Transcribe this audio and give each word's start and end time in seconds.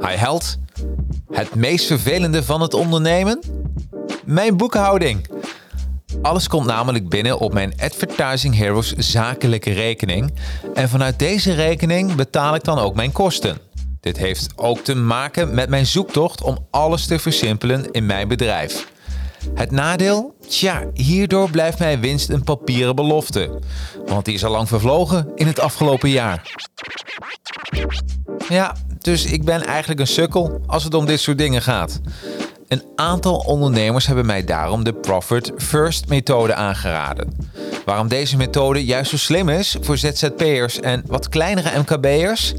Hi 0.00 0.16
held. 0.16 0.58
Het 1.30 1.54
meest 1.54 1.86
vervelende 1.86 2.42
van 2.42 2.60
het 2.60 2.74
ondernemen? 2.74 3.40
Mijn 4.24 4.56
boekhouding. 4.56 5.28
Alles 6.22 6.48
komt 6.48 6.66
namelijk 6.66 7.08
binnen 7.08 7.38
op 7.38 7.52
mijn 7.52 7.72
Advertising 7.80 8.56
Heroes 8.56 8.92
zakelijke 8.92 9.72
rekening. 9.72 10.34
En 10.74 10.88
vanuit 10.88 11.18
deze 11.18 11.52
rekening 11.52 12.14
betaal 12.14 12.54
ik 12.54 12.64
dan 12.64 12.78
ook 12.78 12.94
mijn 12.94 13.12
kosten. 13.12 13.58
Dit 14.00 14.16
heeft 14.16 14.52
ook 14.56 14.78
te 14.78 14.94
maken 14.94 15.54
met 15.54 15.68
mijn 15.68 15.86
zoektocht 15.86 16.42
om 16.42 16.66
alles 16.70 17.06
te 17.06 17.18
versimpelen 17.18 17.90
in 17.90 18.06
mijn 18.06 18.28
bedrijf. 18.28 18.88
Het 19.54 19.70
nadeel? 19.70 20.36
Tja, 20.48 20.84
hierdoor 20.94 21.50
blijft 21.50 21.78
mijn 21.78 22.00
winst 22.00 22.28
een 22.28 22.44
papieren 22.44 22.94
belofte. 22.94 23.60
Want 24.06 24.24
die 24.24 24.34
is 24.34 24.44
al 24.44 24.50
lang 24.50 24.68
vervlogen 24.68 25.28
in 25.34 25.46
het 25.46 25.60
afgelopen 25.60 26.10
jaar. 26.10 26.54
Ja, 28.48 28.76
dus 29.06 29.24
ik 29.24 29.44
ben 29.44 29.62
eigenlijk 29.62 30.00
een 30.00 30.06
sukkel 30.06 30.60
als 30.66 30.84
het 30.84 30.94
om 30.94 31.06
dit 31.06 31.20
soort 31.20 31.38
dingen 31.38 31.62
gaat. 31.62 32.00
Een 32.68 32.82
aantal 32.96 33.36
ondernemers 33.36 34.06
hebben 34.06 34.26
mij 34.26 34.44
daarom 34.44 34.84
de 34.84 34.92
Profit 34.92 35.52
First 35.56 36.08
methode 36.08 36.54
aangeraden. 36.54 37.32
Waarom 37.84 38.08
deze 38.08 38.36
methode 38.36 38.84
juist 38.84 39.10
zo 39.10 39.16
slim 39.16 39.48
is 39.48 39.76
voor 39.80 39.98
ZZP'ers 39.98 40.80
en 40.80 41.02
wat 41.06 41.28
kleinere 41.28 41.78
MKB'ers? 41.78 42.54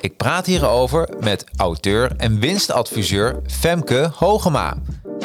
Ik 0.00 0.16
praat 0.16 0.46
hierover 0.46 1.08
met 1.20 1.44
auteur 1.56 2.12
en 2.16 2.40
winstadviseur 2.40 3.36
Femke 3.46 4.10
Hogema. 4.14 4.76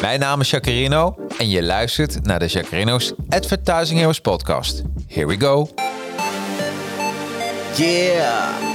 Mijn 0.01 0.19
naam 0.19 0.41
is 0.41 0.49
Jacarino 0.49 1.15
en 1.37 1.49
je 1.49 1.63
luistert 1.63 2.23
naar 2.23 2.39
de 2.39 2.47
Jacarino's 2.47 3.13
Advertising 3.29 3.99
Heroes 3.99 4.19
podcast. 4.19 4.83
Here 5.07 5.27
we 5.27 5.39
go. 5.39 5.69
Yeah, 7.75 8.74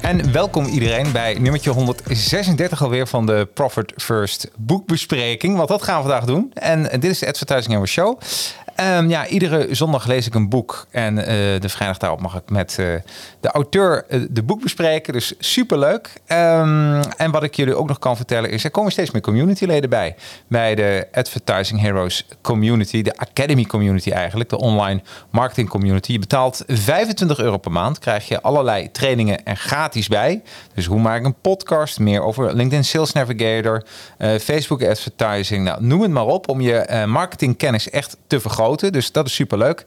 En 0.00 0.32
welkom 0.32 0.64
iedereen 0.64 1.12
bij 1.12 1.34
nummertje 1.34 1.70
136 1.70 2.82
alweer 2.82 3.06
van 3.06 3.26
de 3.26 3.48
Profit 3.54 3.92
First 3.96 4.50
boekbespreking. 4.56 5.56
Want 5.56 5.68
dat 5.68 5.82
gaan 5.82 5.96
we 5.96 6.08
vandaag 6.08 6.24
doen. 6.24 6.50
En 6.54 6.82
dit 6.82 7.04
is 7.04 7.18
de 7.18 7.26
Advertising 7.26 7.72
Hour 7.72 7.88
Show. 7.88 8.20
Ehm, 8.78 9.08
ja, 9.08 9.26
iedere 9.26 9.66
zondag 9.70 10.06
lees 10.06 10.26
ik 10.26 10.34
een 10.34 10.48
boek. 10.48 10.86
En 10.90 11.18
eh, 11.18 11.26
de 11.60 11.68
vrijdag 11.68 11.98
daarop 11.98 12.20
mag 12.20 12.34
ik 12.34 12.50
met 12.50 12.76
eh, 12.78 12.86
de 13.40 13.50
auteur 13.50 14.04
uh, 14.08 14.26
de 14.30 14.42
boek 14.42 14.62
bespreken. 14.62 15.12
Dus 15.12 15.34
superleuk. 15.38 16.12
Um, 16.28 17.00
en 17.00 17.30
wat 17.30 17.42
ik 17.42 17.54
jullie 17.54 17.74
ook 17.74 17.88
nog 17.88 17.98
kan 17.98 18.16
vertellen 18.16 18.50
is... 18.50 18.64
er 18.64 18.70
komen 18.70 18.92
steeds 18.92 19.10
meer 19.10 19.22
communityleden 19.22 19.90
bij. 19.90 20.14
Bij 20.48 20.74
de 20.74 21.08
Advertising 21.12 21.80
Heroes 21.80 22.26
Community. 22.40 23.02
De 23.02 23.16
Academy 23.16 23.64
Community 23.64 24.10
eigenlijk. 24.10 24.50
De 24.50 24.58
online 24.58 25.02
marketing 25.30 25.68
community. 25.68 26.12
Je 26.12 26.18
betaalt 26.18 26.64
25 26.66 27.38
euro 27.38 27.56
per 27.56 27.72
maand. 27.72 27.98
Krijg 27.98 28.28
je 28.28 28.42
allerlei 28.42 28.90
trainingen 28.90 29.44
en 29.44 29.56
gratis 29.56 30.08
bij. 30.08 30.42
Dus 30.74 30.86
hoe 30.86 31.00
maak 31.00 31.18
ik 31.18 31.24
een 31.24 31.40
podcast? 31.40 31.98
Meer 31.98 32.22
over 32.22 32.54
LinkedIn 32.54 32.84
Sales 32.84 33.12
Navigator. 33.12 33.84
Facebook 34.18 34.82
Advertising. 34.82 35.64
Nou, 35.64 35.84
noem 35.84 36.00
het 36.00 36.10
maar 36.10 36.26
op. 36.26 36.48
Om 36.48 36.60
je 36.60 37.04
marketingkennis 37.06 37.90
echt 37.90 38.16
te 38.26 38.40
vergroten. 38.40 38.67
Dus 38.76 39.12
dat 39.12 39.26
is 39.26 39.34
superleuk. 39.34 39.84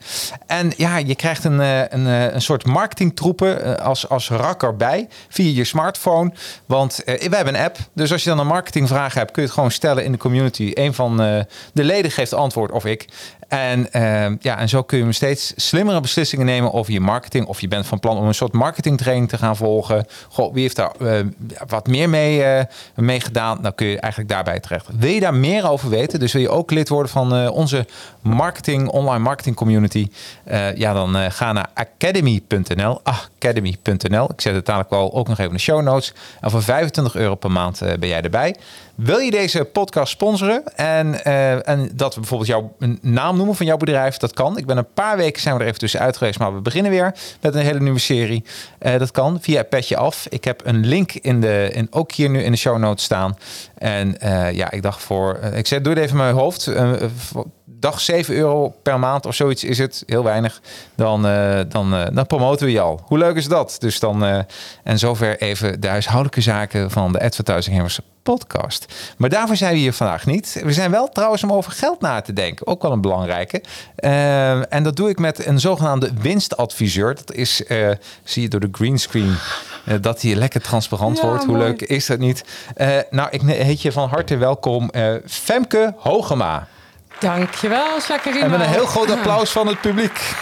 En 0.47 0.71
ja, 0.77 0.97
je 0.97 1.15
krijgt 1.15 1.43
een, 1.43 1.59
een, 1.59 2.05
een 2.05 2.41
soort 2.41 2.65
marketingtroepen 2.65 3.79
als, 3.83 4.09
als 4.09 4.29
rakker 4.29 4.75
bij 4.75 5.07
via 5.29 5.55
je 5.55 5.63
smartphone. 5.63 6.31
Want 6.65 7.01
uh, 7.05 7.15
we 7.29 7.35
hebben 7.35 7.55
een 7.55 7.61
app. 7.61 7.77
Dus 7.93 8.11
als 8.11 8.23
je 8.23 8.29
dan 8.29 8.39
een 8.39 8.47
marketingvraag 8.47 9.13
hebt, 9.13 9.31
kun 9.31 9.41
je 9.41 9.47
het 9.47 9.57
gewoon 9.57 9.71
stellen 9.71 10.03
in 10.03 10.11
de 10.11 10.17
community. 10.17 10.71
Een 10.73 10.93
van 10.93 11.17
de 11.17 11.83
leden 11.83 12.11
geeft 12.11 12.33
antwoord 12.33 12.71
of 12.71 12.85
ik. 12.85 13.07
En, 13.51 13.87
uh, 13.95 14.37
ja, 14.39 14.57
en 14.57 14.69
zo 14.69 14.83
kun 14.83 15.05
je 15.05 15.11
steeds 15.11 15.53
slimmere 15.55 16.01
beslissingen 16.01 16.45
nemen 16.45 16.73
over 16.73 16.93
je 16.93 16.99
marketing. 16.99 17.45
Of 17.45 17.61
je 17.61 17.67
bent 17.67 17.85
van 17.85 17.99
plan 17.99 18.17
om 18.17 18.27
een 18.27 18.33
soort 18.33 18.53
marketingtraining 18.53 19.29
te 19.29 19.37
gaan 19.37 19.55
volgen. 19.55 20.05
Goh, 20.29 20.53
wie 20.53 20.61
heeft 20.61 20.75
daar 20.75 20.91
uh, 20.99 21.19
wat 21.67 21.87
meer 21.87 22.09
mee, 22.09 22.39
uh, 22.39 22.61
mee 22.95 23.19
gedaan? 23.19 23.61
Dan 23.61 23.75
kun 23.75 23.87
je 23.87 23.99
eigenlijk 23.99 24.33
daarbij 24.33 24.59
terecht. 24.59 24.85
Wil 24.97 25.09
je 25.09 25.19
daar 25.19 25.33
meer 25.33 25.69
over 25.69 25.89
weten? 25.89 26.19
Dus 26.19 26.33
wil 26.33 26.41
je 26.41 26.49
ook 26.49 26.71
lid 26.71 26.89
worden 26.89 27.11
van 27.11 27.49
onze 27.49 27.87
marketing, 28.21 28.87
online 28.87 29.23
marketing 29.23 29.55
community? 29.55 30.07
ja, 30.75 30.93
dan 30.93 31.31
ga 31.31 31.51
naar 31.51 31.69
academy.nl. 31.73 33.01
Academy.nl. 33.03 34.29
Ik 34.31 34.41
zet 34.41 34.55
het 34.55 34.65
dadelijk 34.65 34.89
wel 34.89 35.13
ook 35.13 35.27
nog 35.27 35.37
even 35.37 35.51
in 35.51 35.57
de 35.57 35.61
show 35.61 35.81
notes. 35.81 36.13
En 36.41 36.51
voor 36.51 36.63
25 36.63 37.15
euro 37.15 37.35
per 37.35 37.51
maand 37.51 37.79
ben 37.99 38.09
jij 38.09 38.21
erbij. 38.21 38.55
Wil 39.03 39.17
je 39.17 39.31
deze 39.31 39.65
podcast 39.65 40.11
sponsoren 40.11 40.75
en, 40.75 41.07
uh, 41.27 41.67
en 41.67 41.91
dat 41.93 42.13
we 42.13 42.19
bijvoorbeeld 42.19 42.49
jouw 42.49 42.75
naam 43.01 43.37
noemen 43.37 43.55
van 43.55 43.65
jouw 43.65 43.77
bedrijf? 43.77 44.17
Dat 44.17 44.33
kan. 44.33 44.57
Ik 44.57 44.65
ben 44.65 44.77
een 44.77 44.93
paar 44.93 45.17
weken 45.17 45.41
zijn 45.41 45.55
we 45.55 45.61
er 45.61 45.67
even 45.67 45.79
tussenuit 45.79 46.17
geweest, 46.17 46.39
maar 46.39 46.53
we 46.55 46.61
beginnen 46.61 46.91
weer 46.91 47.15
met 47.41 47.55
een 47.55 47.61
hele 47.61 47.79
nieuwe 47.79 47.99
serie. 47.99 48.43
Uh, 48.81 48.97
dat 48.97 49.11
kan 49.11 49.37
via 49.41 49.63
Petje 49.63 49.97
Af. 49.97 50.27
Ik 50.29 50.43
heb 50.43 50.61
een 50.65 50.85
link 50.85 51.13
in 51.13 51.41
de, 51.41 51.69
in, 51.73 51.87
ook 51.91 52.11
hier 52.11 52.29
nu 52.29 52.43
in 52.43 52.51
de 52.51 52.57
show 52.57 52.77
notes 52.77 53.03
staan. 53.03 53.37
En 53.77 54.15
uh, 54.23 54.51
ja, 54.51 54.71
ik 54.71 54.81
dacht 54.81 55.01
voor, 55.01 55.39
ik 55.53 55.67
zeg, 55.67 55.81
doe 55.81 55.93
het 55.93 56.01
even 56.01 56.17
in 56.17 56.23
mijn 56.23 56.35
hoofd. 56.35 56.71
Dag 57.81 58.01
7 58.01 58.35
euro 58.35 58.73
per 58.83 58.99
maand 58.99 59.25
of 59.25 59.35
zoiets 59.35 59.63
is 59.63 59.77
het, 59.77 60.03
heel 60.05 60.23
weinig. 60.23 60.61
Dan, 60.95 61.21
dan, 61.69 62.09
dan 62.13 62.27
promoten 62.27 62.65
we 62.65 62.71
je 62.71 62.79
al. 62.79 63.01
Hoe 63.05 63.17
leuk 63.17 63.35
is 63.35 63.47
dat? 63.47 63.75
Dus 63.79 63.99
dan, 63.99 64.45
en 64.83 64.99
zover 64.99 65.41
even 65.41 65.81
de 65.81 65.87
huishoudelijke 65.87 66.41
zaken 66.41 66.91
van 66.91 67.11
de 67.11 67.21
Advertising 67.21 67.75
Hammers 67.75 67.99
podcast. 68.23 68.85
Maar 69.17 69.29
daarvoor 69.29 69.55
zijn 69.55 69.73
we 69.73 69.79
hier 69.79 69.93
vandaag 69.93 70.25
niet. 70.25 70.61
We 70.63 70.73
zijn 70.73 70.91
wel 70.91 71.09
trouwens 71.09 71.43
om 71.43 71.51
over 71.51 71.71
geld 71.71 72.01
na 72.01 72.21
te 72.21 72.33
denken. 72.33 72.67
Ook 72.67 72.81
wel 72.81 72.91
een 72.91 73.01
belangrijke. 73.01 73.63
Uh, 73.99 74.73
en 74.73 74.83
dat 74.83 74.95
doe 74.95 75.09
ik 75.09 75.19
met 75.19 75.45
een 75.45 75.59
zogenaamde 75.59 76.09
winstadviseur. 76.21 77.15
Dat 77.15 77.33
is, 77.33 77.61
uh, 77.67 77.89
zie 78.23 78.41
je 78.41 78.49
door 78.49 78.59
de 78.59 78.69
greenscreen, 78.71 79.35
uh, 79.85 79.95
dat 80.01 80.21
hij 80.21 80.35
lekker 80.35 80.61
transparant 80.61 81.17
ja, 81.17 81.25
wordt. 81.25 81.43
Hoe 81.43 81.57
mooi. 81.57 81.67
leuk 81.67 81.81
is 81.81 82.05
dat 82.05 82.19
niet? 82.19 82.43
nou, 83.09 83.29
ik 83.31 83.41
heet 83.41 83.81
je 83.81 83.91
van 83.91 84.09
harte 84.09 84.37
welkom 84.37 84.91
Femke 85.25 85.93
Hogema. 85.97 86.67
Dankjewel, 87.21 87.99
Jacqueline. 88.07 88.43
En 88.43 88.51
met 88.51 88.59
een 88.59 88.67
heel 88.67 88.85
groot 88.85 89.11
applaus 89.11 89.51
van 89.51 89.67
het 89.67 89.81
publiek. 89.81 90.19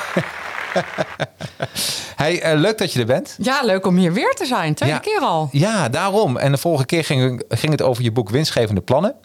hey, 2.16 2.53
uh, 2.53 2.59
leuk 2.59 2.78
dat 2.78 2.94
je 2.94 3.00
er 3.00 3.06
bent. 3.06 3.35
Ja, 3.41 3.62
leuk 3.63 3.85
om 3.85 3.97
hier 3.97 4.13
weer 4.13 4.34
te 4.34 4.45
zijn. 4.45 4.73
Tweede 4.73 4.95
ja, 4.95 5.01
keer 5.01 5.19
al. 5.19 5.50
Ja, 5.51 5.90
daarom. 5.90 6.38
En 6.38 6.51
de 6.51 6.57
vorige 6.57 6.85
keer 6.85 7.03
ging, 7.03 7.44
ging 7.50 7.72
het 7.72 7.81
over 7.81 8.03
je 8.03 8.12
boek 8.12 8.29
Winstgevende 8.29 8.81
Plannen. 8.81 9.16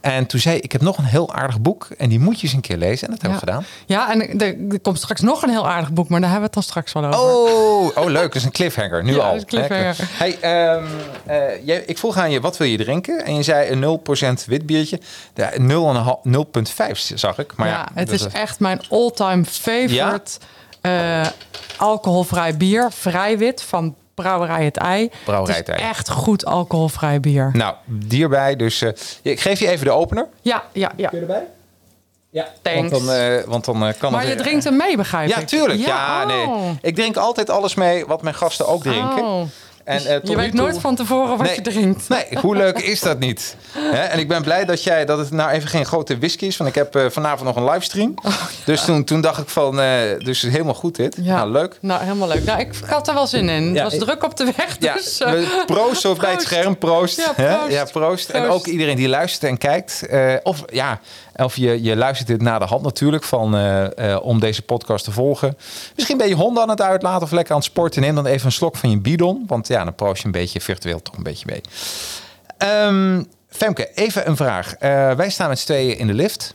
En 0.00 0.26
toen 0.26 0.40
zei 0.40 0.56
ik, 0.56 0.64
ik 0.64 0.72
heb 0.72 0.80
nog 0.80 0.98
een 0.98 1.04
heel 1.04 1.34
aardig 1.34 1.60
boek 1.60 1.88
en 1.98 2.08
die 2.08 2.20
moet 2.20 2.40
je 2.40 2.46
eens 2.46 2.52
een 2.52 2.60
keer 2.60 2.76
lezen. 2.76 3.08
En 3.08 3.12
dat 3.12 3.22
hebben 3.22 3.40
ja. 3.40 3.46
we 3.46 3.52
gedaan. 3.52 3.66
Ja, 3.86 4.12
en 4.12 4.40
er, 4.40 4.72
er, 4.72 4.80
komt 4.80 4.98
straks 4.98 5.20
nog 5.20 5.42
een 5.42 5.50
heel 5.50 5.68
aardig 5.68 5.92
boek, 5.92 6.08
maar 6.08 6.20
daar 6.20 6.30
hebben 6.30 6.50
we 6.50 6.58
het 6.60 6.66
dan 6.66 6.84
straks 6.84 6.92
wel 6.92 7.04
over. 7.04 7.18
Oh, 7.18 8.04
oh 8.04 8.10
leuk. 8.10 8.22
Dat 8.22 8.34
is 8.34 8.44
een 8.44 8.50
cliffhanger, 8.50 9.04
nu 9.04 9.14
ja, 9.14 9.22
al. 9.22 9.34
Een 9.34 9.44
cliffhanger. 9.44 9.96
Hey, 10.00 10.74
um, 10.74 10.84
uh, 11.28 11.64
jij, 11.66 11.82
ik 11.86 11.98
vroeg 11.98 12.16
aan 12.16 12.30
je, 12.30 12.40
wat 12.40 12.56
wil 12.56 12.66
je 12.66 12.76
drinken? 12.76 13.24
En 13.24 13.34
je 13.34 13.42
zei 13.42 13.70
een 13.70 14.00
0% 14.40 14.44
wit 14.46 14.66
biertje. 14.66 15.00
0,5 15.58 16.92
zag 17.14 17.38
ik. 17.38 17.56
Maar 17.56 17.68
ja, 17.68 17.74
ja 17.74 17.88
het 17.94 18.10
is 18.10 18.26
echt 18.26 18.60
mijn 18.60 18.80
all-time 18.90 19.44
favorite... 19.44 20.38
Uh, 20.82 21.26
alcoholvrij 21.76 22.56
bier, 22.56 22.90
vrij 22.92 23.38
wit 23.38 23.62
van 23.62 23.94
Brouwerij 24.22 24.64
Het 24.64 24.76
Ei. 24.76 25.10
Brouwerij 25.24 25.56
het, 25.56 25.66
het 25.66 25.76
Ei. 25.76 25.88
Echt 25.88 26.10
goed 26.10 26.44
alcoholvrij 26.44 27.20
bier. 27.20 27.50
Nou, 27.52 27.74
hierbij 28.08 28.56
dus. 28.56 28.82
Uh, 28.82 28.90
ik 29.22 29.40
geef 29.40 29.58
je 29.58 29.68
even 29.68 29.84
de 29.84 29.92
opener. 29.92 30.26
Ja, 30.42 30.62
ja, 30.72 30.92
ja. 30.96 31.08
Kun 31.08 31.18
je 31.18 31.26
erbij? 31.26 31.46
Ja, 32.32 32.48
Thanks. 32.62 32.90
want 32.90 33.06
dan, 33.06 33.16
uh, 33.16 33.42
want 33.46 33.64
dan 33.64 33.86
uh, 33.86 33.92
kan 33.98 34.12
maar 34.12 34.20
het... 34.20 34.30
je 34.30 34.36
drinkt 34.36 34.64
hem 34.64 34.76
mee, 34.76 34.96
begrijp 34.96 35.28
ja, 35.28 35.38
ik? 35.38 35.46
Tuurlijk, 35.46 35.80
ja, 35.80 35.86
ja 35.86 36.22
oh. 36.22 36.26
nee. 36.26 36.78
Ik 36.82 36.94
drink 36.94 37.16
altijd 37.16 37.50
alles 37.50 37.74
mee 37.74 38.06
wat 38.06 38.22
mijn 38.22 38.34
gasten 38.34 38.66
ook 38.68 38.82
drinken. 38.82 39.24
Oh. 39.24 39.42
En, 39.84 39.96
Dus 39.96 40.06
eh, 40.06 40.18
je 40.22 40.36
weet 40.36 40.50
toe- 40.50 40.60
nooit 40.60 40.78
van 40.78 40.94
tevoren 40.94 41.36
wat 41.36 41.46
Nee. 41.46 41.54
je 41.54 41.60
drinkt. 41.60 42.08
Nee, 42.08 42.24
hoe 42.40 42.56
leuk 42.56 42.78
is 42.92 43.00
dat 43.00 43.18
niet? 43.18 43.56
Hè? 43.72 44.00
En 44.02 44.18
ik 44.18 44.28
ben 44.28 44.42
blij 44.42 44.64
dat, 44.64 44.82
jij, 44.82 45.04
dat 45.04 45.18
het 45.18 45.30
nou 45.30 45.50
even 45.50 45.68
geen 45.68 45.84
grote 45.86 46.18
whisky 46.18 46.44
is. 46.46 46.56
Want 46.56 46.70
ik 46.70 46.76
heb 46.76 46.94
eh, 46.96 47.04
vanavond 47.10 47.44
nog 47.44 47.56
een 47.56 47.70
livestream. 47.72 48.14
dus 48.64 48.84
toen, 48.84 49.04
toen 49.04 49.20
dacht 49.20 49.40
ik 49.42 49.48
van, 49.48 49.80
eh, 49.80 49.88
dus 50.18 50.42
helemaal 50.42 50.74
goed 50.74 50.96
dit. 50.96 51.16
Ja. 51.22 51.36
Nou, 51.36 51.50
leuk. 51.50 51.78
Nou, 51.80 52.02
helemaal 52.02 52.28
leuk. 52.28 52.44
Nou, 52.44 52.60
ik 52.60 52.72
had 52.86 53.08
er 53.08 53.14
wel 53.14 53.26
zin 53.26 53.48
in. 53.48 53.62
Het 53.66 53.74
Ja, 53.76 53.82
was 53.82 53.92
ik- 53.94 54.00
druk 54.00 54.24
op 54.24 54.36
de 54.36 54.44
weg, 54.56 54.76
Ja, 54.80 54.92
dus... 54.94 55.18
we- 55.18 55.62
proost 55.66 56.00
zo 56.00 56.14
bij 56.14 56.30
het 56.30 56.42
scherm. 56.42 56.78
Proost. 56.78 57.16
Ja, 57.16 57.32
proost. 57.32 57.72
Ja, 57.72 57.84
proost. 57.84 58.28
En 58.28 58.48
ook 58.48 58.66
iedereen 58.66 58.96
die 58.96 59.08
luistert 59.08 59.50
en 59.50 59.58
kijkt. 59.58 60.02
of 60.42 60.62
ja, 60.72 61.00
of 61.36 61.56
je, 61.56 61.82
je 61.82 61.96
luistert 61.96 62.28
dit 62.28 62.42
na 62.42 62.58
de 62.58 62.64
hand 62.64 62.82
natuurlijk 62.82 63.24
van, 63.24 63.56
om 64.22 64.40
deze 64.40 64.62
podcast 64.62 65.04
te 65.04 65.12
volgen. 65.12 65.56
Misschien 65.96 66.16
ben 66.18 66.28
je 66.28 66.34
honden 66.34 66.62
aan 66.62 66.68
het 66.68 66.80
uitlaten 66.82 67.22
of 67.22 67.30
lekker 67.30 67.52
aan 67.52 67.58
het 67.60 67.66
sporten. 67.70 68.00
Neem 68.02 68.14
dan 68.14 68.26
even 68.26 68.46
een 68.46 68.52
slok 68.52 68.76
van 68.76 68.90
je 68.90 68.98
bidon. 69.00 69.44
Want 69.46 69.68
ja, 69.68 69.79
dan 69.84 69.94
proost 69.94 70.20
je 70.20 70.26
een 70.26 70.32
beetje 70.32 70.60
virtueel 70.60 71.02
toch 71.02 71.16
een 71.16 71.22
beetje 71.22 71.46
mee. 71.48 71.60
Ehm, 72.58 73.22
Femke, 73.48 73.90
even 73.94 74.28
een 74.28 74.36
vraag. 74.36 74.74
Eh, 74.74 75.12
wij 75.12 75.30
staan 75.30 75.48
met 75.48 75.58
z'n 75.58 75.66
tweeën 75.66 75.98
in 75.98 76.06
de 76.06 76.14
lift. 76.14 76.54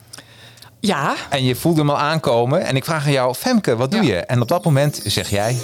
ja, 0.79 1.15
En 1.29 1.43
je 1.43 1.55
voelde 1.55 1.79
hem 1.79 1.89
al 1.89 1.97
aankomen. 1.99 2.61
En 2.65 2.75
ik 2.75 2.85
vraag 2.85 3.05
aan 3.05 3.11
jou, 3.11 3.33
Femke, 3.33 3.75
wat 3.75 3.91
doe 3.91 4.03
Ja. 4.03 4.13
je? 4.15 4.19
En 4.19 4.41
op 4.41 4.47
dat 4.47 4.63
moment 4.63 5.01
zeg 5.05 5.29
jij... 5.29 5.57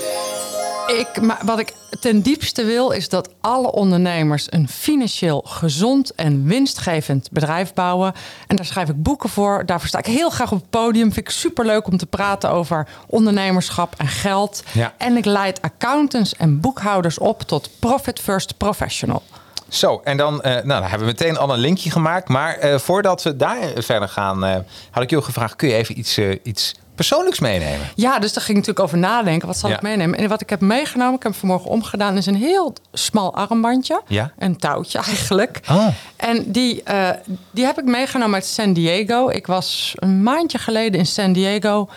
ik, 0.87 1.21
maar 1.21 1.41
wat 1.45 1.59
ik 1.59 1.73
ten 1.99 2.21
diepste 2.21 2.63
wil 2.63 2.91
is 2.91 3.09
dat 3.09 3.29
alle 3.41 3.71
ondernemers 3.71 4.47
een 4.49 4.69
financieel 4.69 5.41
gezond 5.45 6.15
en 6.15 6.45
winstgevend 6.45 7.31
bedrijf 7.31 7.73
bouwen. 7.73 8.13
En 8.47 8.55
daar 8.55 8.65
schrijf 8.65 8.89
ik 8.89 9.03
boeken 9.03 9.29
voor. 9.29 9.65
Daarvoor 9.65 9.87
sta 9.87 9.99
ik 9.99 10.05
heel 10.05 10.29
graag 10.29 10.51
op 10.51 10.57
het 10.59 10.69
podium. 10.69 11.13
Vind 11.13 11.27
ik 11.27 11.29
superleuk 11.29 11.87
om 11.87 11.97
te 11.97 12.05
praten 12.05 12.49
over 12.49 12.87
ondernemerschap 13.07 13.93
en 13.97 14.07
geld. 14.07 14.63
Ja. 14.71 14.93
En 14.97 15.17
ik 15.17 15.25
leid 15.25 15.61
accountants 15.61 16.35
en 16.35 16.59
boekhouders 16.59 17.17
op 17.17 17.41
tot 17.41 17.69
Profit 17.79 18.19
First 18.19 18.57
Professional. 18.57 19.23
Zo, 19.67 20.01
en 20.03 20.17
dan, 20.17 20.41
eh, 20.41 20.51
nou, 20.51 20.67
dan 20.67 20.81
hebben 20.81 20.99
we 20.99 21.05
meteen 21.05 21.37
al 21.37 21.53
een 21.53 21.59
linkje 21.59 21.91
gemaakt. 21.91 22.27
Maar 22.27 22.55
eh, 22.55 22.77
voordat 22.77 23.23
we 23.23 23.35
daar 23.35 23.57
verder 23.75 24.09
gaan, 24.09 24.45
eh, 24.45 24.55
had 24.91 25.03
ik 25.03 25.09
je 25.09 25.21
gevraagd: 25.21 25.55
kun 25.55 25.67
je 25.67 25.75
even 25.75 25.99
iets, 25.99 26.19
iets 26.43 26.75
persoonlijks 27.07 27.39
meenemen? 27.39 27.88
Ja, 27.95 28.19
dus 28.19 28.33
daar 28.33 28.44
ging 28.44 28.57
ik 28.57 28.65
natuurlijk 28.68 28.86
over 28.86 28.98
nadenken. 28.98 29.48
Wat 29.48 29.57
zal 29.57 29.69
Ja. 29.69 29.75
ik 29.75 29.81
meenemen? 29.81 30.19
En 30.19 30.30
wat 30.30 30.42
ik 30.42 30.50
heb 30.50 30.62
meegenomen, 30.62 31.15
ik 31.15 31.24
heb 31.24 31.36
vanmorgen 31.36 31.69
omgedaan, 31.69 32.18
is 32.18 32.25
een 32.25 32.36
heel 32.36 32.74
smal 32.94 33.33
armbandje. 33.36 34.01
Ja. 34.07 34.31
Een 34.38 34.57
touwtje 34.57 35.00
eigenlijk. 35.07 35.59
Oh. 35.69 35.88
En 36.15 36.51
die, 36.51 36.83
eh, 36.83 37.09
die 37.51 37.65
heb 37.65 37.77
ik 37.80 37.86
meegenomen 37.86 38.33
uit 38.36 38.45
San 38.45 38.74
Diego. 38.74 39.30
Ik 39.30 39.48
was 39.48 39.94
een 39.95 40.24
maandje 40.24 40.57
geleden 40.57 41.00
in 41.00 41.06
San 41.06 41.33
Diego 41.33 41.89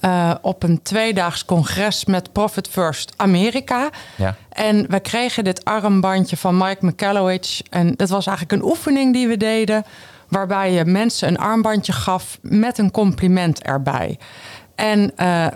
eh, 0.00 0.30
op 0.42 0.62
een 0.62 0.82
tweedaags 0.82 1.44
congres 1.44 2.04
met 2.04 2.32
Profit 2.32 2.68
First 2.68 3.12
Amerika. 3.16 3.90
Ja. 4.16 4.34
En 4.48 4.86
we 4.88 5.00
kregen 5.00 5.44
dit 5.44 5.64
armbandje 5.64 6.36
van 6.36 6.56
Mike 6.56 6.86
McCallowich. 6.86 7.60
En 7.70 7.94
dat 7.96 8.08
was 8.08 8.26
eigenlijk 8.26 8.62
een 8.62 8.68
oefening 8.70 9.12
die 9.12 9.28
we 9.28 9.36
deden. 9.36 9.84
Waarbij 10.30 10.72
je 10.72 10.84
mensen 10.84 11.28
een 11.28 11.38
armbandje 11.38 11.92
gaf 11.92 12.38
met 12.42 12.78
een 12.78 12.90
compliment 12.90 13.62
erbij. 13.62 14.18
En 14.74 15.12
eh, 15.16 15.46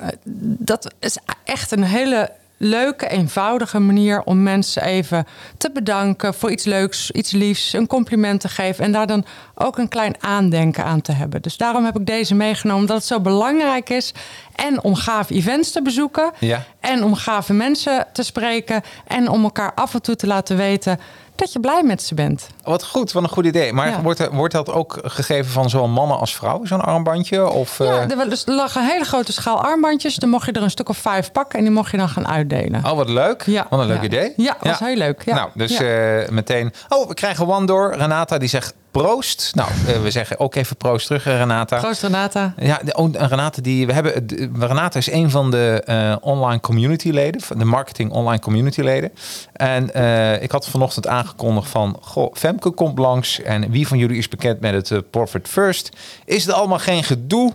dat 0.58 0.94
is 1.00 1.18
echt 1.44 1.72
een 1.72 1.84
hele 1.84 2.30
leuke, 2.56 3.08
eenvoudige 3.08 3.78
manier 3.78 4.22
om 4.22 4.42
mensen 4.42 4.82
even 4.82 5.26
te 5.58 5.70
bedanken 5.70 6.34
voor 6.34 6.50
iets 6.50 6.64
leuks, 6.64 7.10
iets 7.10 7.30
liefs, 7.30 7.72
een 7.72 7.86
compliment 7.86 8.40
te 8.40 8.48
geven. 8.48 8.84
En 8.84 8.92
daar 8.92 9.06
dan 9.06 9.24
ook 9.54 9.78
een 9.78 9.88
klein 9.88 10.14
aandenken 10.20 10.84
aan 10.84 11.00
te 11.00 11.12
hebben. 11.12 11.42
Dus 11.42 11.56
daarom 11.56 11.84
heb 11.84 11.98
ik 11.98 12.06
deze 12.06 12.34
meegenomen, 12.34 12.80
omdat 12.80 12.96
het 12.96 13.06
zo 13.06 13.20
belangrijk 13.20 13.90
is. 13.90 14.14
En 14.54 14.82
om 14.82 14.94
gave 14.94 15.34
events 15.34 15.70
te 15.70 15.82
bezoeken. 15.82 16.32
Ja. 16.38 16.64
En 16.80 17.04
om 17.04 17.14
gave 17.14 17.52
mensen 17.52 18.06
te 18.12 18.22
spreken. 18.22 18.82
En 19.06 19.28
om 19.28 19.42
elkaar 19.42 19.74
af 19.74 19.94
en 19.94 20.02
toe 20.02 20.16
te 20.16 20.26
laten 20.26 20.56
weten 20.56 20.98
dat 21.34 21.52
je 21.52 21.60
blij 21.60 21.82
met 21.82 22.02
ze 22.02 22.14
bent. 22.14 22.46
Wat 22.62 22.84
goed, 22.84 23.12
wat 23.12 23.22
een 23.22 23.28
goed 23.28 23.46
idee. 23.46 23.72
Maar 23.72 23.88
Ja. 23.88 24.02
wordt, 24.02 24.28
wordt 24.32 24.54
dat 24.54 24.72
ook 24.72 24.98
gegeven 25.02 25.52
van 25.52 25.70
zowel 25.70 25.88
mannen 25.88 26.18
als 26.18 26.34
vrouwen, 26.36 26.66
zo'n 26.68 26.80
armbandje? 26.80 27.48
Of, 27.50 27.80
eh, 27.80 27.86
Ja, 27.86 28.08
er, 28.10 28.16
was- 28.16 28.28
dus 28.28 28.44
er 28.44 28.54
lag 28.54 28.74
een 28.74 28.82
hele 28.84 29.04
grote 29.04 29.32
schaal 29.32 29.62
armbandjes. 29.62 30.16
Dan 30.16 30.28
mocht 30.28 30.46
je 30.46 30.52
er 30.52 30.62
een 30.62 30.70
stuk 30.70 30.88
of 30.88 30.96
vijf 30.96 31.32
pakken 31.32 31.58
en 31.58 31.64
die 31.64 31.74
mocht 31.74 31.90
je 31.90 31.96
dan 31.96 32.08
gaan 32.08 32.28
uitdelen. 32.28 32.84
Oh, 32.84 32.92
wat 32.92 33.08
leuk. 33.08 33.42
Ja, 33.46 33.66
wat 33.70 33.80
een 33.80 33.86
leuk 33.86 33.96
ja. 33.98 34.02
idee. 34.04 34.32
Ja, 34.36 34.56
was 34.60 34.78
heel 34.78 34.96
leuk, 34.96 35.22
ja. 35.24 35.34
Nou, 35.34 35.48
dus 35.54 35.76
eh, 35.76 36.28
meteen... 36.28 36.72
Oh, 36.88 37.08
we 37.08 37.14
krijgen 37.14 37.48
one 37.48 37.66
door. 37.66 37.94
Renata 37.94 38.38
die 38.38 38.48
zegt 38.48 38.74
proost. 39.02 39.50
Nou, 39.54 39.68
eh, 39.86 40.02
we 40.02 40.10
zeggen 40.10 40.38
ook 40.38 40.54
even 40.54 40.76
proost 40.76 41.06
terug, 41.06 41.26
eh, 41.26 41.36
Renata. 41.36 41.78
Proost 41.80 42.02
Renata. 42.02 42.54
Ja, 42.56 42.80
de- 42.84 42.94
oh, 42.94 43.08
Renate, 43.12 43.60
die, 43.60 43.86
we 43.86 43.92
hebben, 43.92 44.26
de- 44.26 44.50
Renate 44.58 44.98
is 44.98 45.10
een 45.10 45.30
van 45.30 45.50
de 45.50 45.82
eh, 45.84 46.16
online 46.20 46.60
community 46.60 47.10
leden, 47.10 47.40
van 47.40 47.58
de 47.58 47.64
marketing 47.64 48.10
online 48.12 48.40
community 48.40 48.80
leden. 48.80 49.12
En 49.52 49.94
eh, 49.94 50.42
ik 50.42 50.50
had 50.50 50.68
vanochtend 50.68 51.06
aangekondigd 51.06 51.68
van, 51.70 51.96
goh, 52.00 52.34
Femke 52.34 52.70
komt 52.70 52.98
langs 52.98 53.40
en 53.42 53.70
wie 53.70 53.88
van 53.88 53.98
jullie 53.98 54.18
is 54.18 54.28
bekend 54.28 54.60
met 54.60 54.72
het 54.74 54.90
eh, 54.90 54.98
Profit 55.10 55.48
First? 55.48 55.88
Is 56.24 56.46
er 56.46 56.52
allemaal 56.52 56.78
geen 56.78 57.04
gedoe? 57.04 57.52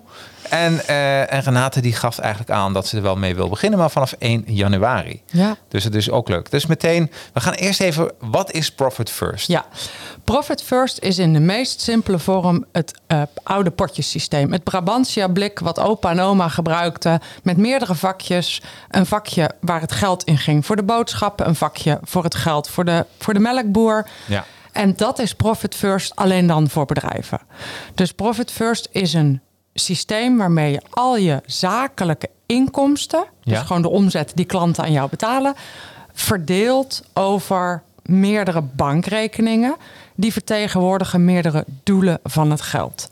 En, 0.50 0.88
eh, 0.88 1.34
en 1.34 1.42
Renate 1.42 1.82
die 1.82 1.94
gaf 1.94 2.18
eigenlijk 2.18 2.52
aan 2.52 2.74
dat 2.74 2.88
ze 2.88 2.98
er 2.98 3.04
wel 3.04 3.16
mee 3.16 3.36
wil 3.36 3.50
beginnen, 3.50 3.80
maar 3.80 3.92
vanaf 3.92 4.14
1 4.20 4.44
januari. 4.48 5.22
Ja. 5.26 5.58
Dus 5.68 5.84
het 5.84 5.96
is 5.96 6.10
ook 6.10 6.30
leuk. 6.30 6.52
Dus 6.52 6.66
meteen, 6.66 7.12
we 7.34 7.40
gaan 7.40 7.54
eerst 7.54 7.82
even, 7.82 8.12
wat 8.20 8.52
is 8.52 8.72
Profit 8.72 9.10
First? 9.10 9.48
Ja, 9.48 9.66
Profit 10.24 10.64
First 10.64 11.00
is 11.00 11.18
in 11.18 11.34
de 11.34 11.40
meest 11.40 11.82
simpele 11.82 12.20
vorm 12.20 12.66
het 12.72 13.00
eh, 13.08 13.22
oude 13.44 13.72
potjesysteem. 13.72 14.52
Het 14.52 14.64
Brabantia 14.64 15.28
blik 15.28 15.60
wat 15.60 15.80
opa 15.80 16.10
en 16.10 16.20
oma 16.20 16.48
gebruikten 16.48 17.22
met 17.44 17.58
meerdere 17.58 17.96
vakjes. 17.96 18.62
Een 18.90 19.06
vakje 19.06 19.52
waar 19.62 19.82
het 19.82 19.92
geld 19.92 20.24
in 20.24 20.38
ging 20.38 20.66
voor 20.66 20.76
de 20.76 20.84
boodschappen. 20.84 21.48
Een 21.48 21.56
vakje 21.56 22.00
voor 22.04 22.24
het 22.24 22.36
geld 22.36 22.70
voor 22.70 22.86
de, 22.86 23.06
voor 23.18 23.34
de 23.34 23.40
melkboer. 23.40 24.08
Ja. 24.26 24.46
En 24.72 24.96
dat 24.96 25.20
is 25.20 25.34
Profit 25.34 25.76
First 25.76 26.16
alleen 26.16 26.48
dan 26.48 26.70
voor 26.70 26.86
bedrijven. 26.86 27.40
Dus 27.96 28.12
Profit 28.12 28.52
First 28.52 28.88
is 28.92 29.14
een 29.14 29.42
systeem 29.80 30.38
waarmee 30.38 30.72
je 30.72 30.82
al 30.90 31.18
je 31.18 31.42
zakelijke 31.46 32.30
inkomsten, 32.46 33.26
dus 33.44 33.60
gewoon 33.60 33.82
de 33.82 33.90
omzet 33.90 34.32
die 34.36 34.46
klanten 34.46 34.84
aan 34.84 34.92
jou 34.92 35.10
betalen, 35.10 35.56
verdeelt 36.14 37.04
over 37.14 37.84
meerdere 38.04 38.62
bankrekeningen. 38.62 39.76
Die 40.16 40.32
vertegenwoordigen 40.32 41.26
meerdere 41.26 41.66
doelen 41.84 42.20
van 42.24 42.52
het 42.52 42.62
geld. 42.62 43.10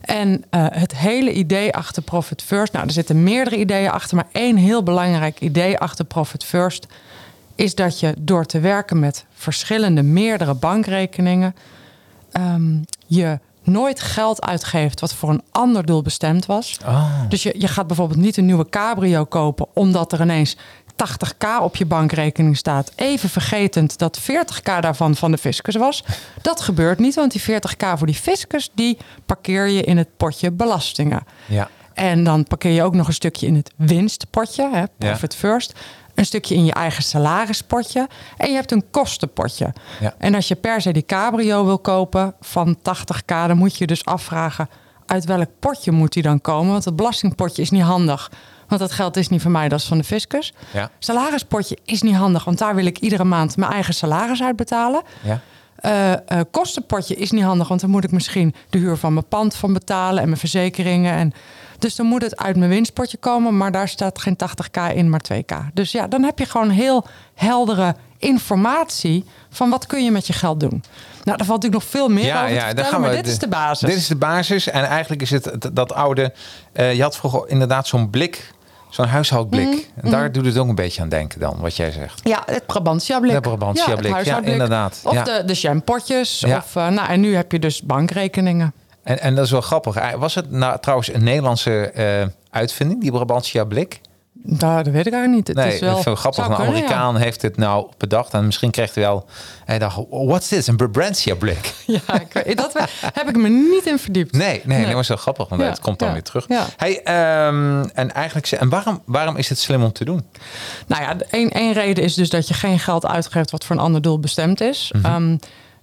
En 0.00 0.44
eh, 0.50 0.66
het 0.68 0.96
hele 0.96 1.32
idee 1.32 1.74
achter 1.74 2.02
Profit 2.02 2.42
First, 2.42 2.72
nou 2.72 2.86
er 2.86 2.92
zitten 2.92 3.22
meerdere 3.22 3.56
ideeën 3.56 3.90
achter, 3.90 4.16
maar 4.16 4.28
één 4.32 4.56
heel 4.56 4.82
belangrijk 4.82 5.40
idee 5.40 5.78
achter 5.78 6.04
Profit 6.04 6.44
First 6.44 6.86
is 7.54 7.74
dat 7.74 8.00
je 8.00 8.14
door 8.18 8.44
te 8.44 8.60
werken 8.60 8.98
met 8.98 9.24
verschillende 9.32 10.02
meerdere 10.02 10.54
bankrekeningen 10.54 11.54
ehm, 12.32 12.76
je 13.06 13.38
nooit 13.68 14.00
geld 14.00 14.44
uitgeeft 14.44 15.00
wat 15.00 15.14
voor 15.14 15.30
een 15.30 15.42
ander 15.50 15.86
doel 15.86 16.02
bestemd 16.02 16.46
was. 16.46 16.78
Dus 17.28 17.42
je, 17.42 17.54
je 17.58 17.68
gaat 17.68 17.86
bijvoorbeeld 17.86 18.20
niet 18.20 18.36
een 18.36 18.46
nieuwe 18.46 18.68
cabrio 18.68 19.24
kopen 19.24 19.66
omdat 19.74 20.12
er 20.12 20.20
ineens 20.20 20.56
80k 21.04 21.62
op 21.62 21.76
je 21.76 21.86
bankrekening 21.86 22.56
staat. 22.56 22.92
Even 22.94 23.28
vergetend 23.28 23.98
dat 23.98 24.20
40k 24.20 24.80
daarvan 24.80 25.14
van 25.14 25.30
de 25.30 25.38
fiscus 25.38 25.76
was. 25.76 26.04
Dat 26.42 26.60
gebeurt 26.60 26.98
niet, 26.98 27.14
want 27.14 27.32
die 27.32 27.42
40k 27.42 27.86
voor 27.96 28.06
die 28.06 28.16
fiscus... 28.16 28.70
die 28.74 28.98
parkeer 29.26 29.66
je 29.66 29.82
in 29.82 29.96
het 29.96 30.16
potje 30.16 30.50
belastingen. 30.50 31.22
Ja. 31.46 31.68
En 31.94 32.24
dan 32.24 32.44
parkeer 32.44 32.72
je 32.72 32.82
ook 32.82 32.94
nog 32.94 33.06
een 33.06 33.12
stukje 33.12 33.46
in 33.46 33.54
het 33.54 33.72
winstpotje, 33.76 34.70
hè, 34.72 34.84
profit 34.98 35.34
first. 35.34 35.72
Een 36.18 36.26
stukje 36.26 36.54
in 36.54 36.64
je 36.64 36.72
eigen 36.72 37.02
salarispotje. 37.02 38.08
En 38.36 38.48
je 38.48 38.54
hebt 38.54 38.72
een 38.72 38.84
kostenpotje. 38.90 39.72
Ja. 40.00 40.14
En 40.18 40.34
als 40.34 40.48
je 40.48 40.54
per 40.54 40.80
se 40.80 40.92
die 40.92 41.04
cabrio 41.06 41.64
wil 41.64 41.78
kopen 41.78 42.34
van 42.40 42.76
80k... 42.78 43.24
dan 43.24 43.56
moet 43.56 43.72
je 43.72 43.78
je 43.78 43.86
dus 43.86 44.04
afvragen 44.04 44.68
uit 45.06 45.24
welk 45.24 45.48
potje 45.58 45.92
moet 45.92 46.12
die 46.12 46.22
dan 46.22 46.40
komen. 46.40 46.72
Want 46.72 46.84
het 46.84 46.96
belastingpotje 46.96 47.62
is 47.62 47.70
niet 47.70 47.82
handig. 47.82 48.30
Want 48.68 48.80
dat 48.80 48.92
geld 48.92 49.16
is 49.16 49.28
niet 49.28 49.42
van 49.42 49.52
mij, 49.52 49.68
dat 49.68 49.78
is 49.78 49.86
van 49.86 49.98
de 49.98 50.04
fiscus. 50.04 50.54
Ja. 50.72 50.90
Salarispotje 50.98 51.78
is 51.84 52.02
niet 52.02 52.14
handig, 52.14 52.44
want 52.44 52.58
daar 52.58 52.74
wil 52.74 52.86
ik 52.86 52.98
iedere 52.98 53.24
maand 53.24 53.56
mijn 53.56 53.72
eigen 53.72 53.94
salaris 53.94 54.42
uitbetalen. 54.42 55.02
Ja. 55.22 55.40
Eh, 55.76 56.12
eh, 56.12 56.40
kostenpotje 56.50 57.14
is 57.14 57.30
niet 57.30 57.44
handig, 57.44 57.68
want 57.68 57.80
dan 57.80 57.90
moet 57.90 58.04
ik 58.04 58.12
misschien 58.12 58.54
de 58.70 58.78
huur 58.78 58.96
van 58.96 59.12
mijn 59.12 59.28
pand 59.28 59.54
van 59.54 59.72
betalen 59.72 60.22
en 60.22 60.28
mijn 60.28 60.40
verzekeringen. 60.40 61.14
En, 61.14 61.32
dus 61.78 61.96
dan 61.96 62.06
moet 62.06 62.22
het 62.22 62.36
uit 62.36 62.56
mijn 62.56 62.70
winstpotje 62.70 63.16
komen, 63.16 63.56
maar 63.56 63.72
daar 63.72 63.88
staat 63.88 64.18
geen 64.20 64.36
80k 64.36 64.94
in, 64.94 65.10
maar 65.10 65.20
2k. 65.32 65.56
Dus 65.74 65.92
ja, 65.92 66.06
dan 66.06 66.22
heb 66.22 66.38
je 66.38 66.46
gewoon 66.46 66.70
heel 66.70 67.04
heldere 67.34 67.94
informatie 68.18 69.24
van 69.50 69.70
wat 69.70 69.86
kun 69.86 70.04
je 70.04 70.10
met 70.10 70.26
je 70.26 70.32
geld 70.32 70.60
doen. 70.60 70.82
Nou, 71.24 71.36
daar 71.38 71.46
valt 71.46 71.62
natuurlijk 71.62 71.82
nog 71.82 71.84
veel 71.84 72.08
meer 72.08 72.34
over 72.36 72.48
te 72.48 72.64
vertellen, 72.64 73.00
maar 73.00 73.10
dit 73.10 73.26
is 73.26 73.38
de 73.38 73.48
basis. 73.48 73.88
Dit 73.88 73.98
is 73.98 74.06
de 74.06 74.16
basis. 74.16 74.68
En 74.68 74.84
eigenlijk 74.84 75.22
is 75.22 75.30
het 75.30 75.68
dat 75.72 75.92
oude... 75.92 76.32
eh, 76.72 76.94
je 76.94 77.02
had 77.02 77.16
vroeger 77.16 77.42
inderdaad 77.48 77.86
zo'n 77.86 78.10
blik, 78.10 78.52
zo'n 78.90 79.06
huishoudblik. 79.06 79.66
Mhm, 79.68 79.78
En 80.06 80.10
daar 80.10 80.32
doet 80.32 80.44
het 80.46 80.58
ook 80.58 80.68
een 80.68 80.74
beetje 80.74 81.02
aan 81.02 81.08
denken 81.08 81.40
dan, 81.40 81.56
wat 81.60 81.76
jij 81.76 81.90
zegt. 81.90 82.20
Ja, 82.24 82.42
het 82.46 82.66
Brabantia 82.66 83.20
blik. 83.20 83.32
De 83.34 83.40
Brabantia 83.40 83.96
ja, 84.02 84.18
ja, 84.18 84.40
inderdaad. 84.42 85.00
Of 85.04 85.12
Ja. 85.12 85.22
de, 85.24 85.42
de 85.46 85.52
jampotjes. 85.54 86.40
Ja. 86.40 86.56
Of, 86.56 86.76
eh, 86.76 86.88
nou, 86.88 87.08
en 87.08 87.20
nu 87.20 87.34
heb 87.34 87.52
je 87.52 87.58
dus 87.58 87.82
bankrekeningen. 87.82 88.72
En, 89.08 89.20
en 89.20 89.34
dat 89.34 89.44
is 89.44 89.50
wel 89.50 89.60
grappig. 89.60 89.94
Eh, 89.94 90.12
Was 90.12 90.34
het 90.34 90.50
nou 90.50 90.80
trouwens 90.80 91.12
een 91.12 91.24
Nederlandse 91.24 91.90
eh, 91.90 92.26
uitvinding, 92.50 93.00
die 93.00 93.10
Brabantia 93.10 93.64
blik? 93.64 94.00
Daar, 94.32 94.84
dat 94.84 94.92
weet 94.92 95.06
ik 95.06 95.12
eigenlijk 95.12 95.48
niet. 95.48 95.56
Het 95.56 95.56
Nee, 95.66 95.74
is 95.74 95.80
wel, 95.80 95.94
dat 95.94 96.02
vind 96.02 96.14
ik 96.14 96.20
grappig. 96.20 96.44
Een 96.44 96.64
ja. 96.64 96.70
Amerikaan 96.70 97.16
heeft 97.16 97.42
het 97.42 97.56
nou 97.56 97.88
bedacht. 97.96 98.32
En 98.32 98.46
misschien 98.46 98.70
kreeg 98.70 98.94
hij 98.94 99.02
wel... 99.02 99.26
Hij 99.64 99.78
dacht, 99.78 100.00
what's 100.10 100.48
this? 100.48 100.66
Een 100.66 100.76
Brabantsia 100.76 101.34
blik. 101.34 101.74
Ja, 101.86 102.20
ik, 102.44 102.56
dat 102.56 102.72
heb 103.12 103.28
ik 103.28 103.36
me 103.36 103.48
niet 103.48 103.86
in 103.86 103.98
verdiept. 103.98 104.32
Nee, 104.32 104.48
nee, 104.48 104.60
nee. 104.64 104.76
Nee. 104.76 104.86
dat 104.86 104.94
was 104.94 105.08
wel 105.08 105.16
grappig. 105.16 105.48
Want 105.48 105.62
Ja, 105.62 105.68
het 105.68 105.80
komt 105.80 105.98
dan 105.98 106.08
ja, 106.08 106.14
weer 106.14 106.22
terug. 106.22 106.46
Hey, 106.76 107.02
ehm, 107.02 107.84
en 107.94 108.14
eigenlijk... 108.14 108.50
En 108.50 108.68
waarom, 108.68 109.02
waarom 109.04 109.36
is 109.36 109.48
het 109.48 109.58
slim 109.58 109.82
om 109.82 109.92
te 109.92 110.04
doen? 110.04 110.26
Nou 110.86 111.02
ja, 111.02 111.16
één, 111.30 111.50
één 111.50 111.72
reden 111.72 112.04
is 112.04 112.14
dus 112.14 112.30
dat 112.30 112.48
je 112.48 112.54
geen 112.54 112.78
geld 112.78 113.06
uitgeeft 113.06 113.50
wat 113.50 113.64
voor 113.64 113.76
een 113.76 113.82
ander 113.82 114.02
doel 114.02 114.20
bestemd 114.20 114.60
is. 114.60 114.92
Mhm. 114.94 115.04
Ehm, 115.04 115.36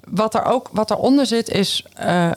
wat 0.07 0.35
er 0.35 0.43
ook 0.43 0.69
wat 0.71 0.91
eronder 0.91 1.25
zit 1.25 1.49
is 1.49 1.85
eh, 1.93 2.31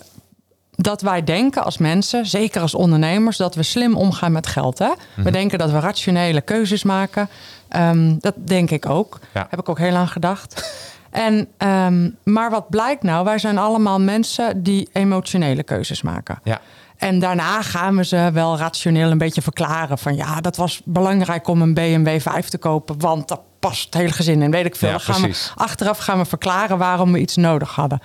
dat 0.80 1.00
wij 1.00 1.24
denken 1.24 1.64
als 1.64 1.78
mensen, 1.78 2.26
zeker 2.26 2.60
als 2.60 2.74
ondernemers, 2.74 3.36
dat 3.36 3.54
we 3.54 3.62
slim 3.62 3.96
omgaan 3.96 4.32
met 4.32 4.46
geld. 4.46 4.78
Hè? 4.78 4.88
Mhm. 5.14 5.22
We 5.22 5.30
denken 5.30 5.58
dat 5.58 5.70
we 5.70 5.80
rationele 5.80 6.40
keuzes 6.40 6.82
maken. 6.82 7.28
Ehm, 7.68 8.14
dat 8.18 8.34
denk 8.36 8.70
ik 8.70 8.88
ook. 8.88 9.18
Ja. 9.34 9.46
Heb 9.50 9.58
ik 9.58 9.68
ook 9.68 9.78
heel 9.78 9.92
lang 9.92 10.12
gedacht. 10.12 10.72
En, 11.10 11.48
ehm, 11.56 12.10
maar 12.24 12.50
wat 12.50 12.68
blijkt 12.68 13.02
nou? 13.02 13.24
Wij 13.24 13.38
zijn 13.38 13.58
allemaal 13.58 14.00
mensen 14.00 14.62
die 14.62 14.88
emotionele 14.92 15.62
keuzes 15.62 16.02
maken. 16.02 16.38
Ja. 16.44 16.60
En 16.96 17.18
daarna 17.18 17.62
gaan 17.62 17.96
we 17.96 18.04
ze 18.04 18.30
wel 18.32 18.58
rationeel 18.58 19.10
een 19.10 19.18
beetje 19.18 19.42
verklaren. 19.42 19.98
Van 19.98 20.16
ja, 20.16 20.40
dat 20.40 20.56
was 20.56 20.80
belangrijk 20.84 21.48
om 21.48 21.62
een 21.62 21.74
BMW 21.74 22.20
5 22.20 22.48
te 22.48 22.58
kopen. 22.58 23.00
Want 23.00 23.28
dat 23.28 23.40
past 23.58 23.84
het 23.84 23.94
hele 23.94 24.12
gezin 24.12 24.42
in. 24.42 24.50
Weet 24.50 24.66
ik 24.66 24.76
veel. 24.76 24.88
Ja, 24.88 24.98
gaan 24.98 25.22
we, 25.22 25.50
achteraf 25.54 25.98
gaan 25.98 26.18
we 26.18 26.24
verklaren 26.24 26.78
waarom 26.78 27.12
we 27.12 27.18
iets 27.18 27.36
nodig 27.36 27.74
hadden. 27.74 28.00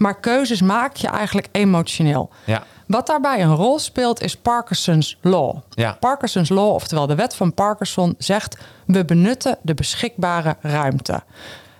Maar 0.00 0.20
keuzes 0.20 0.62
maak 0.62 0.96
je 0.96 1.08
eigenlijk 1.08 1.48
emotioneel. 1.52 2.30
Ja. 2.44 2.62
Wat 2.86 3.06
daarbij 3.06 3.42
een 3.42 3.54
rol 3.54 3.78
speelt 3.78 4.22
is 4.22 4.36
Parkinson's 4.36 5.18
Law. 5.20 5.56
Ja. 5.70 5.96
Parkinson's 6.00 6.48
Law, 6.48 6.74
oftewel 6.74 7.06
de 7.06 7.14
wet 7.14 7.34
van 7.34 7.54
Parkinson, 7.54 8.14
zegt... 8.18 8.56
we 8.86 9.04
benutten 9.04 9.58
de 9.62 9.74
beschikbare 9.74 10.56
ruimte. 10.60 11.22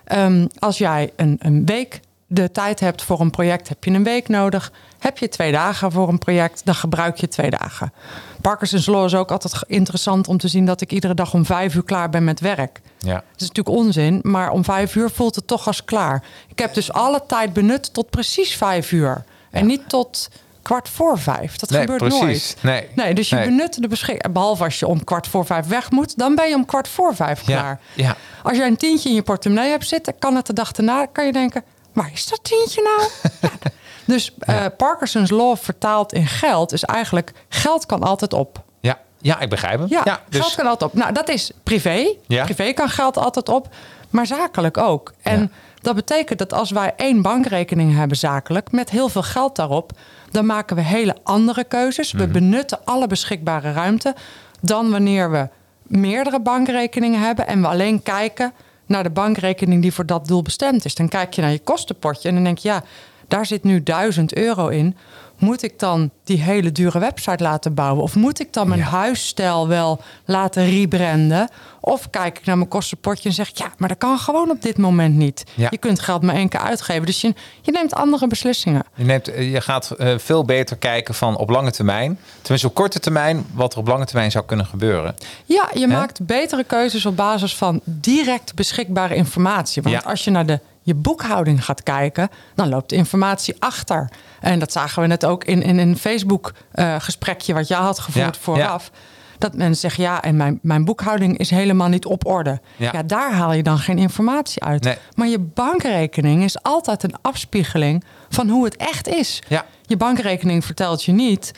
Ehm, 0.05 0.47
als 0.59 0.79
jij 0.79 1.13
een, 1.17 1.37
een 1.39 1.67
week 1.67 2.01
de 2.27 2.51
tijd 2.51 2.81
hebt 2.81 3.03
voor 3.03 3.21
een 3.21 3.31
project, 3.31 3.69
heb 3.69 3.85
je 3.85 3.91
een 3.91 4.05
week 4.05 4.29
nodig. 4.29 4.73
Heb 4.99 5.19
je 5.19 5.29
twee 5.29 5.53
dagen 5.53 5.93
voor 5.93 6.09
een 6.09 6.19
project, 6.19 6.65
dan 6.65 6.75
gebruik 6.75 7.17
je 7.17 7.29
twee 7.29 7.51
dagen. 7.51 7.93
Parkinson's 8.41 8.87
Law 8.87 9.05
is 9.05 9.15
ook 9.15 9.31
altijd 9.31 9.55
interessant 9.67 10.29
om 10.29 10.39
te 10.39 10.49
zien... 10.49 10.65
dat 10.67 10.81
ik 10.81 10.93
iedere 10.93 11.15
dag 11.15 11.35
om 11.35 11.45
vijf 11.47 11.75
uur 11.75 11.83
klaar 11.85 12.11
ben 12.11 12.25
met 12.25 12.41
werk. 12.41 12.81
Ja. 12.99 13.15
Het 13.15 13.41
is 13.41 13.49
natuurlijk 13.49 13.77
onzin, 13.77 14.19
maar 14.23 14.51
om 14.51 14.65
vijf 14.65 14.95
uur 14.95 15.11
voelt 15.11 15.35
het 15.35 15.47
toch 15.47 15.67
als 15.67 15.85
klaar. 15.85 16.23
Ik 16.49 16.59
heb 16.59 16.75
dus 16.75 16.93
alle 16.93 17.23
tijd 17.27 17.53
benut 17.53 17.93
tot 17.93 18.11
precies 18.11 18.57
vijf 18.57 18.93
uur. 18.93 19.25
En 19.51 19.67
niet 19.67 19.89
tot 19.89 20.29
kwart 20.63 20.89
voor 20.89 21.19
vijf. 21.19 21.57
Dat 21.57 21.71
Nee, 21.71 21.81
gebeurt 21.81 21.99
precies. 21.99 22.21
nooit. 22.21 22.57
Nee. 22.63 22.89
nee, 22.95 23.15
dus 23.15 23.29
je 23.29 23.37
Nee. 23.37 23.45
benut 23.45 23.83
de 23.83 23.89
beschikking. 23.89 24.33
Behalve 24.33 24.65
als 24.65 24.79
je 24.79 24.87
om 24.87 25.05
kwart 25.05 25.27
voor 25.27 25.47
vijf 25.47 25.67
weg 25.67 25.91
moet, 25.91 26.19
dan 26.19 26.35
ben 26.35 26.49
je 26.49 26.55
om 26.55 26.67
kwart 26.67 26.89
voor 26.89 27.15
vijf 27.15 27.47
Ja. 27.47 27.61
klaar. 27.61 27.81
Ja. 27.95 28.17
Als 28.43 28.57
jij 28.57 28.67
een 28.67 28.77
tientje 28.77 29.09
in 29.09 29.15
je 29.15 29.23
portemonnee 29.23 29.71
hebt 29.71 29.87
zitten, 29.89 30.19
kan 30.19 30.37
het 30.37 30.47
de 30.47 30.53
dag 30.53 30.73
erna, 30.73 31.07
kan 31.07 31.27
je 31.27 31.33
denken, 31.33 31.65
waar 31.93 32.11
is 32.13 32.27
dat 32.29 32.45
tientje 32.45 32.83
nou? 32.83 33.11
ja. 33.53 33.71
Dus 34.11 34.35
eh, 34.39 34.65
Parkinson's 34.77 35.31
Law 35.31 35.57
vertaald 35.57 36.13
in 36.13 36.27
geld 36.27 36.73
is 36.73 36.85
eigenlijk, 36.85 37.33
geld 37.49 37.87
kan 37.87 38.03
altijd 38.03 38.33
op. 38.33 38.63
Ja. 38.81 38.99
Ja, 39.19 39.41
ik 39.41 39.49
begrijp 39.49 39.79
hem. 39.79 39.89
Ja, 39.89 40.21
dus, 40.29 40.41
geld 40.41 40.55
kan 40.55 40.67
altijd 40.67 40.91
op. 40.91 40.97
Nou, 40.97 41.13
dat 41.13 41.29
is 41.29 41.51
privé. 41.63 42.15
Ja. 42.27 42.45
Privé 42.45 42.73
kan 42.73 42.89
geld 42.89 43.17
altijd 43.17 43.49
op, 43.49 43.69
maar 44.11 44.27
zakelijk 44.27 44.79
ook. 44.79 45.13
En 45.23 45.41
Ja. 45.41 45.49
dat 45.81 45.95
betekent 45.95 46.39
dat 46.39 46.53
als 46.53 46.71
wij 46.71 46.93
één 46.97 47.23
bankrekening 47.23 47.95
hebben 47.95 48.17
zakelijk... 48.17 48.73
met 48.73 48.91
heel 48.91 49.09
veel 49.09 49.23
geld 49.23 49.57
daarop, 49.57 49.93
dan 50.31 50.47
maken 50.47 50.77
we 50.77 50.83
hele 50.83 51.17
andere 51.23 51.65
keuzes. 51.65 52.13
Mhm. 52.13 52.23
We 52.23 52.29
benutten 52.29 52.79
alle 52.85 53.07
beschikbare 53.07 53.73
ruimte... 53.73 54.15
dan 54.61 54.91
wanneer 54.91 55.31
we 55.31 55.49
meerdere 55.83 56.41
bankrekeningen 56.41 57.21
hebben... 57.21 57.47
en 57.47 57.61
we 57.61 57.67
alleen 57.67 58.03
kijken 58.03 58.53
naar 58.87 59.03
de 59.03 59.11
bankrekening 59.11 59.83
die 59.83 59.93
voor 59.93 60.07
dat 60.07 60.27
doel 60.27 60.43
bestemd 60.43 60.85
is. 60.85 60.95
Dan 60.95 61.09
kijk 61.09 61.33
je 61.33 61.41
naar 61.41 61.51
je 61.51 61.59
kostenpotje 61.59 62.29
en 62.29 62.35
dan 62.35 62.45
denk 62.45 62.59
je... 62.59 62.69
ja, 62.69 62.83
daar 63.31 63.47
zit 63.47 63.65
nu 63.65 63.83
1000 63.83 64.35
euro 64.35 64.69
in. 64.69 64.97
Moet 65.39 65.63
ik 65.63 65.79
dan 65.79 66.11
die 66.25 66.43
hele 66.43 66.73
dure 66.73 66.99
website 66.99 67.43
laten 67.43 67.75
bouwen? 67.75 68.03
Of 68.03 68.15
moet 68.17 68.41
ik 68.41 68.53
dan 68.53 68.69
mijn 68.69 68.81
Ja. 68.81 68.87
huisstijl 68.87 69.69
wel 69.69 70.01
laten 70.25 70.71
rebranden? 70.71 71.49
Of 71.81 72.11
kijk 72.11 72.39
ik 72.39 72.45
naar 72.45 72.57
mijn 72.57 72.69
kostenpotje 72.69 73.29
en 73.29 73.35
zeg... 73.35 73.51
ja, 73.55 73.73
maar 73.79 73.89
dat 73.89 73.99
kan 73.99 74.19
gewoon 74.19 74.51
op 74.51 74.63
dit 74.63 74.79
moment 74.79 75.15
niet. 75.15 75.45
Ja. 75.55 75.67
Je 75.71 75.79
kunt 75.79 76.01
geld 76.01 76.23
maar 76.23 76.35
één 76.35 76.49
keer 76.49 76.61
uitgeven. 76.61 77.07
Dus 77.07 77.21
je, 77.21 77.35
je 77.63 77.73
neemt 77.73 77.95
andere 77.95 78.27
beslissingen. 78.27 78.83
Je, 78.95 79.05
neemt, 79.05 79.29
eh, 79.29 79.53
je 79.53 79.61
gaat 79.61 79.91
eh, 79.91 80.15
veel 80.19 80.45
beter 80.45 80.77
kijken 80.77 81.15
van 81.15 81.37
op 81.37 81.49
lange 81.51 81.71
termijn. 81.71 82.19
Tenminste 82.41 82.69
op 82.69 82.75
korte 82.75 82.99
termijn, 83.01 83.47
wat 83.53 83.73
er 83.73 83.79
op 83.79 83.87
lange 83.87 84.05
termijn 84.07 84.31
zou 84.31 84.45
kunnen 84.45 84.67
gebeuren. 84.67 85.15
Ja, 85.45 85.69
je 85.75 85.87
maakt 85.87 86.27
betere 86.27 86.65
keuzes 86.65 87.07
op 87.07 87.17
basis 87.17 87.57
van 87.57 87.81
direct 87.85 88.55
beschikbare 88.55 89.15
informatie. 89.15 89.83
Want 89.83 89.95
Ja. 89.95 90.11
als 90.11 90.25
je 90.25 90.31
naar 90.31 90.47
de, 90.47 90.61
je 90.91 90.97
boekhouding 90.97 91.65
gaat 91.65 91.83
kijken, 91.83 92.29
dan 92.55 92.69
loopt 92.69 92.91
de 92.91 92.97
informatie 92.97 93.55
achter. 93.59 94.09
En 94.41 94.59
dat 94.59 94.73
zagen 94.73 95.03
we 95.03 95.09
net 95.09 95.25
ook 95.25 95.45
in, 95.45 95.63
in 95.63 95.79
een 95.79 95.97
Facebook-gesprekje 95.97 97.55
wat 97.55 97.69
jij 97.69 97.79
had 97.79 97.99
gevoerd 97.99 98.35
Ja, 98.35 98.41
vooraf. 98.41 98.91
Dat 99.39 99.55
mensen 99.55 99.81
zeggen, 99.81 100.03
ja, 100.03 100.23
en 100.23 100.37
mijn, 100.37 100.59
mijn 100.63 100.85
boekhouding 100.85 101.39
is 101.39 101.51
helemaal 101.51 101.89
niet 101.89 102.07
op 102.07 102.27
orde. 102.27 102.61
Ja. 102.77 102.91
Ja. 102.93 103.03
daar 103.03 103.33
haal 103.33 103.53
je 103.53 103.63
dan 103.63 103.79
geen 103.79 103.99
informatie 103.99 104.65
uit. 104.65 104.85
Nee. 104.85 104.97
Maar 105.15 105.29
je 105.29 105.39
bankrekening 105.39 106.45
is 106.45 106.63
altijd 106.63 107.03
een 107.03 107.15
afspiegeling 107.23 108.05
van 108.29 108.49
hoe 108.49 108.65
het 108.65 108.77
echt 108.77 109.09
is. 109.09 109.43
Ja. 109.49 109.65
Je 109.83 109.97
bankrekening 109.97 110.65
vertelt 110.65 111.05
je 111.05 111.13
niet 111.13 111.53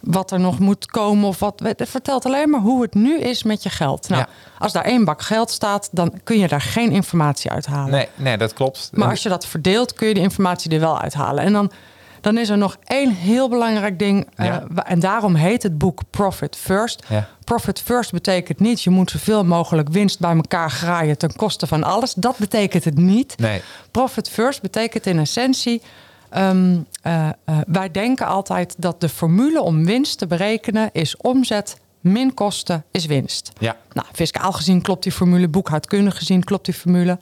wat 0.00 0.30
er 0.30 0.40
nog 0.40 0.58
moet 0.58 0.86
komen 0.86 1.28
of 1.28 1.38
wat. 1.38 1.60
Het 1.64 1.82
vertelt 1.88 2.26
alleen 2.26 2.50
maar 2.50 2.60
hoe 2.60 2.82
het 2.82 2.94
nu 2.94 3.18
is 3.18 3.42
met 3.42 3.62
je 3.62 3.68
geld. 3.70 4.08
Nou, 4.08 4.20
Ja. 4.20 4.28
als 4.58 4.72
daar 4.72 4.84
één 4.84 5.04
bak 5.04 5.22
geld 5.22 5.50
staat, 5.50 5.88
dan 5.92 6.12
kun 6.24 6.38
je 6.38 6.48
daar 6.48 6.60
geen 6.60 6.90
informatie 6.90 7.50
uithalen. 7.50 7.90
Nee, 7.90 8.08
nee 8.14 8.36
dat 8.36 8.52
klopt. 8.52 8.90
Maar 8.92 9.08
als 9.08 9.22
je 9.22 9.28
dat 9.28 9.46
verdeelt, 9.46 9.92
kun 9.94 10.08
je 10.08 10.14
de 10.14 10.20
informatie 10.20 10.70
er 10.70 10.80
wel 10.80 11.00
uithalen. 11.00 11.44
En 11.44 11.52
dan, 11.52 11.70
dan 12.20 12.38
is 12.38 12.48
er 12.48 12.58
nog 12.58 12.76
één 12.84 13.10
heel 13.14 13.48
belangrijk 13.48 13.98
ding. 13.98 14.28
eh, 14.36 14.46
Ja. 14.46 14.64
en 14.84 15.00
daarom 15.00 15.34
heet 15.34 15.62
het 15.62 15.78
boek 15.78 16.00
Profit 16.10 16.56
First. 16.56 17.02
Ja. 17.08 17.28
Profit 17.44 17.80
First 17.80 18.12
betekent 18.12 18.60
niet... 18.60 18.82
je 18.82 18.90
moet 18.90 19.10
zoveel 19.10 19.44
mogelijk 19.44 19.88
winst 19.88 20.18
bij 20.20 20.34
elkaar 20.34 20.70
graaien... 20.70 21.18
ten 21.18 21.36
koste 21.36 21.66
van 21.66 21.84
alles. 21.84 22.14
Dat 22.14 22.36
betekent 22.38 22.84
het 22.84 22.96
niet. 22.96 23.38
Nee. 23.38 23.62
Profit 23.90 24.28
First 24.30 24.62
betekent 24.62 25.06
in 25.06 25.18
essentie... 25.18 25.82
ehm, 26.30 26.78
eh, 27.02 27.28
eh, 27.28 27.58
wij 27.66 27.90
denken 27.90 28.26
altijd 28.26 28.74
dat 28.78 29.00
de 29.00 29.08
formule 29.08 29.62
om 29.62 29.84
winst 29.84 30.18
te 30.18 30.26
berekenen... 30.26 30.90
is 30.92 31.16
omzet 31.16 31.76
min 32.00 32.34
kosten 32.34 32.84
is 32.90 33.06
winst. 33.06 33.52
Ja. 33.58 33.76
Nou, 33.92 34.06
fiscaal 34.12 34.52
gezien 34.52 34.82
klopt 34.82 35.02
die 35.02 35.12
formule, 35.12 35.48
boekhoudkundig 35.48 36.16
gezien 36.16 36.44
klopt 36.44 36.64
die 36.64 36.74
formule. 36.74 37.18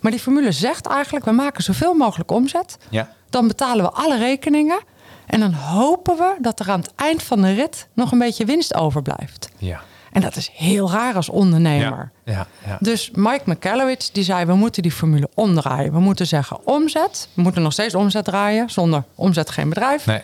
Maar 0.00 0.10
die 0.10 0.20
formule 0.20 0.52
zegt 0.52 0.86
eigenlijk: 0.86 1.24
we 1.24 1.30
maken 1.30 1.62
zoveel 1.62 1.94
mogelijk 1.94 2.30
omzet. 2.30 2.78
Ja. 2.88 3.12
Dan 3.30 3.48
betalen 3.48 3.84
we 3.84 3.90
alle 3.90 4.18
rekeningen. 4.18 4.80
En 5.26 5.40
dan 5.40 5.52
hopen 5.52 6.16
we 6.16 6.36
dat 6.40 6.60
er 6.60 6.70
aan 6.70 6.80
het 6.80 6.92
eind 6.96 7.22
van 7.22 7.42
de 7.42 7.52
rit 7.52 7.88
nog 7.92 8.12
een 8.12 8.18
beetje 8.18 8.44
winst 8.44 8.74
overblijft. 8.74 9.48
Ja. 9.58 9.80
En 10.12 10.20
dat 10.20 10.36
is 10.36 10.50
heel 10.54 10.90
raar 10.90 11.14
als 11.14 11.28
ondernemer. 11.28 12.10
Ja. 12.24 12.32
Ja. 12.32 12.46
ja. 12.66 12.76
Dus 12.80 13.10
Mike 13.14 13.42
McCallowitz 13.44 14.10
die 14.10 14.24
zei: 14.24 14.44
we 14.44 14.54
moeten 14.54 14.82
die 14.82 14.92
formule 14.92 15.28
omdraaien. 15.34 15.92
We 15.92 16.00
moeten 16.00 16.26
zeggen 16.26 16.66
omzet. 16.66 17.28
We 17.34 17.42
moeten 17.42 17.62
nog 17.62 17.72
steeds 17.72 17.94
omzet 17.94 18.24
draaien. 18.24 18.70
Zonder 18.70 19.04
omzet 19.14 19.50
geen 19.50 19.68
bedrijf. 19.68 20.06
Nee. 20.06 20.20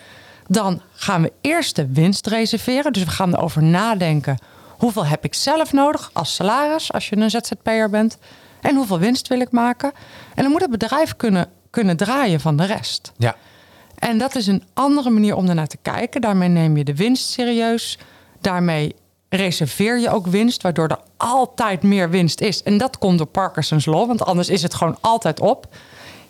Dan 0.47 0.81
gaan 0.93 1.23
we 1.23 1.33
eerst 1.41 1.77
de 1.77 1.87
winst 1.93 2.27
reserveren. 2.27 2.93
Dus 2.93 3.05
we 3.05 3.11
gaan 3.11 3.35
erover 3.35 3.63
nadenken. 3.63 4.39
Hoeveel 4.69 5.07
heb 5.07 5.25
ik 5.25 5.35
zelf 5.35 5.73
nodig 5.73 6.11
als 6.13 6.35
salaris 6.35 6.93
als 6.93 7.09
je 7.09 7.17
een 7.17 7.31
ZZP'er 7.31 7.91
bent? 7.91 8.19
En 8.61 8.77
hoeveel 8.77 8.99
winst 8.99 9.29
wil 9.29 9.41
ik 9.41 9.51
maken? 9.51 9.93
En 10.35 10.43
dan 10.43 10.53
moet 10.53 10.61
het 10.61 10.71
bedrijf 10.71 11.17
kunnen, 11.17 11.49
kunnen 11.71 11.97
draaien 11.97 12.41
van 12.41 12.57
de 12.57 12.65
rest. 12.65 13.13
Ja. 13.17 13.37
En 13.99 14.19
dat 14.19 14.35
is 14.35 14.47
een 14.47 14.63
andere 14.75 15.11
manier 15.11 15.37
om 15.37 15.49
ernaar 15.49 15.67
te 15.67 15.79
kijken. 15.83 16.21
Daarmee 16.21 16.49
neem 16.49 16.77
je 16.77 16.85
de 16.85 16.95
winst 16.95 17.31
serieus. 17.31 17.99
Daarmee 18.41 18.95
reserveer 19.29 19.99
je 19.99 20.11
ook 20.11 20.27
winst, 20.27 20.63
waardoor 20.63 20.89
er 20.89 20.99
altijd 21.17 21.83
meer 21.83 22.11
winst 22.11 22.41
is. 22.41 22.63
En 22.63 22.79
dat 22.79 22.99
komt 22.99 23.19
door 23.19 23.27
Parkinson's 23.27 23.87
Law, 23.87 24.07
want 24.07 24.25
anders 24.25 24.49
is 24.49 24.63
het 24.63 24.75
gewoon 24.75 24.99
altijd 25.01 25.41
op. 25.41 25.67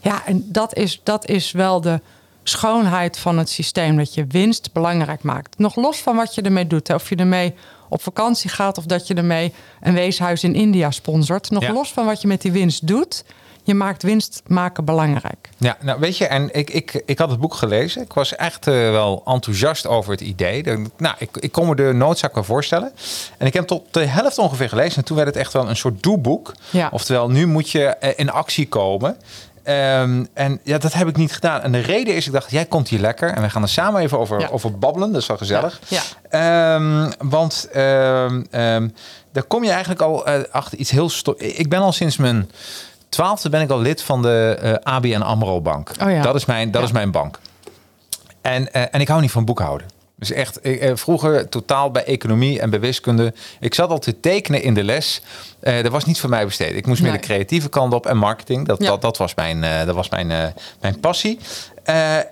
Ja, 0.01 0.27
en 0.27 0.45
dat 0.53 0.75
is, 0.77 1.01
dat 1.03 1.29
is 1.29 1.53
wel 1.53 1.81
de 1.81 2.01
schoonheid 2.43 3.19
van 3.19 3.39
het 3.39 3.49
systeem, 3.49 3.97
dat 3.97 4.15
je 4.15 4.27
winst 4.27 4.73
belangrijk 4.73 5.23
maakt. 5.23 5.59
Nog 5.59 5.77
los 5.77 5.99
van 5.99 6.17
wat 6.17 6.35
je 6.35 6.43
ermee 6.43 6.67
doet. 6.67 6.89
hè. 6.89 6.95
Of 6.95 7.09
je 7.09 7.17
ermee 7.17 7.55
op 7.89 8.03
vakantie 8.03 8.51
gaat 8.51 8.79
of 8.79 8.85
dat 8.85 9.07
je 9.07 9.15
ermee 9.15 9.53
een 9.81 9.95
weeshuis 9.95 10.45
in 10.45 10.55
India 10.55 10.91
sponsort. 10.91 11.51
Nog 11.51 11.63
Ja. 11.63 11.73
los 11.73 11.93
van 11.93 12.07
wat 12.07 12.21
je 12.23 12.29
met 12.29 12.43
die 12.43 12.53
winst 12.53 12.87
doet, 12.87 13.25
je 13.69 13.75
maakt 13.75 14.03
winst 14.03 14.43
maken 14.47 14.85
belangrijk. 14.85 15.49
Ja, 15.57 15.77
nou 15.81 16.01
weet 16.01 16.17
je, 16.19 16.27
en 16.27 16.55
ik, 16.55 16.71
ik, 16.71 17.03
ik 17.07 17.19
had 17.19 17.31
het 17.31 17.41
boek 17.41 17.55
gelezen. 17.55 18.03
Ik 18.03 18.13
was 18.13 18.37
echt 18.37 18.67
eh, 18.67 18.75
wel 18.75 19.23
enthousiast 19.27 19.87
over 19.87 20.11
het 20.13 20.21
idee. 20.21 20.63
De- 20.63 20.85
Nou, 20.97 21.15
ik, 21.19 21.37
ik 21.37 21.53
kon 21.53 21.69
me 21.69 21.75
de 21.75 21.93
noodzaak 21.95 22.35
wel 22.35 22.45
voorstellen. 22.45 22.93
En 23.39 23.47
ik 23.47 23.55
heb 23.55 23.67
tot 23.67 23.83
de 23.91 24.05
helft 24.05 24.39
ongeveer 24.39 24.69
gelezen. 24.69 24.97
En 24.97 25.05
toen 25.05 25.17
werd 25.17 25.29
het 25.29 25.37
echt 25.37 25.53
wel 25.53 25.69
een 25.69 25.77
soort 25.77 26.03
doeboek. 26.03 26.53
Ja. 26.71 26.89
Oftewel, 26.93 27.31
nu 27.31 27.47
moet 27.47 27.71
je 27.71 27.85
eh, 27.87 28.11
in 28.17 28.31
actie 28.31 28.69
komen. 28.69 29.17
ehm, 29.63 30.25
en 30.35 30.61
ja, 30.65 30.79
dat 30.79 30.93
heb 30.93 31.09
ik 31.09 31.17
niet 31.17 31.33
gedaan. 31.33 31.61
En 31.61 31.73
de 31.73 31.79
reden 31.81 32.15
is, 32.15 32.27
ik 32.27 32.33
dacht, 32.33 32.51
jij 32.51 32.65
komt 32.65 32.89
hier 32.89 33.01
lekker. 33.01 33.31
En 33.31 33.43
we 33.43 33.51
gaan 33.51 33.63
er 33.63 33.69
samen 33.69 34.01
even 34.03 34.19
over, 34.19 34.41
Ja. 34.41 34.49
over 34.49 34.79
babbelen. 34.79 35.13
Dat 35.13 35.21
is 35.23 35.27
wel 35.29 35.37
gezellig. 35.37 35.81
Ja. 35.89 36.03
Ehm, 36.31 37.11
want 37.19 37.69
ehm, 37.73 38.43
ehm, 38.51 38.89
daar 39.33 39.43
kom 39.43 39.65
je 39.65 39.71
eigenlijk 39.71 40.01
al 40.03 40.27
eh, 40.27 40.41
achter 40.51 40.79
iets 40.79 40.91
heel... 40.91 41.11
Ik 41.37 41.69
ben 41.69 41.81
al 41.81 41.93
sinds 41.93 42.17
mijn 42.17 42.51
twaalfde 43.09 43.49
ben 43.49 43.61
ik 43.61 43.71
al 43.71 43.81
lid 43.81 44.03
van 44.03 44.23
de 44.23 44.59
eh, 44.61 44.73
ABN 44.95 45.21
AMRO 45.21 45.61
Bank. 45.61 45.91
Oh 46.03 46.11
ja. 46.11 46.23
Dat, 46.23 46.35
is 46.35 46.45
mijn, 46.45 46.71
dat 46.71 46.81
Ja. 46.81 46.87
is 46.87 46.93
mijn 46.93 47.11
bank. 47.11 47.39
En, 48.41 48.73
eh, 48.73 48.83
en 48.91 49.01
ik 49.01 49.09
hou 49.09 49.21
niet 49.21 49.31
van 49.31 49.45
boekhouden. 49.45 49.87
Dus 50.17 50.33
echt, 50.33 50.59
ik, 50.67 50.81
eh, 50.81 50.91
vroeger 50.95 51.49
totaal 51.49 51.91
bij 51.91 52.05
economie 52.05 52.61
en 52.61 52.71
bij 52.71 52.81
wiskunde. 52.81 53.35
Ik 53.61 53.75
zat 53.75 53.91
al 53.91 53.99
te 53.99 54.21
tekenen 54.21 54.63
in 54.63 54.75
de 54.75 54.85
les. 54.85 55.23
Eh 55.61 55.83
dat 55.83 55.93
was 55.93 56.05
niet 56.05 56.21
voor 56.21 56.31
mij 56.31 56.45
besteed. 56.45 56.75
Ik 56.77 56.87
moest 56.87 57.03
meer 57.03 57.13
de 57.13 57.19
creatieve 57.19 57.69
kant 57.69 57.93
op 57.93 58.07
en 58.07 58.17
marketing. 58.17 58.67
Dat, 58.67 58.83
Ja. 58.83 58.89
dat, 58.89 59.03
dat 59.03 59.17
was 59.17 59.35
mijn, 59.35 59.87
dat 59.87 59.95
was 59.95 60.09
mijn, 60.09 60.55
mijn 60.81 61.01
passie. 61.01 61.39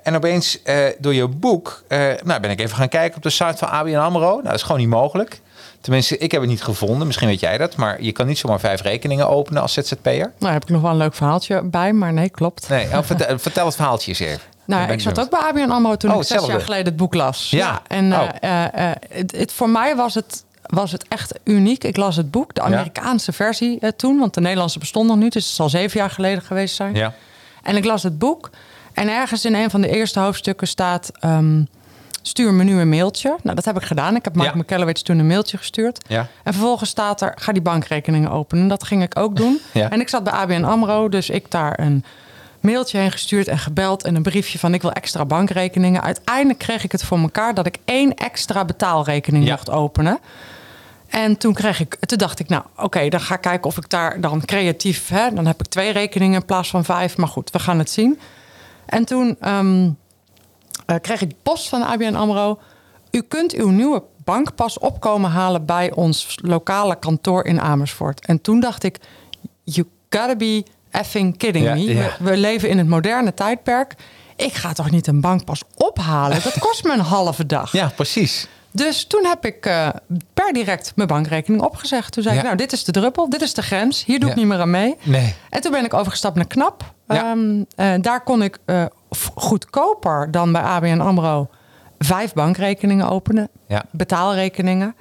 En 0.02 0.14
opeens 0.14 0.58
door 0.98 1.14
je 1.14 1.28
boek 1.28 1.82
nou, 2.24 2.40
ben 2.40 2.50
ik 2.50 2.60
even 2.60 2.76
gaan 2.76 2.88
kijken 2.88 3.16
op 3.16 3.22
de 3.22 3.30
site 3.30 3.56
van 3.56 3.68
ABN 3.68 3.94
AMRO. 3.96 4.28
Nou, 4.30 4.42
dat 4.42 4.54
is 4.54 4.62
gewoon 4.62 4.80
niet 4.80 4.88
mogelijk. 4.88 5.40
Tenminste, 5.80 6.18
ik 6.18 6.30
heb 6.32 6.40
het 6.40 6.50
niet 6.50 6.62
gevonden. 6.62 7.06
Misschien 7.06 7.28
weet 7.28 7.40
jij 7.40 7.58
dat. 7.58 7.76
Maar 7.76 8.02
je 8.02 8.12
kan 8.12 8.26
niet 8.26 8.38
zomaar 8.38 8.60
vijf 8.60 8.82
rekeningen 8.82 9.28
openen 9.28 9.62
als 9.62 9.72
ZZP'er. 9.72 10.32
Nou 10.38 10.52
heb 10.52 10.62
ik 10.62 10.68
nog 10.68 10.82
wel 10.82 10.90
een 10.90 10.96
leuk 10.96 11.14
verhaaltje 11.14 11.62
bij, 11.62 11.92
maar 11.92 12.12
nee, 12.12 12.28
klopt. 12.30 12.68
Nee, 12.68 12.86
oh, 12.86 12.98
vertel, 13.02 13.38
vertel 13.48 13.66
het 13.66 13.74
verhaaltje 13.74 14.08
eens 14.10 14.18
even. 14.18 14.40
Nou, 14.64 14.92
ik 14.92 15.00
zat 15.00 15.20
ook 15.20 15.30
bij 15.30 15.40
ABN 15.40 15.70
AMRO 15.70 15.96
toen 15.96 16.10
Oh, 16.10 16.16
ik 16.16 16.22
zes 16.22 16.28
hetzelfde. 16.30 16.52
jaar 16.56 16.64
geleden 16.66 16.84
het 16.84 16.96
boek 16.96 17.14
las. 17.14 17.50
Ja. 17.50 17.82
en 17.86 18.12
eh, 18.12 18.20
Oh. 18.20 18.28
eh, 18.40 18.64
eh, 18.90 18.96
het, 19.08 19.36
het- 19.36 19.52
voor 19.52 19.68
mij 19.70 19.96
was 19.96 20.14
het, 20.14 20.44
was 20.66 20.92
het 20.92 21.04
echt 21.08 21.32
uniek. 21.44 21.84
Ik 21.84 21.96
las 21.96 22.16
het 22.16 22.30
boek, 22.30 22.54
de 22.54 22.60
Amerikaanse 22.60 23.32
versie 23.32 23.78
eh, 23.80 23.90
toen, 23.96 24.18
want 24.18 24.34
de 24.34 24.40
Nederlandse 24.40 24.78
bestond 24.78 25.08
nog 25.08 25.16
niet. 25.16 25.32
Dus 25.32 25.46
het 25.46 25.54
zal 25.54 25.68
zeven 25.68 26.00
jaar 26.00 26.10
geleden 26.10 26.42
geweest 26.42 26.74
zijn. 26.74 26.94
Ja. 26.94 27.12
En 27.62 27.76
ik 27.76 27.84
las 27.84 28.02
het 28.02 28.18
boek. 28.18 28.50
En 28.92 29.08
ergens 29.08 29.44
in 29.44 29.54
een 29.54 29.70
van 29.70 29.80
de 29.80 29.88
eerste 29.88 30.20
hoofdstukken 30.20 30.66
staat... 30.68 31.10
ehm, 31.20 31.62
stuur 32.26 32.52
me 32.52 32.64
nu 32.64 32.80
een 32.80 32.88
mailtje. 32.88 33.36
Nou, 33.42 33.56
dat 33.56 33.64
heb 33.64 33.76
ik 33.76 33.82
gedaan. 33.82 34.16
Ik 34.16 34.24
heb 34.24 34.34
Mark 34.34 34.68
Ja. 34.68 34.92
Toen 34.92 35.18
een 35.18 35.26
mailtje 35.26 35.56
gestuurd. 35.56 36.04
Ja. 36.08 36.26
En 36.42 36.52
vervolgens 36.52 36.90
staat 36.90 37.20
er, 37.20 37.32
ga 37.36 37.52
die 37.52 37.62
bankrekeningen 37.62 38.30
openen. 38.30 38.68
Dat 38.68 38.84
ging 38.84 39.02
ik 39.02 39.18
ook 39.18 39.36
doen. 39.36 39.60
Ja. 39.72 39.90
En 39.90 40.00
ik 40.00 40.08
zat 40.08 40.24
bij 40.24 40.32
ABN 40.32 40.64
AMRO, 40.64 41.08
dus 41.08 41.30
ik 41.30 41.50
daar 41.50 41.80
een 41.80 42.04
mailtje 42.60 42.98
heen 42.98 43.10
gestuurd 43.12 43.48
en 43.48 43.58
gebeld... 43.58 44.04
en 44.04 44.14
een 44.14 44.22
briefje 44.22 44.58
van 44.58 44.74
ik 44.74 44.82
wil 44.82 44.92
extra 44.92 45.24
bankrekeningen. 45.24 46.02
Uiteindelijk 46.02 46.58
kreeg 46.58 46.84
ik 46.84 46.92
het 46.92 47.04
voor 47.04 47.18
elkaar 47.18 47.54
dat 47.54 47.66
ik 47.66 47.76
één 47.84 48.14
extra 48.14 48.64
betaalrekening 48.64 49.44
Ja. 49.44 49.50
mocht 49.50 49.70
openen. 49.70 50.18
En 51.08 51.36
toen, 51.36 51.54
kreeg 51.54 51.80
ik, 51.80 51.94
toen 51.94 52.18
dacht 52.18 52.38
ik, 52.38 52.48
nou 52.48 52.62
oké, 52.76 53.08
dan 53.08 53.20
ga 53.20 53.34
ik 53.34 53.40
kijken 53.40 53.66
of 53.66 53.76
ik 53.76 53.90
daar 53.90 54.20
dan 54.20 54.44
creatief... 54.44 55.08
Hè, 55.08 55.30
dan 55.34 55.46
heb 55.46 55.60
ik 55.60 55.66
twee 55.66 55.92
rekeningen 55.92 56.40
in 56.40 56.46
plaats 56.46 56.70
van 56.70 56.84
vijf. 56.84 57.16
Maar 57.16 57.28
goed, 57.28 57.50
we 57.50 57.58
gaan 57.58 57.78
het 57.78 57.90
zien. 57.90 58.18
En 58.86 59.04
toen 59.04 59.36
ehm, 59.40 59.84
eh, 59.84 59.90
kreeg 61.00 61.20
ik 61.20 61.32
post 61.42 61.68
van 61.68 61.82
ABN 61.82 62.14
AMRO. 62.14 62.58
U 63.10 63.20
kunt 63.22 63.52
uw 63.52 63.68
nieuwe 63.68 64.02
bankpas 64.24 64.78
opkomen 64.78 65.30
halen 65.30 65.64
bij 65.66 65.92
ons 65.92 66.38
lokale 66.42 66.98
kantoor 66.98 67.44
in 67.44 67.60
Amersfoort. 67.60 68.26
En 68.26 68.40
toen 68.40 68.60
dacht 68.60 68.82
ik, 68.82 68.98
you 69.64 69.86
gotta 70.10 70.36
be 70.36 70.64
effing 70.90 71.36
kidding 71.36 71.64
Ja, 71.64 71.74
me. 71.74 71.80
ja. 71.94 72.16
We, 72.18 72.30
we 72.30 72.36
leven 72.36 72.68
in 72.68 72.78
het 72.78 72.86
moderne 72.88 73.34
tijdperk. 73.34 73.94
Ik 74.36 74.52
ga 74.54 74.72
toch 74.72 74.90
niet 74.90 75.06
een 75.06 75.20
bankpas 75.20 75.62
ophalen? 75.76 76.42
Dat 76.42 76.58
kost 76.58 76.84
me 76.84 76.92
een 76.92 77.00
halve 77.16 77.46
dag. 77.46 77.72
ja, 77.72 77.92
precies. 77.96 78.48
Dus 78.70 79.04
toen 79.06 79.24
heb 79.24 79.44
ik 79.44 79.66
eh, 79.66 79.88
per 80.34 80.52
direct 80.52 80.92
mijn 80.96 81.08
bankrekening 81.08 81.62
opgezegd. 81.62 82.12
Toen 82.12 82.22
zei 82.22 82.34
Ja. 82.34 82.40
ik, 82.40 82.46
nou, 82.46 82.58
dit 82.58 82.72
is 82.72 82.84
de 82.84 82.92
druppel, 82.92 83.30
dit 83.30 83.42
is 83.42 83.54
de 83.54 83.62
grens. 83.62 84.04
Hier 84.04 84.20
doe 84.20 84.30
ik 84.30 84.36
niet 84.36 84.46
meer 84.46 84.58
aan 84.60 84.70
mee. 84.70 84.94
Nee. 85.02 85.34
En 85.50 85.60
toen 85.60 85.70
ben 85.72 85.84
ik 85.84 85.94
overgestapt 85.94 86.36
naar 86.36 86.46
KNAP. 86.46 86.92
Ja. 87.08 87.30
Ehm, 87.30 87.62
eh, 87.76 87.92
daar 88.00 88.20
kon 88.22 88.42
ik 88.42 88.58
eh, 88.64 88.84
goedkoper 89.34 90.30
dan 90.30 90.52
bij 90.52 90.62
ABN 90.62 91.00
AMRO 91.00 91.48
vijf 91.98 92.32
bankrekeningen 92.32 93.08
openen. 93.08 93.48
Ja. 93.68 93.84
Betaalrekeningen. 93.90 94.94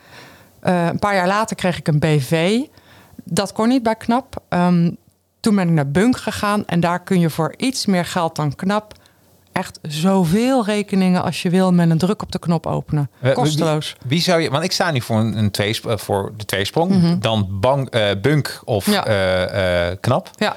Eh, 0.60 0.86
een 0.86 1.00
paar 1.00 1.16
jaar 1.16 1.28
later 1.28 1.56
kreeg 1.56 1.78
ik 1.78 1.88
een 1.88 2.00
BV. 2.00 2.60
Dat 3.24 3.54
kon 3.54 3.68
niet 3.68 3.84
bij 3.84 3.96
KNAP. 3.96 4.36
Ehm, 4.50 4.92
toen 5.40 5.56
ben 5.56 5.68
ik 5.68 5.74
naar 5.74 5.92
Bunk 5.92 6.18
gegaan. 6.18 6.66
En 6.66 6.80
daar 6.80 7.00
kun 7.04 7.20
je 7.20 7.30
voor 7.30 7.54
iets 7.58 7.86
meer 7.86 8.06
geld 8.06 8.36
dan 8.36 8.56
KNAP... 8.56 8.94
echt 9.52 9.80
zoveel 9.82 10.66
rekeningen 10.66 11.24
als 11.24 11.42
je 11.42 11.50
wil 11.50 11.74
met 11.74 11.90
een 11.90 11.98
druk 11.98 12.22
op 12.22 12.32
de 12.32 12.40
knop 12.40 12.66
openen. 12.68 13.10
Eh, 13.22 13.34
Kosteloos. 13.34 13.96
Wie, 14.00 14.10
wie 14.10 14.22
zou 14.22 14.42
je, 14.42 14.50
want 14.50 14.64
ik 14.64 14.72
sta 14.72 14.92
nu 14.92 15.02
voor 15.02 15.18
een, 15.18 15.38
een 15.38 15.52
tweesp- 15.52 15.86
eh, 15.86 15.98
voor 15.98 16.34
de 16.38 16.46
tweesprong. 16.46 17.18
Dan 17.20 17.48
bank, 17.60 17.90
bunk 18.22 18.62
of 18.66 18.88
Mhm. 18.88 18.96
Ja. 18.96 19.96
knap. 19.96 20.30
Ja. 20.36 20.56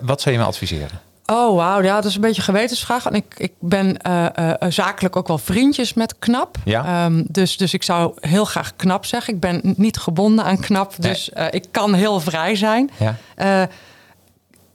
Wat 0.00 0.20
zou 0.20 0.34
je 0.34 0.40
me 0.40 0.46
adviseren? 0.46 0.88
Oh, 1.32 1.56
wauw. 1.56 1.82
Ja, 1.82 1.94
dat 1.94 2.04
is 2.04 2.14
een 2.14 2.20
beetje 2.20 2.38
een 2.38 2.54
gewetensvraag. 2.54 3.06
En 3.06 3.14
ik, 3.14 3.34
ik 3.36 3.52
ben 3.58 3.96
eh, 3.96 4.26
eh, 4.62 4.70
zakelijk 4.70 5.16
ook 5.16 5.28
wel 5.28 5.38
vriendjes 5.38 5.94
met 5.94 6.18
KNAP. 6.18 6.56
Ja. 6.64 6.84
Ehm, 6.84 7.22
dus, 7.26 7.56
dus 7.56 7.74
ik 7.74 7.82
zou 7.82 8.12
heel 8.20 8.44
graag 8.44 8.76
KNAP 8.76 9.04
zeggen. 9.04 9.34
Ik 9.34 9.40
ben 9.40 9.60
niet 9.76 9.98
gebonden 9.98 10.44
aan 10.44 10.60
KNAP. 10.60 10.98
Nee. 10.98 11.10
Dus 11.10 11.30
eh, 11.30 11.46
ik 11.50 11.64
kan 11.70 11.94
heel 11.94 12.20
vrij 12.20 12.54
zijn. 12.56 12.90
Ja. 12.98 13.16
Eh, 13.34 13.62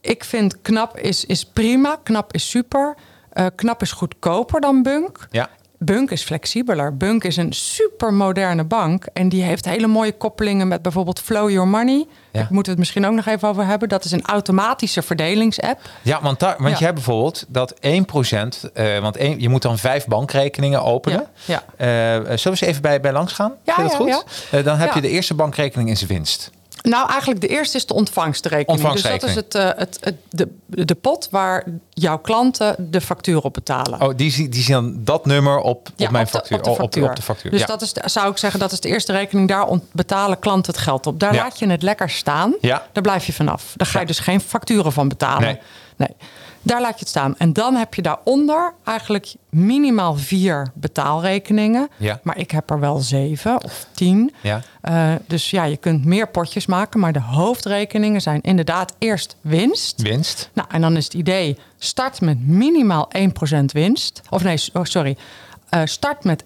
ik 0.01 0.23
vind 0.23 0.61
KNAP 0.61 0.97
is, 0.97 1.25
is 1.25 1.45
prima. 1.45 1.97
KNAP 2.03 2.33
is 2.33 2.49
super. 2.49 2.95
Eh 3.29 3.45
KNAP 3.55 3.81
is 3.81 3.91
goedkoper 3.91 4.61
dan 4.61 4.83
Bunk. 4.83 5.27
Ja. 5.31 5.49
Bunk 5.85 6.11
is 6.11 6.23
flexibeler. 6.23 6.97
Bunk 6.97 7.23
is 7.23 7.37
een 7.37 7.53
super 7.53 8.13
moderne 8.13 8.63
bank. 8.63 9.05
En 9.13 9.29
die 9.29 9.43
heeft 9.43 9.65
hele 9.65 9.87
mooie 9.87 10.11
koppelingen 10.11 10.67
met 10.67 10.81
bijvoorbeeld 10.81 11.19
Flow 11.19 11.49
Your 11.49 11.67
Money. 11.67 11.97
Ja. 12.31 12.39
Daar 12.39 12.41
moeten 12.41 12.61
we 12.63 12.69
het 12.69 12.77
misschien 12.79 13.05
ook 13.05 13.13
nog 13.13 13.25
even 13.25 13.47
over 13.47 13.65
hebben. 13.65 13.89
Dat 13.89 14.05
is 14.05 14.11
een 14.11 14.21
automatische 14.25 15.01
verdelingsapp. 15.01 15.79
Ja, 16.01 16.21
want, 16.21 16.39
daar, 16.39 16.55
want 16.57 16.69
Ja. 16.71 16.77
je 16.77 16.83
hebt 16.83 16.95
bijvoorbeeld 16.95 17.45
dat 17.47 17.73
1%, 17.79 18.69
eh 18.73 18.99
want 18.99 19.17
één, 19.17 19.39
je 19.39 19.49
moet 19.49 19.61
dan 19.61 19.77
vijf 19.77 20.05
bankrekeningen 20.05 20.83
openen. 20.83 21.27
Ja, 21.45 21.63
Eh, 21.77 21.87
zullen 21.87 22.25
we 22.43 22.49
eens 22.49 22.61
even 22.61 22.81
bij, 22.81 22.99
bij 22.99 23.11
langs 23.11 23.33
gaan? 23.33 23.53
Ja, 23.63 23.73
Vind 23.75 23.87
dat 23.87 23.95
goed? 23.97 24.25
Eh, 24.51 24.63
dan 24.63 24.77
heb 24.77 24.93
je 24.93 25.01
de 25.01 25.09
eerste 25.09 25.33
bankrekening 25.33 25.89
in 25.89 25.97
zijn 25.97 26.09
winst. 26.09 26.51
Nou, 26.89 27.09
eigenlijk 27.09 27.41
de 27.41 27.47
eerste 27.47 27.77
is 27.77 27.85
de 27.85 27.93
ontvangstrekening. 27.93 28.69
Ontvangstrekening. 28.69 29.35
Dus 29.35 29.43
dat 29.49 29.53
is 29.55 29.61
het, 29.61 29.77
eh, 29.77 29.79
het, 29.79 29.97
het, 30.01 30.15
de, 30.67 30.85
de 30.85 30.95
pot 30.95 31.27
waar 31.31 31.63
jouw 31.89 32.17
klanten 32.17 32.75
de 32.91 33.01
factuur 33.01 33.41
op 33.41 33.53
betalen. 33.53 34.01
Oh, 34.01 34.07
die, 34.15 34.49
die 34.49 34.63
zien 34.63 34.73
dan 34.75 34.97
dat 35.03 35.25
nummer 35.25 35.57
op, 35.57 35.89
Ja, 35.95 36.05
op 36.05 36.11
mijn 36.11 36.25
op 36.25 36.31
de- 36.31 36.37
factuur. 36.37 36.57
Op 36.57 36.63
de 36.63 36.69
Oh, 36.69 36.75
factuur. 36.77 37.09
op 37.09 37.15
de 37.15 37.21
factuur. 37.21 37.51
Dus 37.51 37.59
ja. 37.59 37.65
dat 37.65 37.81
is, 37.81 37.91
zou 37.91 38.31
ik 38.31 38.37
zeggen, 38.37 38.59
dat 38.59 38.71
is 38.71 38.79
de 38.79 38.87
eerste 38.89 39.11
rekening. 39.11 39.47
Daar 39.47 39.67
betalen 39.91 40.39
klanten 40.39 40.73
het 40.73 40.81
geld 40.81 41.07
op. 41.07 41.19
Daar 41.19 41.33
Ja. 41.33 41.43
laat 41.43 41.59
je 41.59 41.67
het 41.69 41.81
lekker 41.81 42.09
staan. 42.09 42.53
Ja. 42.61 42.85
Daar 42.91 43.03
blijf 43.03 43.25
je 43.25 43.33
vanaf. 43.33 43.73
Daar 43.75 43.87
ga 43.87 43.99
je 43.99 44.05
dus 44.05 44.19
geen 44.19 44.41
facturen 44.41 44.91
van 44.91 45.07
betalen. 45.07 45.41
Nee. 45.41 45.57
nee. 45.95 46.15
Daar 46.65 46.81
laat 46.81 46.93
je 46.93 46.99
het 46.99 47.07
staan. 47.07 47.37
En 47.37 47.53
dan 47.53 47.75
heb 47.75 47.93
je 47.93 48.01
daaronder 48.01 48.73
eigenlijk 48.83 49.35
minimaal 49.49 50.15
vier 50.15 50.71
betaalrekeningen. 50.73 51.89
Ja. 51.97 52.19
Maar 52.23 52.37
ik 52.37 52.51
heb 52.51 52.69
er 52.69 52.79
wel 52.79 52.97
zeven 52.97 53.63
of 53.63 53.85
tien. 53.91 54.33
Ja. 54.41 54.61
Eh, 54.81 55.11
dus 55.27 55.49
ja, 55.49 55.63
je 55.63 55.77
kunt 55.77 56.05
meer 56.05 56.27
potjes 56.27 56.65
maken. 56.65 56.99
Maar 56.99 57.13
de 57.13 57.21
hoofdrekeningen 57.21 58.21
zijn 58.21 58.41
inderdaad 58.41 58.93
eerst 58.97 59.35
winst. 59.41 60.01
Winst. 60.01 60.49
Nou, 60.53 60.67
en 60.71 60.81
dan 60.81 60.97
is 60.97 61.03
het 61.03 61.13
idee: 61.13 61.57
start 61.77 62.21
met 62.21 62.47
minimaal 62.47 63.09
1% 63.17 63.65
winst. 63.65 64.21
Of 64.29 64.43
nee, 64.43 64.63
oh, 64.73 64.83
sorry. 64.83 65.17
Eh, 65.69 65.81
start 65.85 66.23
met 66.23 66.43
1% 66.43 66.45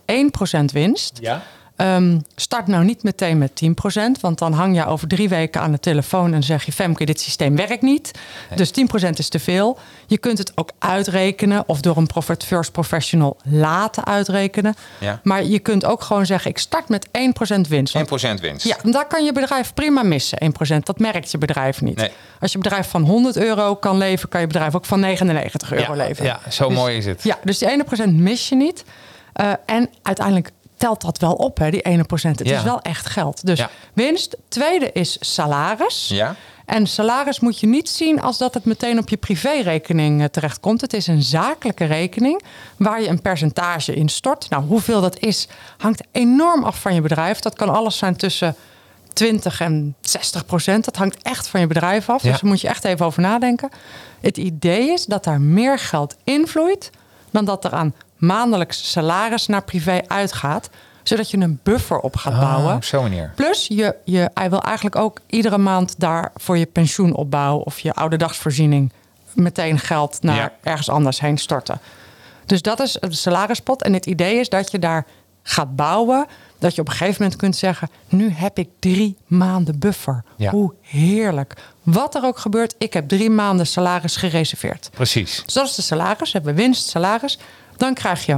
winst. 0.72 1.18
Ja. 1.22 1.44
Ehm, 1.78 2.20
start 2.36 2.68
nou 2.68 2.84
niet 2.84 3.04
meteen 3.04 3.38
met 3.38 3.56
10%, 3.56 4.22
want 4.22 4.40
dan 4.40 4.54
hang 4.54 4.76
je 4.76 4.86
over 4.86 5.08
drie 5.08 5.30
weken 5.30 5.62
aan 5.62 5.72
de 5.72 5.80
telefoon 5.80 6.34
en 6.34 6.44
zeg 6.44 6.64
je: 6.64 6.72
Femke, 6.72 7.06
dit 7.06 7.20
systeem 7.20 7.56
werkt 7.56 7.82
niet. 7.82 8.12
Dus 8.56 8.72
10% 8.72 9.20
is 9.20 9.30
te 9.30 9.40
veel. 9.40 9.78
Je 10.08 10.18
kunt 10.18 10.38
het 10.38 10.52
ook 10.56 10.72
uitrekenen 10.80 11.64
of 11.68 11.82
door 11.82 11.98
een 11.98 12.08
Profit 12.08 12.44
First 12.44 12.72
Professional 12.72 13.38
laten 13.44 14.06
uitrekenen. 14.06 14.76
Ja. 15.00 15.20
Maar 15.24 15.44
je 15.44 15.60
kunt 15.60 15.86
ook 15.86 16.02
gewoon 16.02 16.26
zeggen: 16.26 16.52
ik 16.52 16.58
start 16.58 16.90
met 16.90 17.08
1% 17.08 17.68
winst. 17.70 17.94
Want 17.94 18.10
1% 18.38 18.42
winst. 18.42 18.66
ja, 18.66 18.78
daar 18.84 19.08
kan 19.08 19.26
je 19.26 19.32
bedrijf 19.32 19.74
prima 19.74 20.04
missen, 20.04 20.38
1%. 20.44 20.84
Dat 20.84 21.00
merkt 21.00 21.32
je 21.32 21.38
bedrijf 21.38 21.82
niet. 21.82 21.96
Nee. 21.98 22.12
Als 22.40 22.52
je 22.52 22.58
bedrijf 22.58 22.90
van 22.90 23.04
100 23.04 23.38
euro 23.38 23.76
kan 23.76 23.98
leven, 23.98 24.30
kan 24.30 24.42
je 24.42 24.48
bedrijf 24.48 24.76
ook 24.76 24.86
van 24.86 25.00
99 25.00 25.72
euro 25.74 25.96
ja, 25.96 26.08
leven. 26.08 26.26
ja, 26.26 26.40
zo 26.50 26.68
Dus- 26.68 26.78
mooi 26.78 26.98
is 26.98 27.06
het. 27.06 27.24
Ja, 27.24 27.38
dus 27.44 27.58
die 27.58 27.70
1% 27.70 28.14
mis 28.14 28.50
je 28.50 28.56
niet. 28.56 28.84
Eh, 29.34 29.52
en 29.66 29.90
uiteindelijk 30.02 30.52
telt 30.78 31.02
dat 31.02 31.18
wel 31.18 31.34
op, 31.34 31.58
hè, 31.58 31.70
die 31.72 31.88
1%. 31.90 32.40
Het 32.40 32.48
Ja. 32.48 32.58
is 32.58 32.64
wel 32.64 32.82
echt 32.82 33.06
geld. 33.10 33.46
Dus 33.46 33.60
Ja. 33.60 33.70
winst. 33.94 34.38
Tweede 34.48 34.92
is 34.92 35.18
salaris. 35.20 36.08
Ja. 36.08 36.36
En 36.66 36.88
salaris 36.88 37.40
moet 37.40 37.60
je 37.60 37.68
niet 37.68 37.90
zien 37.90 38.22
als 38.22 38.38
dat 38.38 38.54
het 38.54 38.66
meteen 38.66 38.98
op 39.00 39.10
je 39.10 39.18
privérekening 39.18 40.22
eh, 40.22 40.28
terechtkomt. 40.28 40.82
Het 40.82 40.94
is 40.94 41.08
een 41.08 41.22
zakelijke 41.24 41.86
rekening 41.86 42.42
waar 42.78 43.02
je 43.02 43.08
een 43.08 43.22
percentage 43.22 43.94
in 43.96 44.10
stort. 44.10 44.50
Nou, 44.50 44.64
hoeveel 44.64 45.02
dat 45.02 45.20
is, 45.20 45.48
hangt 45.78 46.02
enorm 46.12 46.64
af 46.64 46.80
van 46.82 46.94
je 46.94 47.02
bedrijf. 47.02 47.40
Dat 47.40 47.56
kan 47.56 47.70
alles 47.70 47.98
zijn 47.98 48.16
tussen 48.16 48.56
20 49.14 49.62
en 49.62 49.96
60 50.02 50.46
procent. 50.46 50.86
Dat 50.86 50.96
hangt 50.96 51.22
echt 51.22 51.48
van 51.48 51.60
je 51.60 51.68
bedrijf 51.68 52.10
af. 52.10 52.24
Ja. 52.24 52.30
Dus 52.32 52.40
daar 52.42 52.50
moet 52.50 52.62
je 52.62 52.68
echt 52.68 52.84
even 52.86 53.06
over 53.06 53.22
nadenken. 53.22 53.70
Het 54.22 54.38
idee 54.38 54.90
is 54.92 55.06
dat 55.06 55.24
daar 55.24 55.42
meer 55.42 55.80
geld 55.80 56.16
invloeit 56.24 56.90
dan 57.32 57.46
dat 57.46 57.66
er 57.66 57.72
aan 57.72 57.94
maandelijks 58.18 58.92
salaris 58.92 59.48
naar 59.48 59.64
privé 59.64 60.02
uitgaat. 60.08 60.70
Zodat 61.04 61.32
je 61.32 61.38
een 61.38 61.60
buffer 61.64 62.00
op 62.00 62.16
gaat 62.16 62.40
bouwen. 62.40 62.70
Oh, 62.70 62.76
op 62.76 62.84
zo'n 62.84 63.02
manier. 63.02 63.32
Plus, 63.36 63.68
je, 63.68 63.96
je, 64.04 64.30
hij 64.34 64.50
wil 64.50 64.62
eigenlijk 64.62 64.96
ook 64.96 65.20
iedere 65.28 65.58
maand 65.58 66.00
daar 66.00 66.32
voor 66.36 66.58
je 66.58 66.66
pensioenopbouw 66.66 67.58
of 67.58 67.80
je 67.80 67.94
ouderdagsvoorziening 67.94 68.92
meteen 69.34 69.80
geld 69.80 70.18
naar 70.22 70.36
Ja. 70.36 70.52
ergens 70.64 70.90
anders 70.90 71.20
heen 71.20 71.38
storten. 71.38 71.80
Dus 72.46 72.62
dat 72.62 72.80
is 72.80 72.92
de 72.92 73.14
salarispot. 73.14 73.84
En 73.84 73.94
het 73.94 74.06
idee 74.06 74.40
is 74.40 74.50
dat 74.50 74.72
je 74.72 74.80
daar 74.80 75.06
gaat 75.44 75.76
bouwen. 75.76 76.26
Dat 76.60 76.76
je 76.76 76.82
op 76.82 76.88
een 76.88 76.94
gegeven 76.94 77.22
moment 77.22 77.40
kunt 77.40 77.56
zeggen: 77.56 77.90
Nu 78.10 78.30
heb 78.32 78.58
ik 78.58 78.70
drie 78.80 79.18
maanden 79.28 79.80
buffer. 79.80 80.24
Ja. 80.36 80.52
Hoe 80.52 80.74
heerlijk. 80.82 81.54
Wat 81.84 82.16
er 82.16 82.24
ook 82.24 82.38
gebeurt, 82.40 82.76
ik 82.78 82.94
heb 82.94 83.08
drie 83.08 83.30
maanden 83.30 83.68
salaris 83.68 84.16
gereserveerd. 84.16 84.90
Precies. 84.94 85.42
Dus 85.46 85.54
dat 85.54 85.66
is 85.68 85.76
de 85.76 85.82
salaris. 85.82 86.34
Hebben 86.34 86.56
we 86.56 86.62
winst, 86.62 86.90
salaris. 86.90 87.40
Dan 87.78 87.94
krijg 87.94 88.26
je 88.26 88.38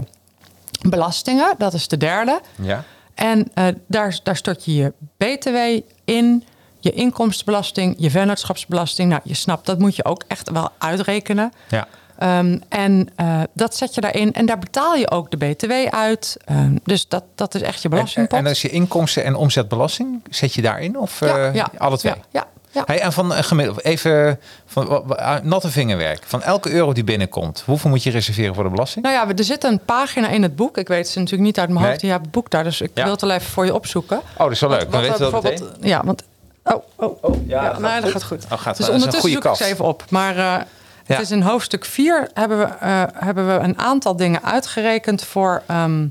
belastingen. 0.82 1.56
Dat 1.58 1.74
is 1.74 1.88
de 1.88 1.98
derde. 1.98 2.42
Ja. 2.56 2.84
En 3.16 3.48
eh, 3.54 3.66
daar, 3.88 4.20
daar 4.24 4.36
stort 4.36 4.66
je 4.66 4.76
je 4.76 4.94
BTW 5.18 5.82
in, 6.06 6.44
je 6.80 6.92
inkomstenbelasting, 6.92 7.96
je 7.98 8.12
vennootschapsbelasting. 8.12 9.10
Nou, 9.10 9.22
je 9.24 9.34
snapt, 9.34 9.66
dat 9.66 9.80
moet 9.80 9.96
je 9.96 10.06
ook 10.06 10.24
echt 10.28 10.50
wel 10.50 10.70
uitrekenen. 10.78 11.54
Ja. 11.70 11.88
Ehm, 12.18 12.60
en 12.70 13.10
eh, 13.16 13.42
dat 13.54 13.76
zet 13.76 13.96
je 13.96 14.02
daarin. 14.02 14.34
En 14.34 14.46
daar 14.46 14.60
betaal 14.60 14.96
je 14.96 15.12
ook 15.12 15.32
de 15.32 15.38
BTW 15.38 15.72
uit. 15.90 16.38
Ehm, 16.46 16.78
dus 16.84 17.08
dat, 17.08 17.24
dat 17.36 17.56
is 17.56 17.62
echt 17.62 17.82
je 17.82 17.84
En, 17.84 17.90
belastingpot. 17.90 18.40
en 18.40 18.48
als 18.48 18.62
je 18.62 18.70
inkomsten 18.70 19.24
en 19.24 19.36
omzetbelasting, 19.36 20.22
zet 20.30 20.54
je 20.54 20.62
daarin? 20.62 21.00
Of 21.00 21.22
eh, 21.22 21.64
alle 21.78 21.98
twee? 21.98 22.14
Ja, 22.14 22.22
ja, 22.32 22.48
ja. 22.72 22.84
Hey, 22.86 23.00
en 23.00 23.14
van 23.14 23.34
een 23.34 23.44
gemiddeld, 23.44 23.84
even 23.84 24.40
van 24.66 25.18
ah, 25.18 25.42
natte 25.44 25.70
vingerwerk. 25.70 26.24
Van 26.26 26.42
elke 26.44 26.72
euro 26.72 26.94
die 26.94 27.04
binnenkomt, 27.04 27.64
hoeveel 27.66 27.90
moet 27.90 28.04
je 28.04 28.10
reserveren 28.10 28.56
voor 28.56 28.64
de 28.64 28.70
belasting? 28.70 29.06
Nou 29.06 29.16
ja, 29.28 29.36
er 29.36 29.44
zit 29.44 29.64
een 29.64 29.80
pagina 29.86 30.28
in 30.28 30.42
het 30.44 30.56
boek. 30.56 30.78
Ik 30.78 30.88
weet 30.88 31.08
ze 31.08 31.18
natuurlijk 31.20 31.46
niet 31.46 31.60
uit 31.60 31.70
mijn 31.70 31.86
hoofd. 31.86 32.02
Nee. 32.02 32.06
Je 32.06 32.12
hebt 32.12 32.22
het 32.26 32.32
boek 32.36 32.50
daar, 32.50 32.64
dus 32.64 32.82
ik 32.82 32.92
Ja. 32.94 33.04
wil 33.04 33.12
het 33.12 33.22
wel 33.22 33.32
even 33.32 33.52
voor 33.52 33.66
je 33.66 33.74
opzoeken. 33.74 34.18
Oh, 34.18 34.38
dat 34.38 34.52
is 34.52 34.60
wel 34.60 34.70
leuk. 34.70 34.80
Dan 34.80 34.90
Wat 34.92 35.02
weten 35.02 35.26
we 35.26 35.32
dat 35.32 35.44
meteen. 35.44 35.68
Ja, 35.82 36.02
want... 36.06 36.24
Oh, 36.64 36.84
oh, 36.96 37.24
oh. 37.24 37.48
ja, 37.48 37.64
Ja, 37.64 37.72
dat 37.72 37.82
dat 37.82 38.02
goed. 38.02 38.12
gaat 38.12 38.24
goed. 38.24 38.44
Oh, 38.52 38.60
gaat- 38.60 38.60
dus 38.60 38.64
dat 38.64 38.80
is 38.80 38.88
een 38.88 38.94
ondertussen 38.94 39.20
goede 39.20 39.36
zoek 39.48 39.52
ik 39.52 39.58
ze 39.58 39.66
even 39.74 39.86
op. 39.86 40.04
Maar 40.10 40.32
eh, 40.32 40.38
Ja. 40.38 40.66
het 41.06 41.20
is 41.20 41.32
in 41.32 41.42
hoofdstuk 41.42 41.86
4 41.86 42.30
hebben 42.34 42.58
we, 42.60 42.64
eh, 42.66 43.04
hebben 43.14 43.48
we 43.48 43.54
een 43.54 43.78
aantal 43.80 44.16
dingen 44.16 44.44
uitgerekend 44.44 45.24
voor, 45.24 45.62
ehm, 45.66 46.08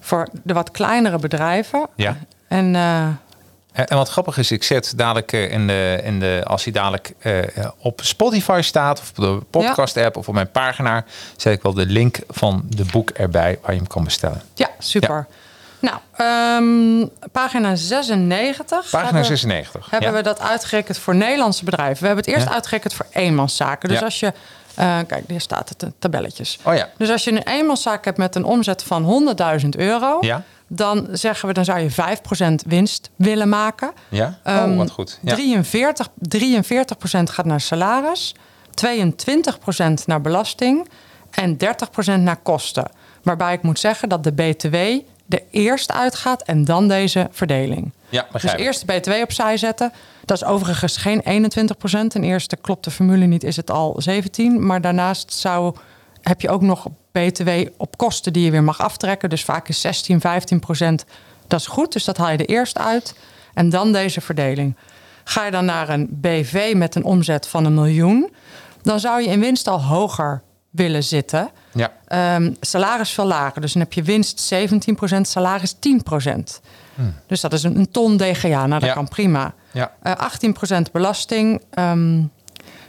voor 0.00 0.28
de 0.42 0.52
wat 0.52 0.70
kleinere 0.70 1.18
bedrijven. 1.18 1.86
Ja. 1.94 2.16
En 2.48 2.74
eh, 2.74 3.06
En, 3.72 3.86
en 3.86 3.96
wat 3.96 4.08
grappig 4.08 4.38
is, 4.38 4.50
ik 4.50 4.62
zet 4.62 4.92
dadelijk 4.96 5.32
eh, 5.32 5.50
in 5.50 5.66
de, 5.66 6.00
in 6.04 6.20
de, 6.20 6.42
als 6.46 6.64
hij 6.64 6.72
dadelijk 6.72 7.12
eh, 7.18 7.38
op 7.78 8.00
Spotify 8.02 8.60
staat, 8.62 9.00
of 9.00 9.08
op 9.08 9.16
de 9.16 9.38
podcast-app 9.50 10.16
of 10.16 10.28
op 10.28 10.34
mijn 10.34 10.50
pagina, 10.50 11.04
zet 11.36 11.52
ik 11.52 11.62
wel 11.62 11.74
de 11.74 11.86
link 11.86 12.18
van 12.28 12.62
de 12.68 12.84
boek 12.84 13.10
erbij 13.10 13.58
waar 13.62 13.70
je 13.72 13.76
hem 13.76 13.86
kan 13.86 14.04
bestellen. 14.04 14.42
ja, 14.54 14.68
super. 14.78 15.26
Nou, 15.78 15.96
ehm, 16.16 17.06
pagina 17.32 17.74
96. 17.76 18.90
Pagina 18.90 19.02
hebben- 19.04 19.24
96. 19.24 19.90
hebben 19.90 20.10
ja. 20.10 20.14
we 20.16 20.22
dat 20.22 20.40
uitgerekend 20.40 20.98
voor 20.98 21.14
Nederlandse 21.14 21.64
bedrijven. 21.64 22.00
We 22.00 22.06
hebben 22.06 22.24
het 22.24 22.34
eerst 22.34 22.48
uitgerekend 22.48 22.94
voor 22.94 23.06
eenmanszaken. 23.10 23.88
Dus 23.88 24.02
als 24.02 24.20
je, 24.20 24.32
eh, 24.74 24.98
kijk, 25.06 25.24
hier 25.28 25.40
staat 25.40 25.68
het, 25.68 25.86
tabelletjes. 25.98 26.58
Oh 26.62 26.74
ja. 26.74 26.88
Dus 26.98 27.10
als 27.10 27.24
je 27.24 27.30
een 27.30 27.42
eenmanszaak 27.42 28.04
hebt 28.04 28.18
met 28.18 28.34
een 28.34 28.44
omzet 28.44 28.82
van 28.82 29.02
100.000 29.04 29.76
euro, 29.76 30.18
Ja. 30.20 30.42
Dan 30.74 31.08
zeggen 31.12 31.48
we, 31.48 31.54
dan 31.54 31.64
zou 31.64 31.78
je 31.80 31.90
5% 31.90 32.54
winst 32.66 33.10
willen 33.16 33.48
maken. 33.48 33.92
Ja? 34.08 34.38
Oh, 34.44 34.52
Ehm, 34.56 34.76
wat 34.76 34.90
goed. 34.90 35.18
Ja. 35.22 35.34
43, 35.34 36.08
43% 36.14 37.30
gaat 37.30 37.44
naar 37.46 37.60
salaris, 37.60 38.34
22% 38.74 40.06
naar 40.06 40.20
belasting 40.20 40.88
en 41.30 41.56
30% 41.56 42.22
naar 42.22 42.36
kosten. 42.36 42.90
Waarbij 43.22 43.52
ik 43.54 43.62
moet 43.62 43.78
zeggen 43.78 44.08
dat 44.08 44.24
de 44.24 44.32
BTW 44.32 44.74
er 45.28 45.42
eerst 45.50 45.92
uitgaat 45.92 46.42
en 46.42 46.64
dan 46.64 46.88
deze 46.88 47.28
verdeling. 47.30 47.92
Ja, 48.08 48.22
Dus 48.22 48.30
begrijp 48.32 48.58
ik. 48.58 48.64
eerst 48.64 48.86
de 48.86 48.92
BTW 48.98 49.10
opzij 49.22 49.56
zetten. 49.56 49.92
Dat 50.24 50.36
is 50.36 50.44
overigens 50.44 50.96
geen 50.96 51.22
21%. 51.22 52.10
Ten 52.10 52.24
eerste 52.24 52.56
klopt 52.56 52.84
de 52.84 52.90
formule 52.90 53.24
niet, 53.26 53.44
is 53.44 53.56
het 53.56 53.70
al 53.70 53.94
17. 53.98 54.66
Maar 54.66 54.80
daarnaast 54.80 55.32
zou, 55.32 55.74
heb 56.22 56.40
je 56.40 56.48
ook 56.50 56.62
nog 56.62 56.86
BTW 57.12 57.50
op 57.76 57.96
kosten 57.96 58.32
die 58.32 58.44
je 58.44 58.50
weer 58.50 58.62
mag 58.64 58.80
aftrekken. 58.80 59.30
Dus 59.30 59.44
vaak 59.44 59.68
is 59.68 59.80
16, 59.80 60.20
15%. 60.20 61.04
Dat 61.46 61.60
is 61.60 61.66
goed, 61.66 61.92
dus 61.92 62.04
dat 62.04 62.16
haal 62.16 62.30
je 62.30 62.36
er 62.38 62.48
eerst 62.48 62.78
uit. 62.78 63.14
En 63.54 63.68
dan 63.70 63.92
deze 63.92 64.20
verdeling. 64.20 64.76
Ga 65.24 65.44
je 65.44 65.50
dan 65.50 65.64
naar 65.64 65.88
een 65.88 66.08
BV 66.10 66.72
met 66.76 66.94
een 66.94 67.04
omzet 67.04 67.48
van 67.48 67.64
een 67.64 67.74
miljoen... 67.74 68.32
dan 68.82 69.00
zou 69.00 69.22
je 69.22 69.28
in 69.28 69.40
winst 69.40 69.66
al 69.68 69.82
hoger 69.82 70.42
willen 70.70 71.04
zitten. 71.04 71.50
Ja. 71.72 71.92
Ehm, 72.06 72.52
salaris 72.60 73.10
veel 73.10 73.26
lager. 73.26 73.60
Dus 73.60 73.72
dan 73.72 73.82
heb 73.82 73.92
je 73.92 74.02
winst 74.02 74.52
17%, 74.54 75.20
salaris 75.20 75.74
10%. 75.74 76.60
Dus 77.26 77.40
dat 77.40 77.52
is 77.52 77.62
een, 77.62 77.76
een 77.78 77.90
ton 77.90 78.16
DGA. 78.16 78.48
Nou, 78.48 78.68
dat 78.68 78.78
Hmm. 78.78 78.88
Ja. 78.88 78.92
kan 78.94 79.08
prima. 79.08 79.54
Ja. 79.70 79.92
Eh 80.02 80.12
18% 80.16 80.90
belasting. 80.92 81.62
ehm, 81.70 82.22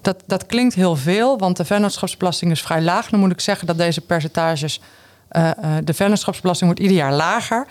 dat, 0.04 0.24
dat 0.26 0.46
klinkt 0.46 0.76
heel 0.76 0.96
veel, 0.96 1.38
want 1.38 1.58
de 1.58 1.66
vennootschapsbelasting 1.66 2.52
is 2.52 2.62
vrij 2.62 2.82
laag. 2.82 3.10
Dan 3.10 3.20
moet 3.20 3.32
ik 3.32 3.42
zeggen 3.42 3.68
dat 3.68 3.78
deze 3.78 4.02
percentages... 4.02 4.80
eh, 5.28 5.50
eh, 5.50 5.56
de 5.84 5.94
vennootschapsbelasting 5.94 6.70
wordt 6.70 6.86
ieder 6.86 7.04
jaar 7.04 7.14
lager. 7.14 7.68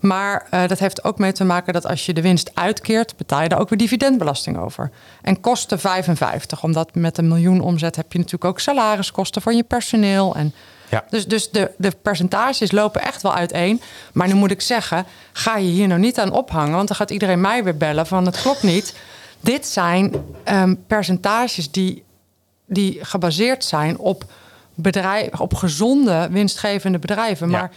Maar 0.00 0.46
eh, 0.50 0.68
dat 0.68 0.78
heeft 0.78 1.04
ook 1.04 1.18
mee 1.18 1.32
te 1.32 1.44
maken 1.44 1.72
dat 1.72 1.86
als 1.86 2.06
je 2.06 2.12
de 2.12 2.22
winst 2.22 2.50
uitkeert... 2.54 3.16
betaal 3.16 3.42
je 3.42 3.48
daar 3.48 3.60
ook 3.60 3.68
weer 3.68 3.78
dividendbelasting 3.78 4.58
over. 4.58 4.90
En 5.22 5.40
kosten 5.40 5.80
55, 5.80 6.62
omdat 6.62 6.94
met 6.94 7.18
een 7.18 7.28
miljoen 7.28 7.60
omzet... 7.60 7.96
heb 7.96 8.12
je 8.12 8.18
natuurlijk 8.18 8.44
ook 8.44 8.60
salariskosten 8.60 9.42
voor 9.42 9.52
je 9.52 9.62
personeel... 9.62 10.34
en 10.34 10.54
Ja. 10.88 11.04
dus, 11.10 11.26
dus 11.26 11.50
de, 11.50 11.70
de 11.78 11.92
percentages 12.02 12.72
lopen 12.72 13.02
echt 13.02 13.22
wel 13.22 13.34
uiteen. 13.34 13.80
Maar 14.12 14.28
nu 14.28 14.34
moet 14.34 14.50
ik 14.50 14.60
zeggen, 14.60 15.06
ga 15.32 15.56
je 15.56 15.68
hier 15.68 15.88
nou 15.88 16.00
niet 16.00 16.18
aan 16.18 16.32
ophangen... 16.32 16.74
want 16.74 16.88
dan 16.88 16.96
gaat 16.96 17.10
iedereen 17.10 17.40
mij 17.40 17.64
weer 17.64 17.76
bellen 17.76 18.06
van 18.06 18.26
het 18.26 18.40
klopt 18.40 18.62
niet. 18.62 18.94
Dit 19.40 19.66
zijn 19.66 20.12
ehm, 20.44 20.74
percentages 20.86 21.70
die, 21.70 22.04
die 22.66 22.98
gebaseerd 23.04 23.64
zijn 23.64 23.98
op, 23.98 24.24
bedrijf, 24.74 25.40
op 25.40 25.54
gezonde, 25.54 26.28
winstgevende 26.30 26.98
bedrijven. 26.98 27.50
Maar 27.50 27.70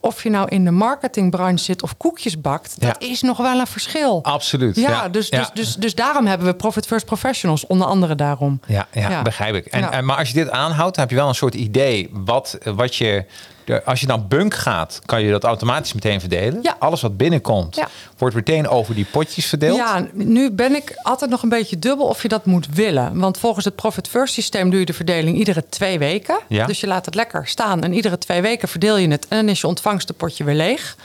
of 0.00 0.22
je 0.22 0.30
nou 0.30 0.48
in 0.48 0.64
de 0.64 0.70
marketingbranche 0.70 1.64
zit 1.64 1.82
of 1.82 1.96
koekjes 1.96 2.40
bakt... 2.40 2.80
dat 2.80 3.02
is 3.02 3.22
nog 3.22 3.36
wel 3.36 3.58
een 3.60 3.66
verschil. 3.66 4.24
Absoluut. 4.24 4.76
Ja, 4.76 5.08
Dus, 5.08 5.30
dus. 5.30 5.50
Dus, 5.54 5.74
dus 5.74 5.94
daarom 5.94 6.26
hebben 6.26 6.46
we 6.46 6.54
Profit 6.54 6.86
First 6.86 7.06
Professionals, 7.06 7.66
onder 7.66 7.86
andere 7.86 8.14
daarom. 8.14 8.60
Ja, 8.66 8.86
ja, 8.92 9.08
Ja. 9.10 9.22
begrijp 9.22 9.54
ik. 9.54 9.66
En, 9.66 9.92
en, 9.92 10.04
maar 10.04 10.16
als 10.16 10.28
je 10.28 10.34
dit 10.34 10.50
aanhoudt, 10.50 10.94
dan 10.94 11.04
heb 11.04 11.10
je 11.10 11.18
wel 11.20 11.28
een 11.28 11.34
soort 11.34 11.54
idee 11.54 12.10
wat, 12.12 12.58
wat 12.64 12.96
je. 12.96 13.24
Als 13.84 14.00
je 14.00 14.06
dan 14.06 14.28
bunk 14.28 14.54
gaat, 14.54 15.00
kan 15.04 15.22
je 15.22 15.30
dat 15.30 15.44
automatisch 15.44 15.92
meteen 15.92 16.20
verdelen. 16.20 16.58
Ja. 16.62 16.76
Alles 16.78 17.00
wat 17.00 17.16
binnenkomt, 17.16 17.76
Ja. 17.76 17.88
wordt 18.18 18.34
meteen 18.34 18.68
over 18.68 18.94
die 18.94 19.04
potjes 19.04 19.46
verdeeld. 19.46 19.76
Ja, 19.76 20.06
nu 20.12 20.50
ben 20.50 20.74
ik 20.74 20.98
altijd 21.02 21.30
nog 21.30 21.42
een 21.42 21.48
beetje 21.48 21.78
dubbel 21.78 22.06
of 22.06 22.22
je 22.22 22.28
dat 22.28 22.44
moet 22.46 22.66
willen. 22.74 23.18
Want 23.18 23.38
volgens 23.38 23.64
het 23.64 23.74
Profit 23.76 24.08
First 24.08 24.34
systeem 24.34 24.70
doe 24.70 24.80
je 24.80 24.86
de 24.86 24.92
verdeling 24.92 25.36
iedere 25.38 25.64
twee 25.68 25.98
weken. 25.98 26.38
Ja. 26.48 26.66
Dus 26.66 26.80
je 26.80 26.86
laat 26.86 27.04
het 27.04 27.14
lekker 27.14 27.46
staan 27.46 27.82
en 27.82 27.92
iedere 27.92 28.18
twee 28.18 28.40
weken 28.42 28.68
verdeel 28.68 28.96
je 28.96 29.08
het. 29.08 29.28
En 29.28 29.36
dan 29.36 29.48
is 29.48 29.60
je 29.60 29.66
ontvangstenpotje 29.66 30.44
weer 30.44 30.54
leeg. 30.54 30.96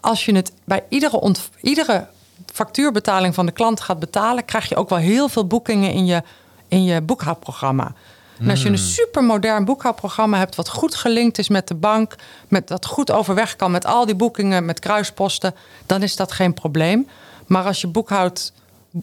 Als 0.00 0.24
je 0.24 0.34
het 0.34 0.52
bij 0.64 0.82
iedere, 0.88 1.34
iedere 1.60 2.06
factuurbetaling 2.52 3.34
van 3.34 3.46
de 3.46 3.52
klant 3.52 3.80
gaat 3.80 3.98
betalen... 3.98 4.44
krijg 4.44 4.68
je 4.68 4.76
ook 4.76 4.88
wel 4.88 4.98
heel 4.98 5.28
veel 5.28 5.46
boekingen 5.46 5.92
in 5.92 6.06
je, 6.06 6.22
in 6.68 6.84
je 6.84 7.00
boekhoudprogramma. 7.00 7.94
En 8.42 8.50
als 8.50 8.58
je 8.58 8.64
Hmm. 8.64 8.74
een 8.74 8.82
supermodern 8.82 9.64
boekhoudprogramma 9.64 10.38
hebt... 10.38 10.54
wat 10.54 10.68
goed 10.68 10.94
gelinkt 10.94 11.38
is 11.38 11.48
met 11.48 11.68
de 11.68 11.74
bank... 11.74 12.14
Met, 12.48 12.68
dat 12.68 12.86
goed 12.86 13.10
overweg 13.10 13.56
kan 13.56 13.70
met 13.70 13.86
al 13.86 14.06
die 14.06 14.14
boekingen, 14.14 14.64
met 14.64 14.78
kruisposten... 14.78 15.54
dan 15.86 16.02
is 16.02 16.16
dat 16.16 16.32
geen 16.32 16.54
probleem. 16.54 17.08
Maar 17.46 17.64
als 17.64 17.80
je, 17.80 17.86
boekhoud, 17.86 18.52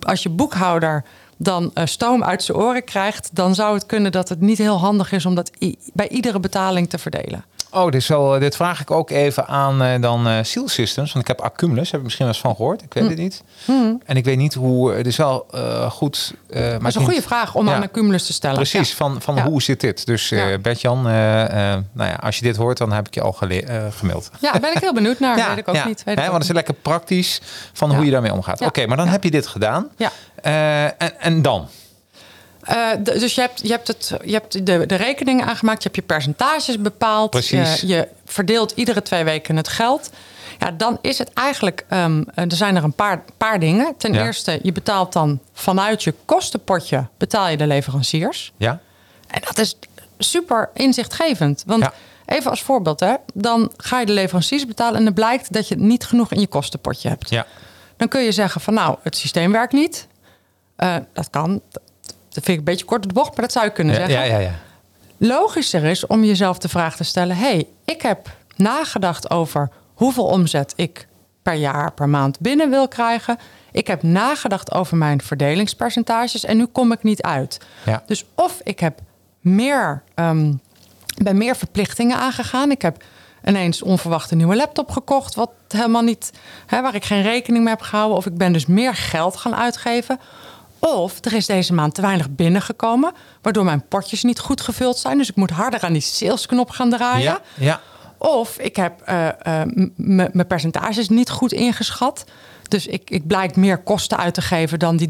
als 0.02 0.24
je 0.24 0.30
boekhouder 0.30 1.04
dan 1.38 1.72
eh, 1.74 1.86
stoom 1.86 2.24
uit 2.24 2.44
zijn 2.44 2.58
oren 2.58 2.84
krijgt... 2.84 3.30
dan 3.34 3.56
zou 3.56 3.74
het 3.74 3.86
kunnen 3.86 4.12
dat 4.12 4.30
het 4.30 4.42
niet 4.42 4.58
heel 4.58 4.80
handig 4.80 5.12
is... 5.12 5.26
om 5.26 5.36
dat 5.36 5.52
bij 5.94 6.10
iedere 6.10 6.40
betaling 6.40 6.90
te 6.90 6.98
verdelen. 6.98 7.46
Oh, 7.72 7.86
dit, 7.86 7.96
is 7.96 8.08
wel, 8.08 8.40
dit 8.40 8.56
vraag 8.56 8.82
ik 8.82 8.92
ook 8.92 9.10
even 9.10 9.48
aan 9.48 9.82
eh, 9.82 10.02
dan 10.02 10.28
eh 10.28 10.38
Seal 10.42 10.68
Systems. 10.68 11.14
Want 11.14 11.30
ik 11.30 11.38
heb 11.38 11.46
Accumulus, 11.46 11.88
heb 11.92 12.00
ik 12.00 12.04
misschien 12.06 12.26
wel 12.26 12.34
eens 12.36 12.44
van 12.44 12.56
gehoord. 12.56 12.82
Ik 12.82 12.94
weet 12.94 13.04
Hm. 13.04 13.10
het 13.10 13.18
niet. 13.20 13.44
En 14.06 14.18
ik 14.18 14.26
weet 14.26 14.38
niet 14.38 14.54
hoe. 14.54 14.92
Het 14.92 15.08
is 15.08 15.16
wel 15.18 15.46
eh, 15.52 15.92
goed. 15.92 16.34
eh, 16.50 16.62
maar 16.62 16.80
Dat 16.80 16.88
is 16.88 16.96
een 16.96 17.04
goede 17.04 17.22
vraag 17.22 17.56
om 17.56 17.68
Ja. 17.68 17.74
aan 17.76 17.82
Accumulus 17.84 18.26
te 18.26 18.34
stellen. 18.34 18.56
Precies, 18.56 18.90
Ja. 18.90 18.96
van, 18.96 19.22
van 19.22 19.36
Ja. 19.36 19.44
hoe 19.46 19.62
zit 19.62 19.80
dit? 19.82 20.06
Dus 20.06 20.32
eh 20.32 20.50
Ja. 20.50 20.58
Bert-Jan, 20.58 21.08
eh, 21.08 21.44
eh, 21.74 21.80
nou 21.92 22.10
ja, 22.10 22.16
als 22.16 22.38
je 22.38 22.44
dit 22.44 22.56
hoort, 22.56 22.78
dan 22.78 22.92
heb 22.92 23.08
ik 23.08 23.14
je 23.14 23.22
al 23.22 23.36
eh, 23.40 23.86
gemaild. 23.98 24.30
Ja, 24.40 24.52
daar 24.52 24.62
ben 24.62 24.72
ik 24.76 24.82
heel 24.82 24.94
benieuwd 24.94 25.20
naar. 25.20 25.36
weet 25.50 25.58
ik 25.58 25.68
ook 25.68 25.76
ja. 25.76 25.86
niet. 25.88 26.04
Weet 26.04 26.16
want 26.16 26.32
het 26.34 26.44
is 26.44 26.52
lekker 26.52 26.74
praktisch 26.74 27.42
van 27.74 27.96
hoe 27.96 28.06
je 28.06 28.12
daarmee 28.12 28.34
omgaat. 28.34 28.62
Oké, 28.62 28.86
maar 28.86 28.98
dan 28.98 29.08
heb 29.08 29.24
je 29.24 29.32
dit 29.32 29.48
gedaan. 29.48 29.88
Ja. 29.98 30.12
Eh, 30.42 30.84
en, 30.84 31.20
en 31.20 31.42
dan? 31.42 31.68
Eh, 32.70 32.90
dus 33.04 33.36
je 33.36 33.42
hebt, 33.42 33.60
je 33.64 33.70
hebt, 33.72 33.88
het, 33.88 34.14
je 34.26 34.32
hebt 34.32 34.66
de, 34.66 34.86
de 34.86 34.96
rekeningen 34.96 35.46
aangemaakt, 35.46 35.78
je 35.84 35.90
hebt 35.90 35.96
je 35.96 36.14
percentages 36.14 36.80
bepaald. 36.80 37.30
Precies. 37.30 37.82
Je, 37.82 37.88
je 37.88 38.08
verdeelt 38.26 38.72
iedere 38.76 39.02
twee 39.02 39.24
weken 39.24 39.56
het 39.56 39.68
geld. 39.68 40.10
Ja, 40.60 40.72
dan 40.72 40.98
is 41.02 41.18
het 41.18 41.34
eigenlijk, 41.34 41.86
ehm, 41.90 42.24
eh, 42.36 42.44
er 42.44 42.56
zijn 42.56 42.76
er 42.76 42.84
een 42.84 42.94
paar, 42.94 43.24
paar 43.38 43.60
dingen. 43.60 43.94
Ten 43.98 44.14
Ja. 44.14 44.26
eerste, 44.26 44.60
je 44.64 44.72
betaalt 44.72 45.14
dan 45.14 45.40
vanuit 45.54 46.04
je 46.04 46.14
kostenpotje 46.26 47.08
betaal 47.18 47.48
je 47.48 47.58
de 47.58 47.68
leveranciers. 47.68 48.54
Ja? 48.58 48.80
En 49.28 49.42
dat 49.46 49.58
is 49.58 49.78
super 50.18 50.70
inzichtgevend. 50.74 51.64
Want 51.66 51.84
Ja. 51.84 51.94
even 52.26 52.50
als 52.52 52.62
voorbeeld, 52.62 53.00
hè, 53.00 53.14
dan 53.34 53.72
ga 53.78 54.00
je 54.00 54.06
de 54.06 54.14
leveranciers 54.14 54.66
betalen 54.66 54.98
en 54.98 55.04
dan 55.04 55.14
blijkt 55.14 55.54
dat 55.54 55.68
je 55.68 55.76
niet 55.76 56.06
genoeg 56.06 56.32
in 56.32 56.40
je 56.40 56.48
kostenpotje 56.48 57.10
hebt. 57.10 57.30
Ja. 57.30 57.46
Dan 57.98 58.08
kun 58.08 58.22
je 58.22 58.32
zeggen 58.32 58.62
van 58.62 58.74
nou, 58.74 58.98
het 59.04 59.18
systeem 59.18 59.52
werkt 59.52 59.74
niet. 59.74 60.08
Eh, 60.76 60.96
dat 61.14 61.30
kan. 61.30 61.62
Dat 62.40 62.48
vind 62.48 62.60
ik 62.60 62.68
een 62.68 62.74
beetje 62.74 62.86
kort 62.86 63.04
op 63.04 63.08
de 63.10 63.14
bocht, 63.20 63.30
maar 63.36 63.42
dat 63.46 63.52
zou 63.52 63.66
je 63.66 63.72
kunnen 63.72 63.94
Ja, 63.96 64.00
zeggen. 64.08 64.28
ja, 64.28 64.34
ja, 64.34 64.40
ja. 64.40 64.54
Logischer 65.18 65.84
is 65.84 66.08
om 66.08 66.24
jezelf 66.24 66.58
de 66.58 66.70
vraag 66.70 66.96
te 66.96 67.04
stellen: 67.04 67.36
hey, 67.38 67.68
ik 67.86 68.02
heb 68.02 68.30
nagedacht 68.56 69.30
over 69.30 69.70
hoeveel 69.94 70.26
omzet 70.26 70.74
ik 70.76 71.08
per 71.42 71.54
jaar, 71.54 71.92
per 71.94 72.10
maand 72.10 72.40
binnen 72.40 72.70
wil 72.70 72.88
krijgen. 72.88 73.38
Ik 73.72 73.88
heb 73.88 74.04
nagedacht 74.04 74.72
over 74.74 74.98
mijn 74.98 75.22
verdelingspercentages 75.22 76.46
en 76.46 76.58
nu 76.58 76.66
kom 76.66 76.92
ik 76.92 77.04
niet 77.04 77.22
uit. 77.22 77.58
Ja. 77.86 78.04
Dus 78.06 78.26
of 78.36 78.60
ik 78.64 78.80
heb 78.80 79.00
meer, 79.42 80.04
ehm, 80.16 80.54
ben 81.24 81.38
meer 81.38 81.56
verplichtingen 81.56 82.18
aangegaan. 82.18 82.72
Ik 82.72 82.82
heb 82.82 83.04
ineens 83.46 83.82
onverwacht 83.82 84.32
een 84.32 84.38
nieuwe 84.38 84.56
laptop 84.56 84.92
gekocht, 84.92 85.36
wat 85.36 85.52
helemaal 85.68 86.02
niet, 86.02 86.32
hè, 86.66 86.82
waar 86.82 86.96
ik 86.96 87.06
geen 87.06 87.22
rekening 87.22 87.64
mee 87.64 87.74
heb 87.74 87.82
gehouden. 87.84 88.18
Of 88.18 88.26
ik 88.26 88.38
ben 88.38 88.54
dus 88.54 88.66
meer 88.66 88.96
geld 88.96 89.38
gaan 89.38 89.56
uitgeven. 89.56 90.20
Of 90.80 91.26
er 91.26 91.34
is 91.34 91.46
deze 91.46 91.74
maand 91.74 91.96
te 91.96 92.02
weinig 92.02 92.30
binnengekomen, 92.30 93.12
waardoor 93.42 93.64
mijn 93.64 93.88
potjes 93.88 94.24
niet 94.24 94.40
goed 94.40 94.62
gevuld 94.62 94.98
zijn. 94.98 95.18
Dus 95.18 95.30
ik 95.30 95.36
moet 95.36 95.50
harder 95.50 95.82
aan 95.82 95.94
die 95.94 96.02
salesknop 96.02 96.70
gaan 96.70 96.90
draaien. 96.90 97.24
Ja, 97.24 97.42
ja. 97.58 97.82
Of 98.18 98.58
ik 98.58 98.76
heb 98.76 98.94
m- 99.06 99.90
m- 99.96 100.16
mijn 100.16 100.48
percentages 100.48 101.10
niet 101.10 101.30
goed 101.30 101.52
ingeschat. 101.54 102.26
Dus 102.68 102.88
ik, 102.88 103.10
ik 103.10 103.28
blijk 103.28 103.56
meer 103.56 103.78
kosten 103.78 104.18
uit 104.18 104.34
te 104.34 104.42
geven 104.42 104.80
dan 104.80 104.98
die 104.98 105.10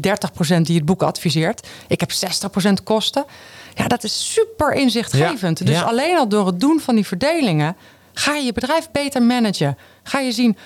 30% 0.56 0.60
die 0.62 0.76
het 0.76 0.84
boek 0.84 1.02
adviseert. 1.02 1.66
Ik 1.88 2.00
heb 2.00 2.10
60% 2.12 2.72
kosten. 2.84 3.24
Ja, 3.74 3.86
dat 3.86 4.04
is 4.04 4.32
super 4.32 4.72
inzichtgevend. 4.72 5.58
Ja, 5.58 5.64
dus 5.64 5.82
alleen 5.82 6.16
al 6.16 6.28
door 6.28 6.46
het 6.46 6.60
doen 6.60 6.80
van 6.80 6.94
die 6.94 7.06
verdelingen 7.06 7.76
ga 8.12 8.34
je 8.34 8.44
je 8.44 8.52
bedrijf 8.52 8.88
beter 8.92 9.22
managen. 9.22 9.78
Ga 10.02 10.18
je 10.18 10.32
zien, 10.32 10.56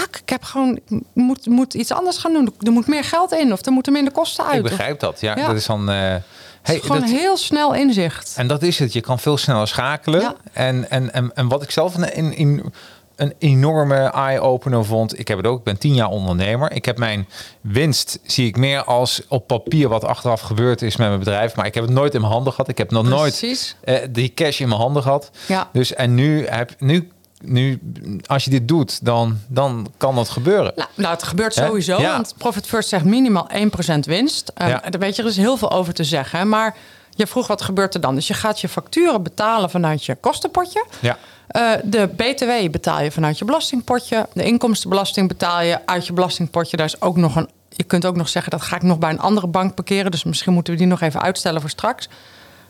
kak, 0.00 0.16
ik 0.16 0.28
heb 0.28 0.42
gewoon, 0.42 0.76
ik 0.88 0.98
moet, 1.14 1.46
moet 1.46 1.74
iets 1.74 1.92
anders 1.92 2.16
gaan 2.18 2.32
doen. 2.32 2.54
Er 2.60 2.72
moet 2.72 2.86
meer 2.86 3.04
geld 3.04 3.32
in 3.32 3.52
of 3.52 3.66
er 3.66 3.72
moeten 3.72 3.92
minder 3.92 4.12
kosten 4.12 4.44
uit. 4.44 4.56
Ik 4.56 4.62
begrijp 4.62 5.00
dat. 5.00 5.20
Ja, 5.20 5.36
Ja. 5.36 5.46
dat 5.46 5.56
is 5.56 5.66
dan. 5.66 5.86
het 5.88 6.22
hey, 6.62 6.76
is 6.76 6.80
gewoon 6.82 7.00
dat- 7.00 7.10
heel 7.10 7.36
snel 7.36 7.74
inzicht. 7.74 8.34
En 8.36 8.46
dat 8.46 8.62
is 8.62 8.78
het. 8.78 8.92
Je 8.92 9.00
kan 9.00 9.18
veel 9.18 9.36
sneller 9.36 9.68
schakelen. 9.68 10.20
Ja. 10.20 10.34
En, 10.52 10.90
en, 10.90 11.12
en, 11.12 11.34
en 11.34 11.48
wat 11.48 11.62
ik 11.62 11.70
zelf 11.70 11.94
een, 11.94 12.18
een, 12.18 12.40
een, 12.40 12.72
een 13.16 13.34
enorme 13.38 13.96
eye-opener 13.96 14.84
vond. 14.84 15.18
Ik 15.18 15.28
heb 15.28 15.36
het 15.36 15.46
ook. 15.46 15.58
Ik 15.58 15.64
ben 15.64 15.78
tien 15.78 15.94
jaar 15.94 16.08
ondernemer. 16.08 16.72
Ik 16.72 16.84
heb 16.84 16.98
mijn 16.98 17.28
winst, 17.60 18.18
zie 18.22 18.46
ik 18.46 18.56
meer 18.56 18.84
als 18.84 19.22
op 19.28 19.46
papier 19.46 19.88
wat 19.88 20.04
achteraf 20.04 20.40
gebeurd 20.40 20.82
is 20.82 20.96
met 20.96 21.06
mijn 21.06 21.18
bedrijf. 21.18 21.54
Maar 21.56 21.66
ik 21.66 21.74
heb 21.74 21.84
het 21.84 21.92
nooit 21.92 22.14
in 22.14 22.20
mijn 22.20 22.32
handen 22.32 22.52
gehad. 22.52 22.68
Ik 22.68 22.78
heb 22.78 22.90
nog 22.90 23.08
Precies. 23.08 23.76
nooit 23.86 24.00
eh, 24.02 24.08
die 24.10 24.34
cash 24.34 24.60
in 24.60 24.68
mijn 24.68 24.80
handen 24.80 25.02
gehad. 25.02 25.30
Ja. 25.46 25.68
Dus 25.72 25.94
en 25.94 26.14
nu 26.14 26.46
heb 26.46 26.70
nu. 26.78 27.08
Nu, 27.44 27.80
als 28.26 28.44
je 28.44 28.50
dit 28.50 28.68
doet, 28.68 29.04
dan, 29.04 29.38
dan 29.46 29.86
kan 29.96 30.14
dat 30.14 30.28
gebeuren. 30.28 30.72
Nou, 30.76 30.88
nou, 30.94 31.14
het 31.14 31.22
gebeurt 31.22 31.54
sowieso. 31.54 32.00
Ja. 32.00 32.12
Want 32.12 32.34
Profit 32.38 32.66
First 32.66 32.88
zegt 32.88 33.04
minimaal 33.04 33.50
1% 33.52 33.98
winst. 34.00 34.52
Um, 34.62 34.68
Ja. 34.68 34.82
Weet 34.98 35.16
je, 35.16 35.22
er 35.22 35.28
is 35.28 35.36
heel 35.36 35.56
veel 35.56 35.70
over 35.70 35.94
te 35.94 36.04
zeggen. 36.04 36.38
hè. 36.38 36.44
Maar 36.44 36.76
je 37.10 37.26
vroeg 37.26 37.46
wat 37.46 37.62
gebeurt 37.62 37.94
er 37.94 38.00
dan? 38.00 38.14
Dus 38.14 38.26
je 38.26 38.34
gaat 38.34 38.60
je 38.60 38.68
facturen 38.68 39.22
betalen 39.22 39.70
vanuit 39.70 40.04
je 40.04 40.14
kostenpotje. 40.14 40.86
Ja. 41.00 41.18
Eh, 41.46 41.70
de 41.84 42.08
BTW 42.16 42.70
betaal 42.70 43.00
je 43.02 43.10
vanuit 43.10 43.38
je 43.38 43.44
belastingpotje. 43.44 44.26
De 44.32 44.44
inkomstenbelasting 44.44 45.28
betaal 45.28 45.62
je 45.62 45.86
uit 45.86 46.06
je 46.06 46.12
belastingpotje. 46.12 46.76
Daar 46.76 46.86
is 46.86 47.00
ook 47.00 47.16
nog 47.16 47.36
een. 47.36 47.48
Je 47.68 47.84
kunt 47.84 48.06
ook 48.06 48.16
nog 48.16 48.28
zeggen 48.28 48.50
dat 48.50 48.62
ga 48.62 48.76
ik 48.76 48.82
nog 48.82 48.98
bij 48.98 49.10
een 49.10 49.20
andere 49.20 49.46
bank 49.46 49.74
parkeren. 49.74 50.10
Dus 50.10 50.24
misschien 50.24 50.52
moeten 50.52 50.72
we 50.72 50.78
die 50.78 50.88
nog 50.88 51.00
even 51.00 51.22
uitstellen 51.22 51.60
voor 51.60 51.70
straks. 51.70 52.08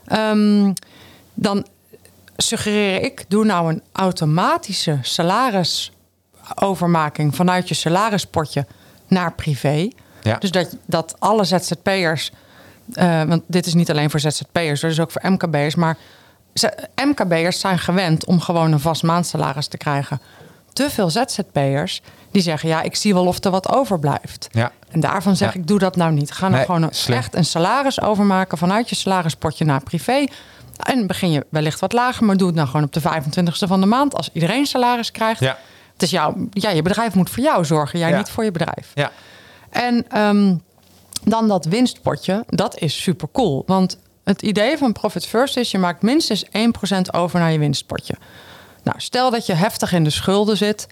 Ehm, 0.06 0.72
dan 1.34 1.66
suggereer 2.36 3.02
ik, 3.02 3.24
doe 3.28 3.44
nou 3.44 3.72
een 3.72 3.82
automatische 3.92 4.98
salarisovermaking 5.02 7.34
vanuit 7.36 7.68
je 7.68 7.74
salarispotje 7.74 8.66
naar 9.08 9.32
privé. 9.32 9.88
Ja. 10.22 10.36
Dus 10.38 10.50
dat, 10.50 10.76
dat 10.86 11.14
alle 11.18 11.44
ZZP'ers, 11.44 12.30
eh, 12.92 13.22
want 13.22 13.42
dit 13.46 13.66
is 13.66 13.74
niet 13.74 13.90
alleen 13.90 14.10
voor 14.10 14.20
ZZP'ers, 14.20 14.80
dat 14.80 14.90
is 14.90 15.00
ook 15.00 15.10
voor 15.10 15.30
MKB'ers, 15.30 15.74
maar 15.74 15.96
MKB'ers 17.04 17.60
zijn 17.60 17.78
gewend 17.78 18.24
om 18.24 18.40
gewoon 18.40 18.72
een 18.72 18.80
vast 18.80 19.02
maandsalaris 19.02 19.66
te 19.66 19.76
krijgen. 19.76 20.20
Te 20.72 20.90
veel 20.90 21.10
ZZP'ers 21.10 22.02
die 22.30 22.42
zeggen, 22.42 22.68
ja, 22.68 22.82
ik 22.82 22.96
zie 22.96 23.14
wel 23.14 23.26
of 23.26 23.44
er 23.44 23.50
wat 23.50 23.68
overblijft. 23.68 24.48
Ja. 24.52 24.72
En 24.90 25.00
daarvan 25.00 25.36
zeg 25.36 25.52
Ja. 25.54 25.60
ik, 25.60 25.66
doe 25.66 25.78
dat 25.78 25.96
nou 25.96 26.12
niet. 26.12 26.32
Ga 26.32 26.40
nou 26.40 26.52
Nee, 26.54 26.64
gewoon 26.64 26.82
een, 26.82 26.94
slim. 26.94 27.18
echt 27.18 27.34
een 27.34 27.44
salaris 27.44 28.00
overmaken 28.00 28.58
vanuit 28.58 28.88
je 28.88 28.94
salarispotje 28.94 29.64
naar 29.64 29.82
privé. 29.82 30.26
En 30.76 31.06
begin 31.06 31.30
je 31.30 31.46
wellicht 31.48 31.80
wat 31.80 31.92
lager, 31.92 32.24
maar 32.24 32.36
doe 32.36 32.46
het 32.46 32.56
nou 32.56 32.68
gewoon 32.68 32.84
op 32.84 32.92
de 32.92 33.00
25ste 33.00 33.68
van 33.68 33.80
de 33.80 33.86
maand. 33.86 34.14
Als 34.14 34.30
iedereen 34.32 34.66
salaris 34.66 35.10
krijgt. 35.10 35.40
Ja. 35.40 35.58
Het 35.92 36.02
is 36.02 36.10
jouw, 36.10 36.34
ja, 36.50 36.70
je 36.70 36.82
bedrijf 36.82 37.14
moet 37.14 37.30
voor 37.30 37.42
jou 37.42 37.64
zorgen, 37.64 37.98
jij 37.98 38.10
Ja. 38.10 38.16
niet 38.16 38.28
voor 38.30 38.44
je 38.44 38.50
bedrijf. 38.50 38.90
Ja. 38.94 39.10
En 39.70 40.04
ehm, 40.10 40.56
dan 41.24 41.48
dat 41.48 41.64
winstpotje, 41.64 42.44
dat 42.46 42.78
is 42.78 43.02
super 43.02 43.28
cool. 43.32 43.62
Want 43.66 43.98
het 44.24 44.42
idee 44.42 44.78
van 44.78 44.92
Profit 44.92 45.26
First 45.26 45.56
is, 45.56 45.70
je 45.70 45.78
maakt 45.78 46.02
minstens 46.02 46.44
1% 46.52 47.10
over 47.14 47.38
naar 47.40 47.52
je 47.52 47.58
winstpotje. 47.58 48.14
Nou, 48.82 49.00
stel 49.00 49.30
dat 49.30 49.46
je 49.46 49.52
heftig 49.52 49.92
in 49.92 50.04
de 50.04 50.10
schulden 50.10 50.56
zit, 50.56 50.86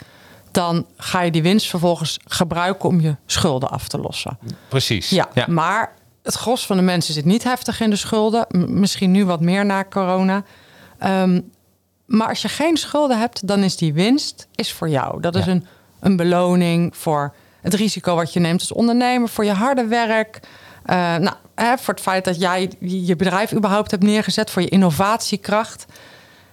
dan 0.51 0.87
ga 0.97 1.21
je 1.21 1.31
die 1.31 1.43
winst 1.43 1.69
vervolgens 1.69 2.19
gebruiken 2.27 2.89
om 2.89 3.01
je 3.01 3.17
schulden 3.27 3.71
af 3.71 3.89
te 3.89 3.99
lossen. 3.99 4.39
Precies. 4.69 5.09
Ja, 5.11 5.29
maar 5.47 5.93
het 6.23 6.35
gros 6.35 6.67
van 6.67 6.77
de 6.77 6.83
mensen 6.83 7.15
zit 7.15 7.25
niet 7.25 7.45
heftig 7.45 7.81
in 7.81 7.91
de 7.91 7.97
schulden. 7.97 8.47
M- 8.49 8.81
misschien 8.81 9.11
nu 9.11 9.25
wat 9.25 9.41
meer 9.41 9.65
na 9.67 9.85
corona. 9.85 10.43
Ehm, 10.99 11.41
maar 12.07 12.29
als 12.29 12.43
je 12.43 12.49
geen 12.49 12.77
schulden 12.77 13.19
hebt, 13.19 13.47
dan 13.47 13.63
is 13.63 13.77
die 13.77 13.93
winst 13.93 14.47
is 14.55 14.73
voor 14.73 14.89
jou. 14.89 15.21
Dat 15.21 15.37
is 15.37 15.45
Ja. 15.45 15.51
een, 15.51 15.67
een 16.01 16.17
beloning 16.17 16.97
voor 16.97 17.35
het 17.61 17.75
risico 17.75 18.15
wat 18.15 18.33
je 18.33 18.41
neemt 18.41 18.61
als 18.61 18.73
ondernemer, 18.73 19.29
voor 19.29 19.45
je 19.45 19.53
harde 19.53 19.87
werk. 19.87 20.41
Eh, 20.85 20.97
nou, 20.97 21.35
hè, 21.55 21.79
voor 21.79 21.95
het 21.95 22.03
feit 22.03 22.25
dat 22.25 22.41
jij 22.41 22.71
je 22.81 23.17
bedrijf 23.17 23.53
überhaupt 23.53 23.91
hebt 23.91 24.03
neergezet, 24.03 24.51
voor 24.51 24.63
je 24.63 24.69
innovatiekracht. 24.69 25.85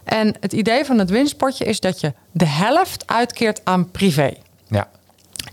En 0.03 0.35
het 0.39 0.53
idee 0.53 0.85
van 0.85 0.97
het 0.99 1.09
winstpotje 1.09 1.65
is 1.65 1.79
dat 1.79 1.99
je 1.99 2.13
de 2.31 2.45
helft 2.45 3.03
uitkeert 3.07 3.61
aan 3.63 3.91
privé. 3.91 4.33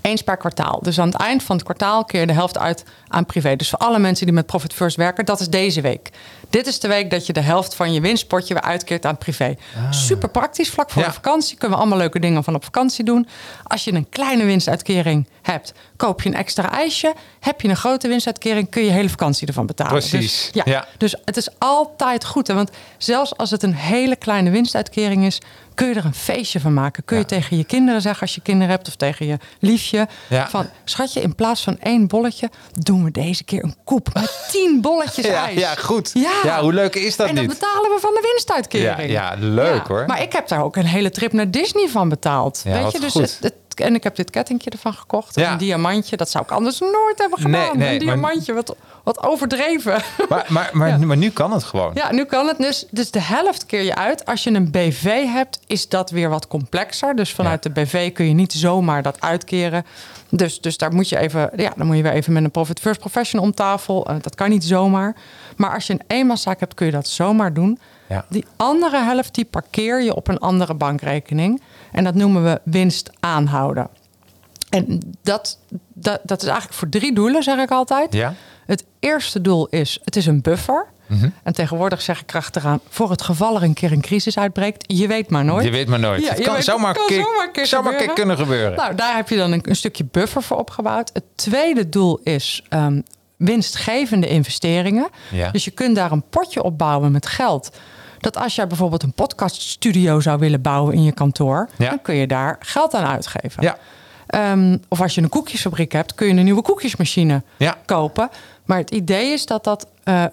Eens 0.06 0.22
per 0.22 0.36
kwartaal. 0.36 0.78
Dus 0.82 0.98
aan 1.00 1.08
het 1.08 1.16
eind 1.16 1.42
van 1.42 1.56
het 1.56 1.64
kwartaal 1.64 2.04
keer 2.04 2.20
je 2.20 2.26
de 2.26 2.32
helft 2.32 2.58
uit 2.58 2.84
aan 3.08 3.26
privé. 3.26 3.56
Dus 3.56 3.68
voor 3.68 3.78
alle 3.78 3.98
mensen 3.98 4.26
die 4.26 4.34
met 4.34 4.46
Profit 4.46 4.72
First 4.72 4.96
werken, 4.96 5.24
dat 5.24 5.40
is 5.40 5.48
deze 5.48 5.80
week. 5.80 6.10
Dit 6.50 6.66
is 6.66 6.80
de 6.80 6.88
week 6.88 7.10
dat 7.10 7.26
je 7.26 7.32
de 7.32 7.40
helft 7.40 7.74
van 7.74 7.92
je 7.92 8.00
winstpotje 8.00 8.54
weer 8.54 8.62
uitkeert 8.62 9.06
aan 9.06 9.18
privé. 9.18 9.54
Super 9.90 10.28
praktisch, 10.28 10.70
vlak 10.70 10.90
voor 10.90 11.02
Ja. 11.02 11.08
de 11.08 11.14
vakantie. 11.14 11.56
Kunnen 11.56 11.76
we 11.76 11.82
allemaal 11.82 11.98
leuke 12.02 12.18
dingen 12.20 12.44
van 12.44 12.54
op 12.54 12.64
vakantie 12.64 13.04
doen. 13.04 13.28
Als 13.64 13.84
je 13.84 13.92
een 13.92 14.08
kleine 14.08 14.44
winstuitkering 14.44 15.28
hebt, 15.42 15.72
koop 15.96 16.22
je 16.22 16.28
een 16.28 16.34
extra 16.34 16.70
ijsje. 16.72 17.14
Heb 17.40 17.60
je 17.60 17.68
een 17.68 17.76
grote 17.76 18.08
winstuitkering, 18.08 18.70
kun 18.70 18.82
je 18.82 18.88
je 18.88 18.94
hele 18.94 19.08
vakantie 19.08 19.46
ervan 19.46 19.66
betalen. 19.66 19.92
Precies, 19.92 20.20
Dus, 20.20 20.50
ja. 20.52 20.62
ja. 20.72 20.86
dus 20.98 21.14
het 21.24 21.36
is 21.36 21.48
altijd 21.58 22.24
goed. 22.24 22.46
Hè? 22.46 22.54
Want 22.54 22.70
zelfs 22.98 23.36
als 23.36 23.50
het 23.50 23.62
een 23.62 23.74
hele 23.74 24.16
kleine 24.16 24.50
winstuitkering 24.50 25.24
is, 25.24 25.38
kun 25.74 25.88
je 25.88 25.94
er 25.94 26.04
een 26.04 26.14
feestje 26.14 26.60
van 26.60 26.74
maken. 26.74 27.04
Kun 27.04 27.16
je 27.16 27.22
Ja. 27.22 27.28
tegen 27.28 27.56
je 27.56 27.64
kinderen 27.64 28.00
zeggen 28.00 28.22
als 28.22 28.34
je 28.34 28.40
kinderen 28.40 28.68
hebt 28.70 28.88
of 28.88 28.96
tegen 28.96 29.26
je 29.26 29.38
liefje. 29.60 30.08
Ja. 30.28 30.48
Van 30.48 30.66
schatje, 30.84 31.20
in 31.20 31.34
plaats 31.34 31.62
van 31.62 31.78
één 31.80 32.06
bolletje, 32.06 32.50
doen 32.72 33.04
we 33.04 33.10
deze 33.10 33.44
keer 33.44 33.64
een 33.64 33.74
koep 33.84 34.08
met 34.14 34.46
tien 34.52 34.80
bolletjes 34.80 35.26
Ja, 35.26 35.44
ijs. 35.46 35.58
ja, 35.58 35.74
goed. 35.74 36.10
Ja. 36.14 36.35
Ja, 36.42 36.60
hoe 36.62 36.72
leuk 36.72 36.94
is 36.94 37.16
dat 37.16 37.28
en 37.28 37.34
dan 37.34 37.44
niet? 37.46 37.52
betalen 37.58 37.90
we 37.90 38.00
van 38.00 38.14
de 38.14 38.20
winstuitkering. 38.32 39.10
Ja, 39.10 39.30
ja, 39.30 39.34
leuk, 39.38 39.86
hoor. 39.86 40.04
Maar 40.06 40.22
ik 40.22 40.32
heb 40.32 40.48
daar 40.48 40.64
ook 40.64 40.76
een 40.76 40.86
hele 40.86 41.10
trip 41.10 41.32
naar 41.32 41.50
Disney 41.50 41.88
van 41.88 42.08
betaald. 42.08 42.60
Ja, 42.64 42.82
Weet 42.82 42.92
je, 42.92 43.00
dus 43.00 43.14
het- 43.14 43.52
en 43.80 43.94
ik 43.94 44.02
heb 44.02 44.16
dit 44.16 44.30
kettingje 44.30 44.70
ervan 44.70 44.94
gekocht. 44.94 45.34
Ja. 45.34 45.52
Een 45.52 45.58
diamantje, 45.58 46.16
dat 46.16 46.30
zou 46.30 46.44
ik 46.44 46.50
anders 46.50 46.78
nooit 46.80 47.14
hebben 47.18 47.38
gedaan. 47.38 47.50
Nee, 47.60 47.70
nee, 47.76 48.00
een 48.00 48.06
maar- 48.06 48.14
diamantje, 48.14 48.52
wat, 48.54 48.76
wat 49.04 49.22
overdreven. 49.22 50.02
Maar, 50.28 50.46
maar, 50.48 50.70
maar, 50.72 50.88
Ja. 50.98 50.98
maar 50.98 51.16
nu 51.16 51.30
kan 51.30 51.52
het 51.52 51.62
gewoon. 51.64 51.90
Ja, 51.94 52.12
nu 52.12 52.24
kan 52.24 52.46
het 52.46 52.56
dus. 52.58 52.86
Dus 52.90 53.10
de 53.10 53.20
helft 53.20 53.66
keer 53.66 53.82
je 53.82 53.94
uit. 53.94 54.24
Als 54.26 54.44
je 54.44 54.50
een 54.50 54.70
BV 54.70 55.24
hebt, 55.24 55.60
is 55.66 55.88
dat 55.88 56.10
weer 56.10 56.28
wat 56.28 56.48
complexer. 56.48 57.16
Dus 57.16 57.32
vanuit 57.32 57.64
Ja. 57.64 57.70
de 57.70 57.80
BV 57.80 58.12
kun 58.12 58.26
je 58.28 58.34
niet 58.34 58.52
zomaar 58.52 59.02
dat 59.02 59.20
uitkeren. 59.20 59.84
Dus, 60.30 60.60
dus 60.60 60.76
daar 60.76 60.94
moet 60.94 61.08
je 61.08 61.18
even, 61.18 61.50
ja, 61.56 61.72
dan 61.76 61.86
moet 61.86 61.96
je 61.96 62.02
weer 62.02 62.12
even 62.12 62.32
met 62.32 62.44
een 62.44 62.50
Profit 62.50 62.80
First 62.80 63.00
Professional 63.00 63.46
om 63.46 63.54
tafel. 63.54 64.06
Eh, 64.06 64.16
dat 64.20 64.34
kan 64.34 64.48
niet 64.50 64.64
zomaar. 64.64 65.16
Maar 65.56 65.74
als 65.74 65.86
je 65.86 65.92
een 65.92 66.02
eenmanszaak 66.06 66.60
hebt, 66.60 66.74
kun 66.74 66.86
je 66.86 66.92
dat 66.92 67.08
zomaar 67.08 67.52
doen. 67.52 67.78
Ja. 68.08 68.24
Die 68.28 68.44
andere 68.56 69.02
helft, 69.02 69.34
die 69.34 69.44
parkeer 69.44 70.02
je 70.02 70.14
op 70.14 70.28
een 70.28 70.38
andere 70.38 70.74
bankrekening. 70.74 71.62
En 71.92 72.04
dat 72.04 72.14
noemen 72.14 72.44
we 72.44 72.60
winst 72.64 73.10
aanhouden. 73.20 73.88
En 74.70 75.00
dat, 75.22 75.58
dat, 75.94 76.20
dat 76.24 76.42
is 76.42 76.48
eigenlijk 76.48 76.78
voor 76.78 76.88
drie 76.88 77.14
doelen, 77.14 77.42
zeg 77.42 77.58
ik 77.58 77.70
altijd. 77.70 78.12
Ja? 78.12 78.34
Het 78.66 78.84
eerste 79.00 79.40
doel 79.40 79.66
is, 79.66 79.98
het 80.04 80.16
is 80.16 80.26
een 80.26 80.40
buffer. 80.40 80.86
Mhm. 81.06 81.28
En 81.42 81.52
tegenwoordig 81.52 82.02
zeg 82.02 82.20
ik 82.20 82.30
erachteraan, 82.30 82.80
voor 82.88 83.10
het 83.10 83.22
geval 83.22 83.56
er 83.56 83.62
een 83.62 83.74
keer 83.74 83.92
een 83.92 84.00
crisis 84.00 84.38
uitbreekt, 84.38 84.84
je 84.86 85.06
weet 85.06 85.30
maar 85.30 85.44
nooit. 85.44 85.64
Je 85.64 85.70
weet 85.70 85.88
maar 85.88 85.98
nooit. 85.98 86.22
Ja, 86.22 86.32
het 86.32 86.42
kan 86.42 86.54
weet- 86.54 86.64
zomaar 86.64 86.88
het 86.88 86.96
kan 86.96 87.06
een 87.06 87.52
keer, 87.52 87.66
zomaar 87.66 87.94
keer 87.94 88.04
keer 88.06 88.14
kunnen 88.14 88.36
gebeuren. 88.36 88.76
Nou, 88.76 88.94
daar 88.94 89.16
heb 89.16 89.28
je 89.28 89.36
dan 89.36 89.52
een, 89.52 89.60
een 89.68 89.76
stukje 89.76 90.04
buffer 90.04 90.42
voor 90.42 90.56
opgebouwd. 90.56 91.10
Het 91.12 91.24
tweede 91.34 91.88
doel 91.88 92.20
is 92.22 92.62
ehm, 92.68 93.00
winstgevende 93.36 94.28
investeringen. 94.28 95.08
Ja. 95.30 95.50
Dus 95.50 95.64
je 95.64 95.70
kunt 95.70 95.96
daar 95.96 96.12
een 96.12 96.28
potje 96.30 96.62
op 96.62 96.78
bouwen 96.78 97.12
met 97.12 97.26
geld. 97.26 97.70
Dat 98.18 98.36
als 98.36 98.54
jij 98.54 98.66
bijvoorbeeld 98.66 99.02
een 99.02 99.12
podcaststudio 99.12 100.20
zou 100.20 100.38
willen 100.38 100.60
bouwen 100.62 100.94
in 100.94 101.02
je 101.02 101.12
kantoor, 101.12 101.68
Ja. 101.78 101.88
dan 101.88 102.02
kun 102.02 102.14
je 102.14 102.26
daar 102.26 102.56
geld 102.60 102.94
aan 102.94 103.04
uitgeven. 103.04 103.62
Ja. 103.62 103.76
Ehm, 104.26 104.78
of 104.88 105.00
als 105.00 105.14
je 105.14 105.22
een 105.22 105.28
koekjesfabriek 105.28 105.92
hebt, 105.92 106.14
kun 106.14 106.26
je 106.26 106.34
een 106.34 106.44
nieuwe 106.44 106.62
koekjesmachine 106.62 107.42
Ja. 107.56 107.76
kopen. 107.84 108.28
Maar 108.64 108.78
het 108.78 108.90
idee 108.90 109.32
is 109.32 109.46
dat 109.46 109.64
dat, 109.64 109.86
eh, 110.04 110.24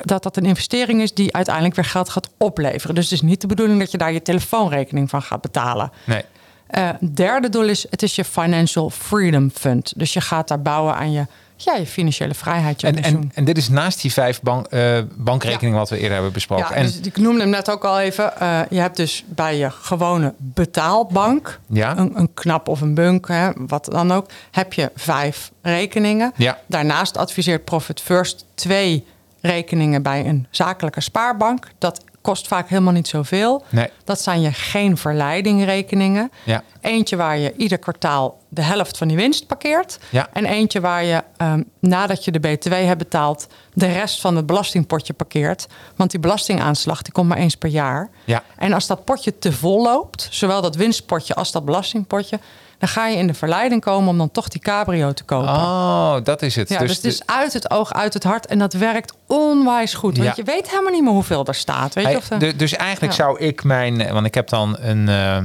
dat 0.00 0.22
dat 0.22 0.36
een 0.36 0.44
investering 0.44 1.00
is 1.02 1.14
die 1.14 1.34
uiteindelijk 1.34 1.74
weer 1.74 1.84
geld 1.84 2.08
gaat 2.08 2.28
opleveren. 2.38 2.94
Dus 2.94 3.04
het 3.04 3.12
is 3.12 3.20
niet 3.22 3.40
de 3.40 3.46
bedoeling 3.46 3.78
dat 3.78 3.90
je 3.90 3.98
daar 3.98 4.12
je 4.12 4.22
telefoonrekening 4.22 5.10
van 5.10 5.22
gaat 5.22 5.40
betalen. 5.40 5.90
Nee. 6.06 6.22
Eh, 6.66 6.88
derde 7.14 7.48
doel 7.48 7.64
is, 7.68 7.86
het 7.90 8.02
is 8.02 8.14
je 8.14 8.24
Financial 8.24 8.90
Freedom 8.90 9.50
Fund. 9.54 9.92
Dus 9.96 10.12
je 10.12 10.20
gaat 10.20 10.48
daar 10.48 10.62
bouwen 10.62 10.94
aan 10.94 11.12
je, 11.12 11.26
ja, 11.56 11.74
je 11.74 11.86
financiële 11.86 12.34
vrijheid, 12.34 12.80
je 12.80 12.86
En, 12.86 12.94
pensioen. 12.94 13.20
en, 13.22 13.30
en 13.34 13.44
dit 13.44 13.56
is 13.56 13.68
naast 13.68 14.00
die 14.02 14.12
vijf 14.12 14.40
bank, 14.40 14.66
eh, 14.66 14.98
bankrekeningen 15.14 15.78
wat 15.78 15.90
we 15.90 15.96
eerder 15.96 16.12
hebben 16.12 16.32
besproken. 16.32 16.66
Ja, 16.68 16.74
en, 16.74 16.82
dus 16.86 17.00
ik 17.00 17.16
noemde 17.16 17.40
hem 17.40 17.50
net 17.50 17.70
ook 17.70 17.84
al 17.84 18.00
even. 18.00 18.40
Eh, 18.40 18.60
je 18.70 18.78
hebt 18.80 18.96
dus 18.96 19.24
bij 19.28 19.56
je 19.56 19.70
gewone 19.70 20.34
betaalbank, 20.38 21.60
Ja. 21.66 21.96
een, 21.98 22.18
een 22.18 22.34
knap 22.34 22.68
of 22.68 22.80
een 22.80 22.94
bunk, 22.94 23.28
hè, 23.28 23.50
wat 23.66 23.84
dan 23.84 24.12
ook, 24.12 24.26
heb 24.50 24.72
je 24.72 24.90
vijf 24.94 25.50
rekeningen. 25.62 26.32
Ja. 26.36 26.58
Daarnaast 26.66 27.16
adviseert 27.16 27.64
Profit 27.64 28.00
First 28.00 28.44
twee 28.54 29.04
rekeningen 29.40 30.02
bij 30.02 30.26
een 30.26 30.46
zakelijke 30.50 31.00
spaarbank. 31.00 31.68
Dat 31.78 32.04
kost 32.24 32.46
vaak 32.46 32.68
helemaal 32.68 32.92
niet 32.92 33.08
zoveel. 33.08 33.64
Nee. 33.68 33.88
Dat 34.04 34.20
zijn 34.20 34.40
je 34.40 34.52
geen 34.52 34.96
verleidingrekeningen. 34.96 36.32
Ja. 36.44 36.62
Eentje 36.80 37.16
waar 37.16 37.38
je 37.38 37.54
ieder 37.56 37.78
kwartaal 37.78 38.38
de 38.48 38.62
helft 38.62 38.98
van 38.98 39.08
die 39.08 39.16
winst 39.16 39.46
parkeert. 39.46 39.98
Ja. 40.10 40.28
En 40.32 40.44
eentje 40.44 40.80
waar 40.80 41.04
je 41.04 41.22
ehm, 41.36 41.62
nadat 41.80 42.24
je 42.24 42.30
de 42.30 42.38
BTW 42.38 42.72
hebt 42.72 42.98
betaald... 42.98 43.46
de 43.72 43.86
rest 43.86 44.20
van 44.20 44.36
het 44.36 44.46
belastingpotje 44.46 45.12
parkeert. 45.12 45.66
Want 45.96 46.10
die 46.10 46.20
belastingaanslag 46.20 47.02
die 47.02 47.12
komt 47.12 47.28
maar 47.28 47.38
eens 47.38 47.56
per 47.56 47.70
jaar. 47.70 48.10
Ja. 48.24 48.42
En 48.56 48.72
als 48.72 48.86
dat 48.86 49.04
potje 49.04 49.38
te 49.38 49.52
vol 49.52 49.82
loopt... 49.82 50.28
zowel 50.30 50.62
dat 50.62 50.76
winstpotje 50.76 51.34
als 51.34 51.52
dat 51.52 51.64
belastingpotje... 51.64 52.38
dan 52.84 52.92
ga 52.92 53.06
je 53.08 53.16
in 53.16 53.26
de 53.26 53.34
verleiding 53.34 53.80
komen 53.80 54.08
om 54.08 54.18
dan 54.18 54.30
toch 54.30 54.48
die 54.48 54.60
cabrio 54.60 55.12
te 55.12 55.24
kopen. 55.24 55.48
oh, 55.48 56.16
dat 56.24 56.42
is 56.42 56.56
het. 56.56 56.68
Ja, 56.68 56.78
dus, 56.78 56.96
het 56.96 57.04
is 57.04 57.26
uit 57.26 57.52
het 57.52 57.70
oog, 57.70 57.92
uit 57.92 58.14
het 58.14 58.24
hart. 58.24 58.46
En 58.46 58.58
dat 58.58 58.72
werkt 58.72 59.12
onwijs 59.26 59.94
goed. 59.94 60.16
Want 60.16 60.28
Ja. 60.28 60.32
je 60.36 60.42
weet 60.52 60.70
helemaal 60.70 60.92
niet 60.92 61.02
meer 61.02 61.12
hoeveel 61.12 61.44
er 61.46 61.54
staat. 61.54 61.94
Weet 61.94 62.10
je 62.10 62.16
of 62.16 62.28
du- 62.28 62.56
dus 62.56 62.72
eigenlijk 62.76 63.12
Ja. 63.12 63.24
zou 63.24 63.38
ik 63.38 63.64
mijn, 63.64 64.00
eh, 64.00 64.12
want 64.12 64.26
ik 64.26 64.34
heb 64.34 64.48
dan 64.48 64.76
een, 64.80 65.08
eh, 65.08 65.38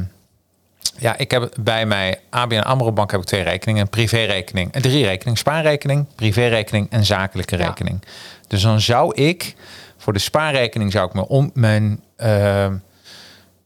ja, 0.98 1.18
ik 1.18 1.32
heb 1.32 1.54
bij 1.60 1.86
mij 1.86 2.20
ABN 2.30 2.60
Amro 2.60 2.92
Bank 2.92 3.12
heb 3.12 3.20
ik 3.20 3.26
twee 3.26 3.42
rekeningen, 3.44 3.82
een 3.82 3.90
privérekening, 3.90 4.72
en 4.74 4.82
drie 4.82 5.06
rekeningen, 5.06 5.38
spaarrekening, 5.40 6.06
privérekening 6.16 6.88
en 6.90 7.06
zakelijke 7.06 7.56
rekening. 7.56 8.04
Dus 8.48 8.62
dan 8.62 8.82
zou 8.82 9.14
ik 9.16 9.56
voor 9.98 10.14
de 10.14 10.20
spaarrekening 10.20 10.92
zou 10.92 11.08
ik 11.08 11.14
me 11.14 11.28
om 11.28 11.52
mijn, 11.54 12.00
eh, 12.16 12.68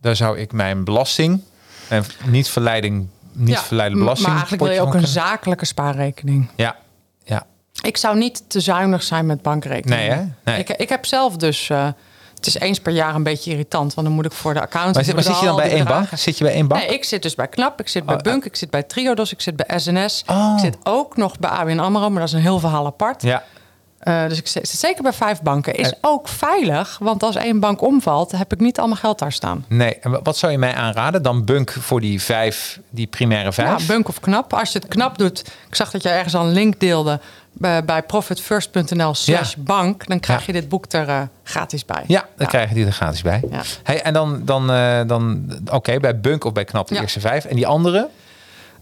daar 0.02 0.16
zou 0.16 0.38
ik 0.38 0.52
mijn 0.52 0.84
belasting, 0.84 1.42
en 1.88 2.04
niet 2.26 2.50
verleiding, 2.50 3.08
niet 3.34 3.60
verleiden 3.60 3.98
belasting. 4.00 4.28
Maar 4.28 4.38
eigenlijk 4.38 4.64
wil 4.64 4.74
je 4.82 4.88
ook 4.88 4.94
een 4.94 5.08
zakelijke 5.08 5.66
spaarrekening. 5.66 6.50
Ja, 6.56 6.76
ja. 7.24 7.46
Ik 7.82 7.98
zou 7.98 8.18
niet 8.18 8.44
te 8.50 8.60
zuinig 8.60 9.04
zijn 9.04 9.26
met 9.26 9.42
bankrekeningen. 9.42 10.08
Nee, 10.08 10.18
hè? 10.44 10.52
Nee. 10.52 10.60
Ik, 10.60 10.70
ik 10.70 10.90
heb 10.90 11.06
zelf 11.06 11.38
dus... 11.38 11.70
eh, 11.70 11.88
het 12.36 12.56
is 12.56 12.62
eens 12.62 12.80
per 12.80 12.94
jaar 12.94 13.16
een 13.16 13.24
beetje 13.24 13.52
irritant, 13.52 13.94
want 13.94 14.08
dan 14.08 14.16
moet 14.16 14.26
ik 14.26 14.32
voor 14.32 14.54
de 14.54 14.62
account. 14.62 14.96
Maar, 14.96 15.04
zit- 15.04 15.14
maar 15.14 15.24
zit 15.24 15.40
je 15.40 15.46
dan 15.46 15.56
bij 15.56 15.72
één 15.72 15.86
bank? 15.86 16.08
Zit 16.16 16.38
je 16.38 16.44
bij 16.44 16.54
één 16.54 16.68
bank? 16.68 16.82
Nee, 16.82 16.94
ik 16.94 17.04
zit 17.04 17.22
dus 17.22 17.36
bij 17.36 17.48
KNAP, 17.48 17.80
ik 17.80 17.88
zit 17.88 18.06
bij 18.06 18.16
Oh, 18.16 18.22
Bunk, 18.22 18.46
ik 18.46 18.56
zit 18.56 18.70
bij 18.70 18.84
Triodos, 18.84 19.32
ik 19.32 19.42
zit 19.42 19.56
bij 19.56 19.80
SNS. 19.80 20.24
Oh. 20.28 20.54
Ik 20.56 20.60
zit 20.60 20.78
ook 20.84 21.18
nog 21.18 21.40
bij 21.40 21.50
ABN 21.50 21.80
AMRO, 21.80 22.10
maar 22.10 22.20
dat 22.20 22.28
is 22.28 22.34
een 22.34 22.42
heel 22.42 22.60
verhaal 22.60 22.86
apart. 22.86 23.22
Ja, 23.22 23.44
Eh, 24.04 24.28
dus 24.28 24.38
ik 24.38 24.48
zit 24.48 24.68
zeker 24.70 25.04
bij 25.04 25.14
vijf 25.14 25.42
banken. 25.42 25.74
Is 25.76 25.90
Eh. 25.92 25.98
ook 26.02 26.28
veilig, 26.28 26.98
want 27.02 27.24
als 27.24 27.36
één 27.36 27.60
bank 27.60 27.82
omvalt, 27.82 28.32
heb 28.32 28.54
ik 28.54 28.60
niet 28.60 28.80
allemaal 28.80 28.98
geld 28.98 29.20
daar 29.20 29.32
staan. 29.32 29.66
nee. 29.68 29.96
En 30.00 30.12
wa- 30.12 30.20
wat 30.24 30.38
zou 30.38 30.52
je 30.52 30.58
mij 30.58 30.74
aanraden? 30.74 31.22
Dan 31.22 31.46
bunk 31.46 31.72
voor 31.72 32.02
die 32.02 32.22
vijf, 32.22 32.80
die 32.90 33.08
primaire 33.08 33.54
vijf? 33.54 33.80
Ja, 33.80 33.86
Bunk 33.94 34.08
of 34.08 34.20
Knap. 34.20 34.54
Als 34.54 34.72
je 34.72 34.80
het 34.80 34.88
knap 34.88 35.18
doet, 35.18 35.40
ik 35.70 35.76
zag 35.76 35.92
dat 35.92 36.04
jij 36.04 36.14
ergens 36.16 36.36
al 36.36 36.46
een 36.46 36.52
link 36.54 36.80
deelde 36.80 37.20
bij, 37.52 37.86
bij 37.86 38.04
profitfirst.nl 38.04 39.14
slash 39.16 39.54
bank. 39.58 40.08
Dan 40.08 40.20
krijg 40.20 40.40
Ja. 40.40 40.46
je 40.48 40.54
dit 40.54 40.70
boek 40.70 40.86
er 40.90 41.08
eh, 41.10 41.22
gratis 41.44 41.86
bij. 41.86 42.04
Ja, 42.08 42.26
dan 42.38 42.48
krijgen 42.48 42.76
die 42.76 42.86
er 42.86 42.92
gratis 42.92 43.22
bij. 43.22 43.42
Ja. 43.52 43.62
Hey, 43.84 44.02
en 44.02 44.14
dan, 44.14 44.42
dan, 44.46 44.72
eh, 44.72 45.02
dan 45.08 45.52
oké, 45.72 46.00
bij 46.00 46.20
Bunk 46.20 46.44
of 46.44 46.54
bij 46.54 46.66
Knap 46.66 46.88
de 46.88 46.96
Ja. 46.96 47.02
eerste 47.02 47.20
vijf. 47.20 47.46
En 47.46 47.56
die 47.56 47.68
andere? 47.68 48.08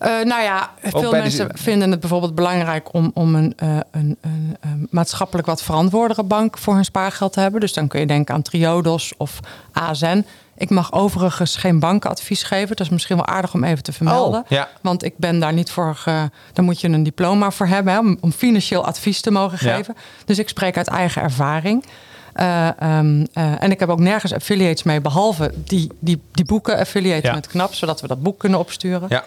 Eh, 0.01 0.09
nou 0.25 0.41
ja, 0.41 0.69
veel 0.83 1.01
de- 1.09 1.17
mensen 1.17 1.49
vinden 1.57 1.91
het 1.91 1.99
bijvoorbeeld 1.99 2.35
belangrijk 2.35 2.93
om, 2.93 3.11
om 3.13 3.35
een, 3.35 3.53
eh, 3.57 3.77
een, 3.91 4.17
een, 4.21 4.57
een 4.61 4.87
maatschappelijk 4.89 5.47
wat 5.47 5.63
verantwoordere 5.63 6.23
bank 6.23 6.57
voor 6.57 6.73
hun 6.73 6.85
spaargeld 6.85 7.33
te 7.33 7.39
hebben. 7.39 7.59
Dus 7.59 7.73
dan 7.73 7.87
kun 7.87 7.99
je 7.99 8.05
denken 8.05 8.33
aan 8.35 8.41
Triodos 8.41 9.13
of 9.17 9.39
ASN. 9.71 10.25
Ik 10.57 10.69
mag 10.69 10.91
overigens 10.93 11.55
geen 11.55 11.79
bankenadvies 11.79 12.43
geven. 12.43 12.67
Dat 12.75 12.79
is 12.85 12.89
misschien 12.91 13.15
wel 13.15 13.25
aardig 13.25 13.53
om 13.53 13.63
even 13.63 13.83
te 13.83 13.93
vermelden. 13.93 14.39
Oh, 14.39 14.45
ja. 14.47 14.67
Want 14.81 15.03
ik 15.03 15.13
ben 15.17 15.39
daar 15.39 15.53
niet 15.53 15.71
voor. 15.71 15.95
Ge, 15.95 16.29
daar 16.53 16.65
moet 16.65 16.81
je 16.81 16.87
een 16.87 17.03
diploma 17.03 17.51
voor 17.51 17.67
hebben 17.67 17.93
hè, 17.93 17.99
om, 17.99 18.17
om 18.21 18.31
financieel 18.31 18.85
advies 18.85 19.21
te 19.21 19.31
mogen 19.31 19.57
Ja. 19.67 19.75
geven. 19.75 19.95
Dus 20.25 20.39
ik 20.39 20.49
spreek 20.49 20.77
uit 20.77 20.87
eigen 20.87 21.21
ervaring. 21.21 21.85
Eh, 22.33 22.67
ehm, 22.81 23.25
eh, 23.33 23.63
en 23.63 23.71
ik 23.71 23.79
heb 23.79 23.89
ook 23.89 23.99
nergens 23.99 24.33
affiliates 24.33 24.83
mee, 24.83 25.01
behalve 25.01 25.51
die, 25.55 25.89
die, 25.99 26.21
die 26.31 26.45
boeken 26.45 26.77
affiliates 26.77 27.29
Ja. 27.29 27.33
met 27.35 27.47
KNAP, 27.47 27.73
zodat 27.73 28.01
we 28.01 28.07
dat 28.07 28.21
boek 28.23 28.39
kunnen 28.39 28.59
opsturen. 28.59 29.05
Ja. 29.09 29.23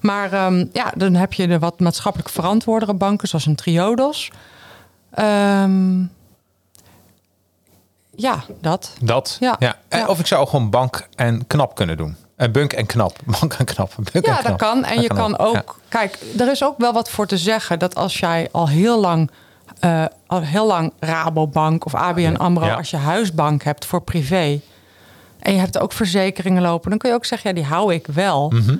Maar 0.00 0.32
ehm, 0.32 0.64
ja, 0.72 0.92
dan 0.96 1.14
heb 1.14 1.32
je 1.32 1.46
de 1.46 1.58
wat 1.58 1.80
maatschappelijk 1.80 2.28
verantwoordere 2.30 2.94
banken, 2.94 3.28
zoals 3.28 3.46
een 3.46 3.54
Triodos. 3.56 4.30
Ehm, 5.10 6.00
ja, 8.16 8.44
dat. 8.60 8.92
Dat. 9.02 9.36
Ja. 9.40 9.56
En 9.58 9.74
Ja. 9.98 10.06
Of 10.06 10.18
ik 10.18 10.26
zou 10.26 10.48
gewoon 10.48 10.70
Bank 10.70 11.08
en 11.14 11.46
Knap 11.46 11.74
kunnen 11.74 11.96
doen. 11.96 12.16
Eh, 12.36 12.50
bunk 12.50 12.72
en 12.72 12.86
Knap. 12.86 13.18
Bank 13.40 13.52
en 13.54 13.64
Knap. 13.64 13.92
Bunk 13.96 14.08
en 14.08 14.20
Ja, 14.24 14.34
dat 14.34 14.44
knap. 14.44 14.58
kan. 14.58 14.84
En 14.84 14.94
Dat 14.94 15.02
je 15.04 15.08
kan 15.14 15.38
ook. 15.38 15.54
Ja. 15.54 15.64
Kijk, 15.88 16.18
er 16.38 16.50
is 16.50 16.64
ook 16.64 16.78
wel 16.78 16.92
wat 16.92 17.10
voor 17.10 17.26
te 17.26 17.38
zeggen 17.38 17.78
dat 17.78 17.94
als 17.94 18.18
jij 18.18 18.48
al 18.52 18.68
heel 18.68 19.00
lang. 19.00 19.30
eh, 19.80 20.04
al 20.26 20.40
heel 20.40 20.66
lang 20.66 20.92
Rabobank 21.00 21.84
of 21.84 21.94
ABN 21.94 22.34
AMRO 22.36 22.64
Ja. 22.66 22.74
als 22.74 22.90
je 22.90 22.96
huisbank 22.96 23.62
hebt 23.62 23.84
voor 23.84 24.00
privé. 24.02 24.60
En 25.38 25.52
je 25.52 25.58
hebt 25.58 25.78
ook 25.78 25.92
verzekeringen 25.92 26.62
lopen. 26.62 26.90
Dan 26.90 26.98
kun 26.98 27.08
je 27.08 27.14
ook 27.14 27.24
zeggen, 27.24 27.48
ja, 27.50 27.56
die 27.56 27.64
hou 27.64 27.94
ik 27.94 28.06
wel. 28.06 28.52
Ehm, 28.54 28.76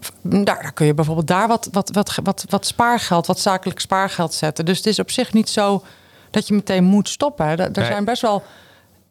v- 0.00 0.08
daar, 0.22 0.44
daar 0.44 0.72
kun 0.72 0.86
je 0.86 0.94
bijvoorbeeld 0.94 1.26
daar 1.26 1.48
wat, 1.48 1.68
wat, 1.72 1.90
wat, 1.92 2.18
wat, 2.22 2.44
wat 2.48 2.66
spaargeld, 2.66 3.26
wat 3.26 3.38
zakelijk 3.40 3.80
spaargeld 3.80 4.34
zetten. 4.34 4.64
Dus 4.64 4.76
het 4.76 4.86
is 4.86 4.98
op 4.98 5.10
zich 5.10 5.32
niet 5.32 5.48
zo 5.48 5.82
dat 6.30 6.48
je 6.48 6.54
meteen 6.54 6.84
moet 6.84 7.08
stoppen. 7.08 7.46
Er, 7.46 7.60
er 7.60 7.70
Nee. 7.72 7.84
zijn 7.86 8.04
best 8.04 8.22
wel, 8.22 8.42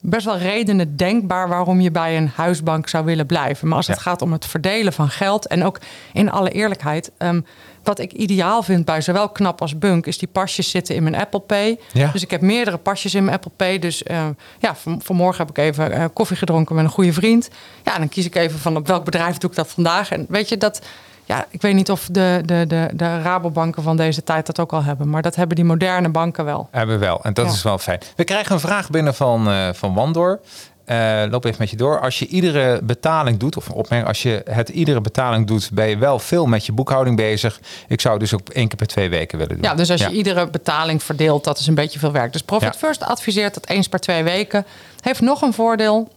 best 0.02 0.26
wel 0.26 0.38
redenen 0.38 0.96
denkbaar 0.96 1.48
waarom 1.48 1.82
je 1.82 1.92
bij 1.92 2.18
een 2.18 2.32
huisbank 2.36 2.88
zou 2.90 3.06
willen 3.06 3.26
blijven. 3.26 3.68
Maar 3.68 3.78
als 3.78 3.88
het 3.88 4.00
gaat 4.00 4.22
om 4.22 4.32
het 4.32 4.46
verdelen 4.46 4.94
van 4.94 5.10
geld 5.10 5.48
en 5.48 5.64
ook 5.64 5.80
in 6.14 6.32
alle 6.32 6.50
eerlijkheid. 6.50 7.12
ehm, 7.18 7.42
wat 7.84 8.00
ik 8.00 8.12
ideaal 8.12 8.64
vind 8.64 8.86
bij 8.86 9.02
zowel 9.02 9.30
Knap 9.30 9.62
als 9.62 9.78
Bunk... 9.78 10.06
is 10.06 10.18
die 10.18 10.28
pasjes 10.28 10.70
zitten 10.70 10.96
in 10.96 11.04
mijn 11.04 11.16
Apple 11.16 11.40
Pay. 11.40 11.80
Ja. 11.94 12.10
Dus 12.12 12.22
ik 12.24 12.32
heb 12.32 12.42
meerdere 12.42 12.78
pasjes 12.78 13.16
in 13.16 13.24
mijn 13.24 13.36
Apple 13.36 13.52
Pay. 13.56 13.80
Dus 13.80 14.04
eh, 14.04 14.26
ja, 14.60 14.76
van, 14.76 15.02
vanmorgen 15.04 15.46
heb 15.46 15.50
ik 15.58 15.64
even 15.64 15.92
eh, 15.92 16.06
koffie 16.14 16.38
gedronken 16.38 16.76
met 16.76 16.84
een 16.86 16.92
goede 16.92 17.14
vriend. 17.14 17.50
Ja, 17.84 17.98
dan 17.98 18.10
kies 18.10 18.26
ik 18.26 18.36
even 18.36 18.60
van 18.60 18.76
op 18.78 18.88
welk 18.88 19.06
bedrijf 19.06 19.38
doe 19.38 19.50
ik 19.50 19.56
dat 19.56 19.68
vandaag. 19.68 20.12
En 20.12 20.26
weet 20.30 20.50
je, 20.50 20.58
dat... 20.58 20.82
Ja, 21.26 21.46
ik 21.50 21.62
weet 21.62 21.74
niet 21.74 21.92
of 21.92 22.08
de, 22.12 22.42
de, 22.46 22.66
de, 22.68 22.90
de 22.94 23.22
Rabobanken 23.22 23.84
van 23.84 23.98
deze 23.98 24.24
tijd 24.24 24.46
dat 24.46 24.60
ook 24.60 24.74
al 24.74 24.84
hebben. 24.84 25.10
Maar 25.10 25.22
dat 25.22 25.36
hebben 25.36 25.56
die 25.56 25.66
moderne 25.66 26.10
banken 26.10 26.46
wel. 26.46 26.68
Hebben 26.72 27.00
we 27.00 27.06
wel. 27.06 27.24
En 27.24 27.34
dat 27.34 27.46
Ja. 27.46 27.52
is 27.52 27.64
wel 27.64 27.78
fijn. 27.78 28.00
We 28.16 28.24
krijgen 28.24 28.54
een 28.54 28.60
vraag 28.60 28.90
binnen 28.90 29.16
van, 29.16 29.50
eh 29.50 29.70
van 29.74 29.94
Wandor. 29.94 30.40
Eh, 30.86 31.24
loop 31.30 31.46
even 31.46 31.58
met 31.60 31.70
je 31.70 31.76
door. 31.76 32.00
Als 32.00 32.20
je 32.20 32.28
iedere 32.28 32.80
betaling 32.84 33.40
doet, 33.40 33.58
of 33.58 33.68
een 33.68 33.74
opmerking, 33.74 34.08
als 34.08 34.24
je 34.24 34.42
het 34.50 34.70
iedere 34.70 35.02
betaling 35.02 35.48
doet, 35.48 35.70
ben 35.74 35.88
je 35.88 35.98
wel 35.98 36.20
veel 36.20 36.46
met 36.46 36.66
je 36.66 36.72
boekhouding 36.72 37.16
bezig. 37.16 37.60
Ik 37.88 38.02
zou 38.02 38.20
dus 38.20 38.34
ook 38.34 38.50
één 38.50 38.68
keer 38.68 38.78
per 38.78 38.88
twee 38.88 39.10
weken 39.10 39.38
willen 39.38 39.54
doen. 39.54 39.64
Ja, 39.64 39.76
dus 39.76 39.92
als 39.92 40.02
je 40.02 40.12
iedere 40.12 40.50
betaling 40.50 41.04
verdeelt, 41.04 41.44
dat 41.44 41.60
is 41.60 41.68
een 41.68 41.76
beetje 41.76 42.00
veel 42.00 42.12
werk. 42.12 42.32
Dus 42.34 42.42
Profit 42.42 42.74
Ja. 42.74 42.80
First 42.80 43.04
adviseert 43.04 43.54
dat 43.54 43.68
eens 43.68 43.88
per 43.88 44.00
twee 44.00 44.24
weken. 44.24 44.66
Heeft 45.02 45.22
nog 45.22 45.42
een 45.42 45.54
voordeel. 45.54 46.12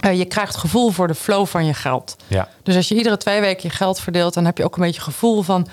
Eh, 0.00 0.18
je 0.18 0.24
krijgt 0.24 0.56
gevoel 0.56 0.90
voor 0.90 1.06
de 1.06 1.14
flow 1.14 1.46
van 1.46 1.66
je 1.66 1.74
geld. 1.74 2.16
Ja. 2.26 2.48
Dus 2.62 2.76
als 2.76 2.88
je 2.88 2.94
iedere 2.94 3.16
twee 3.16 3.40
weken 3.40 3.68
je 3.68 3.74
geld 3.76 4.00
verdeelt, 4.00 4.34
dan 4.34 4.44
heb 4.44 4.58
je 4.58 4.64
ook 4.64 4.76
een 4.76 4.82
beetje 4.82 5.00
gevoel 5.00 5.42
van. 5.42 5.66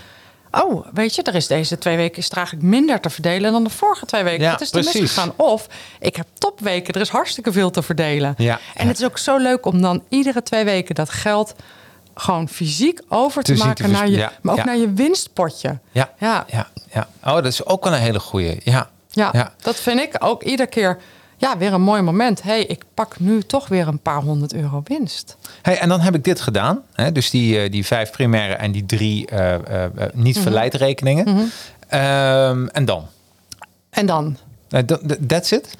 Oh, 0.51 0.87
weet 0.93 1.15
je, 1.15 1.21
er 1.23 1.35
is 1.35 1.47
deze 1.47 1.77
twee 1.77 1.95
weken 1.97 2.17
is 2.17 2.29
er 2.29 2.37
eigenlijk 2.37 2.67
minder 2.67 2.99
te 2.99 3.09
verdelen 3.09 3.51
dan 3.51 3.63
de 3.63 3.69
vorige 3.69 4.05
twee 4.05 4.23
weken. 4.23 4.43
Ja, 4.43 4.51
Het 4.51 4.61
is 4.61 4.69
precies. 4.69 4.99
misgegaan. 5.01 5.33
Of 5.35 5.67
ik 5.99 6.15
heb 6.15 6.27
topweken, 6.37 6.93
er 6.93 7.01
is 7.01 7.09
hartstikke 7.09 7.51
veel 7.51 7.71
te 7.71 7.81
verdelen. 7.81 8.33
Ja, 8.37 8.59
en 8.75 8.83
ja. 8.83 8.87
het 8.89 8.99
is 8.99 9.05
ook 9.05 9.17
zo 9.17 9.37
leuk 9.37 9.65
om 9.65 9.81
dan 9.81 10.03
iedere 10.09 10.43
twee 10.43 10.63
weken 10.63 10.95
dat 10.95 11.09
geld 11.09 11.55
gewoon 12.15 12.49
fysiek 12.49 12.99
over 13.07 13.43
te, 13.43 13.55
maken 13.55 13.85
te 13.85 13.91
naar 13.91 14.09
je, 14.09 14.17
ja, 14.17 14.31
maar 14.41 14.57
ook 14.59 14.65
naar 14.65 14.77
je 14.77 14.93
winstpotje. 14.93 15.79
Ja. 15.91 16.09
Ja. 16.19 16.45
ja, 16.47 16.67
ja. 16.93 17.07
Oh, 17.23 17.33
dat 17.33 17.45
is 17.45 17.65
ook 17.65 17.83
wel 17.83 17.93
een 17.93 17.99
hele 17.99 18.19
goeie. 18.19 18.59
Ja, 18.63 18.89
Ja. 19.09 19.53
dat 19.61 19.75
vind 19.75 19.99
ik 19.99 20.15
ook 20.19 20.43
iedere 20.43 20.69
keer 20.69 20.97
ja, 21.39 21.57
weer 21.57 21.73
een 21.73 21.81
mooi 21.81 22.01
moment. 22.01 22.41
hey, 22.43 22.63
ik 22.65 22.83
pak 22.93 23.19
nu 23.19 23.41
toch 23.43 23.67
weer 23.67 23.87
een 23.87 23.99
paar 23.99 24.21
honderd 24.21 24.53
euro 24.53 24.81
winst. 24.85 25.37
Hey, 25.61 25.79
en 25.79 25.89
dan 25.89 25.99
heb 25.99 26.15
ik 26.15 26.23
dit 26.23 26.41
gedaan. 26.41 26.81
Hè? 26.93 27.11
Dus 27.11 27.29
die, 27.29 27.59
eh, 27.61 27.71
die 27.71 27.85
vijf 27.85 28.11
primaire 28.11 28.53
en 28.53 28.71
die 28.71 28.85
drie 28.85 29.27
eh, 29.27 29.53
eh, 29.85 29.91
niet 30.13 30.33
Mhm. 30.35 30.43
verleidrekeningen. 30.43 31.51
Ehm, 31.87 32.67
en 32.67 32.85
dan? 32.85 33.05
En 33.89 34.05
dan? 34.05 34.37
That's 35.27 35.51
it? 35.51 35.75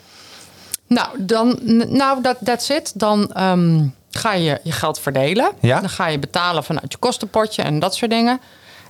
Nou, 0.88 1.08
dan, 1.26 1.60
nou 1.90 2.22
dat 2.22 2.38
that's 2.44 2.70
it. 2.70 2.92
Dan 3.00 3.34
ehm, 3.34 3.86
ga 4.12 4.34
je 4.34 4.60
je 4.64 4.72
geld 4.72 5.00
verdelen. 5.00 5.52
Ja. 5.60 5.80
Dan 5.80 5.90
ga 5.90 6.08
je 6.08 6.20
betalen 6.20 6.64
vanuit 6.64 6.92
je 6.92 6.98
kostenpotje 6.98 7.62
en 7.62 7.80
dat 7.80 7.96
soort 7.96 8.12
dingen. 8.12 8.40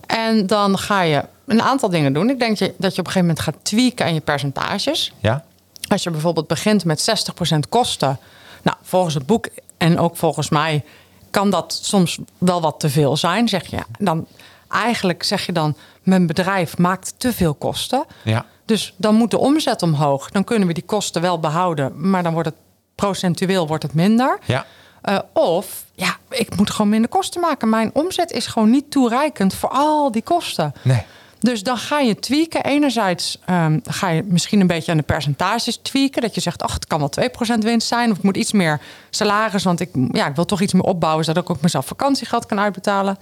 En 0.08 0.48
dan 0.48 0.78
ga 0.78 1.02
je 1.02 1.24
een 1.46 1.62
aantal 1.62 1.90
dingen 1.90 2.14
doen. 2.14 2.30
Ik 2.30 2.40
denk 2.40 2.58
dat 2.60 2.70
je 2.70 2.76
op 3.02 3.08
een 3.08 3.12
gegeven 3.12 3.20
moment 3.22 3.40
gaat 3.40 3.56
tweaken 3.62 4.06
aan 4.06 4.14
je 4.14 4.20
percentages. 4.22 5.14
Ja? 5.20 5.44
Als 5.90 6.04
je 6.04 6.10
bijvoorbeeld 6.10 6.48
begint 6.48 6.86
met 6.86 7.30
60% 7.56 7.70
kosten. 7.70 8.20
Nou, 8.62 8.78
volgens 8.82 9.14
het 9.14 9.26
boek 9.26 9.48
en 9.78 10.00
ook 10.00 10.18
volgens 10.18 10.50
mij 10.50 10.84
kan 11.32 11.50
dat 11.50 11.80
soms 11.82 12.20
wel 12.38 12.62
wat 12.62 12.80
te 12.80 12.90
veel 12.90 13.18
zijn. 13.18 13.48
Zeg 13.48 13.66
je, 13.66 13.80
dan 14.00 14.28
eigenlijk 14.70 15.24
zeg 15.24 15.46
je 15.46 15.52
dan, 15.52 15.76
mijn 16.04 16.28
bedrijf 16.28 16.78
maakt 16.78 17.14
te 17.18 17.34
veel 17.34 17.54
kosten. 17.54 18.06
Ja. 18.24 18.46
Dus 18.66 18.94
dan 18.98 19.16
moet 19.16 19.32
de 19.32 19.38
omzet 19.38 19.82
omhoog. 19.82 20.30
Dan 20.30 20.44
kunnen 20.44 20.68
we 20.68 20.74
die 20.74 20.84
kosten 20.84 21.22
wel 21.22 21.40
behouden, 21.40 22.10
maar 22.10 22.24
dan 22.24 22.34
wordt 22.34 22.50
het 22.50 22.58
procentueel 22.96 23.68
wordt 23.68 23.84
het 23.84 23.94
minder. 23.94 24.40
Ja. 24.46 24.66
Uh, 25.04 25.20
of 25.34 25.86
ja, 25.96 26.18
ik 26.30 26.56
moet 26.56 26.70
gewoon 26.70 26.90
minder 26.90 27.10
kosten 27.10 27.42
maken. 27.42 27.70
Mijn 27.70 27.90
omzet 27.94 28.32
is 28.32 28.48
gewoon 28.48 28.70
niet 28.70 28.92
toereikend 28.92 29.54
voor 29.54 29.70
al 29.70 30.12
die 30.12 30.22
kosten. 30.22 30.74
Nee. 30.82 31.06
Dus 31.40 31.64
dan 31.64 31.78
ga 31.78 32.00
je 32.00 32.20
tweaken. 32.20 32.64
Enerzijds 32.64 33.40
um, 33.50 33.82
ga 33.84 34.10
je 34.10 34.24
misschien 34.24 34.60
een 34.60 34.68
beetje 34.68 34.92
aan 34.92 34.98
de 34.98 35.04
percentages 35.04 35.78
tweaken. 35.78 36.22
Dat 36.22 36.36
je 36.36 36.42
zegt, 36.42 36.64
ach, 36.64 36.74
het 36.74 36.88
kan 36.88 37.00
wel 37.00 37.12
2% 37.58 37.60
winst 37.60 37.88
zijn. 37.88 38.12
Of 38.12 38.18
ik 38.18 38.24
moet 38.24 38.38
iets 38.38 38.52
meer 38.52 38.80
salaris, 39.10 39.64
want 39.64 39.80
ik, 39.80 39.90
ja, 40.12 40.28
ik 40.28 40.36
wil 40.36 40.46
toch 40.46 40.62
iets 40.62 40.74
meer 40.74 40.84
opbouwen... 40.84 41.26
zodat 41.26 41.44
ik 41.44 41.50
ook 41.50 41.62
mezelf 41.62 41.86
vakantiegeld 41.86 42.46
kan 42.46 42.60
uitbetalen. 42.60 43.18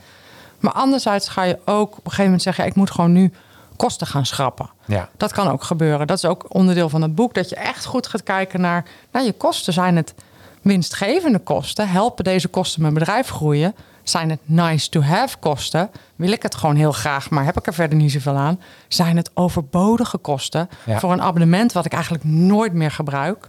Maar 0.60 0.72
anderzijds 0.72 1.28
ga 1.28 1.44
je 1.44 1.60
ook 1.66 1.92
op 1.92 1.96
een 1.98 2.02
gegeven 2.04 2.24
moment 2.24 2.42
zeggen... 2.42 2.64
Ja, 2.64 2.70
ik 2.70 2.76
moet 2.76 2.92
gewoon 2.92 3.12
nu 3.12 3.32
kosten 3.76 4.08
gaan 4.08 4.26
schrappen. 4.26 4.70
Ja. 4.86 5.10
Dat 5.18 5.32
kan 5.34 5.48
ook 5.48 5.64
gebeuren. 5.64 6.08
Dat 6.08 6.18
is 6.18 6.26
ook 6.26 6.46
onderdeel 6.48 6.90
van 6.90 7.02
het 7.02 7.16
boek. 7.16 7.34
Dat 7.34 7.50
je 7.50 7.56
echt 7.56 7.86
goed 7.86 8.08
gaat 8.08 8.24
kijken 8.24 8.62
naar... 8.62 8.86
Nou, 9.12 9.26
je 9.26 9.34
kosten 9.34 9.74
zijn 9.74 9.96
het 9.96 10.14
winstgevende 10.62 11.40
kosten. 11.40 11.90
Helpen 11.90 12.24
deze 12.24 12.48
kosten 12.48 12.82
mijn 12.82 12.94
bedrijf 12.94 13.30
groeien? 13.30 13.76
Zijn 14.10 14.30
het 14.30 14.40
nice 14.44 14.90
to 14.90 15.02
have 15.02 15.38
kosten? 15.38 15.90
Wil 16.16 16.32
ik 16.32 16.44
het 16.44 16.56
gewoon 16.56 16.76
heel 16.76 16.92
graag, 16.92 17.30
maar 17.30 17.46
heb 17.46 17.58
ik 17.58 17.68
er 17.68 17.74
verder 17.74 17.98
niet 17.98 18.12
zoveel 18.12 18.36
aan? 18.36 18.60
Zijn 18.88 19.18
het 19.18 19.32
overbodige 19.34 20.18
kosten 20.18 20.70
Ja. 20.86 21.00
voor 21.00 21.12
een 21.12 21.22
abonnement 21.22 21.72
wat 21.72 21.86
ik 21.86 21.94
eigenlijk 21.94 22.24
nooit 22.24 22.74
meer 22.74 22.92
gebruik? 22.92 23.48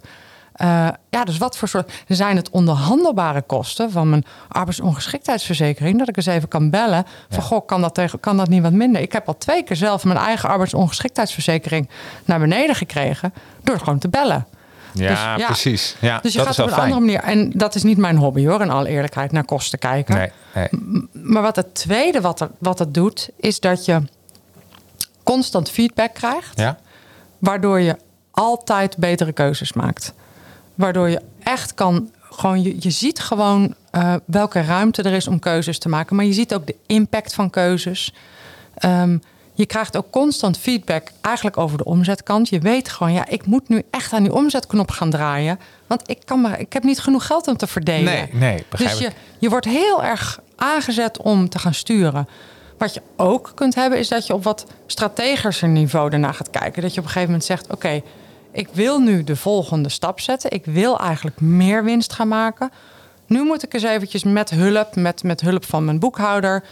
Uh, 0.62 0.88
ja, 1.10 1.24
dus 1.24 1.38
wat 1.38 1.56
voor 1.58 1.68
soort. 1.68 1.92
Zijn 2.08 2.36
het 2.36 2.50
onderhandelbare 2.50 3.42
kosten 3.42 3.90
van 3.90 4.10
mijn 4.10 4.24
arbeidsongeschiktheidsverzekering? 4.48 5.98
Dat 5.98 6.08
ik 6.08 6.16
eens 6.16 6.26
even 6.26 6.48
kan 6.48 6.70
bellen. 6.70 7.04
Van 7.28 7.42
goh, 7.42 7.66
kan 7.66 7.80
dat, 7.80 7.94
tegen, 7.94 8.20
kan 8.20 8.36
dat 8.36 8.48
niet 8.48 8.62
wat 8.62 8.72
minder? 8.72 9.00
Ik 9.02 9.12
heb 9.12 9.26
al 9.28 9.36
twee 9.38 9.62
keer 9.62 9.76
zelf 9.76 10.04
mijn 10.04 10.18
eigen 10.18 10.48
arbeidsongeschiktheidsverzekering 10.48 11.88
naar 12.24 12.38
beneden 12.38 12.74
gekregen. 12.74 13.32
door 13.62 13.78
gewoon 13.78 13.98
te 13.98 14.08
bellen. 14.08 14.46
Ja, 14.94 15.08
Dus, 15.08 15.42
ja. 15.42 15.46
precies. 15.46 15.96
Ja, 16.00 16.18
Dus 16.22 16.32
je 16.32 16.38
dat 16.38 16.46
gaat 16.46 16.56
is 16.58 16.62
op 16.64 16.70
een 16.70 16.72
fijn. 16.76 16.92
andere 16.92 17.18
manier. 17.20 17.36
En 17.36 17.50
dat 17.54 17.74
is 17.74 17.82
niet 17.82 17.98
mijn 17.98 18.16
hobby 18.16 18.46
hoor, 18.46 18.60
in 18.60 18.70
alle 18.70 18.88
eerlijkheid, 18.88 19.32
naar 19.32 19.44
kosten 19.44 19.78
kijken. 19.78 20.14
Nee, 20.16 20.30
nee. 20.54 20.68
Maar 21.12 21.42
wat 21.42 21.56
het 21.56 21.74
tweede 21.74 22.20
wat, 22.20 22.40
er, 22.40 22.50
wat 22.58 22.78
het 22.78 22.94
doet, 22.94 23.28
is 23.36 23.60
dat 23.60 23.84
je 23.84 24.02
constant 25.22 25.70
feedback 25.70 26.14
krijgt. 26.14 26.58
Ja? 26.58 26.78
Waardoor 27.38 27.80
je 27.80 27.96
altijd 28.30 28.96
betere 28.96 29.32
keuzes 29.32 29.72
maakt. 29.72 30.12
Waardoor 30.74 31.08
je 31.08 31.20
echt 31.42 31.74
kan. 31.74 32.10
Gewoon, 32.30 32.62
je, 32.62 32.76
je 32.78 32.90
ziet 32.90 33.20
gewoon 33.20 33.74
eh, 33.90 34.14
welke 34.24 34.60
ruimte 34.60 35.02
er 35.02 35.12
is 35.12 35.28
om 35.28 35.38
keuzes 35.38 35.78
te 35.78 35.88
maken. 35.88 36.16
Maar 36.16 36.24
je 36.24 36.32
ziet 36.32 36.54
ook 36.54 36.66
de 36.66 36.76
impact 36.86 37.34
van 37.34 37.50
keuzes. 37.50 38.14
Ehm, 38.74 39.18
je 39.58 39.66
krijgt 39.66 39.96
ook 39.96 40.10
constant 40.10 40.58
feedback 40.58 41.08
eigenlijk 41.20 41.56
over 41.56 41.78
de 41.78 41.84
omzetkant. 41.84 42.48
Je 42.48 42.58
weet 42.58 42.88
gewoon, 42.88 43.12
ja, 43.12 43.28
ik 43.28 43.46
moet 43.46 43.68
nu 43.68 43.82
echt 43.90 44.12
aan 44.12 44.22
die 44.22 44.32
omzetknop 44.32 44.90
gaan 44.90 45.10
draaien. 45.10 45.58
Want 45.86 46.10
ik, 46.10 46.18
kan 46.24 46.40
maar, 46.40 46.60
ik 46.60 46.72
heb 46.72 46.82
niet 46.82 47.00
genoeg 47.00 47.26
geld 47.26 47.48
om 47.48 47.56
te 47.56 47.66
verdelen. 47.66 48.04
Nee, 48.04 48.28
nee, 48.32 48.64
begrijp 48.68 48.90
dus 48.90 49.06
je, 49.06 49.12
je 49.38 49.48
wordt 49.48 49.66
heel 49.66 50.04
erg 50.04 50.40
aangezet 50.56 51.18
om 51.18 51.48
te 51.48 51.58
gaan 51.58 51.74
sturen. 51.74 52.28
Wat 52.76 52.94
je 52.94 53.02
ook 53.16 53.52
kunt 53.54 53.74
hebben, 53.74 53.98
is 53.98 54.08
dat 54.08 54.26
je 54.26 54.34
op 54.34 54.44
wat 54.44 54.66
strategischer 54.86 55.68
niveau 55.68 56.10
daarna 56.10 56.32
gaat 56.32 56.50
kijken. 56.50 56.82
Dat 56.82 56.94
je 56.94 57.00
op 57.00 57.06
een 57.06 57.12
gegeven 57.12 57.30
moment 57.30 57.44
zegt: 57.44 57.72
Oké, 57.72 58.02
ik 58.52 58.68
wil 58.72 58.98
nu 58.98 59.24
de 59.24 59.36
volgende 59.36 59.88
stap 59.88 60.20
zetten. 60.20 60.50
Ik 60.50 60.64
wil 60.64 60.98
eigenlijk 61.00 61.40
meer 61.40 61.84
winst 61.84 62.12
gaan 62.12 62.28
maken. 62.28 62.70
Nu 63.26 63.44
moet 63.44 63.62
ik 63.62 63.74
eens 63.74 63.82
eventjes 63.82 64.24
met 64.24 64.50
hulp, 64.50 64.96
met, 64.96 65.22
met 65.22 65.40
hulp 65.40 65.64
van 65.64 65.84
mijn 65.84 65.98
boekhouder, 65.98 66.64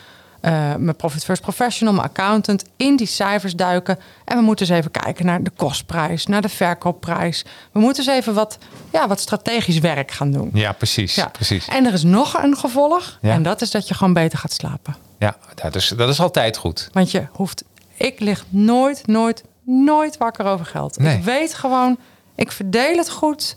eh, 0.47 0.74
mijn 0.74 0.97
Profit 0.97 1.24
First 1.24 1.42
Professional, 1.42 1.94
mijn 1.94 2.07
accountant, 2.07 2.64
in 2.76 2.97
die 2.97 3.07
cijfers 3.07 3.55
duiken. 3.55 3.99
En 4.24 4.36
we 4.36 4.42
moeten 4.42 4.66
eens 4.66 4.78
even 4.78 4.90
kijken 4.90 5.26
naar 5.26 5.42
de 5.42 5.51
kostprijs, 5.57 6.26
naar 6.26 6.42
de 6.42 6.49
verkoopprijs. 6.49 7.44
We 7.72 7.80
moeten 7.80 8.05
eens 8.05 8.12
even 8.12 8.34
wat, 8.34 8.59
ja, 8.92 9.09
wat 9.09 9.20
strategisch 9.20 9.78
werk 9.78 10.11
gaan 10.11 10.30
doen. 10.30 10.51
Ja, 10.53 10.72
precies. 10.72 11.14
Ja. 11.14 11.28
precies. 11.28 11.68
En 11.68 11.86
er 11.86 11.92
is 11.92 12.03
nog 12.03 12.42
een 12.42 12.57
gevolg. 12.57 13.18
Ja. 13.20 13.32
En 13.32 13.42
dat 13.42 13.61
is 13.61 13.70
dat 13.70 13.88
je 13.88 13.94
gewoon 13.94 14.12
beter 14.12 14.38
gaat 14.38 14.53
slapen. 14.53 14.97
Ja, 15.18 15.36
dat 15.55 15.74
is, 15.74 15.88
dat 15.88 16.09
is 16.09 16.20
altijd 16.20 16.57
goed. 16.57 16.88
Want 16.92 17.11
je 17.11 17.26
hoeft. 17.32 17.64
Ik 17.94 18.20
lig 18.20 18.44
nooit, 18.49 19.07
nooit, 19.07 19.44
nooit 19.64 20.16
wakker 20.16 20.47
over 20.47 20.66
geld. 20.66 20.99
Nee. 20.99 21.16
Ik 21.16 21.24
weet 21.24 21.55
gewoon, 21.55 21.99
ik 22.34 22.53
verdeel 22.53 22.97
het 22.97 23.11
goed. 23.11 23.57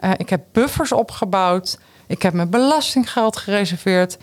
Eh, 0.00 0.10
ik 0.16 0.30
heb 0.30 0.44
buffers 0.52 0.92
opgebouwd. 0.92 1.78
Ik 2.06 2.22
heb 2.22 2.32
mijn 2.32 2.50
belastinggeld 2.50 3.36
gereserveerd. 3.36 4.16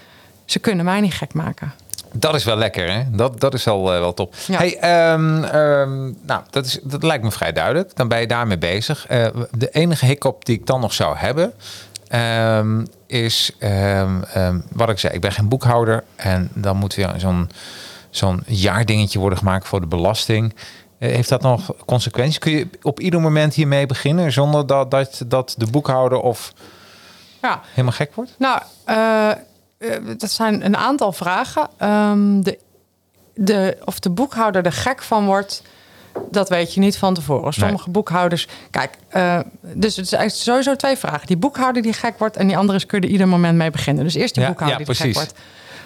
Ze 0.46 0.60
kunnen 0.60 0.86
mij 0.86 1.02
niet 1.02 1.14
gek 1.14 1.34
maken. 1.34 1.74
Dat 2.14 2.36
is 2.36 2.44
wel 2.44 2.56
lekker, 2.56 2.92
hè? 2.94 3.04
Dat, 3.12 3.40
dat 3.40 3.54
is 3.54 3.64
wel, 3.64 3.94
eh, 3.94 4.00
wel 4.00 4.14
top. 4.14 4.36
Ja. 4.48 4.58
Hey, 4.58 4.78
ehm, 4.78 5.44
ehm, 5.44 6.12
nou, 6.22 6.42
dat, 6.50 6.66
is, 6.66 6.80
dat 6.84 7.04
lijkt 7.04 7.24
me 7.24 7.32
vrij 7.32 7.52
duidelijk. 7.52 7.96
Dan 7.96 8.08
ben 8.08 8.20
je 8.20 8.28
daarmee 8.28 8.58
bezig. 8.58 9.08
Eh, 9.08 9.28
de 9.52 9.70
enige 9.70 10.06
hiccup 10.06 10.46
die 10.46 10.56
ik 10.58 10.66
dan 10.66 10.80
nog 10.80 10.94
zou 10.94 11.18
hebben... 11.18 11.54
ehm, 12.08 12.86
is 13.08 13.52
wat 14.72 14.90
ik 14.90 15.00
zei. 15.00 15.14
Ik 15.14 15.22
ben 15.22 15.32
geen 15.32 15.48
boekhouder. 15.50 16.04
En 16.16 16.50
dan 16.54 16.78
moet 16.78 16.96
weer 16.96 17.14
zo'n 17.18 17.50
zo'n 18.10 18.44
jaardingetje 18.48 19.20
worden 19.20 19.38
gemaakt 19.38 19.68
voor 19.68 19.80
de 19.80 19.88
belasting. 19.88 20.54
Eh, 20.98 21.12
heeft 21.14 21.30
dat 21.30 21.42
nog 21.42 21.74
consequenties? 21.86 22.38
Kun 22.38 22.52
je 22.52 22.68
op 22.82 23.00
ieder 23.00 23.22
moment 23.22 23.54
hiermee 23.54 23.86
beginnen... 23.86 24.32
zonder 24.32 24.68
dat, 24.68 24.92
dat, 24.92 25.22
dat 25.28 25.56
de 25.58 25.68
boekhouder 25.72 26.20
of 26.20 26.54
Ja, 27.42 27.62
helemaal 27.70 27.92
gek 27.92 28.16
wordt? 28.16 28.32
nou, 28.38 28.62
eh, 28.86 29.32
dat 30.18 30.32
zijn 30.32 30.66
een 30.66 30.78
aantal 30.78 31.12
vragen. 31.12 31.70
Ehm, 31.78 32.42
de, 32.42 32.58
de, 33.36 33.78
of 33.86 34.00
de 34.00 34.10
boekhouder 34.10 34.66
er 34.66 34.72
gek 34.72 35.02
van 35.02 35.26
wordt, 35.26 35.64
dat 36.32 36.50
weet 36.50 36.74
je 36.74 36.80
niet 36.80 36.98
van 36.98 37.14
tevoren. 37.14 37.54
Sommige 37.54 37.90
boekhouders. 37.90 38.48
Kijk, 38.72 38.98
eh, 39.08 39.40
dus 39.62 39.96
het 39.96 40.08
zijn 40.08 40.30
sowieso 40.30 40.76
twee 40.76 40.98
vragen. 40.98 41.28
Die 41.28 41.38
boekhouder 41.38 41.82
die 41.82 41.94
gek 41.94 42.20
wordt 42.20 42.38
en 42.38 42.48
die 42.48 42.58
andere 42.58 42.78
is 42.78 42.86
kun 42.86 43.00
je 43.02 43.06
er 43.08 43.12
ieder 43.12 43.28
moment 43.28 43.58
mee 43.58 43.72
beginnen. 43.72 44.04
Dus 44.04 44.14
eerst 44.14 44.34
die 44.34 44.44
Ja, 44.44 44.50
boekhouder 44.50 44.80
ja, 44.80 44.86
die 44.86 44.96
gek 44.96 45.14
wordt. 45.14 45.34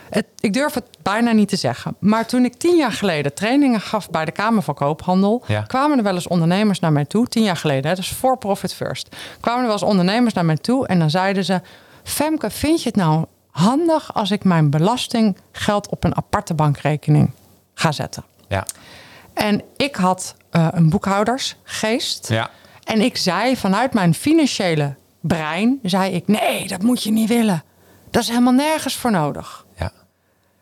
Het, 0.10 0.26
ik 0.40 0.54
durf 0.54 0.74
het 0.74 0.84
bijna 1.02 1.32
niet 1.32 1.50
te 1.50 1.56
zeggen. 1.56 1.96
Maar 2.00 2.26
toen 2.26 2.46
ik 2.46 2.54
tien 2.56 2.76
jaar 2.76 2.92
geleden 2.92 3.34
trainingen 3.34 3.82
gaf 3.82 4.10
bij 4.10 4.26
de 4.26 4.32
Kamer 4.32 4.62
van 4.62 4.74
Koophandel, 4.74 5.44
Ja. 5.48 5.62
kwamen 5.62 5.98
er 5.98 6.04
wel 6.04 6.14
eens 6.14 6.28
ondernemers 6.28 6.80
naar 6.80 6.92
mij 6.92 7.06
toe. 7.06 7.28
Tien 7.28 7.44
jaar 7.44 7.58
geleden, 7.58 7.90
hè, 7.90 7.96
dus 7.96 8.10
voor 8.10 8.38
Profit 8.38 8.74
First. 8.74 9.16
Kwamen 9.40 9.60
er 9.60 9.66
wel 9.66 9.76
eens 9.76 9.84
ondernemers 9.84 10.34
naar 10.34 10.46
mij 10.46 10.58
toe 10.58 10.88
en 10.88 11.00
dan 11.00 11.10
zeiden 11.10 11.46
ze: 11.46 11.62
Femke, 12.04 12.50
vind 12.50 12.82
je 12.84 12.88
het 12.88 12.98
nou 12.98 13.26
handig 13.56 14.14
als 14.14 14.32
ik 14.32 14.44
mijn 14.44 14.70
belastinggeld 14.70 15.90
op 15.90 16.04
een 16.04 16.16
aparte 16.16 16.54
bankrekening 16.54 17.32
ga 17.74 17.92
zetten? 17.92 18.24
Ja. 18.48 18.66
En 19.34 19.62
ik 19.78 19.96
had 19.96 20.36
eh, 20.50 20.68
een 20.72 20.90
boekhoudersgeest. 20.90 22.30
Ja. 22.30 22.50
En 22.84 23.02
ik 23.02 23.18
zei 23.18 23.58
vanuit 23.58 23.94
mijn 23.94 24.14
financiële 24.14 24.96
brein, 25.22 25.80
zei 25.84 26.14
ik, 26.14 26.28
nee, 26.28 26.68
dat 26.68 26.82
moet 26.82 27.04
je 27.04 27.12
niet 27.12 27.30
willen. 27.30 27.64
Dat 28.12 28.22
is 28.22 28.30
helemaal 28.30 28.54
nergens 28.54 28.96
voor 28.96 29.12
nodig. 29.12 29.66
Ja. 29.78 29.92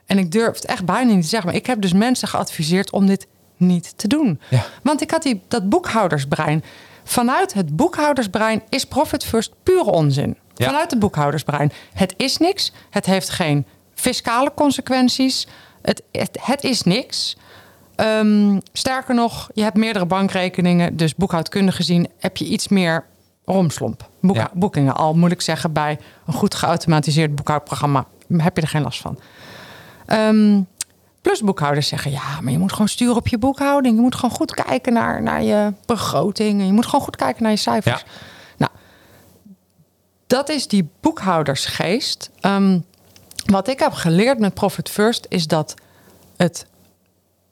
En 0.06 0.18
ik 0.18 0.32
durf 0.32 0.56
het 0.56 0.66
echt 0.66 0.86
bijna 0.86 1.14
niet 1.14 1.22
te 1.22 1.28
zeggen. 1.28 1.50
Maar 1.50 1.60
ik 1.60 1.66
heb 1.66 1.82
dus 1.82 1.94
mensen 1.94 2.28
geadviseerd 2.28 2.91
om 2.91 3.06
dit 3.06 3.28
niet 3.58 3.98
te 3.98 4.08
doen. 4.08 4.39
Ja. 4.50 4.66
Want 4.84 5.02
ik 5.02 5.12
had 5.12 5.24
die, 5.24 5.41
dat 5.48 5.70
boekhoudersbrein. 5.70 6.64
Vanuit 7.04 7.54
het 7.54 7.76
boekhoudersbrein 7.76 8.64
is 8.70 8.86
Profit 8.86 9.24
First 9.24 9.54
pure 9.64 9.91
onzin. 9.91 10.38
Ja. 10.56 10.66
Vanuit 10.66 10.91
het 10.91 10.99
boekhoudersbrein. 10.99 11.72
Het 11.93 12.14
is 12.18 12.38
niks. 12.38 12.72
Het 12.89 13.06
heeft 13.06 13.30
geen 13.30 13.66
fiscale 13.93 14.51
consequenties. 14.56 15.47
Het, 15.82 16.04
het, 16.12 16.38
het 16.41 16.64
is 16.64 16.82
niks. 16.84 17.38
Ehm, 17.95 18.60
sterker 18.74 19.16
nog, 19.16 19.49
je 19.54 19.64
hebt 19.64 19.78
meerdere 19.78 20.06
bankrekeningen. 20.06 20.97
Dus 20.97 21.16
boekhoudkundig 21.16 21.76
gezien 21.76 22.08
heb 22.20 22.38
je 22.38 22.45
iets 22.45 22.68
meer 22.68 23.06
romslomp. 23.45 24.10
Boek, 24.22 24.36
Ja. 24.36 24.49
Boekingen 24.54 24.95
al, 24.95 25.14
moet 25.14 25.32
ik 25.32 25.41
zeggen, 25.41 25.74
bij 25.74 25.99
een 26.26 26.34
goed 26.34 26.56
geautomatiseerd 26.56 27.36
boekhoudprogramma 27.36 28.06
heb 28.38 28.56
je 28.56 28.62
er 28.62 28.68
geen 28.68 28.82
last 28.82 29.01
van. 29.01 29.20
Ehm, 30.06 30.62
plus 31.22 31.41
boekhouders 31.41 31.88
zeggen, 31.88 32.12
ja, 32.12 32.41
maar 32.41 32.51
je 32.51 32.58
moet 32.60 32.72
gewoon 32.72 32.88
sturen 32.88 33.16
op 33.16 33.28
je 33.28 33.38
boekhouding. 33.38 33.95
Je 33.95 34.01
moet 34.01 34.16
gewoon 34.16 34.36
goed 34.36 34.54
kijken 34.54 34.93
naar, 34.93 35.22
naar 35.22 35.43
je 35.43 35.74
begroting. 35.86 36.66
Je 36.66 36.72
moet 36.74 36.86
gewoon 36.86 37.01
goed 37.01 37.16
kijken 37.16 37.43
naar 37.43 37.51
je 37.51 37.58
cijfers. 37.58 38.01
Ja. 38.01 38.08
Dat 40.34 40.50
is 40.50 40.68
die 40.68 40.90
boekhoudersgeest. 41.00 42.30
Ehm, 42.40 42.80
wat 43.46 43.68
ik 43.68 43.80
heb 43.80 43.94
geleerd 43.94 44.40
met 44.40 44.54
Profit 44.54 44.90
First 44.90 45.26
is 45.30 45.48
dat 45.48 45.74
het 46.38 46.66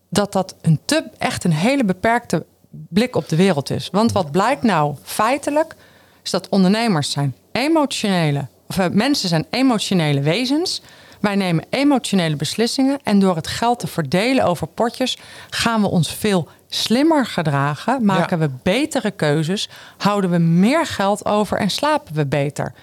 dat 0.10 0.32
dat 0.32 0.56
een 0.62 0.80
te, 0.86 1.04
echt 1.18 1.44
een 1.44 1.54
hele 1.54 1.84
beperkte 1.84 2.46
blik 2.70 3.16
op 3.16 3.30
de 3.30 3.36
wereld 3.36 3.70
is. 3.70 3.90
Want 3.92 4.12
wat 4.12 4.32
blijkt 4.32 4.64
nou 4.64 4.96
feitelijk, 5.04 5.76
is 6.24 6.32
dat 6.32 6.50
ondernemers 6.50 7.12
zijn 7.12 7.36
emotionele, 7.52 8.48
of 8.68 8.78
eh, 8.78 8.90
mensen 8.90 9.30
zijn 9.30 9.46
emotionele 9.50 10.22
wezens. 10.22 10.82
Wij 11.20 11.36
nemen 11.36 11.66
emotionele 11.70 12.36
beslissingen 12.36 13.00
en 13.04 13.20
door 13.20 13.36
het 13.36 13.48
geld 13.48 13.80
te 13.80 13.88
verdelen 13.88 14.46
over 14.46 14.68
potjes 14.68 15.18
gaan 15.50 15.82
we 15.82 15.88
ons 15.88 16.14
veel 16.14 16.48
slimmer 16.74 17.26
gedragen, 17.26 18.06
maken 18.06 18.40
Ja. 18.40 18.48
we 18.48 18.54
betere 18.64 19.12
keuzes, 19.12 19.70
houden 19.98 20.30
we 20.30 20.38
meer 20.38 20.86
geld 20.86 21.26
over 21.26 21.58
en 21.58 21.70
slapen 21.70 22.14
we 22.16 22.26
beter. 22.26 22.74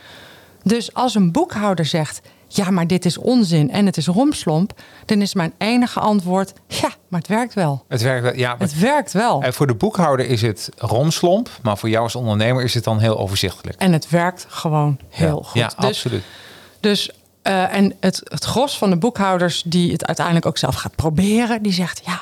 Dus 0.62 0.94
als 0.94 1.14
een 1.14 1.32
boekhouder 1.32 1.84
zegt: 1.84 2.20
ja, 2.48 2.70
maar 2.70 2.86
dit 2.86 3.04
is 3.04 3.18
onzin 3.18 3.70
en 3.70 3.86
het 3.86 3.96
is 3.96 4.06
romslomp, 4.06 4.72
dan 5.04 5.20
is 5.22 5.34
mijn 5.34 5.52
enige 5.58 6.00
antwoord: 6.00 6.52
ja, 6.66 6.90
maar 7.08 7.20
het 7.20 7.28
werkt 7.28 7.54
wel. 7.54 7.84
Het 7.88 8.02
werkt 8.02 8.22
wel. 8.22 8.34
Ja, 8.36 8.54
Het 8.58 8.78
werkt 8.78 9.12
wel. 9.12 9.42
En 9.42 9.54
voor 9.54 9.66
de 9.66 9.74
boekhouder 9.74 10.26
is 10.26 10.42
het 10.42 10.70
romslomp, 10.76 11.50
maar 11.62 11.78
voor 11.78 11.88
jou 11.88 12.02
als 12.04 12.14
ondernemer 12.14 12.62
is 12.64 12.74
het 12.74 12.84
dan 12.84 12.98
heel 12.98 13.18
overzichtelijk. 13.18 13.78
En 13.78 13.92
het 13.92 14.10
werkt 14.10 14.46
gewoon 14.48 14.98
heel 15.08 15.42
ja, 15.42 15.48
goed. 15.48 15.60
Ja, 15.60 15.66
dus 15.66 15.76
absoluut. 15.76 16.22
Dus, 16.80 17.10
eh, 17.42 17.74
en 17.74 17.94
het, 18.00 18.20
het 18.24 18.44
gros 18.44 18.78
van 18.78 18.90
de 18.90 18.96
boekhouders 18.96 19.62
die 19.66 19.92
het 19.92 20.06
uiteindelijk 20.06 20.46
ook 20.46 20.58
zelf 20.58 20.74
gaat 20.74 20.94
proberen, 20.94 21.62
die 21.62 21.72
zegt 21.72 22.00
ja. 22.04 22.20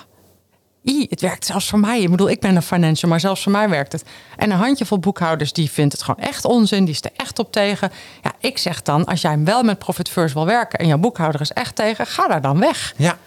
Het 0.95 1.21
werkt 1.21 1.47
zelfs 1.47 1.69
voor 1.69 1.79
mij. 1.79 2.01
Ik 2.01 2.11
bedoel, 2.11 2.31
ik 2.31 2.41
ben 2.41 2.57
een 2.57 2.63
financial, 2.63 3.11
maar 3.11 3.21
zelfs 3.21 3.43
voor 3.43 3.53
mij 3.53 3.69
werkt 3.69 3.93
het. 3.93 4.05
En 4.37 4.51
een 4.51 4.59
handjevol 4.59 4.99
boekhouders 4.99 5.53
die 5.53 5.71
vindt 5.71 5.93
het 5.93 6.03
gewoon 6.03 6.25
echt 6.25 6.45
onzin. 6.45 6.85
Die 6.85 6.95
is 6.95 7.05
er 7.05 7.11
echt 7.17 7.39
op 7.39 7.53
tegen. 7.53 7.93
Ja, 8.23 8.33
ik 8.41 8.59
zeg 8.59 8.83
dan, 8.83 9.05
als 9.05 9.21
jij 9.21 9.39
wel 9.45 9.63
met 9.63 9.79
Profit 9.79 10.09
First 10.09 10.35
wil 10.35 10.47
werken 10.47 10.79
en 10.79 10.87
jouw 10.87 10.99
boekhouder 10.99 11.41
is 11.41 11.53
echt 11.53 11.77
tegen, 11.77 12.07
ga 12.07 12.29
daar 12.29 12.41
dan 12.41 12.59
weg. 12.59 12.95
Ja. 12.97 13.19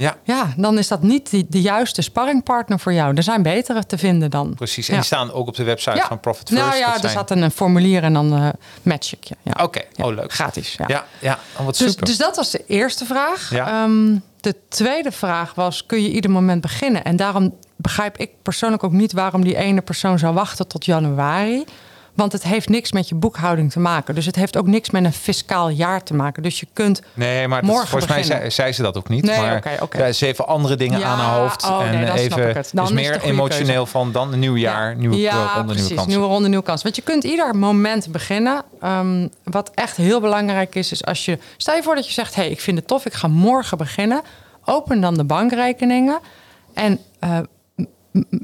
Ja, 0.00 0.16
Ja, 0.24 0.52
dan 0.56 0.78
is 0.78 0.88
dat 0.88 1.02
niet 1.02 1.30
de 1.52 1.60
juiste 1.60 2.02
sparringpartner 2.02 2.78
voor 2.78 2.92
jou. 2.92 3.14
Er 3.16 3.22
zijn 3.22 3.42
betere 3.42 3.86
te 3.86 3.98
vinden 3.98 4.30
dan. 4.30 4.54
precies. 4.54 4.88
En 4.88 4.94
Ja. 4.94 5.00
die 5.00 5.06
staan 5.08 5.32
ook 5.32 5.46
op 5.48 5.56
de 5.56 5.64
website 5.64 6.04
van 6.08 6.20
Profit 6.20 6.48
First. 6.48 6.64
Nou 6.64 6.76
ja, 6.78 6.92
er 6.94 7.00
zijn- 7.00 7.10
staat 7.12 7.30
een, 7.30 7.42
een 7.42 7.50
formulier 7.50 8.02
en 8.02 8.12
dan 8.12 8.32
eh 8.34 8.48
match 8.82 9.12
ik 9.12 9.24
je. 9.24 9.34
Ja. 9.42 9.64
Oké, 9.64 9.80
oh 9.96 10.14
leuk. 10.14 10.32
Gratis. 10.32 10.76
Ja. 10.86 11.04
Ja. 11.20 11.38
Oh, 11.58 11.64
wat 11.64 11.78
Dus, 11.78 11.90
super. 11.90 12.06
dus 12.06 12.16
dat 12.16 12.36
was 12.36 12.50
de 12.50 12.64
eerste 12.66 13.04
vraag. 13.04 13.50
Ja. 13.50 13.82
Ehm, 13.84 14.16
de 14.40 14.54
tweede 14.68 15.12
vraag 15.12 15.54
was: 15.54 15.86
kun 15.86 16.02
je 16.02 16.10
ieder 16.10 16.30
moment 16.30 16.60
beginnen? 16.60 17.04
En 17.04 17.16
daarom 17.16 17.54
begrijp 17.76 18.16
ik 18.16 18.30
persoonlijk 18.42 18.84
ook 18.84 18.92
niet 18.92 19.12
waarom 19.12 19.44
die 19.44 19.56
ene 19.56 19.80
persoon 19.80 20.18
zou 20.18 20.34
wachten 20.34 20.66
tot 20.66 20.84
januari. 20.84 21.64
Want 22.20 22.32
het 22.32 22.42
heeft 22.42 22.68
niks 22.68 22.92
met 22.92 23.08
je 23.08 23.14
boekhouding 23.14 23.72
te 23.72 23.80
maken. 23.80 24.14
Dus 24.14 24.26
het 24.26 24.36
heeft 24.36 24.56
ook 24.56 24.66
niks 24.66 24.90
met 24.90 25.04
een 25.04 25.12
fiscaal 25.12 25.68
jaar 25.68 26.02
te 26.02 26.14
maken. 26.14 26.42
Dus 26.42 26.60
je 26.60 26.66
kunt 26.72 27.02
Nee, 27.14 27.48
maar 27.48 27.64
morgen 27.64 27.88
volgens 27.88 28.10
mij 28.10 28.22
zei, 28.22 28.50
zei 28.50 28.72
ze 28.72 28.82
dat 28.82 28.96
ook 28.96 29.08
niet. 29.08 29.24
Nee, 29.24 29.40
maar 29.40 29.78
oké. 29.80 30.06
ja, 30.06 30.12
ze 30.12 30.24
heeft 30.24 30.46
andere 30.46 30.76
dingen 30.76 30.98
Ja, 30.98 31.06
aan 31.06 31.18
haar 31.18 31.38
hoofd. 31.38 31.64
oh, 31.64 31.82
en 31.86 32.00
nee, 32.00 32.10
even, 32.12 32.48
ik 32.48 32.54
het. 32.54 32.70
Dan 32.74 32.84
dus 32.84 32.94
is 32.94 33.00
meer 33.08 33.20
emotioneel 33.22 33.74
keuze. 33.74 33.90
van 33.90 34.12
dan 34.12 34.32
een 34.32 34.38
nieuw 34.38 34.56
jaar, 34.56 34.96
nieuwe 34.96 35.16
ja, 35.16 35.32
ronde, 35.32 35.52
nieuwe 35.54 35.66
precies, 35.66 35.88
kansen. 35.88 36.08
nieuwe 36.08 36.26
ronde, 36.26 36.48
nieuwe 36.48 36.64
kans. 36.64 36.82
Want 36.82 36.96
je 36.96 37.02
kunt 37.02 37.24
ieder 37.24 37.56
moment 37.56 38.12
beginnen. 38.12 38.62
Ehm, 38.80 39.28
wat 39.44 39.70
echt 39.74 39.96
heel 39.96 40.20
belangrijk 40.20 40.74
is, 40.74 40.92
is 40.92 41.04
als 41.04 41.24
je... 41.24 41.38
Stel 41.56 41.74
je 41.74 41.82
voor 41.82 41.94
dat 41.94 42.06
je 42.06 42.12
zegt, 42.12 42.34
hey, 42.34 42.50
ik 42.50 42.60
vind 42.60 42.78
het 42.78 42.86
tof, 42.86 43.06
ik 43.06 43.14
ga 43.14 43.28
morgen 43.28 43.78
beginnen. 43.78 44.22
Open 44.64 45.00
dan 45.00 45.14
de 45.14 45.24
bankrekeningen. 45.24 46.18
En 46.74 46.98
eh, 47.18 47.38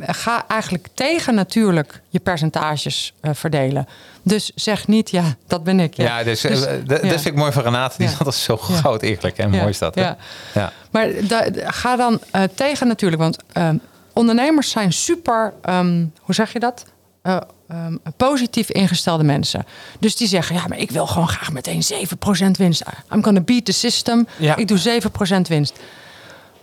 ga 0.01 0.45
eigenlijk 0.49 0.87
tegen 0.95 1.35
natuurlijk 1.35 2.01
je 2.09 2.19
percentages 2.21 3.13
eh, 3.21 3.31
verdelen. 3.35 3.89
Dus 4.23 4.53
zeg 4.55 4.87
niet, 4.87 5.11
ja, 5.11 5.25
dat 5.47 5.65
ben 5.65 5.81
ik. 5.81 5.95
Ja, 5.97 6.19
Ja, 6.19 6.25
dus, 6.25 6.45
eh, 6.45 6.51
Dus, 6.51 6.61
ja. 6.61 6.85
dat 6.87 7.01
vind 7.09 7.25
ik 7.27 7.35
mooi 7.35 7.53
van 7.53 7.63
Renate. 7.63 7.95
Die 7.97 8.07
Ja. 8.07 8.13
is 8.13 8.19
altijd 8.19 8.37
zo 8.37 8.57
groot 8.57 9.03
eerlijk 9.03 9.39
en 9.39 9.51
mooi 9.51 9.69
is 9.69 9.79
dat. 9.79 9.95
Hè? 9.95 10.01
Ja. 10.01 10.17
Ja. 10.55 10.73
Maar 10.91 11.09
da- 11.23 11.47
ga 11.65 11.97
dan 11.97 12.21
eh, 12.31 12.43
tegen 12.55 12.87
natuurlijk. 12.87 13.23
Want 13.23 13.37
ehm, 13.53 13.77
ondernemers 14.13 14.71
zijn 14.71 14.93
super, 14.93 15.53
ehm, 15.63 16.05
hoe 16.21 16.35
zeg 16.35 16.53
je 16.53 16.59
dat? 16.59 16.85
Eh, 17.23 17.37
ehm, 17.69 17.97
positief 18.17 18.71
ingestelde 18.71 19.25
mensen. 19.25 19.67
Dus 19.99 20.17
die 20.17 20.29
zeggen, 20.29 20.55
ja, 20.57 20.67
maar 20.69 20.79
ik 20.79 20.91
wil 20.91 21.07
gewoon 21.07 21.29
graag 21.29 21.53
meteen 21.53 21.83
7% 21.83 22.57
winst. 22.57 22.83
I'm 23.15 23.23
gonna 23.25 23.41
beat 23.41 23.65
the 23.65 23.73
system. 23.73 24.27
Ja. 24.37 24.57
Ik 24.57 24.69
doe 24.69 24.79
7% 24.79 25.49
winst. 25.49 25.79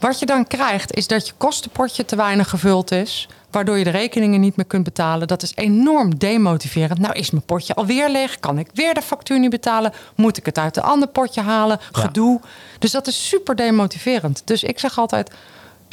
Wat 0.03 0.19
je 0.19 0.25
dan 0.25 0.47
krijgt, 0.47 0.93
is 0.93 1.07
dat 1.07 1.27
je 1.27 1.33
kostenpotje 1.37 2.05
te 2.05 2.15
weinig 2.15 2.49
gevuld 2.49 2.91
is. 2.91 3.27
Waardoor 3.51 3.77
je 3.77 3.83
de 3.83 3.89
rekeningen 3.89 4.39
niet 4.39 4.55
meer 4.55 4.65
kunt 4.65 4.83
betalen. 4.83 5.27
Dat 5.27 5.41
is 5.41 5.51
enorm 5.55 6.17
demotiverend. 6.17 6.99
Nou 6.99 7.13
is 7.13 7.31
mijn 7.31 7.45
potje 7.45 7.73
alweer 7.73 8.09
leeg. 8.09 8.39
Kan 8.39 8.59
ik 8.59 8.67
weer 8.73 8.93
de 8.93 9.01
factuur 9.01 9.39
niet 9.39 9.49
betalen? 9.49 9.93
Moet 10.15 10.37
ik 10.37 10.45
het 10.45 10.57
uit 10.57 10.77
een 10.77 10.83
ander 10.83 11.07
potje 11.07 11.41
halen? 11.41 11.79
Gedoe. 11.91 12.41
Dus 12.79 12.91
dat 12.91 13.07
is 13.07 13.27
super 13.27 13.55
demotiverend. 13.55 14.41
Dus 14.45 14.63
ik 14.63 14.79
zeg 14.79 14.97
altijd... 14.97 15.31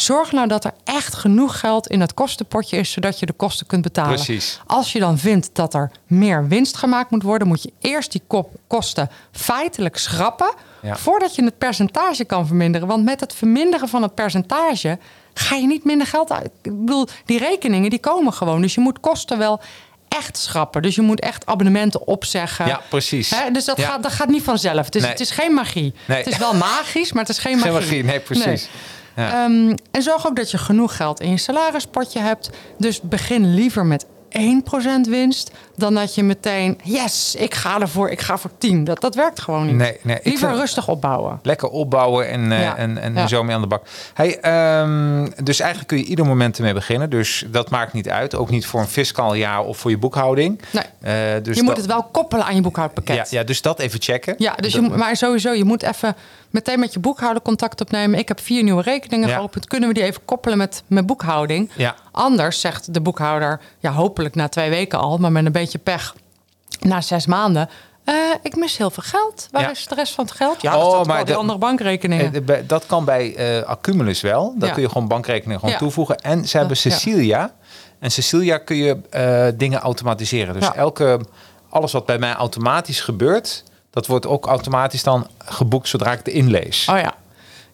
Zorg 0.00 0.32
nou 0.32 0.48
dat 0.48 0.64
er 0.64 0.72
echt 0.84 1.14
genoeg 1.14 1.58
geld 1.60 1.86
in 1.86 2.00
het 2.00 2.14
kostenpotje 2.14 2.76
is... 2.76 2.92
zodat 2.92 3.18
je 3.18 3.26
de 3.26 3.32
kosten 3.32 3.66
kunt 3.66 3.82
betalen. 3.82 4.14
Precies. 4.14 4.60
Als 4.66 4.92
je 4.92 4.98
dan 4.98 5.18
vindt 5.18 5.50
dat 5.52 5.74
er 5.74 5.90
meer 6.06 6.48
winst 6.48 6.76
gemaakt 6.76 7.10
moet 7.10 7.22
worden... 7.22 7.48
moet 7.48 7.62
je 7.62 7.72
eerst 7.80 8.12
die 8.12 8.22
kop- 8.26 8.54
kosten 8.66 9.10
feitelijk 9.32 9.96
schrappen... 9.98 10.52
Ja. 10.82 10.96
voordat 10.96 11.34
je 11.34 11.44
het 11.44 11.58
percentage 11.58 12.24
kan 12.24 12.46
verminderen. 12.46 12.88
Want 12.88 13.04
met 13.04 13.20
het 13.20 13.34
verminderen 13.34 13.88
van 13.88 14.02
het 14.02 14.14
percentage... 14.14 14.98
ga 15.34 15.56
je 15.56 15.66
niet 15.66 15.84
minder 15.84 16.06
geld 16.06 16.32
uit. 16.32 16.50
Ik 16.62 16.78
bedoel, 16.80 17.06
die 17.24 17.38
rekeningen 17.38 17.90
die 17.90 18.00
komen 18.00 18.32
gewoon. 18.32 18.60
Dus 18.60 18.74
je 18.74 18.80
moet 18.80 19.00
kosten 19.00 19.38
wel 19.38 19.60
echt 20.08 20.36
schrappen. 20.38 20.82
Dus 20.82 20.94
je 20.94 21.02
moet 21.02 21.20
echt 21.20 21.46
abonnementen 21.46 22.06
opzeggen. 22.06 22.66
Ja, 22.66 22.80
precies. 22.88 23.30
Hè, 23.30 23.50
dus 23.50 23.64
dat, 23.64 23.76
Ja. 23.76 23.86
gaat, 23.88 24.02
dat 24.02 24.12
gaat 24.12 24.28
niet 24.28 24.42
vanzelf. 24.42 24.88
Dus 24.88 25.02
Nee. 25.02 25.10
het 25.10 25.20
is 25.20 25.30
geen 25.30 25.52
magie. 25.54 25.94
Nee. 26.06 26.18
Het 26.18 26.26
is 26.26 26.36
wel 26.38 26.54
magisch, 26.54 27.12
maar 27.12 27.22
het 27.22 27.32
is 27.32 27.38
geen 27.38 27.58
magie. 27.58 27.70
Geen 27.72 27.80
magie, 27.80 28.04
nee, 28.04 28.20
precies. 28.20 28.68
Ehm, 29.14 29.74
en 29.90 30.02
zorg 30.02 30.26
ook 30.26 30.36
dat 30.36 30.50
je 30.50 30.58
genoeg 30.58 30.96
geld 30.96 31.20
in 31.20 31.30
je 31.30 31.36
salarispotje 31.36 32.20
hebt. 32.20 32.50
Dus 32.78 33.00
begin 33.00 33.54
liever 33.54 33.86
met 33.86 34.06
1% 34.28 35.08
winst... 35.08 35.50
dan 35.80 35.94
dat 35.94 36.14
je 36.14 36.22
meteen, 36.22 36.78
yes, 36.82 37.34
ik 37.34 37.54
ga 37.54 37.80
ervoor, 37.80 38.08
ik 38.10 38.20
ga 38.20 38.38
voor 38.38 38.50
10. 38.58 38.84
Dat, 38.84 39.00
dat 39.00 39.14
werkt 39.14 39.40
gewoon 39.40 39.66
niet. 39.66 39.76
Nee, 40.04 40.18
liever 40.22 40.54
rustig 40.54 40.88
opbouwen. 40.88 41.38
Lekker 41.42 41.68
opbouwen 41.68 42.28
en, 42.28 42.52
eh, 42.52 42.60
Ja. 42.62 42.76
en, 42.76 42.98
en 42.98 43.14
Ja. 43.14 43.26
zo 43.26 43.42
mee 43.42 43.54
aan 43.54 43.60
de 43.60 43.66
bak. 43.66 43.82
Hey, 44.14 44.38
ehm, 44.40 45.28
dus 45.44 45.60
eigenlijk 45.60 45.88
kun 45.88 45.98
je 45.98 46.04
ieder 46.04 46.26
moment 46.26 46.56
ermee 46.56 46.74
beginnen. 46.74 47.10
Dus 47.10 47.44
dat 47.50 47.70
maakt 47.70 47.92
niet 47.92 48.08
uit. 48.08 48.34
Ook 48.34 48.50
niet 48.50 48.66
voor 48.66 48.80
een 48.80 48.88
fiscaal 48.88 49.34
jaar 49.34 49.60
of 49.64 49.78
voor 49.78 49.90
je 49.90 49.98
boekhouding. 49.98 50.60
Nee. 50.70 50.84
Eh, 51.00 51.42
dus 51.42 51.56
je 51.56 51.62
moet 51.62 51.76
het 51.76 51.86
wel 51.86 52.02
koppelen 52.02 52.44
aan 52.44 52.54
je 52.54 52.60
boekhoudpakket. 52.60 53.16
Ja, 53.16 53.38
ja, 53.38 53.44
dus 53.44 53.62
dat 53.62 53.78
even 53.78 54.00
checken. 54.02 54.34
Ja, 54.38 54.54
dus 54.54 54.72
je 54.72 54.80
Dat- 54.80 54.96
maar 54.96 55.16
sowieso, 55.16 55.52
je 55.52 55.64
moet 55.64 55.82
even 55.82 56.16
meteen 56.50 56.80
met 56.80 56.92
je 56.92 56.98
boekhouder 57.00 57.42
contact 57.42 57.80
opnemen. 57.80 58.18
Ik 58.18 58.28
heb 58.28 58.40
vier 58.40 58.62
nieuwe 58.62 58.82
rekeningen 58.82 59.28
Ja. 59.28 59.36
geopend. 59.36 59.66
Kunnen 59.66 59.88
we 59.88 59.94
die 59.94 60.02
even 60.04 60.20
koppelen 60.24 60.58
met 60.58 60.82
mijn 60.86 61.06
boekhouding? 61.06 61.70
Ja. 61.76 61.94
Anders 62.12 62.60
zegt 62.60 62.94
de 62.94 63.00
boekhouder, 63.00 63.60
ja, 63.78 63.90
hopelijk 63.92 64.34
na 64.34 64.48
twee 64.48 64.70
weken 64.70 64.98
al, 64.98 65.18
maar 65.18 65.32
met 65.32 65.46
een 65.46 65.52
beetje 65.52 65.69
pech, 65.78 66.14
na 66.80 67.00
zes 67.00 67.26
maanden. 67.26 67.68
eh, 68.04 68.14
ik 68.42 68.56
mis 68.56 68.76
heel 68.76 68.90
veel 68.90 69.02
geld. 69.06 69.48
Waar 69.50 69.62
Ja. 69.62 69.70
is 69.70 69.86
de 69.86 69.94
rest 69.94 70.14
van 70.14 70.24
het 70.24 70.34
geld? 70.34 70.62
Ja, 70.62 70.76
Oh, 70.78 70.92
dat 70.92 71.06
maar 71.06 71.24
de- 71.24 71.34
andere 71.34 71.58
bankrekeningen. 71.58 72.34
Eh, 72.34 72.46
de- 72.46 72.64
Dat 72.66 72.86
kan 72.86 73.04
bij 73.04 73.34
eh, 73.36 73.62
Accumulus 73.66 74.20
wel. 74.20 74.54
Dan 74.58 74.68
Ja. 74.68 74.74
kun 74.74 74.82
je 74.82 74.88
gewoon 74.88 75.08
bankrekeningen 75.08 75.58
gewoon 75.58 75.74
Ja. 75.74 75.80
toevoegen. 75.80 76.16
En 76.18 76.48
ze 76.48 76.58
hebben. 76.58 76.76
Cecilia. 76.76 77.52
En 77.98 78.10
Cecilia 78.10 78.58
kun 78.58 78.76
je 78.76 78.98
eh, 79.10 79.46
dingen 79.54 79.80
automatiseren. 79.80 80.54
Dus 80.54 80.62
Ja. 80.64 80.74
elke, 80.74 81.20
alles 81.68 81.92
wat 81.92 82.06
bij 82.06 82.18
mij 82.18 82.32
automatisch 82.32 83.00
gebeurt, 83.00 83.64
dat 83.90 84.06
wordt 84.06 84.26
ook 84.26 84.46
automatisch 84.46 85.02
dan 85.02 85.26
geboekt 85.38 85.88
zodra 85.88 86.12
ik 86.12 86.18
het 86.18 86.28
inlees. 86.28 86.88
oh 86.90 86.98
ja. 86.98 87.14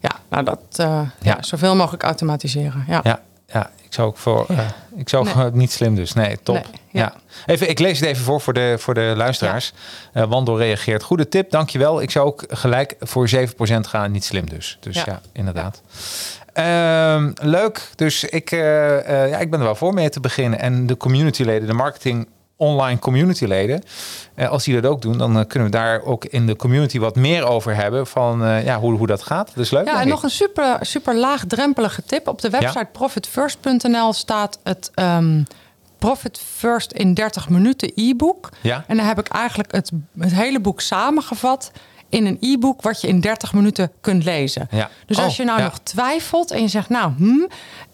Ja, 0.01 0.11
nou 0.29 0.45
dat, 0.45 0.59
eh, 0.77 0.87
ja. 0.87 1.11
Ja. 1.21 1.37
zoveel 1.43 1.77
mogelijk 1.77 2.03
automatiseren. 2.03 2.85
Ja. 2.89 3.01
Ja, 3.47 3.71
ja, 3.97 4.03
ik 4.05 4.05
zou 4.05 4.09
ook 4.09 4.17
voor. 4.17 4.47
eh, 4.49 4.59
ik 4.97 5.09
zou 5.09 5.25
Nee. 5.25 5.33
gewoon 5.33 5.57
niet 5.57 5.73
slim 5.73 5.95
dus. 5.95 6.13
Nee, 6.13 6.37
top. 6.43 6.55
Nee, 6.55 6.65
ja. 6.91 7.01
ja. 7.01 7.15
Even, 7.47 7.69
ik 7.69 7.79
lees 7.79 8.01
het 8.01 8.09
even 8.09 8.25
voor 8.25 8.41
voor 8.41 8.53
de, 8.53 8.75
voor 8.79 8.95
de 8.95 9.13
luisteraars. 9.17 9.73
Eh 10.13 10.25
Wandel 10.25 10.59
reageert. 10.59 11.03
Goede 11.03 11.29
tip, 11.29 11.51
dankjewel. 11.51 12.03
Ik 12.03 12.11
zou 12.11 12.27
ook 12.27 12.45
gelijk 12.49 12.95
voor 13.01 13.29
7% 13.29 13.41
gaan. 13.81 14.11
Niet 14.13 14.25
slim 14.25 14.49
dus. 14.49 14.77
Dus 14.81 14.95
ja, 14.97 15.03
Ja. 15.07 15.21
inderdaad. 15.33 15.83
Ehm, 16.53 17.33
leuk. 17.43 17.91
Dus 17.95 18.25
ik, 18.25 18.51
eh, 18.51 18.59
ja, 19.31 19.39
ik 19.39 19.51
ben 19.51 19.59
er 19.59 19.65
wel 19.65 19.75
voor 19.75 19.95
mee 19.95 20.09
te 20.09 20.21
beginnen. 20.21 20.59
En 20.59 20.87
de 20.87 20.97
communityleden, 20.97 21.69
de 21.69 21.75
marketing 21.75 22.29
online 22.57 22.99
communityleden. 22.99 23.83
eh, 24.35 24.49
als 24.49 24.65
die 24.65 24.81
dat 24.81 24.91
ook 24.91 25.03
doen, 25.03 25.19
dan 25.19 25.39
eh, 25.39 25.47
kunnen 25.47 25.71
we 25.71 25.77
daar 25.77 26.03
ook 26.03 26.25
in 26.25 26.47
de 26.47 26.57
community 26.57 26.99
wat 26.99 27.17
meer 27.17 27.45
over 27.45 27.75
hebben. 27.75 28.07
Van 28.07 28.45
eh, 28.45 28.65
ja, 28.65 28.79
hoe, 28.79 28.97
hoe 28.97 29.07
dat 29.07 29.23
gaat. 29.23 29.51
Dat 29.55 29.65
is 29.65 29.71
leuk. 29.71 29.87
Ja, 29.87 29.95
en 29.97 30.03
ik. 30.03 30.09
nog 30.09 30.23
een 30.23 30.31
super, 30.31 30.79
super 30.81 31.15
laagdrempelige 31.17 32.03
tip. 32.03 32.29
Op 32.29 32.41
de 32.41 32.51
website 32.51 32.89
profitfirst.nl 32.93 34.13
staat 34.13 34.59
het 34.63 34.91
ehm, 34.95 35.43
Profit 35.99 36.41
First 36.57 36.93
in 36.93 37.15
30 37.15 37.49
minuten 37.49 37.93
e-book. 37.95 38.49
Ja. 38.61 38.85
En 38.87 38.97
dan 38.97 39.07
heb 39.07 39.19
ik 39.19 39.29
eigenlijk 39.29 39.73
het, 39.73 39.91
het 40.19 40.33
hele 40.33 40.61
boek 40.61 40.81
samengevat 40.81 41.71
in 42.09 42.27
een 42.27 42.37
e-book 42.41 42.83
wat 42.83 43.01
je 43.01 43.09
in 43.09 43.21
30 43.21 43.53
minuten 43.53 43.93
kunt 44.01 44.25
lezen. 44.25 44.69
Ja. 44.71 44.91
Dus 45.07 45.19
als 45.19 45.31
Oh, 45.31 45.37
je 45.37 45.45
nou 45.45 45.59
ja. 45.59 45.65
nog 45.65 45.79
twijfelt 45.79 46.51
en 46.51 46.61
je 46.63 46.69
zegt, 46.69 46.89
nou, 46.89 47.13
hm, 47.17 47.47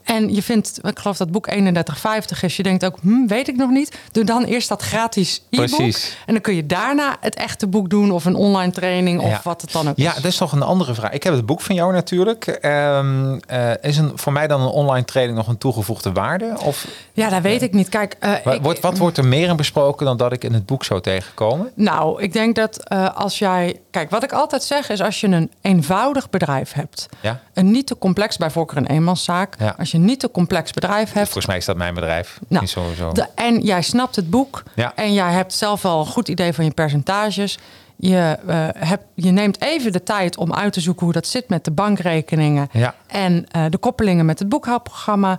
En 0.05 0.35
je 0.35 0.43
vindt, 0.43 0.79
ik 0.83 0.99
geloof 0.99 1.17
dat 1.17 1.31
boek 1.31 1.49
31,50 1.51 2.41
is. 2.41 2.57
Je 2.57 2.63
denkt 2.63 2.85
ook, 2.85 2.97
hm, 3.03 3.27
weet 3.27 3.49
ik 3.49 3.57
nog 3.57 3.71
niet. 3.71 3.99
Doe 4.13 4.25
dan 4.25 4.45
eerst 4.45 4.69
dat 4.69 4.83
gratis 4.83 5.43
e-book. 5.51 5.67
Precies. 5.67 6.17
En 6.27 6.33
dan 6.33 6.43
kun 6.43 6.55
je 6.55 6.67
daarna 6.67 7.17
het 7.21 7.35
echte 7.35 7.67
boek 7.67 7.91
doen 7.91 8.11
of 8.11 8.25
een 8.25 8.35
online 8.35 8.73
training 8.73 9.21
of 9.21 9.29
Ja. 9.31 9.41
wat 9.45 9.61
het 9.61 9.73
dan 9.73 9.89
ook 9.89 9.97
Ja, 9.97 10.09
is. 10.11 10.15
dat 10.23 10.25
is 10.33 10.39
nog 10.39 10.53
een 10.53 10.63
andere 10.63 10.95
vraag. 10.95 11.11
Ik 11.11 11.23
heb 11.23 11.35
het 11.35 11.47
boek 11.47 11.61
van 11.61 11.75
jou 11.75 11.93
natuurlijk. 11.93 12.47
Ehm, 12.47 13.39
eh, 13.47 13.71
is 13.83 13.97
een, 13.97 14.13
voor 14.15 14.33
mij 14.33 14.47
dan 14.47 14.61
een 14.61 14.67
online 14.69 15.05
training 15.05 15.37
nog 15.39 15.49
een 15.49 15.59
toegevoegde 15.59 16.13
waarde? 16.13 16.55
Of 16.65 16.87
Ja, 17.13 17.29
dat 17.29 17.43
weet 17.43 17.63
ik 17.63 17.73
niet. 17.73 17.89
Kijk, 17.89 18.17
eh, 18.21 18.33
wa- 18.45 18.53
ik- 18.53 18.63
wordt, 18.63 18.81
wat 18.81 18.99
wordt 18.99 19.19
er 19.19 19.25
meer 19.27 19.49
in 19.49 19.57
besproken 19.57 20.07
dan 20.07 20.17
dat 20.17 20.33
ik 20.33 20.45
in 20.45 20.53
het 20.55 20.67
boek 20.67 20.85
zou 20.85 21.01
tegenkomen? 21.01 21.71
Nou, 21.75 22.23
ik 22.23 22.33
denk 22.33 22.55
dat 22.57 22.89
eh, 22.89 23.17
als 23.17 23.39
jij. 23.39 23.81
Kijk, 23.91 24.11
wat 24.11 24.23
ik 24.23 24.33
altijd 24.33 24.63
zeg 24.63 24.89
is: 24.91 25.01
als 25.01 25.21
je 25.21 25.27
een 25.27 25.51
eenvoudig 25.61 26.31
bedrijf 26.31 26.73
hebt, 26.73 27.09
Ja. 27.21 27.41
een 27.55 27.71
niet 27.71 27.87
te 27.87 27.99
complex, 27.99 28.37
bij 28.37 28.51
voorkeur 28.51 28.79
een 28.79 28.87
eenmanszaak. 28.87 29.55
Ja. 29.59 29.75
Als 29.79 29.91
je 29.93 29.99
een 29.99 30.05
niet 30.05 30.21
te 30.21 30.31
complex 30.31 30.71
bedrijf 30.73 31.13
hebt. 31.13 31.25
Volgens 31.25 31.47
mij 31.47 31.57
is 31.57 31.65
dat 31.65 31.77
mijn 31.77 31.95
bedrijf. 31.95 32.39
Nou, 32.49 32.61
Niet 32.61 32.71
sowieso. 32.71 33.13
de- 33.13 33.27
en 33.35 33.61
jij 33.61 33.83
snapt 33.83 34.17
het 34.17 34.31
boek 34.31 34.63
Ja. 34.75 34.93
en 34.95 35.13
jij 35.13 35.33
hebt 35.33 35.53
zelf 35.53 35.83
wel 35.83 36.01
een 36.01 36.07
goed 36.07 36.29
idee 36.29 36.53
van 36.53 36.65
je 36.65 36.71
percentages. 36.71 37.59
Je, 37.97 38.39
eh, 38.47 38.69
hebt, 38.79 39.05
je 39.15 39.31
neemt 39.31 39.61
even 39.63 39.93
de 39.93 40.03
tijd 40.03 40.37
om 40.37 40.55
uit 40.55 40.73
te 40.73 40.81
zoeken 40.81 41.05
hoe 41.05 41.13
dat 41.15 41.27
zit 41.27 41.49
met 41.49 41.65
de 41.65 41.71
bankrekeningen 41.71 42.69
Ja. 42.73 42.95
en 43.07 43.47
eh, 43.51 43.65
de 43.71 43.79
koppelingen 43.79 44.25
met 44.27 44.39
het 44.39 44.49
boekhoudprogramma. 44.49 45.39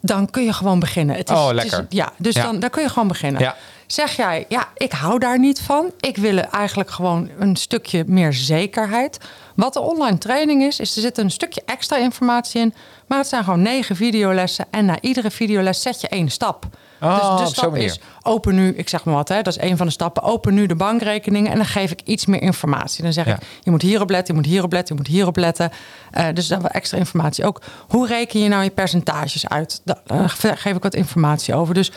Dan 0.00 0.30
kun 0.30 0.44
je 0.44 0.52
gewoon 0.52 0.78
beginnen. 0.78 1.16
Het 1.16 1.30
is, 1.30 1.36
Oh, 1.36 1.48
het 1.48 1.56
is- 1.56 1.62
lekker. 1.62 1.86
ja, 1.88 2.12
dus 2.16 2.34
Ja. 2.34 2.42
Dan, 2.42 2.60
dan 2.60 2.70
kun 2.70 2.82
je 2.82 2.88
gewoon 2.88 3.08
beginnen. 3.08 3.40
Ja. 3.40 3.56
Zeg 3.86 4.16
jij, 4.16 4.44
ja, 4.48 4.68
ik 4.74 4.92
hou 4.92 5.18
daar 5.18 5.38
niet 5.38 5.60
van. 5.60 5.90
Ik 6.00 6.16
wil 6.16 6.38
eigenlijk 6.38 6.90
gewoon 6.90 7.30
een 7.38 7.56
stukje 7.56 8.04
meer 8.06 8.32
zekerheid. 8.32 9.18
Wat 9.54 9.72
de 9.72 9.80
online 9.80 10.18
training 10.18 10.62
is, 10.62 10.80
is 10.80 10.96
er 10.96 11.02
zit 11.02 11.18
een 11.18 11.30
stukje 11.30 11.62
extra 11.66 11.96
informatie 11.96 12.60
in. 12.60 12.74
Maar 13.08 13.18
het 13.18 13.26
zijn 13.28 13.44
gewoon 13.44 13.62
negen 13.62 13.96
videolessen. 13.96 14.64
En 14.70 14.84
na 14.84 15.00
iedere 15.00 15.30
videoles 15.30 15.82
zet 15.82 16.00
je 16.00 16.08
één 16.08 16.28
stap. 16.30 16.66
Oh, 17.00 17.36
dus 17.38 17.48
de 17.48 17.54
stap 17.54 17.76
is 17.76 18.00
open 18.22 18.54
nu, 18.54 18.74
ik 18.74 18.88
zeg 18.88 19.04
maar 19.04 19.14
wat, 19.14 19.28
hè, 19.28 19.42
dat 19.42 19.56
is 19.56 19.62
een 19.70 19.76
van 19.76 19.86
de 19.86 19.92
stappen. 19.92 20.22
Open 20.22 20.54
nu 20.54 20.66
de 20.66 20.74
bankrekeningen 20.74 21.50
en 21.50 21.56
dan 21.56 21.66
geef 21.66 21.90
ik 21.90 22.00
iets 22.04 22.26
meer 22.26 22.42
informatie. 22.42 23.02
Dan 23.02 23.12
zeg 23.12 23.26
Ja. 23.26 23.34
ik, 23.34 23.40
je 23.62 23.70
moet 23.70 23.82
hierop 23.82 24.10
letten, 24.10 24.34
je 24.34 24.40
moet 24.40 24.50
hierop 24.50 24.72
letten, 24.72 24.94
je 24.94 25.00
moet 25.00 25.10
hierop 25.10 25.36
letten. 25.36 25.70
Eh, 26.10 26.26
dus 26.34 26.46
dan 26.46 26.60
wel 26.60 26.70
extra 26.70 26.98
informatie. 26.98 27.44
Ook 27.44 27.60
hoe 27.88 28.06
reken 28.06 28.40
je 28.40 28.48
nou 28.48 28.62
je 28.64 28.70
percentages 28.70 29.48
uit? 29.48 29.80
Daar 29.84 29.98
eh, 30.06 30.24
geef 30.56 30.76
ik 30.76 30.82
wat 30.82 30.94
informatie 30.94 31.54
over. 31.54 31.74
Dus, 31.74 31.92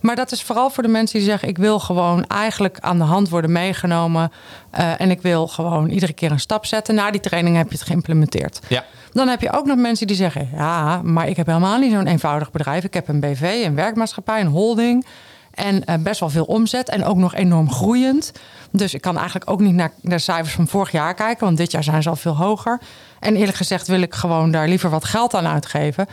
maar 0.00 0.16
dat 0.16 0.32
is 0.32 0.42
vooral 0.42 0.70
voor 0.70 0.82
de 0.82 0.88
mensen 0.88 1.18
die 1.18 1.28
zeggen, 1.28 1.48
ik 1.48 1.58
wil 1.58 1.78
gewoon 1.78 2.26
eigenlijk 2.26 2.78
aan 2.80 2.98
de 2.98 3.04
hand 3.04 3.28
worden 3.28 3.52
meegenomen. 3.52 4.32
eh, 4.70 5.00
en 5.00 5.10
ik 5.10 5.22
wil 5.22 5.48
gewoon 5.48 5.88
iedere 5.88 6.12
keer 6.12 6.30
een 6.30 6.40
stap 6.40 6.66
zetten. 6.66 6.94
Na 6.94 7.10
die 7.10 7.20
training 7.20 7.56
heb 7.56 7.70
je 7.70 7.78
het 7.78 7.86
geïmplementeerd. 7.86 8.60
Ja. 8.68 8.84
Dan 9.12 9.28
heb 9.28 9.40
je 9.40 9.52
ook 9.52 9.66
nog 9.66 9.76
mensen 9.76 10.06
die 10.06 10.16
zeggen: 10.16 10.48
Ja, 10.54 11.02
maar 11.02 11.28
ik 11.28 11.36
heb 11.36 11.46
helemaal 11.46 11.78
niet 11.78 11.92
zo'n 11.92 12.06
eenvoudig 12.06 12.50
bedrijf. 12.50 12.84
Ik 12.84 12.94
heb 12.94 13.08
een 13.08 13.20
BV, 13.20 13.62
een 13.64 13.74
werkmaatschappij, 13.74 14.40
een 14.40 14.46
holding. 14.46 15.06
En 15.52 15.84
eh, 15.84 15.98
best 15.98 16.20
wel 16.20 16.30
veel 16.30 16.44
omzet 16.44 16.88
en 16.88 17.04
ook 17.04 17.16
nog 17.16 17.34
enorm 17.34 17.72
groeiend. 17.72 18.32
Dus 18.70 18.94
ik 18.94 19.00
kan 19.00 19.16
eigenlijk 19.16 19.50
ook 19.50 19.60
niet 19.60 19.74
naar 19.74 19.92
de 20.00 20.18
cijfers 20.18 20.54
van 20.54 20.68
vorig 20.68 20.92
jaar 20.92 21.14
kijken, 21.14 21.44
want 21.44 21.56
dit 21.56 21.70
jaar 21.70 21.84
zijn 21.84 22.02
ze 22.02 22.08
al 22.08 22.16
veel 22.16 22.36
hoger. 22.36 22.80
En 23.20 23.36
eerlijk 23.36 23.56
gezegd 23.56 23.86
wil 23.86 24.00
ik 24.00 24.14
gewoon 24.14 24.50
daar 24.50 24.68
liever 24.68 24.90
wat 24.90 25.04
geld 25.04 25.34
aan 25.34 25.46
uitgeven. 25.46 26.06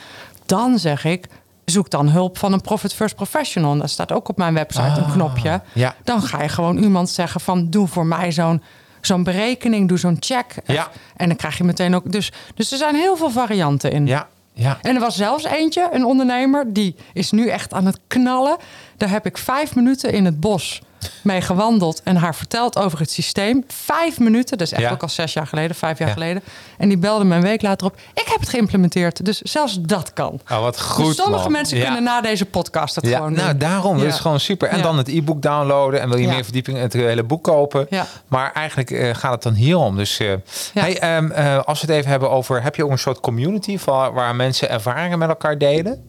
Dan 0.45 0.79
zeg 0.79 1.05
ik: 1.05 1.27
zoek 1.65 1.89
dan 1.89 2.09
hulp 2.09 2.37
van 2.37 2.53
een 2.53 2.61
Profit 2.61 2.93
First 2.93 3.15
Professional. 3.15 3.77
Daar 3.77 3.89
staat 3.89 4.11
ook 4.11 4.29
op 4.29 4.37
mijn 4.37 4.53
website 4.53 5.01
een 5.01 5.11
knopje. 5.11 5.51
Ah, 5.51 5.59
ja. 5.73 5.95
Dan 6.03 6.21
ga 6.21 6.41
je 6.41 6.49
gewoon 6.49 6.77
iemand 6.77 7.09
zeggen: 7.09 7.41
van 7.41 7.69
doe 7.69 7.87
voor 7.87 8.05
mij 8.05 8.31
zo'n. 8.31 8.61
Zo'n 9.01 9.23
berekening, 9.23 9.87
doe 9.87 9.97
zo'n 9.97 10.17
check. 10.19 10.55
Ja. 10.65 10.89
En 11.15 11.27
dan 11.27 11.37
krijg 11.37 11.57
je 11.57 11.63
meteen 11.63 11.95
ook. 11.95 12.11
Dus, 12.11 12.31
dus 12.55 12.71
er 12.71 12.77
zijn 12.77 12.95
heel 12.95 13.17
veel 13.17 13.29
varianten 13.29 13.91
in. 13.91 14.07
Ja. 14.07 14.27
Ja. 14.53 14.77
En 14.81 14.95
er 14.95 15.01
was 15.01 15.15
zelfs 15.15 15.43
eentje, 15.43 15.89
een 15.91 16.05
ondernemer, 16.05 16.73
die 16.73 16.95
is 17.13 17.31
nu 17.31 17.47
echt 17.47 17.73
aan 17.73 17.85
het 17.85 17.99
knallen. 18.07 18.57
Daar 18.97 19.09
heb 19.09 19.25
ik 19.25 19.37
vijf 19.37 19.75
minuten 19.75 20.11
in 20.11 20.25
het 20.25 20.39
bos 20.39 20.81
mee 21.23 21.41
gewandeld 21.41 22.01
en 22.03 22.15
haar 22.15 22.35
verteld 22.35 22.77
over 22.77 22.99
het 22.99 23.11
systeem. 23.11 23.63
Vijf 23.67 24.19
minuten, 24.19 24.57
dat 24.57 24.67
is 24.67 24.73
echt 24.73 24.81
Ja. 24.81 24.91
ook 24.91 25.01
al 25.01 25.09
zes 25.09 25.33
jaar 25.33 25.47
geleden, 25.47 25.75
vijf 25.75 25.97
jaar 25.97 26.07
Ja. 26.07 26.13
geleden. 26.13 26.43
En 26.77 26.87
die 26.87 26.97
belde 26.97 27.23
me 27.25 27.35
een 27.35 27.41
week 27.41 27.61
later 27.61 27.87
op. 27.87 27.95
Ik 28.13 28.27
heb 28.27 28.39
het 28.39 28.49
geïmplementeerd, 28.49 29.25
dus 29.25 29.37
zelfs 29.41 29.77
dat 29.81 30.13
kan. 30.13 30.39
Oh, 30.51 30.59
wat 30.61 30.81
goed, 30.81 31.05
dus 31.05 31.15
sommige 31.15 31.43
man. 31.43 31.51
mensen 31.51 31.77
Ja. 31.77 31.83
kunnen 31.83 32.03
na 32.03 32.21
deze 32.21 32.45
podcast 32.45 32.95
het 32.95 33.07
gewoon 33.07 33.33
nou 33.33 33.49
doen. 33.49 33.57
daarom. 33.59 33.97
Dat 33.97 34.07
is 34.07 34.19
gewoon 34.19 34.39
super. 34.39 34.69
En 34.69 34.81
dan 34.81 34.97
het 34.97 35.07
e-book 35.07 35.41
downloaden. 35.41 36.01
En 36.01 36.09
wil 36.09 36.17
je 36.17 36.27
meer 36.27 36.43
verdieping 36.43 36.77
in 36.77 36.83
het 36.83 36.93
hele 36.93 37.23
boek 37.23 37.43
kopen. 37.43 37.85
Ja. 37.89 38.05
Maar 38.27 38.51
eigenlijk 38.53 38.91
eh, 38.91 39.15
gaat 39.15 39.31
het 39.31 39.43
dan 39.43 39.53
hierom. 39.53 39.95
Dus 39.97 40.19
eh, 40.19 40.33
hey, 40.73 40.99
ehm, 40.99 41.31
eh, 41.31 41.59
als 41.63 41.81
we 41.81 41.87
het 41.87 41.95
even 41.95 42.11
hebben 42.11 42.29
over... 42.31 42.63
Heb 42.63 42.75
je 42.75 42.83
ook 42.85 42.91
een 42.91 42.99
soort 42.99 43.19
community 43.19 43.77
van, 43.77 44.13
waar 44.13 44.35
mensen 44.35 44.69
ervaringen 44.69 45.19
met 45.19 45.29
elkaar 45.29 45.57
delen? 45.57 46.03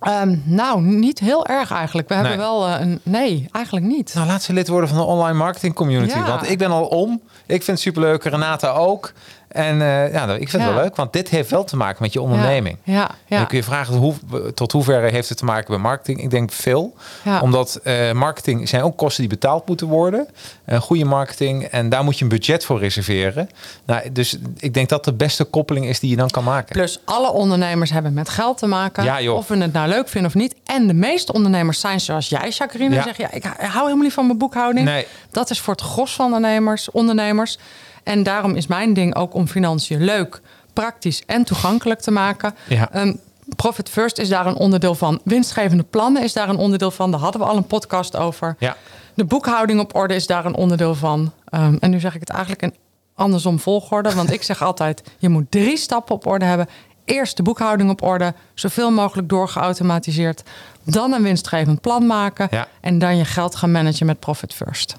Ehm, 0.00 0.36
nou, 0.44 0.82
niet 0.82 1.18
heel 1.18 1.46
erg 1.46 1.70
eigenlijk. 1.70 2.08
We 2.08 2.14
hebben 2.14 2.36
wel 2.36 2.66
eh, 2.66 2.80
een... 2.80 3.00
Nee, 3.02 3.48
eigenlijk 3.52 3.86
niet. 3.86 4.14
Nou, 4.14 4.26
laat 4.26 4.42
ze 4.42 4.52
lid 4.52 4.68
worden 4.68 4.88
van 4.88 4.98
de 4.98 5.04
online 5.04 5.38
marketing 5.38 5.74
community. 5.74 6.16
Ja. 6.18 6.26
Want 6.26 6.50
ik 6.50 6.58
ben 6.58 6.70
al 6.70 6.86
om. 6.86 7.20
Ik 7.46 7.62
vind 7.62 7.66
het 7.66 7.80
superleuk. 7.80 8.24
Renata 8.24 8.70
ook. 8.70 9.12
En 9.56 9.82
eh, 9.82 10.12
ja, 10.12 10.34
ik 10.34 10.48
vind 10.48 10.62
het 10.62 10.72
wel 10.72 10.82
leuk. 10.82 10.96
Want 10.96 11.12
dit 11.12 11.28
heeft 11.28 11.50
wel 11.50 11.64
te 11.64 11.76
maken 11.76 12.02
met 12.02 12.12
je 12.12 12.20
onderneming. 12.20 12.78
Ja, 12.82 12.92
ja, 12.92 13.08
En 13.08 13.14
ja. 13.26 13.36
dan 13.36 13.46
kun 13.46 13.56
je 13.56 13.62
vragen 13.62 13.94
hoe, 13.94 14.14
tot 14.54 14.72
hoeverre 14.72 15.10
heeft 15.10 15.28
het 15.28 15.38
te 15.38 15.44
maken 15.44 15.72
met 15.72 15.80
marketing? 15.80 16.22
Ik 16.22 16.30
denk 16.30 16.52
veel. 16.52 16.94
Omdat 17.40 17.80
eh, 17.82 18.12
marketing 18.12 18.68
zijn 18.68 18.82
ook 18.82 18.96
kosten 18.96 19.20
die 19.20 19.38
betaald 19.38 19.66
moeten 19.66 19.86
worden. 19.86 20.28
Eh, 20.64 20.80
goede 20.80 21.04
marketing. 21.04 21.64
En 21.64 21.88
daar 21.88 22.04
moet 22.04 22.18
je 22.18 22.22
een 22.22 22.30
budget 22.30 22.64
voor 22.64 22.78
reserveren. 22.78 23.48
Nou, 23.84 24.12
dus 24.12 24.38
ik 24.56 24.74
denk 24.74 24.88
dat 24.88 25.04
de 25.04 25.12
beste 25.12 25.44
koppeling 25.44 25.86
is 25.86 26.00
die 26.00 26.10
je 26.10 26.16
dan 26.16 26.30
kan 26.30 26.44
maken. 26.44 26.72
Plus 26.72 27.00
alle 27.04 27.30
ondernemers 27.30 27.90
hebben 27.90 28.14
met 28.14 28.28
geld 28.28 28.58
te 28.58 28.66
maken. 28.66 29.04
Ja. 29.04 29.32
Of 29.32 29.48
we 29.48 29.56
het 29.56 29.72
nou 29.72 29.88
leuk 29.88 30.08
vinden 30.08 30.30
of 30.30 30.36
niet. 30.36 30.54
En 30.64 30.86
de 30.86 30.94
meeste 30.94 31.32
ondernemers 31.32 31.80
zijn 31.80 32.00
zoals 32.00 32.28
jij, 32.28 32.48
Jacqueline. 32.48 32.94
Ja. 32.94 33.02
Zeg 33.02 33.16
ja, 33.16 33.30
ik 33.30 33.44
hou 33.44 33.84
helemaal 33.84 34.04
niet 34.04 34.12
van 34.12 34.26
mijn 34.26 34.38
boekhouding. 34.38 34.86
Nee. 34.86 35.06
Dat 35.30 35.50
is 35.50 35.60
voor 35.60 35.74
het 35.74 35.82
gros 35.82 36.14
van 36.14 36.24
ondernemers. 36.24 36.90
ondernemers. 36.90 37.58
En 38.06 38.22
daarom 38.22 38.54
is 38.54 38.66
mijn 38.66 38.94
ding 38.94 39.14
ook 39.14 39.34
om 39.34 39.48
financiën 39.48 40.04
leuk, 40.04 40.40
praktisch 40.72 41.22
en 41.26 41.44
toegankelijk 41.44 42.00
te 42.00 42.10
maken. 42.10 42.54
Ja. 42.68 42.92
Ehm, 42.92 43.14
Profit 43.56 43.88
First 43.88 44.18
is 44.18 44.28
daar 44.28 44.46
een 44.46 44.56
onderdeel 44.56 44.94
van. 44.94 45.20
Winstgevende 45.24 45.82
plannen 45.82 46.22
is 46.22 46.32
daar 46.32 46.48
een 46.48 46.56
onderdeel 46.56 46.90
van. 46.90 47.10
Daar 47.10 47.20
hadden 47.20 47.40
we 47.40 47.46
al 47.46 47.56
een 47.56 47.66
podcast 47.66 48.16
over. 48.16 48.56
Ja. 48.58 48.76
De 49.14 49.24
boekhouding 49.24 49.80
op 49.80 49.94
orde 49.94 50.14
is 50.14 50.26
daar 50.26 50.44
een 50.44 50.54
onderdeel 50.54 50.94
van. 50.94 51.32
Ehm, 51.44 51.76
en 51.80 51.90
nu 51.90 52.00
zeg 52.00 52.14
ik 52.14 52.20
het 52.20 52.30
eigenlijk 52.30 52.62
in 52.62 52.74
andersom 53.14 53.58
volgorde. 53.58 54.14
Want 54.14 54.32
ik 54.32 54.42
zeg 54.42 54.62
altijd, 54.70 55.02
je 55.18 55.28
moet 55.28 55.50
drie 55.50 55.76
stappen 55.76 56.14
op 56.14 56.26
orde 56.26 56.44
hebben. 56.44 56.68
Eerst 57.04 57.36
de 57.36 57.42
boekhouding 57.42 57.90
op 57.90 58.02
orde, 58.02 58.34
zoveel 58.54 58.90
mogelijk 58.90 59.28
doorgeautomatiseerd. 59.28 60.42
Dan 60.84 61.12
een 61.12 61.22
winstgevend 61.22 61.80
plan 61.80 62.06
maken. 62.06 62.48
Ja. 62.50 62.68
En 62.80 62.98
dan 62.98 63.16
je 63.16 63.24
geld 63.24 63.54
gaan 63.54 63.70
managen 63.70 64.06
met 64.06 64.20
Profit 64.20 64.54
First. 64.54 64.96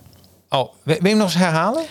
Oh, 0.49 0.73
wil 0.83 0.95
je 1.01 1.07
hem 1.07 1.17
nog 1.17 1.25
eens 1.25 1.35
herhalen? 1.35 1.83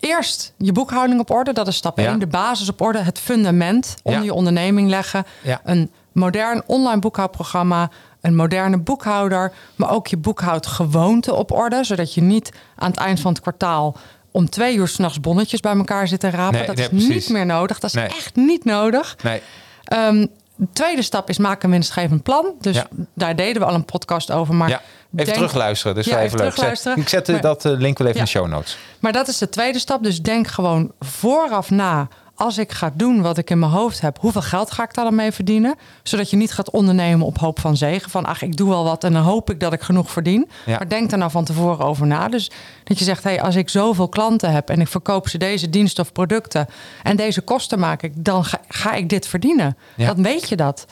Eerst 0.00 0.52
je 0.56 0.72
boekhouding 0.72 1.20
op 1.20 1.30
orde. 1.30 1.52
Dat 1.52 1.68
is 1.68 1.76
stap 1.76 1.98
Ja. 1.98 2.10
1. 2.10 2.18
De 2.18 2.26
basis 2.26 2.68
op 2.68 2.80
orde, 2.80 2.98
het 2.98 3.18
fundament 3.18 3.96
onder 4.02 4.20
Ja. 4.20 4.26
je 4.26 4.34
onderneming 4.34 4.88
leggen. 4.88 5.24
Ja. 5.42 5.60
Een 5.64 5.90
modern 6.12 6.62
online 6.66 6.98
boekhoudprogramma. 7.00 7.90
Een 8.20 8.36
moderne 8.36 8.78
boekhouder. 8.78 9.52
Maar 9.76 9.90
ook 9.90 10.06
je 10.06 10.16
boekhoudgewoonte 10.16 11.34
op 11.34 11.52
orde. 11.52 11.84
Zodat 11.84 12.14
je 12.14 12.20
niet 12.20 12.52
aan 12.76 12.90
het 12.90 12.98
eind 13.00 13.20
van 13.20 13.32
het 13.32 13.40
kwartaal 13.40 13.96
om 14.30 14.48
twee 14.50 14.76
uur 14.76 14.88
s'nachts 14.88 15.20
bonnetjes 15.20 15.60
bij 15.60 15.76
elkaar 15.76 16.08
zit 16.08 16.20
te 16.20 16.30
rapen. 16.30 16.58
Nee, 16.58 16.66
dat 16.66 16.76
nee, 16.76 16.84
is 16.84 16.90
precies. 16.90 17.08
niet 17.08 17.28
meer 17.28 17.46
nodig. 17.46 17.78
Dat 17.78 17.90
is 17.90 17.96
Nee. 17.96 18.06
echt 18.06 18.36
niet 18.36 18.64
nodig. 18.64 19.16
Nee. 19.22 19.42
Ehm, 19.84 20.26
de 20.56 20.68
tweede 20.72 21.02
stap 21.02 21.28
is 21.28 21.38
maken 21.38 21.64
een 21.64 21.70
winstgevend 21.70 22.22
plan. 22.22 22.52
Dus 22.60 22.82
daar 23.14 23.36
deden 23.36 23.62
we 23.62 23.68
al 23.68 23.74
een 23.74 23.84
podcast 23.84 24.30
over. 24.30 24.54
Maar 24.54 24.68
Ja. 24.68 24.80
Even 25.12 25.24
denk- 25.24 25.36
terugluisteren. 25.36 25.94
Dus 25.94 26.06
Ja, 26.06 26.12
even 26.12 26.24
even 26.26 26.38
leuk. 26.38 26.46
terugluisteren. 26.48 26.98
Ik 26.98 27.08
zet 27.08 27.28
Maar- 27.28 27.40
dat 27.40 27.64
eh, 27.64 27.72
link 27.76 27.98
wel 27.98 28.06
even 28.06 28.18
in 28.18 28.24
de 28.24 28.30
show 28.30 28.46
notes. 28.46 28.78
Maar 29.00 29.12
dat 29.12 29.28
is 29.28 29.38
de 29.38 29.48
tweede 29.48 29.78
stap. 29.78 30.02
Dus 30.02 30.22
denk 30.22 30.46
gewoon 30.46 30.92
vooraf 31.00 31.70
na. 31.70 32.08
Als 32.34 32.58
ik 32.58 32.72
ga 32.72 32.90
doen 32.94 33.22
wat 33.22 33.38
ik 33.38 33.50
in 33.50 33.58
mijn 33.58 33.72
hoofd 33.72 34.00
heb, 34.00 34.18
hoeveel 34.20 34.42
geld 34.42 34.70
ga 34.70 34.82
ik 34.82 34.94
daar 34.94 35.04
dan 35.04 35.14
mee 35.14 35.32
verdienen? 35.32 35.74
Zodat 36.02 36.30
je 36.30 36.36
niet 36.36 36.52
gaat 36.52 36.70
ondernemen 36.70 37.26
op 37.26 37.38
hoop 37.38 37.60
van 37.60 37.76
zegen. 37.76 38.10
Van 38.10 38.24
ach, 38.24 38.42
ik 38.42 38.56
doe 38.56 38.68
wel 38.68 38.84
wat 38.84 39.04
en 39.04 39.12
dan 39.12 39.22
hoop 39.22 39.50
ik 39.50 39.60
dat 39.60 39.72
ik 39.72 39.80
genoeg 39.82 40.10
verdien. 40.10 40.48
Ja. 40.66 40.76
Maar 40.76 40.88
denk 40.88 41.12
er 41.12 41.18
nou 41.18 41.30
van 41.30 41.44
tevoren 41.44 41.86
over 41.86 42.06
na. 42.06 42.28
Dus 42.28 42.50
dat 42.84 42.98
je 42.98 43.04
zegt, 43.04 43.22
hey, 43.24 43.42
als 43.42 43.54
ik 43.54 43.68
zoveel 43.68 44.08
klanten 44.08 44.52
heb 44.52 44.70
en 44.70 44.80
ik 44.80 44.88
verkoop 44.88 45.28
ze 45.28 45.38
deze 45.38 45.70
diensten 45.70 46.04
of 46.04 46.12
producten 46.12 46.66
en 47.02 47.16
deze 47.16 47.40
kosten 47.40 47.78
maak 47.78 48.02
ik, 48.02 48.12
dan 48.24 48.44
ga, 48.44 48.60
ga 48.68 48.92
ik 48.92 49.08
dit 49.08 49.28
verdienen. 49.28 49.76
Ja. 49.96 50.06
Dan 50.14 50.22
weet 50.22 50.48
je 50.48 50.56
dat. 50.56 50.86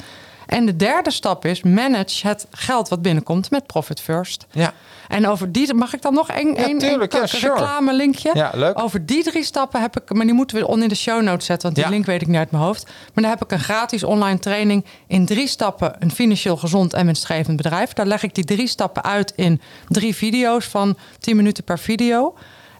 En 0.47 0.67
de 0.67 0.77
derde 0.77 1.11
stap 1.11 1.45
is 1.45 1.63
manage 1.63 2.27
het 2.27 2.47
geld 2.51 2.89
wat 2.89 3.03
binnenkomt 3.03 3.51
met 3.51 3.67
Profit 3.67 4.01
First. 4.01 4.47
Ja. 4.51 4.73
En 5.09 5.27
over 5.27 5.53
die 5.53 5.75
mag 5.75 5.95
ik 5.95 6.03
dan 6.03 6.15
nog 6.15 6.29
één 6.31 6.55
Ja, 6.55 6.79
tuurlijk, 6.79 7.13
sure. 7.25 7.53
reclame 7.53 7.95
linkje. 7.95 8.31
Ja, 8.35 8.51
leuk. 8.55 8.81
Over 8.81 9.07
die 9.07 9.23
drie 9.23 9.45
stappen 9.45 9.81
heb 9.81 9.97
ik, 10.01 10.13
maar 10.15 10.25
die 10.27 10.35
moeten 10.35 10.57
we 10.57 10.67
on 10.67 10.83
in 10.83 10.89
de 10.89 10.95
show 10.95 11.23
notes 11.23 11.47
zetten, 11.47 11.63
want 11.63 11.75
die 11.75 11.85
Ja. 11.85 11.91
link 11.91 12.07
weet 12.07 12.21
ik 12.23 12.27
niet 12.27 12.37
uit 12.37 12.51
mijn 12.51 12.63
hoofd. 12.63 12.85
Maar 12.85 13.23
dan 13.25 13.25
heb 13.33 13.43
ik 13.43 13.53
een 13.53 13.61
gratis 13.61 14.05
online 14.05 14.39
training 14.39 14.85
in 15.07 15.27
drie 15.27 15.47
stappen 15.49 15.97
een 15.99 16.11
financieel 16.11 16.57
gezond 16.57 16.93
en 16.93 17.05
winstgevend 17.07 17.57
bedrijf. 17.57 17.93
Daar 17.93 18.07
leg 18.07 18.23
ik 18.23 18.35
die 18.35 18.45
drie 18.45 18.67
stappen 18.67 19.03
uit 19.05 19.33
in 19.37 19.61
drie 19.89 20.15
video's 20.17 20.65
van 20.65 20.97
10 21.19 21.37
minuten 21.37 21.65
per 21.65 21.79
video. 21.79 22.35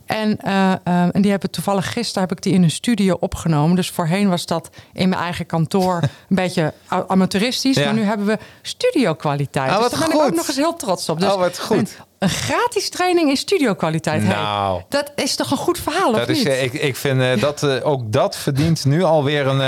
En, 0.07 0.39
eh, 0.41 0.73
eh, 0.73 1.09
en 1.13 1.23
die 1.23 1.31
hebben 1.31 1.51
toevallig 1.51 1.93
gisteren 1.93 2.29
heb 2.29 2.37
ik 2.37 2.43
die 2.43 2.53
in 2.53 2.63
een 2.63 2.71
studio 2.71 3.17
opgenomen. 3.21 3.77
Dus 3.77 3.91
voorheen 3.91 4.29
was 4.29 4.47
dat 4.47 4.71
in 4.93 5.09
mijn 5.09 5.23
eigen 5.23 5.47
kantoor 5.47 6.03
een 6.29 6.37
beetje 6.37 6.73
amateuristisch. 6.89 7.77
Ja. 7.77 7.85
Maar 7.85 7.95
nu 7.95 8.03
hebben 8.03 8.27
we 8.27 8.39
studio 8.63 9.15
kwaliteit. 9.15 9.71
Wat 9.71 9.91
dus 9.91 9.99
daar 9.99 10.09
ben 10.09 10.19
ik 10.19 10.25
ook 10.25 10.35
nog 10.35 10.49
eens 10.49 10.57
heel 10.57 10.77
trots 10.77 11.09
op. 11.09 11.21
Dus 11.21 11.33
Oh, 11.33 11.39
wat 11.39 11.59
goed. 11.59 11.97
Een 12.19 12.29
gratis 12.29 12.89
training 12.91 13.29
in 13.29 13.37
studio 13.37 13.75
kwaliteit. 13.75 14.23
Hey, 14.23 14.35
Nou. 14.35 14.83
dat 14.89 15.13
is 15.15 15.35
toch 15.37 15.51
een 15.51 15.57
goed 15.57 15.79
verhaal, 15.79 16.11
of 16.11 16.19
Dat 16.19 16.29
is, 16.29 16.39
niet? 16.39 16.47
eh, 16.47 16.63
ik, 16.63 16.73
ik 16.73 16.97
vind 16.97 17.21
eh, 17.21 17.41
dat 17.41 17.63
eh, 17.63 17.87
ook 17.87 18.13
dat 18.13 18.37
verdient 18.37 18.85
nu 18.85 19.03
alweer 19.03 19.47
een, 19.47 19.61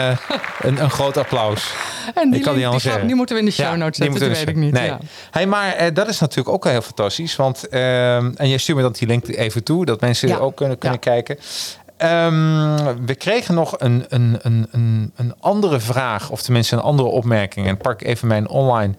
een, 0.61 0.83
een 0.83 0.91
groot 0.91 1.17
applaus. 1.17 1.73
en 2.15 2.35
ik 2.35 2.43
kan 2.43 2.55
die, 2.55 2.65
gaan- 2.65 2.81
zeggen. 2.81 3.07
die 3.07 3.17
moeten 3.17 3.35
we 3.35 3.41
in 3.41 3.47
de 3.49 3.55
show 3.55 3.77
notes 3.77 3.99
die 3.99 4.11
zetten, 4.11 4.29
dat 4.29 4.37
weet 4.37 4.45
we 4.47 4.51
ik 4.51 4.57
niet. 4.57 4.73
Nee. 4.73 4.87
Ja. 4.87 4.99
Hey, 5.31 5.47
maar 5.47 5.95
dat 5.95 6.09
is 6.09 6.19
natuurlijk 6.19 6.49
ook 6.49 6.65
heel 6.65 6.83
fantastisch. 6.83 7.37
Want, 7.37 7.69
ehm, 7.69 8.31
en 8.37 8.49
jij 8.49 8.59
stuurt 8.59 8.77
me 8.79 8.83
dan 8.85 8.93
die 8.93 9.09
link 9.09 9.29
even 9.29 9.65
toe, 9.65 9.85
dat 9.85 10.01
mensen 10.01 10.29
Ja. 10.29 10.37
ook 10.37 10.57
kunnen, 10.57 10.79
kunnen 10.79 10.99
kijken. 10.99 11.39
Ehm, 11.97 12.77
we 13.07 13.15
kregen 13.15 13.55
nog 13.55 13.75
een, 13.79 14.05
een, 14.09 14.39
een, 14.43 14.69
een, 14.71 15.13
een 15.17 15.35
andere 15.41 15.81
vraag, 15.81 16.31
of 16.31 16.43
tenminste 16.43 16.75
een 16.77 16.83
andere 16.83 17.09
opmerking. 17.09 17.67
En 17.67 17.77
pak 17.77 18.03
even 18.03 18.29
mijn 18.29 18.49
online, 18.49 18.95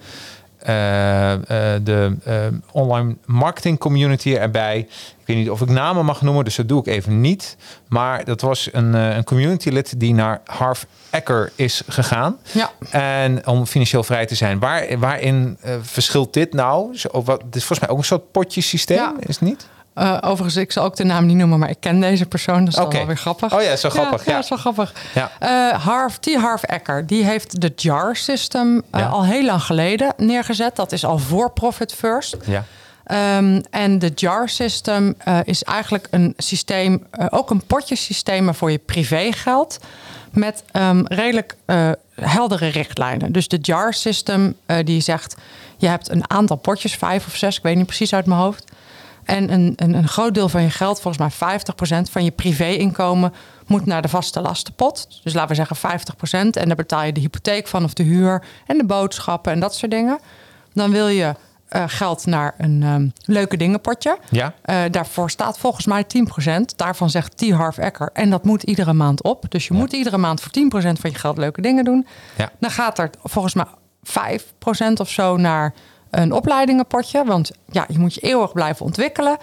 de 0.65 2.15
eh, 2.23 2.35
online 2.71 3.15
marketing 3.25 3.79
community 3.79 4.33
erbij. 4.33 4.77
Ik 5.19 5.25
weet 5.25 5.37
niet 5.37 5.49
of 5.49 5.61
ik 5.61 5.69
namen 5.69 6.05
mag 6.05 6.21
noemen, 6.21 6.43
dus 6.43 6.55
dat 6.55 6.67
doe 6.67 6.79
ik 6.79 6.87
even 6.87 7.21
niet. 7.21 7.57
Maar 7.87 8.23
dat 8.25 8.41
was 8.41 8.69
een, 8.71 8.95
eh, 8.95 9.15
een 9.15 9.23
community 9.23 9.69
lid 9.69 9.99
die 9.99 10.13
naar 10.13 10.41
Harv 10.45 10.83
Ecker 11.09 11.51
is 11.55 11.81
gegaan. 11.87 12.37
Ja. 12.51 12.71
En 12.91 13.47
om 13.47 13.65
financieel 13.65 14.03
vrij 14.03 14.25
te 14.25 14.35
zijn. 14.35 14.59
Waar, 14.59 14.99
waarin 14.99 15.57
eh, 15.61 15.73
verschilt 15.81 16.33
dit 16.33 16.53
nou? 16.53 16.97
Of 17.11 17.25
wat, 17.25 17.41
dit 17.41 17.55
is 17.55 17.63
volgens 17.63 17.79
mij 17.79 17.89
ook 17.89 17.97
een 17.97 18.03
soort 18.03 18.31
potjesysteem, 18.31 18.97
Ja. 18.97 19.13
is 19.19 19.39
het 19.39 19.49
niet? 19.49 19.67
Eh, 19.99 20.17
overigens, 20.21 20.55
ik 20.55 20.71
zal 20.71 20.83
ook 20.83 20.95
de 20.95 21.03
naam 21.03 21.25
niet 21.25 21.35
noemen, 21.35 21.59
maar 21.59 21.69
ik 21.69 21.79
ken 21.79 21.99
deze 21.99 22.25
persoon. 22.25 22.59
Dat 22.59 22.67
is 22.67 22.75
dan 22.75 22.85
Oké. 22.85 22.97
wel 22.97 23.05
weer 23.05 23.17
grappig. 23.17 23.53
Oh 23.53 23.61
ja, 23.61 23.75
zo 23.75 23.89
grappig, 23.89 24.25
ja. 24.25 24.31
Ja, 24.31 24.41
zo 24.51 24.55
grappig. 24.55 24.93
Ja. 25.13 25.31
Eh, 25.39 25.83
Harv, 25.83 26.15
T. 26.15 26.35
Harv 26.35 26.63
Ecker, 26.63 27.05
die 27.05 27.23
heeft 27.23 27.61
de 27.61 27.71
JAR 27.75 28.15
system 28.15 28.81
eh, 28.91 29.13
al 29.13 29.25
heel 29.25 29.45
lang 29.45 29.63
geleden 29.63 30.13
neergezet. 30.17 30.75
Dat 30.75 30.91
is 30.91 31.05
al 31.05 31.17
voor 31.17 31.51
Profit 31.51 31.93
First. 31.93 32.37
Ja. 32.45 32.63
Ehm, 33.03 33.61
en 33.69 33.99
de 33.99 34.11
JAR 34.15 34.49
system 34.49 35.15
is 35.43 35.63
eigenlijk 35.63 36.07
een 36.11 36.33
systeem, 36.37 37.07
ook 37.29 37.49
een 37.49 37.65
potjesysteem 37.65 38.43
maar 38.43 38.55
voor 38.55 38.71
je 38.71 38.77
privégeld. 38.77 39.79
Met 40.31 40.63
ehm, 40.71 41.03
redelijk 41.05 41.55
heldere 42.15 42.67
richtlijnen. 42.67 43.31
Dus 43.31 43.47
de 43.47 43.59
JAR 43.61 43.93
system 43.93 44.55
die 44.83 45.01
zegt, 45.01 45.35
je 45.77 45.87
hebt 45.87 46.09
een 46.09 46.29
aantal 46.29 46.57
potjes, 46.57 46.95
vijf 46.95 47.27
of 47.27 47.35
zes, 47.35 47.57
ik 47.57 47.63
weet 47.63 47.75
niet 47.75 47.85
precies 47.85 48.13
uit 48.13 48.25
mijn 48.25 48.39
hoofd. 48.39 48.71
En 49.29 49.53
een, 49.53 49.73
een, 49.75 49.93
een 49.93 50.07
groot 50.07 50.33
deel 50.33 50.49
van 50.49 50.61
je 50.61 50.69
geld, 50.69 51.01
volgens 51.01 51.39
mij 51.39 51.59
50% 52.07 52.11
van 52.11 52.23
je 52.23 52.31
privéinkomen, 52.31 53.33
moet 53.67 53.85
naar 53.85 54.01
de 54.01 54.07
vaste 54.07 54.41
lastenpot. 54.41 55.19
Dus 55.23 55.33
laten 55.33 55.49
we 55.49 55.55
zeggen 55.55 55.99
50%. 56.47 56.49
En 56.49 56.67
daar 56.67 56.75
betaal 56.75 57.03
je 57.03 57.11
de 57.11 57.19
hypotheek 57.19 57.67
van 57.67 57.83
of 57.83 57.93
de 57.93 58.03
huur 58.03 58.43
en 58.65 58.77
de 58.77 58.85
boodschappen 58.85 59.51
en 59.51 59.59
dat 59.59 59.75
soort 59.75 59.91
dingen. 59.91 60.19
Dan 60.73 60.91
wil 60.91 61.07
je 61.07 61.35
eh, 61.67 61.83
geld 61.87 62.25
naar 62.25 62.55
een 62.57 62.83
ehm, 62.83 63.07
leuke 63.25 63.57
dingenpotje. 63.57 64.17
Ja. 64.29 64.53
Eh, 64.61 64.81
daarvoor 64.91 65.29
staat 65.29 65.59
volgens 65.59 65.85
mij 65.85 66.03
10%. 66.03 66.75
Daarvan 66.75 67.09
zegt 67.09 67.37
T. 67.37 67.49
Harv 67.49 67.77
Ecker. 67.77 68.09
En 68.13 68.29
dat 68.29 68.43
moet 68.43 68.63
iedere 68.63 68.93
maand 68.93 69.23
op. 69.23 69.45
Dus 69.49 69.67
je 69.67 69.73
moet 69.73 69.93
iedere 69.93 70.17
maand 70.17 70.41
voor 70.41 70.51
10% 70.51 70.99
van 70.99 71.09
je 71.09 71.17
geld 71.17 71.37
leuke 71.37 71.61
dingen 71.61 71.83
doen. 71.83 72.07
Ja. 72.37 72.51
Dan 72.59 72.71
gaat 72.71 72.99
er 72.99 73.09
volgens 73.23 73.53
mij 73.53 73.65
5% 74.03 74.99
of 74.99 75.09
zo 75.09 75.37
naar 75.37 75.73
een 76.09 76.31
opleidingenpotje. 76.33 77.23
Want 77.25 77.51
ja, 77.71 77.85
je 77.87 77.99
moet 77.99 78.13
je 78.13 78.21
eeuwig 78.21 78.53
blijven 78.53 78.85
ontwikkelen. 78.85 79.37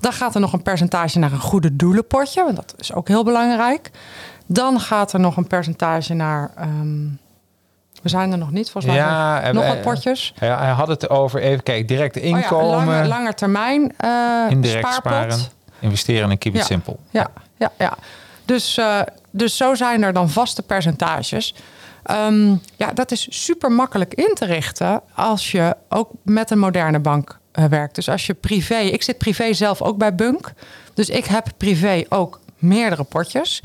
Dan 0.00 0.12
gaat 0.12 0.34
er 0.34 0.40
nog 0.40 0.52
een 0.52 0.62
percentage 0.62 1.18
naar 1.18 1.32
een 1.32 1.40
goede 1.40 1.76
doelenpotje. 1.76 2.44
Want 2.44 2.56
dat 2.56 2.74
is 2.78 2.92
ook 2.92 3.08
heel 3.08 3.24
belangrijk. 3.24 3.90
Dan 4.46 4.80
gaat 4.80 5.12
er 5.12 5.20
nog 5.20 5.36
een 5.36 5.46
percentage 5.46 6.14
naar... 6.14 6.50
ehm, 6.56 7.04
we 8.02 8.08
zijn 8.08 8.32
er 8.32 8.38
nog 8.38 8.50
niet, 8.50 8.70
volgens 8.70 8.92
mij. 8.94 9.02
Ja, 9.02 9.34
nog, 9.34 9.42
en- 9.44 9.54
nog 9.54 9.64
en- 9.64 9.68
wat 9.74 9.80
potjes. 9.80 10.34
Ja, 10.40 10.58
hij 10.58 10.70
had 10.70 10.88
het 10.88 11.08
over, 11.10 11.40
even 11.40 11.62
kijken, 11.62 11.86
direct 11.86 12.16
Oh 12.16 12.22
ja, 12.22 12.36
inkomen, 12.36 12.86
lange, 12.86 13.06
lange 13.06 13.34
termijn 13.34 13.94
eh 13.96 14.10
indirect 14.48 14.94
spaarpot. 14.94 15.32
sparen, 15.32 15.38
investeren 15.78 16.30
en 16.30 16.38
keep 16.38 16.52
it 16.54 16.60
Ja. 16.60 16.66
simple. 16.66 16.96
Ja, 17.10 17.26
ja, 17.56 17.72
ja. 17.78 17.92
Dus, 18.44 18.76
eh, 18.78 19.00
dus 19.30 19.56
zo 19.56 19.74
zijn 19.74 20.02
er 20.02 20.12
dan 20.12 20.30
vaste 20.30 20.62
percentages. 20.62 21.54
Ehm, 22.02 22.56
ja, 22.76 22.92
dat 22.94 23.10
is 23.10 23.26
super 23.30 23.72
makkelijk 23.72 24.14
in 24.14 24.34
te 24.34 24.44
richten 24.44 25.00
als 25.14 25.50
je 25.50 25.76
ook 25.88 26.10
met 26.24 26.50
een 26.50 26.58
moderne 26.58 27.00
bank 27.00 27.40
eh, 27.52 27.64
werkt. 27.64 27.94
Dus 27.94 28.08
als 28.08 28.26
je 28.26 28.34
privé, 28.34 28.78
ik 28.78 29.02
zit 29.02 29.18
privé 29.18 29.52
zelf 29.52 29.82
ook 29.82 29.98
bij 29.98 30.14
Bunk. 30.14 30.52
Dus 30.94 31.08
ik 31.08 31.24
heb 31.24 31.48
privé 31.56 32.04
ook 32.08 32.40
meerdere 32.58 33.04
potjes. 33.04 33.62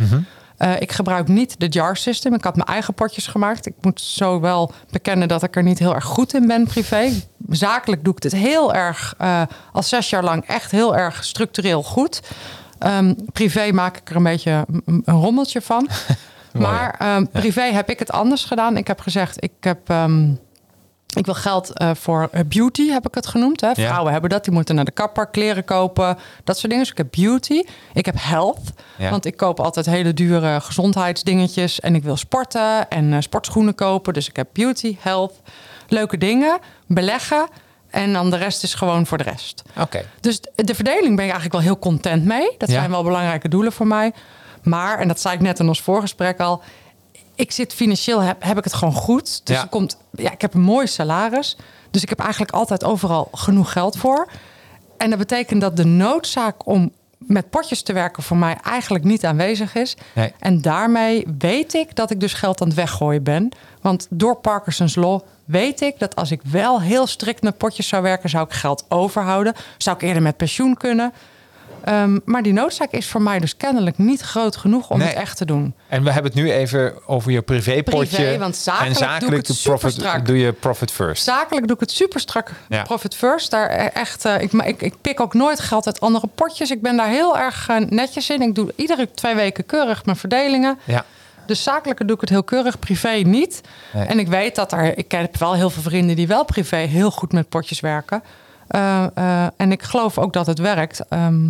Eh, 0.58 0.82
ik 0.82 0.92
gebruik 0.92 1.28
niet 1.28 1.60
de 1.60 1.68
jar 1.68 1.98
system. 1.98 2.34
Ik 2.34 2.44
had 2.44 2.56
mijn 2.56 2.68
eigen 2.68 2.94
potjes 2.94 3.28
gemaakt. 3.28 3.66
Ik 3.66 3.74
moet 3.82 4.02
zo 4.02 4.40
wel 4.40 4.72
bekennen 4.92 5.28
dat 5.28 5.44
ik 5.44 5.56
er 5.56 5.64
niet 5.64 5.80
heel 5.80 5.96
erg 5.96 6.06
goed 6.06 6.34
in 6.34 6.48
ben 6.48 6.68
privé. 6.68 7.12
Zakelijk 7.50 8.04
doe 8.04 8.16
ik 8.16 8.24
het 8.24 8.32
heel 8.32 8.74
erg, 8.74 9.14
eh, 9.18 9.42
al 9.72 9.84
zes 9.84 10.10
jaar 10.10 10.24
lang 10.24 10.46
echt 10.46 10.72
heel 10.72 10.96
erg 10.96 11.24
structureel 11.24 11.84
goed. 11.84 12.22
Ehm, 12.80 13.14
privé 13.34 13.72
maak 13.72 13.98
ik 13.98 14.10
er 14.10 14.16
een 14.16 14.24
beetje 14.24 14.66
een 14.86 15.04
rommeltje 15.06 15.62
van. 15.62 15.88
maar 16.60 16.96
ehm, 17.00 17.26
privé 17.32 17.62
heb 17.62 17.90
ik 17.90 18.00
het 18.00 18.12
anders 18.12 18.46
gedaan. 18.46 18.78
Ik 18.78 18.88
heb 18.88 19.00
gezegd, 19.00 19.44
ik 19.44 19.52
heb... 19.60 19.90
ehm, 19.90 20.32
ik 21.16 21.26
wil 21.26 21.34
geld 21.36 21.74
eh, 21.74 21.90
voor 21.94 22.30
beauty, 22.48 22.90
heb 22.90 23.08
ik 23.08 23.16
het 23.16 23.28
genoemd. 23.28 23.62
Hè? 23.62 23.68
Ja. 23.68 23.74
Vrouwen 23.74 24.12
hebben 24.12 24.30
dat, 24.30 24.44
die 24.44 24.54
moeten 24.54 24.76
naar 24.76 24.86
de 24.86 24.92
kapper, 24.92 25.28
kleren 25.28 25.66
kopen, 25.66 26.18
dat 26.44 26.56
soort 26.58 26.68
dingen. 26.70 26.80
Dus 26.84 26.92
ik 26.92 26.98
heb 26.98 27.08
beauty. 27.12 27.64
Ik 27.94 28.06
heb 28.06 28.16
health, 28.18 28.60
Ja. 28.98 29.10
want 29.10 29.26
ik 29.26 29.38
koop 29.38 29.60
altijd 29.60 29.86
hele 29.86 30.14
dure 30.14 30.60
gezondheidsdingetjes. 30.62 31.80
En 31.80 31.96
ik 31.96 32.04
wil 32.04 32.18
sporten 32.18 32.90
en 32.90 33.14
eh, 33.14 33.20
sportschoenen 33.22 33.76
kopen. 33.76 34.14
Dus 34.14 34.30
ik 34.30 34.36
heb 34.36 34.48
beauty, 34.54 34.96
health, 35.00 35.34
leuke 35.88 36.18
dingen, 36.18 36.58
beleggen. 36.88 37.48
En 37.90 38.14
dan 38.14 38.30
de 38.30 38.38
rest 38.38 38.64
is 38.64 38.74
gewoon 38.74 39.06
voor 39.06 39.18
de 39.18 39.24
rest. 39.24 39.64
Oké. 39.80 40.04
Dus 40.20 40.40
de 40.56 40.76
verdeling 40.76 41.16
ben 41.16 41.26
ik 41.26 41.32
eigenlijk 41.32 41.54
wel 41.54 41.62
heel 41.62 41.80
content 41.80 42.26
mee. 42.26 42.56
Dat 42.58 42.70
Ja. 42.70 42.76
zijn 42.80 42.90
wel 42.92 43.04
belangrijke 43.04 43.50
doelen 43.50 43.72
voor 43.72 43.88
mij. 43.88 44.14
Maar, 44.68 45.00
en 45.00 45.08
dat 45.08 45.20
zei 45.20 45.36
ik 45.36 45.42
net 45.42 45.60
in 45.60 45.68
ons 45.68 45.82
voorgesprek 45.82 46.40
al... 46.40 46.62
ik 47.36 47.52
zit 47.52 47.74
financieel, 47.74 48.20
heb, 48.22 48.44
heb 48.44 48.58
ik 48.58 48.64
het 48.64 48.74
gewoon 48.74 48.94
goed. 48.94 49.42
Dus 49.46 49.56
Ja. 49.56 49.62
er 49.62 49.68
komt, 49.70 49.98
ja, 50.12 50.32
ik 50.32 50.42
heb 50.42 50.54
een 50.54 50.62
mooi 50.62 50.88
salaris. 50.88 51.58
Dus 51.92 52.02
ik 52.02 52.10
heb 52.10 52.20
eigenlijk 52.20 52.52
altijd 52.52 52.84
overal 52.84 53.30
genoeg 53.34 53.72
geld 53.72 53.98
voor. 53.98 54.28
En 54.98 55.10
dat 55.10 55.20
betekent 55.20 55.62
dat 55.62 55.78
de 55.78 55.86
noodzaak 55.86 56.66
om 56.68 56.92
met 57.18 57.50
potjes 57.50 57.82
te 57.82 57.94
werken... 57.94 58.24
voor 58.24 58.38
mij 58.38 58.58
eigenlijk 58.64 59.04
niet 59.04 59.26
aanwezig 59.26 59.76
is. 59.76 59.98
Nee. 60.16 60.34
En 60.40 60.62
daarmee 60.62 61.26
weet 61.38 61.74
ik 61.74 61.96
dat 61.96 62.12
ik 62.12 62.20
dus 62.20 62.34
geld 62.34 62.62
aan 62.62 62.68
het 62.68 62.76
weggooien 62.76 63.24
ben. 63.24 63.50
Want 63.82 64.08
door 64.10 64.36
Parkinson's 64.36 64.96
Law 64.96 65.22
weet 65.46 65.82
ik 65.82 66.00
dat 66.00 66.16
als 66.16 66.32
ik 66.32 66.42
wel 66.44 66.82
heel 66.82 67.08
strikt 67.08 67.42
met 67.42 67.58
potjes 67.58 67.88
zou 67.88 68.04
werken, 68.04 68.30
zou 68.30 68.46
ik 68.46 68.54
geld 68.54 68.86
overhouden. 68.90 69.54
Zou 69.78 69.96
ik 69.96 70.02
eerder 70.02 70.22
met 70.22 70.38
pensioen 70.38 70.76
kunnen. 70.78 71.14
Ehm, 71.88 72.20
maar 72.26 72.42
die 72.44 72.54
noodzaak 72.54 72.92
is 72.92 73.08
voor 73.08 73.22
mij 73.22 73.40
dus 73.40 73.58
kennelijk 73.58 73.98
niet 73.98 74.22
groot 74.22 74.56
genoeg 74.56 74.90
om 74.90 74.98
Nee. 74.98 75.08
het 75.08 75.18
echt 75.18 75.38
te 75.38 75.46
doen. 75.46 75.74
En 75.88 76.04
we 76.04 76.12
hebben 76.12 76.32
het 76.32 76.42
nu 76.42 76.52
even 76.52 77.08
over 77.08 77.32
je 77.32 77.42
privépotje. 77.42 78.16
Privé, 78.16 78.38
want 78.38 78.56
zakelijk 78.56 79.00
en 79.00 79.20
doe 79.20 79.30
ik 79.30 79.36
het 79.36 79.48
doe, 79.48 79.56
profit, 79.64 79.92
superstrak. 79.92 80.26
doe 80.26 80.38
je 80.38 80.52
profit 80.54 80.92
first. 80.92 81.24
Zakelijk 81.24 81.66
doe 81.68 81.76
ik 81.76 81.82
het 81.82 81.92
super 81.92 82.20
strak. 82.20 82.52
Ja. 82.70 82.84
Profit 82.84 83.16
first. 83.16 83.52
Daar 83.52 83.72
e- 83.72 83.86
echt, 83.94 84.26
eh, 84.26 84.42
ik, 84.42 84.52
ik, 84.54 84.82
ik 84.82 84.94
pik 85.02 85.20
ook 85.20 85.34
nooit 85.34 85.60
geld 85.60 85.86
uit 85.86 86.00
andere 86.00 86.28
potjes. 86.36 86.72
Ik 86.72 86.82
ben 86.82 86.98
daar 86.98 87.10
heel 87.10 87.38
erg 87.38 87.70
eh, 87.70 87.78
netjes 87.78 88.30
in. 88.30 88.42
Ik 88.42 88.56
doe 88.56 88.74
iedere 88.76 89.12
twee 89.12 89.36
weken 89.36 89.66
keurig 89.66 90.06
mijn 90.06 90.18
verdelingen. 90.18 90.80
Ja. 90.84 91.06
Dus 91.46 91.64
zakelijke 91.64 92.06
doe 92.06 92.16
ik 92.16 92.22
het 92.22 92.30
heel 92.30 92.44
keurig, 92.44 92.80
privé 92.80 93.10
niet. 93.10 93.62
Nee. 93.94 94.06
En 94.06 94.20
ik 94.20 94.28
weet 94.28 94.56
dat 94.56 94.72
er, 94.72 94.98
ik 94.98 95.12
heb 95.12 95.38
wel 95.38 95.54
heel 95.54 95.70
veel 95.70 95.84
vrienden 95.84 96.16
die 96.16 96.28
wel 96.28 96.46
privé 96.46 96.78
heel 96.78 97.12
goed 97.12 97.32
met 97.34 97.50
potjes 97.50 97.80
werken. 97.80 98.24
Eh, 98.68 99.48
en 99.58 99.72
ik 99.72 99.84
geloof 99.84 100.18
ook 100.18 100.34
dat 100.34 100.48
het 100.48 100.60
werkt. 100.60 101.02
Ehm, 101.10 101.48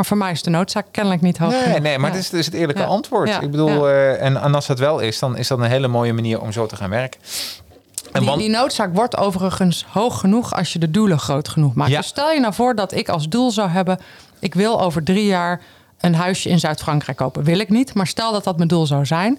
maar 0.00 0.08
voor 0.08 0.18
mij 0.18 0.32
is 0.32 0.42
de 0.42 0.50
noodzaak 0.50 0.86
kennelijk 0.90 1.22
niet 1.22 1.38
hoog. 1.38 1.50
Nee, 1.50 1.62
genoeg. 1.62 1.78
nee, 1.80 1.98
maar 1.98 2.10
Ja. 2.10 2.16
dit 2.16 2.32
is 2.32 2.46
het 2.46 2.54
eerlijke 2.54 2.82
Ja. 2.82 2.88
antwoord. 2.88 3.28
Ja. 3.28 3.40
Ik 3.40 3.50
bedoel, 3.50 3.88
eh, 3.88 4.22
en, 4.22 4.36
en 4.42 4.54
als 4.54 4.66
dat 4.66 4.78
wel 4.78 4.98
is, 5.00 5.18
dan 5.18 5.36
is 5.36 5.48
dat 5.48 5.58
een 5.58 5.64
hele 5.64 5.88
mooie 5.88 6.12
manier 6.12 6.40
om 6.40 6.52
zo 6.52 6.66
te 6.66 6.76
gaan 6.76 6.90
werken. 6.90 7.20
En 8.12 8.22
Die, 8.22 8.36
die 8.36 8.48
noodzaak 8.50 8.94
wordt 8.94 9.16
overigens 9.16 9.84
hoog 9.88 10.20
genoeg 10.20 10.54
als 10.54 10.72
je 10.72 10.78
de 10.78 10.90
doelen 10.90 11.18
groot 11.18 11.48
genoeg 11.48 11.74
maakt. 11.74 11.90
Dus 11.90 12.06
stel 12.06 12.30
je 12.30 12.40
nou 12.40 12.54
voor 12.54 12.74
dat 12.74 12.92
ik 12.94 13.08
als 13.08 13.28
doel 13.28 13.50
zou 13.50 13.68
hebben... 13.68 13.98
ik 14.38 14.54
wil 14.54 14.80
over 14.80 15.02
drie 15.02 15.24
jaar 15.26 15.60
een 16.00 16.14
huisje 16.14 16.48
in 16.48 16.58
Zuid-Frankrijk 16.58 17.18
kopen. 17.18 17.44
Wil 17.44 17.58
ik 17.58 17.68
niet, 17.68 17.94
maar 17.94 18.06
stel 18.06 18.32
dat 18.32 18.44
dat 18.44 18.56
mijn 18.56 18.68
doel 18.68 18.86
zou 18.86 19.06
zijn... 19.06 19.38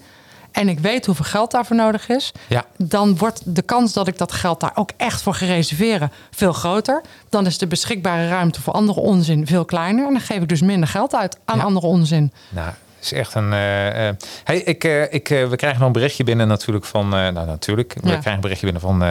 en 0.52 0.68
ik 0.68 0.78
weet 0.78 1.06
hoeveel 1.06 1.24
geld 1.24 1.50
daarvoor 1.50 1.76
nodig 1.76 2.08
is... 2.08 2.32
Ja. 2.48 2.64
dan 2.76 3.16
wordt 3.18 3.40
de 3.54 3.62
kans 3.62 3.92
dat 3.92 4.08
ik 4.08 4.18
dat 4.18 4.32
geld 4.32 4.60
daar 4.60 4.72
ook 4.74 4.90
echt 4.96 5.22
voor 5.22 5.34
ga 5.34 5.46
reserveren 5.46 6.12
veel 6.30 6.52
groter. 6.52 7.02
Dan 7.28 7.46
is 7.46 7.58
de 7.58 7.66
beschikbare 7.66 8.28
ruimte 8.28 8.60
voor 8.62 8.72
andere 8.72 9.00
onzin 9.00 9.46
veel 9.46 9.64
kleiner... 9.64 10.06
en 10.06 10.12
dan 10.12 10.20
geef 10.22 10.42
ik 10.42 10.48
dus 10.48 10.60
minder 10.62 10.88
geld 10.88 11.14
uit 11.14 11.38
aan 11.44 11.58
Ja. 11.58 11.64
andere 11.64 11.86
onzin. 11.86 12.32
Nou, 12.48 12.70
is 13.02 13.12
echt 13.12 13.34
een. 13.34 13.52
eh, 13.52 14.08
eh, 14.08 14.14
hey, 14.44 14.58
ik, 14.58 14.84
eh, 14.84 15.12
ik, 15.12 15.28
we 15.28 15.56
krijgen 15.56 15.78
nog 15.78 15.86
een 15.86 15.92
berichtje 15.92 16.24
binnen 16.24 16.48
natuurlijk 16.48 16.84
van. 16.84 17.08
nou, 17.08 17.32
natuurlijk. 17.32 17.92
We 17.94 18.00
Ja. 18.00 18.08
krijgen 18.10 18.32
een 18.32 18.40
berichtje 18.40 18.64
binnen 18.72 18.82
van 18.82 19.02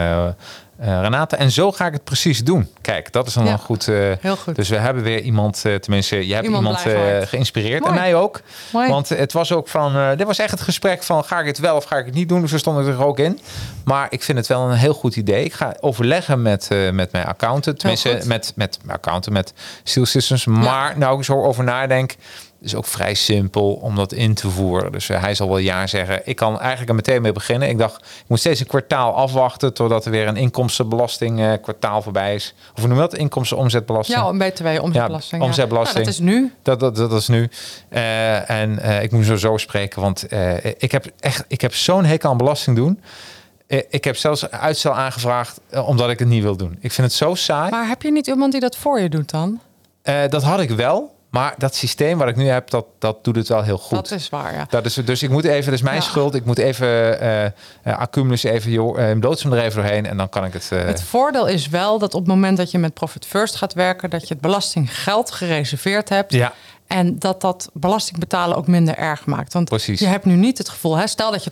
Renate. 0.78 1.36
En 1.36 1.50
zo 1.50 1.72
ga 1.72 1.86
ik 1.86 1.92
het 1.92 2.04
precies 2.04 2.44
doen. 2.44 2.68
Kijk, 2.80 3.12
dat 3.12 3.26
is 3.26 3.32
dan 3.34 3.44
Ja. 3.44 3.52
een 3.52 3.58
goed. 3.58 3.86
Heel 4.20 4.36
goed. 4.36 4.54
Dus 4.56 4.68
we 4.68 4.76
hebben 4.76 5.02
weer 5.02 5.20
iemand, 5.20 5.60
tenminste, 5.80 6.26
je 6.26 6.34
hebt 6.34 6.46
Iemand 6.46 6.78
geïnspireerd. 7.24 7.80
Mooi. 7.80 7.92
En 7.94 8.00
mij 8.00 8.14
ook. 8.14 8.40
Mooi. 8.72 8.88
Want 8.88 9.08
het 9.08 9.32
was 9.32 9.52
ook 9.52 9.68
van. 9.68 10.16
dit 10.16 10.26
was 10.26 10.38
echt 10.38 10.50
het 10.50 10.60
gesprek 10.60 11.02
van: 11.02 11.24
ga 11.24 11.40
ik 11.40 11.46
het 11.46 11.58
wel 11.58 11.76
of 11.76 11.84
ga 11.84 11.96
ik 11.96 12.04
het 12.06 12.14
niet 12.14 12.28
doen? 12.28 12.40
Dus 12.40 12.50
we 12.50 12.58
stonden 12.58 12.86
er 12.86 13.04
ook 13.04 13.18
in. 13.18 13.38
Maar 13.84 14.06
ik 14.10 14.22
vind 14.22 14.38
het 14.38 14.46
wel 14.46 14.70
een 14.70 14.76
heel 14.76 14.94
goed 14.94 15.16
idee. 15.16 15.44
Ik 15.44 15.52
ga 15.52 15.76
overleggen 15.80 16.42
met, 16.42 16.68
met 16.92 17.12
mijn 17.12 17.26
accountant. 17.26 17.78
Tenminste, 17.78 18.20
met, 18.26 18.52
met 18.56 18.78
mijn 18.84 18.98
accountant, 18.98 19.34
met 19.34 19.52
Steel 19.84 20.06
Systems. 20.06 20.44
Maar 20.46 20.98
nou 20.98 21.18
ik 21.18 21.24
zo 21.24 21.42
over 21.42 21.64
nadenk. 21.64 22.14
Is 22.62 22.74
ook 22.74 22.84
vrij 22.84 23.14
simpel 23.14 23.72
om 23.72 23.96
dat 23.96 24.12
in 24.12 24.34
te 24.34 24.50
voeren. 24.50 24.92
Dus 24.92 25.08
eh, 25.08 25.20
hij 25.20 25.34
zal 25.34 25.48
wel 25.48 25.58
ja 25.58 25.86
zeggen. 25.86 26.20
Ik 26.24 26.36
kan 26.36 26.60
eigenlijk 26.60 26.88
er 26.88 26.94
meteen 26.94 27.22
mee 27.22 27.32
beginnen. 27.32 27.68
Ik 27.68 27.78
dacht, 27.78 27.96
ik 27.96 28.24
moet 28.26 28.38
steeds 28.38 28.60
een 28.60 28.66
kwartaal 28.66 29.14
afwachten... 29.14 29.74
totdat 29.74 30.04
er 30.04 30.10
weer 30.10 30.26
een 30.26 30.36
inkomstenbelasting 30.36 31.40
eh, 31.40 31.52
kwartaal 31.62 32.02
voorbij 32.02 32.34
is. 32.34 32.54
Of 32.74 32.78
hoe 32.78 32.88
noem 32.88 32.96
je 32.96 33.02
dat? 33.02 33.14
Inkomsten-omzetbelasting. 33.14 34.18
Ja, 34.18 34.26
een 34.26 34.38
BTW, 34.38 34.66
omzetbelasting. 34.66 35.42
Ja, 35.42 35.48
omzetbelasting. 35.48 35.98
Ja, 35.98 36.04
dat 36.04 36.12
is 36.12 36.18
nu. 36.18 36.52
Dat, 36.62 36.80
dat, 36.80 36.96
dat 36.96 37.12
is 37.12 37.28
nu. 37.28 37.48
Eh, 37.88 38.50
en 38.50 39.02
ik 39.02 39.12
moet 39.12 39.24
zo 39.24 39.36
zo 39.36 39.56
spreken, 39.56 40.00
want 40.00 40.26
ik 40.78 40.92
heb 40.92 41.06
echt, 41.20 41.44
ik 41.48 41.60
heb 41.60 41.74
zo'n 41.74 42.04
hekel 42.04 42.30
aan 42.30 42.36
belasting 42.36 42.76
doen. 42.76 43.00
Ik 43.88 44.04
heb 44.04 44.16
zelfs 44.16 44.50
uitstel 44.50 44.94
aangevraagd 44.94 45.60
omdat 45.86 46.10
ik 46.10 46.18
het 46.18 46.28
niet 46.28 46.42
wil 46.42 46.56
doen. 46.56 46.76
Ik 46.80 46.92
vind 46.92 47.06
het 47.06 47.16
zo 47.16 47.34
saai. 47.34 47.70
Maar 47.70 47.88
heb 47.88 48.02
je 48.02 48.12
niet 48.12 48.26
iemand 48.26 48.52
die 48.52 48.60
dat 48.60 48.76
voor 48.76 49.00
je 49.00 49.08
doet 49.08 49.30
dan? 49.30 49.60
Dat 50.02 50.42
had 50.42 50.60
ik 50.60 50.70
wel, 50.70 51.14
maar 51.32 51.54
dat 51.58 51.74
systeem 51.74 52.18
wat 52.18 52.28
ik 52.28 52.36
nu 52.36 52.46
heb, 52.48 52.70
dat, 52.70 52.86
dat 52.98 53.24
doet 53.24 53.36
het 53.36 53.48
wel 53.48 53.62
heel 53.62 53.78
goed. 53.78 53.90
Dat 54.08 54.10
is 54.10 54.28
waar, 54.28 54.54
ja. 54.54 54.66
Dat 54.68 54.84
is, 54.84 54.94
dus 54.94 55.22
ik 55.22 55.30
moet 55.30 55.44
even, 55.44 55.64
dat 55.64 55.74
is 55.74 55.82
mijn 55.82 55.96
Ja. 55.96 56.02
schuld. 56.02 56.34
Ik 56.34 56.44
moet 56.44 56.58
even 56.58 57.54
accumulus 57.84 58.42
even, 58.42 58.72
uh, 59.16 59.20
doodsem 59.20 59.52
er 59.52 59.58
even 59.64 59.82
doorheen 59.82 60.06
en 60.06 60.16
dan 60.16 60.28
kan 60.28 60.44
ik 60.44 60.52
het. 60.52 60.70
Het 60.70 61.02
voordeel 61.02 61.46
is 61.46 61.68
wel 61.68 61.98
dat 61.98 62.14
op 62.14 62.20
het 62.20 62.28
moment 62.28 62.56
dat 62.56 62.70
je 62.70 62.78
met 62.78 62.94
Profit 62.94 63.26
First 63.26 63.54
gaat 63.56 63.72
werken, 63.74 64.10
dat 64.10 64.20
je 64.28 64.34
het 64.34 64.42
belastinggeld 64.42 65.30
gereserveerd 65.30 66.08
hebt. 66.08 66.32
ja, 66.32 66.52
En 66.86 67.18
dat 67.18 67.40
dat 67.40 67.70
belasting 67.72 68.18
betalen 68.18 68.56
ook 68.56 68.66
minder 68.66 68.96
erg 68.96 69.26
maakt. 69.26 69.52
Want 69.52 69.68
Precies. 69.68 70.00
je 70.00 70.06
hebt 70.06 70.24
nu 70.24 70.34
niet 70.34 70.58
het 70.58 70.68
gevoel, 70.68 70.96
hè, 70.96 71.06
stel 71.06 71.30
dat 71.30 71.44
je 71.44 71.50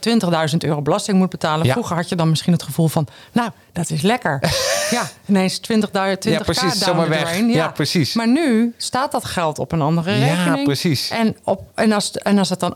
20.000 0.51 0.57
euro 0.63 0.81
belasting 0.81 1.17
moet 1.17 1.29
betalen. 1.29 1.65
Ja. 1.65 1.71
Vroeger 1.71 1.95
had 1.95 2.09
je 2.09 2.15
dan 2.15 2.29
misschien 2.29 2.53
het 2.53 2.63
gevoel 2.63 2.87
van, 2.87 3.07
nou, 3.31 3.49
dat 3.73 3.89
is 3.89 4.01
lekker. 4.01 4.39
ja, 4.91 5.09
ineens 5.25 5.57
20.000 5.57 5.61
20 5.91 6.31
Ja, 6.31 6.39
precies, 6.39 6.77
zomaar 6.79 7.09
weg. 7.09 7.39
Ja, 7.39 7.67
precies. 7.67 8.13
Maar 8.13 8.27
nu 8.27 8.73
staat 8.77 9.11
dat 9.11 9.25
geld 9.25 9.59
op 9.59 9.71
een 9.71 9.81
andere 9.81 10.11
Ja, 10.11 10.25
rekening. 10.33 10.63
precies. 10.63 11.09
En, 11.09 11.35
op, 11.43 11.61
en, 11.75 11.91
als, 11.91 12.11
en 12.11 12.37
als 12.37 12.49
het 12.49 12.59
dan 12.59 12.75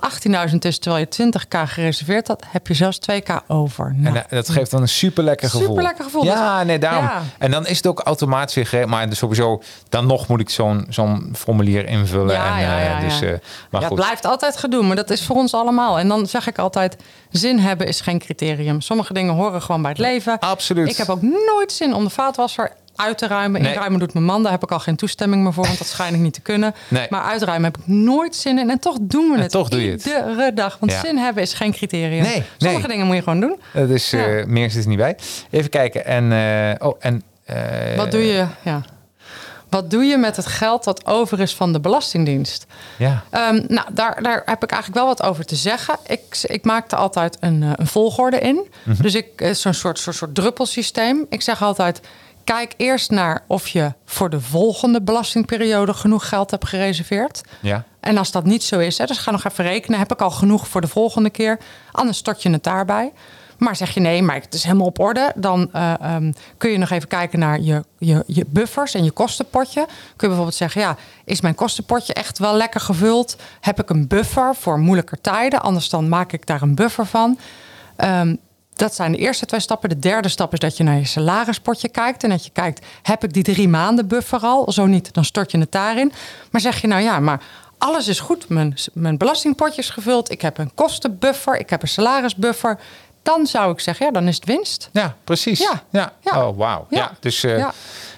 18.000 0.50 0.56
is, 0.60 0.80
terwijl 0.80 1.08
je 1.10 1.32
20k 1.32 1.60
gereserveerd 1.66 2.28
had, 2.28 2.44
heb 2.48 2.68
je 2.68 2.74
zelfs 2.74 3.00
2k 3.12 3.46
over. 3.48 3.86
En 3.86 4.02
Nou, 4.02 4.16
eh, 4.18 4.24
dat 4.30 4.50
geeft 4.50 4.72
dan 4.72 4.82
een 4.82 4.88
super 4.88 5.24
lekker 5.24 5.50
gevoel. 5.50 5.68
Superlekker 5.68 6.04
gevoel. 6.04 6.24
Ja, 6.24 6.64
nee, 6.64 6.80
daarom. 6.80 7.04
Ja. 7.04 7.22
En 7.38 7.52
dan 7.52 7.68
is 7.68 7.78
het 7.78 7.88
ook 7.88 8.00
automatisch 8.00 8.56
weer 8.56 8.66
geregeld. 8.68 8.92
Maar 8.92 9.10
dus 9.10 9.18
sowieso, 9.18 9.62
dan 9.90 10.06
nog 10.08 10.28
moet 10.28 10.40
ik 10.40 10.50
zo'n 10.50 10.86
zo'n 10.90 11.34
formulier 11.38 11.88
invullen. 11.88 12.34
Ja, 12.36 12.56
en, 12.56 12.62
ja, 12.62 12.78
eh, 12.80 12.86
ja, 12.86 13.00
dus, 13.00 13.20
ja. 13.20 13.26
eh, 13.28 13.32
maar 13.70 13.82
ja, 13.82 13.88
goed. 13.88 13.98
het 13.98 14.06
blijft 14.06 14.26
altijd 14.26 14.58
gedoe, 14.58 14.84
maar 14.84 14.96
dat 14.96 15.10
is 15.10 15.26
voor 15.26 15.36
ons 15.36 15.54
allemaal. 15.54 16.00
En 16.00 16.08
dan 16.08 16.28
zeg 16.28 16.48
ik 16.48 16.58
altijd, 16.58 16.96
zin 17.38 17.60
hebben 17.60 17.88
is 17.88 18.02
geen 18.02 18.20
criterium. 18.20 18.82
Sommige 18.82 19.14
dingen 19.14 19.34
horen 19.34 19.62
gewoon 19.62 19.82
bij 19.82 19.92
het 19.92 20.00
leven. 20.00 20.40
Absoluut. 20.40 20.90
Ik 20.90 20.98
heb 20.98 21.10
ook 21.10 21.22
nooit 21.22 21.72
zin 21.72 21.94
om 21.94 22.04
de 22.04 22.10
vaatwasser 22.10 22.72
uit 22.96 23.18
te 23.18 23.28
ruimen. 23.28 23.62
Nee. 23.62 23.72
Inruimen 23.72 24.00
doet 24.00 24.14
mijn 24.14 24.26
man, 24.26 24.44
daar 24.44 24.52
heb 24.52 24.64
ik 24.64 24.72
al 24.72 24.80
geen 24.80 24.96
toestemming 24.96 25.44
meer 25.44 25.54
voor, 25.54 25.66
want 25.66 25.78
dat 25.78 25.88
schijn 25.88 26.14
ik 26.14 26.20
niet 26.20 26.34
te 26.34 26.42
kunnen. 26.42 26.74
Nee. 26.88 27.08
Maar 27.10 27.22
uitruimen 27.22 27.72
heb 27.72 27.78
ik 27.82 27.88
nooit 27.88 28.36
zin 28.36 28.60
in. 28.60 28.70
En 28.70 28.80
toch 28.80 28.98
doen 29.02 29.30
we 29.30 29.36
En 29.36 29.42
het 29.42 29.52
toch 29.52 29.70
doe 29.70 29.86
je 29.86 29.92
het. 29.92 30.06
iedere 30.06 30.54
dag. 30.54 30.78
Want 30.80 30.92
Ja. 30.92 31.00
zin 31.00 31.18
hebben 31.18 31.44
is 31.44 31.54
geen 31.54 31.72
criterium. 31.72 32.24
Nee, 32.24 32.44
Sommige 32.58 32.88
dingen 32.88 33.06
moet 33.06 33.16
je 33.16 33.22
gewoon 33.24 33.40
doen. 33.40 33.60
Dat 33.74 33.90
is, 33.90 34.10
Ja. 34.10 34.44
meer 34.48 34.72
zit 34.72 34.84
er 34.84 34.90
niet 34.90 34.98
bij. 34.98 35.18
Even 35.50 35.70
kijken. 35.70 36.06
En, 36.06 36.32
eh, 36.32 36.88
oh, 36.88 36.96
en, 37.00 37.24
eh, 37.46 37.56
Wat 37.98 38.12
doe 38.12 38.26
je? 38.26 38.46
Ja. 38.64 38.82
Wat 39.76 39.92
doe 39.92 40.04
je 40.04 40.18
met 40.18 40.36
het 40.36 40.46
geld 40.46 40.84
dat 40.84 41.06
over 41.06 41.40
is 41.40 41.56
van 41.56 41.74
de 41.74 41.80
Belastingdienst? 41.80 42.66
Ja, 42.98 43.24
Ehm, 43.30 43.64
nou, 43.68 43.88
daar, 43.94 44.24
daar 44.24 44.42
heb 44.46 44.64
ik 44.64 44.72
eigenlijk 44.72 45.02
wel 45.02 45.06
wat 45.06 45.24
over 45.24 45.46
te 45.46 45.56
zeggen. 45.56 45.98
Ik, 46.08 46.40
ik 46.42 46.64
maakte 46.66 46.96
altijd 46.96 47.38
een, 47.40 47.64
eh, 47.64 47.70
een 47.76 47.88
volgorde 47.88 48.40
in. 48.40 48.68
Mhm. 48.84 49.02
Dus 49.02 49.16
ik 49.16 49.28
eh, 49.36 49.54
zo'n 49.54 49.74
soort, 49.74 50.00
soort, 50.00 50.16
soort 50.16 50.36
druppelsysteem. 50.36 51.26
Ik 51.30 51.42
zeg 51.42 51.62
altijd: 51.62 52.02
kijk 52.44 52.74
eerst 52.78 53.12
naar 53.12 53.44
of 53.48 53.68
je 53.68 53.94
voor 54.06 54.30
de 54.30 54.42
volgende 54.42 55.02
belastingperiode 55.02 55.94
genoeg 55.94 56.30
geld 56.30 56.52
hebt 56.52 56.68
gereserveerd. 56.68 57.42
ja. 57.60 57.84
En 58.00 58.18
als 58.18 58.32
dat 58.32 58.44
niet 58.44 58.64
zo 58.64 58.80
is, 58.80 58.98
hè, 58.98 59.06
dus 59.06 59.18
ga 59.18 59.32
nog 59.32 59.44
even 59.44 59.64
rekenen. 59.64 60.00
Heb 60.00 60.12
ik 60.12 60.22
al 60.22 60.32
genoeg 60.32 60.68
voor 60.68 60.82
de 60.82 60.88
volgende 60.88 61.30
keer? 61.30 61.60
Anders 61.92 62.18
stort 62.18 62.44
je 62.44 62.50
het 62.50 62.64
daarbij. 62.64 63.12
Maar 63.58 63.76
zeg 63.76 63.94
je 63.94 64.00
nee, 64.00 64.22
maar 64.22 64.36
het 64.36 64.54
is 64.54 64.64
helemaal 64.64 64.86
op 64.86 65.00
orde. 65.00 65.32
Dan 65.36 65.70
eh, 65.74 65.94
ehm, 66.02 66.32
kun 66.58 66.70
je 66.70 66.78
nog 66.78 66.90
even 66.90 67.08
kijken 67.08 67.40
naar 67.40 67.62
je, 67.62 67.84
je, 67.98 68.24
je 68.28 68.46
buffers 68.48 68.94
en 68.94 69.04
je 69.04 69.12
kostenpotje. 69.12 69.86
Kun 69.86 69.94
je 70.16 70.28
bijvoorbeeld 70.28 70.56
zeggen, 70.56 70.82
ja, 70.82 70.98
is 71.26 71.42
mijn 71.42 71.56
kostenpotje 71.56 72.14
echt 72.14 72.40
wel 72.40 72.56
lekker 72.56 72.82
gevuld? 72.82 73.36
Heb 73.62 73.80
ik 73.80 73.90
een 73.90 74.08
buffer 74.08 74.56
voor 74.56 74.80
moeilijker 74.80 75.22
tijden? 75.22 75.62
Anders 75.62 75.90
dan 75.90 76.10
maak 76.10 76.32
ik 76.32 76.46
daar 76.46 76.62
een 76.62 76.76
buffer 76.76 77.06
van. 77.06 77.38
Ehm, 77.96 78.36
dat 78.74 78.96
zijn 78.96 79.12
de 79.12 79.18
eerste 79.18 79.46
twee 79.46 79.60
stappen. 79.60 79.90
De 79.90 80.00
derde 80.00 80.30
stap 80.30 80.54
is 80.54 80.60
dat 80.60 80.78
je 80.78 80.84
naar 80.84 80.98
je 80.98 81.06
salarispotje 81.06 81.90
kijkt. 81.90 82.24
En 82.24 82.30
dat 82.30 82.46
je 82.46 82.52
kijkt, 82.52 82.86
heb 83.02 83.24
ik 83.24 83.34
die 83.34 83.44
drie 83.44 83.68
maanden 83.68 84.08
buffer 84.08 84.40
al? 84.40 84.72
Zo 84.72 84.86
niet, 84.86 85.14
dan 85.14 85.26
stort 85.26 85.52
je 85.52 85.58
het 85.58 85.72
daarin. 85.72 86.12
Maar 86.52 86.62
zeg 86.62 86.82
je 86.82 86.88
nou 86.88 87.02
ja, 87.02 87.20
maar 87.20 87.42
alles 87.78 88.08
is 88.08 88.20
goed. 88.20 88.50
Mijn, 88.50 88.76
mijn 88.94 89.18
belastingpotje 89.18 89.82
is 89.82 89.90
gevuld. 89.90 90.32
Ik 90.32 90.42
heb 90.42 90.58
een 90.58 90.74
kostenbuffer. 90.74 91.58
Ik 91.58 91.70
heb 91.70 91.82
een 91.82 91.88
salarisbuffer. 91.88 92.80
Dan 93.26 93.46
zou 93.48 93.72
ik 93.72 93.80
zeggen, 93.80 94.06
ja, 94.06 94.12
dan 94.12 94.28
is 94.28 94.36
het 94.36 94.46
winst. 94.46 94.90
Ja, 94.92 95.16
precies. 95.24 95.60
Ja. 95.60 95.82
ja. 95.90 96.12
Ja. 96.22 96.48
Oh, 96.48 96.58
wauw. 96.58 96.86
Ja. 96.90 96.98
Ja. 96.98 97.12
Dus 97.20 97.44
eh, 97.44 97.66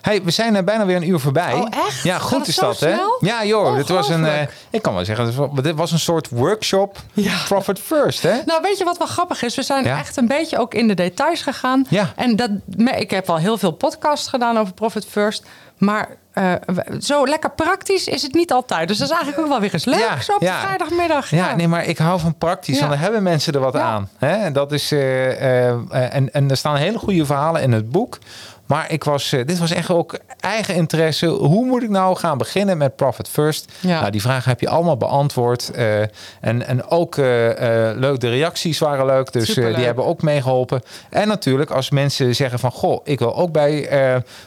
hey, 0.02 0.24
we 0.24 0.32
zijn 0.32 0.56
er 0.56 0.64
bijna 0.64 0.86
weer 0.86 0.96
een 0.96 1.10
uur 1.10 1.20
voorbij. 1.20 1.54
Oh, 1.54 1.68
echt? 1.88 2.04
Ja, 2.04 2.18
goed 2.18 2.48
is 2.48 2.56
dat, 2.56 2.80
hè? 2.80 2.96
Ja, 3.20 3.46
joh. 3.46 3.76
Dit 3.76 3.90
was 3.90 4.10
een, 4.10 4.26
eh, 4.26 4.42
ik 4.70 4.82
kan 4.82 4.94
wel 4.94 5.06
zeggen, 5.06 5.52
dit 5.62 5.76
was- 5.76 5.92
een 5.92 6.00
soort 6.00 6.30
workshop. 6.30 6.98
Ja. 7.14 7.34
Profit 7.46 7.80
first, 7.80 8.22
hè? 8.24 8.42
Nou, 8.46 8.62
weet 8.62 8.78
je 8.78 8.84
wat 8.84 8.98
wel 8.98 9.08
grappig 9.08 9.42
is? 9.42 9.56
We 9.56 9.64
zijn 9.64 9.86
echt 9.86 10.18
een 10.18 10.28
beetje 10.28 10.58
ook 10.60 10.74
in 10.74 10.88
de 10.88 10.94
details 10.94 11.42
gegaan. 11.42 11.86
Ja. 11.90 12.12
En 12.16 12.36
dat, 12.36 12.50
ik 12.98 13.10
heb 13.12 13.30
al 13.30 13.38
heel 13.38 13.58
veel 13.58 13.72
podcasts 13.72 14.28
gedaan 14.28 14.58
over 14.60 14.74
Profit 14.74 15.06
First. 15.10 15.44
Maar 15.78 16.10
eh, 16.34 16.54
zo 17.00 17.26
lekker 17.26 17.52
praktisch 17.52 18.08
is 18.08 18.22
het 18.22 18.34
niet 18.34 18.52
altijd. 18.52 18.88
Dus 18.88 18.98
dat 18.98 19.10
is 19.10 19.16
eigenlijk 19.16 19.44
ook 19.44 19.52
wel 19.52 19.60
weer 19.62 19.74
eens 19.74 19.86
leuk. 19.86 20.00
Ja, 20.00 20.22
zo 20.22 20.36
op 20.36 20.42
ja. 20.42 20.62
vrijdagmiddag. 20.62 21.30
Ja, 21.30 21.56
nee, 21.56 21.68
maar 21.68 21.86
ik 21.86 21.98
hou 21.98 22.20
van 22.20 22.36
praktisch. 22.38 22.74
Ja. 22.74 22.80
Want 22.80 22.92
dan 22.94 23.02
hebben 23.02 23.24
mensen 23.24 23.54
er 23.54 23.60
wat 23.60 23.74
Ja. 23.74 23.80
aan. 23.82 24.10
Hè? 24.18 24.36
En, 24.36 24.54
dat 24.54 24.72
is, 24.72 24.92
eh, 24.92 25.70
eh, 25.70 26.16
en, 26.16 26.34
en 26.34 26.50
er 26.50 26.58
staan 26.58 26.76
hele 26.76 26.98
goede 26.98 27.26
verhalen 27.26 27.62
in 27.62 27.72
het 27.72 27.90
boek. 27.92 28.18
Maar 28.68 28.92
ik 28.92 29.04
was, 29.04 29.32
eh, 29.32 29.46
dit 29.46 29.60
was 29.60 29.72
echt 29.72 29.90
ook 29.90 30.18
eigen 30.40 30.76
interesse. 30.76 31.26
Hoe 31.26 31.66
moet 31.66 31.84
ik 31.84 31.90
nou 31.90 32.16
gaan 32.18 32.38
beginnen 32.38 32.78
met 32.78 32.96
Profit 32.96 33.30
First? 33.30 33.72
Ja. 33.80 34.00
Nou, 34.00 34.12
die 34.12 34.22
vragen 34.22 34.50
heb 34.50 34.60
je 34.60 34.70
allemaal 34.70 34.98
beantwoord. 34.98 35.70
eh, 35.70 36.02
en, 36.42 36.68
en 36.68 36.88
ook 36.88 37.18
eh, 37.18 37.26
leuk, 37.96 38.20
de 38.20 38.30
reacties 38.30 38.80
waren 38.80 39.06
leuk. 39.06 39.32
Dus 39.32 39.54
die 39.54 39.64
hebben 39.64 40.06
ook 40.06 40.22
meegeholpen. 40.22 40.82
En 41.10 41.28
natuurlijk, 41.28 41.72
als 41.72 41.90
mensen 41.90 42.36
zeggen 42.36 42.60
van... 42.60 42.72
Goh, 42.72 43.00
ik 43.04 43.20
wil 43.20 43.36
ook 43.36 43.52
bij 43.52 43.90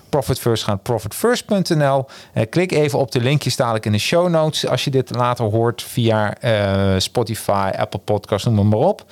Profit 0.09 0.39
First 0.39 0.65
gaan. 0.65 0.81
Profitfirst.nl. 0.83 2.07
Klik 2.51 2.73
even 2.73 2.99
op 2.99 3.13
de 3.13 3.21
linkjes 3.21 3.57
dadelijk 3.57 3.87
in 3.87 3.93
de 3.93 3.99
show 3.99 4.29
notes. 4.29 4.67
Als 4.67 4.85
je 4.85 4.91
dit 4.91 5.15
later 5.15 5.45
hoort 5.45 5.83
via 5.83 6.35
Spotify, 6.99 7.71
Apple 7.77 8.01
Podcasts, 8.01 8.47
noem 8.49 8.69
maar 8.69 8.79
op. 8.79 9.05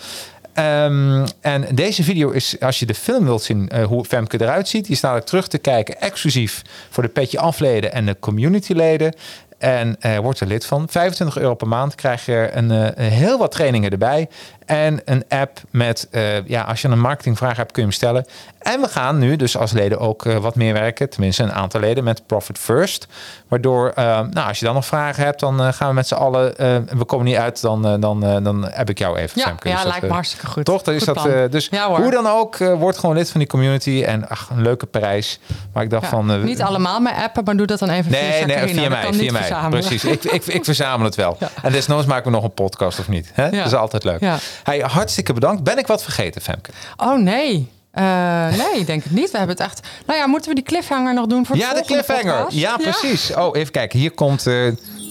Ehm, 0.58 1.26
en 1.40 1.74
deze 1.74 2.02
video 2.02 2.30
is, 2.30 2.60
als 2.60 2.78
je 2.78 2.86
de 2.86 2.94
film 2.94 3.24
wilt 3.24 3.42
zien, 3.42 3.68
eh, 3.68 3.84
hoe 3.84 4.04
Femke 4.04 4.40
eruit 4.40 4.68
ziet, 4.68 4.86
die 4.86 4.96
staat 4.96 5.26
terug 5.26 5.48
te 5.48 5.58
kijken, 5.58 6.00
exclusief 6.00 6.62
voor 6.90 7.02
de 7.02 7.08
Petje 7.08 7.38
Afleden 7.38 7.92
en 7.92 8.06
de 8.06 8.16
communityleden. 8.20 9.14
En 9.58 9.96
eh, 10.00 10.18
wordt 10.18 10.40
er 10.40 10.46
lid 10.46 10.66
van. 10.66 10.88
25 10.88 11.38
euro 11.38 11.54
per 11.54 11.68
maand 11.68 11.94
krijg 11.94 12.26
je 12.26 12.50
een, 12.52 12.70
eh, 12.70 13.06
heel 13.06 13.38
wat 13.38 13.50
trainingen 13.50 13.90
erbij. 13.90 14.28
En 14.68 15.00
een 15.04 15.24
app 15.28 15.60
met, 15.70 16.08
eh, 16.10 16.46
ja, 16.46 16.62
als 16.62 16.82
je 16.82 16.88
een 16.88 17.00
marketingvraag 17.00 17.56
hebt, 17.56 17.72
kun 17.72 17.82
je 17.82 17.88
hem 17.88 17.96
stellen. 17.96 18.26
En 18.58 18.80
we 18.80 18.88
gaan 18.88 19.18
nu 19.18 19.36
dus 19.36 19.56
als 19.56 19.72
leden 19.72 19.98
ook 19.98 20.24
eh, 20.24 20.36
wat 20.36 20.54
meer 20.54 20.72
werken. 20.72 21.10
Tenminste, 21.10 21.42
een 21.42 21.52
aantal 21.52 21.80
leden 21.80 22.04
met 22.04 22.26
Profit 22.26 22.58
First. 22.58 23.06
Waardoor, 23.48 23.92
eh, 23.94 24.04
nou, 24.04 24.48
als 24.48 24.58
je 24.58 24.64
dan 24.64 24.74
nog 24.74 24.86
vragen 24.86 25.24
hebt, 25.24 25.40
dan 25.40 25.74
gaan 25.74 25.88
we 25.88 25.94
met 25.94 26.06
z'n 26.08 26.14
allen. 26.14 26.54
we 26.98 27.04
komen 27.06 27.26
niet 27.26 27.36
uit, 27.36 27.60
dan, 27.60 28.00
dan, 28.00 28.20
dan 28.42 28.68
heb 28.70 28.90
ik 28.90 28.98
jou 28.98 29.16
even. 29.18 29.40
Ja, 29.40 29.46
Femke. 29.46 29.68
ja 29.68 29.74
Dus 29.74 29.82
dat, 29.82 29.90
lijkt 29.92 30.06
me 30.06 30.12
hartstikke 30.12 30.46
goed. 30.46 30.64
Toch? 30.64 30.82
Dat 30.82 30.94
is 30.94 31.04
Goed 31.04 31.14
dat, 31.14 31.52
dus 31.52 31.68
Ja, 31.70 31.88
hoe 32.00 32.10
dan 32.10 32.26
ook, 32.26 32.56
word 32.58 32.98
gewoon 32.98 33.16
lid 33.16 33.30
van 33.30 33.40
die 33.40 33.48
community. 33.48 34.02
En 34.06 34.28
ach, 34.28 34.48
een 34.50 34.62
leuke 34.62 34.86
prijs. 34.86 35.40
Maar 35.72 35.82
ik 35.82 35.90
dacht 35.90 36.02
Ja, 36.02 36.08
van. 36.08 36.44
niet 36.44 36.62
allemaal 36.62 37.00
mijn 37.00 37.16
appen, 37.16 37.44
maar 37.44 37.56
doe 37.56 37.66
dat 37.66 37.78
dan 37.78 37.88
even 37.90 38.10
via 38.12 38.20
Nee, 38.20 38.30
nee, 38.30 38.56
Jacqueline. 38.56 38.80
via 38.80 38.88
mij. 38.88 39.12
Via 39.12 39.20
niet 39.20 39.32
mij. 39.32 39.40
verzamelen. 39.40 39.86
Precies. 39.86 40.04
Ik, 40.04 40.24
ik, 40.24 40.46
ik 40.46 40.64
verzamel 40.64 41.04
het 41.04 41.14
wel. 41.14 41.36
Ja. 41.40 41.48
En 41.62 41.72
desnoods 41.72 42.06
maken 42.06 42.24
we 42.24 42.30
nog 42.30 42.44
een 42.44 42.54
podcast 42.54 42.98
of 42.98 43.08
niet. 43.08 43.30
Hè? 43.32 43.50
Dat 43.50 43.66
is 43.66 43.74
altijd 43.74 44.04
leuk. 44.04 44.20
Hey, 44.62 44.78
hartstikke 44.78 45.32
bedankt. 45.32 45.62
Ben 45.62 45.78
ik 45.78 45.86
wat 45.86 46.02
vergeten, 46.02 46.42
Femke? 46.42 46.70
Oh 46.96 47.18
nee. 47.18 47.70
Eh, 47.90 48.48
nee, 48.48 48.80
ik 48.80 48.86
denk 48.86 49.02
het 49.02 49.12
niet. 49.12 49.30
We 49.30 49.38
hebben 49.38 49.56
het 49.56 49.64
echt. 49.66 49.80
Nou 50.06 50.18
ja, 50.18 50.26
moeten 50.26 50.48
we 50.48 50.54
die 50.54 50.64
cliffhanger 50.64 51.14
nog 51.14 51.26
doen 51.26 51.46
voor 51.46 51.56
de 51.56 51.62
Ja, 51.62 51.74
de 51.74 51.82
cliffhanger. 51.84 52.34
podcast? 52.36 52.56
Ja, 52.56 52.76
precies. 52.76 53.34
Oh, 53.34 53.56
even 53.56 53.72
kijken. 53.72 53.98
Hier 53.98 54.10
komt 54.10 54.38
eh, 54.46 54.54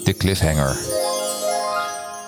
de 0.03 0.15
cliffhanger. 0.17 0.77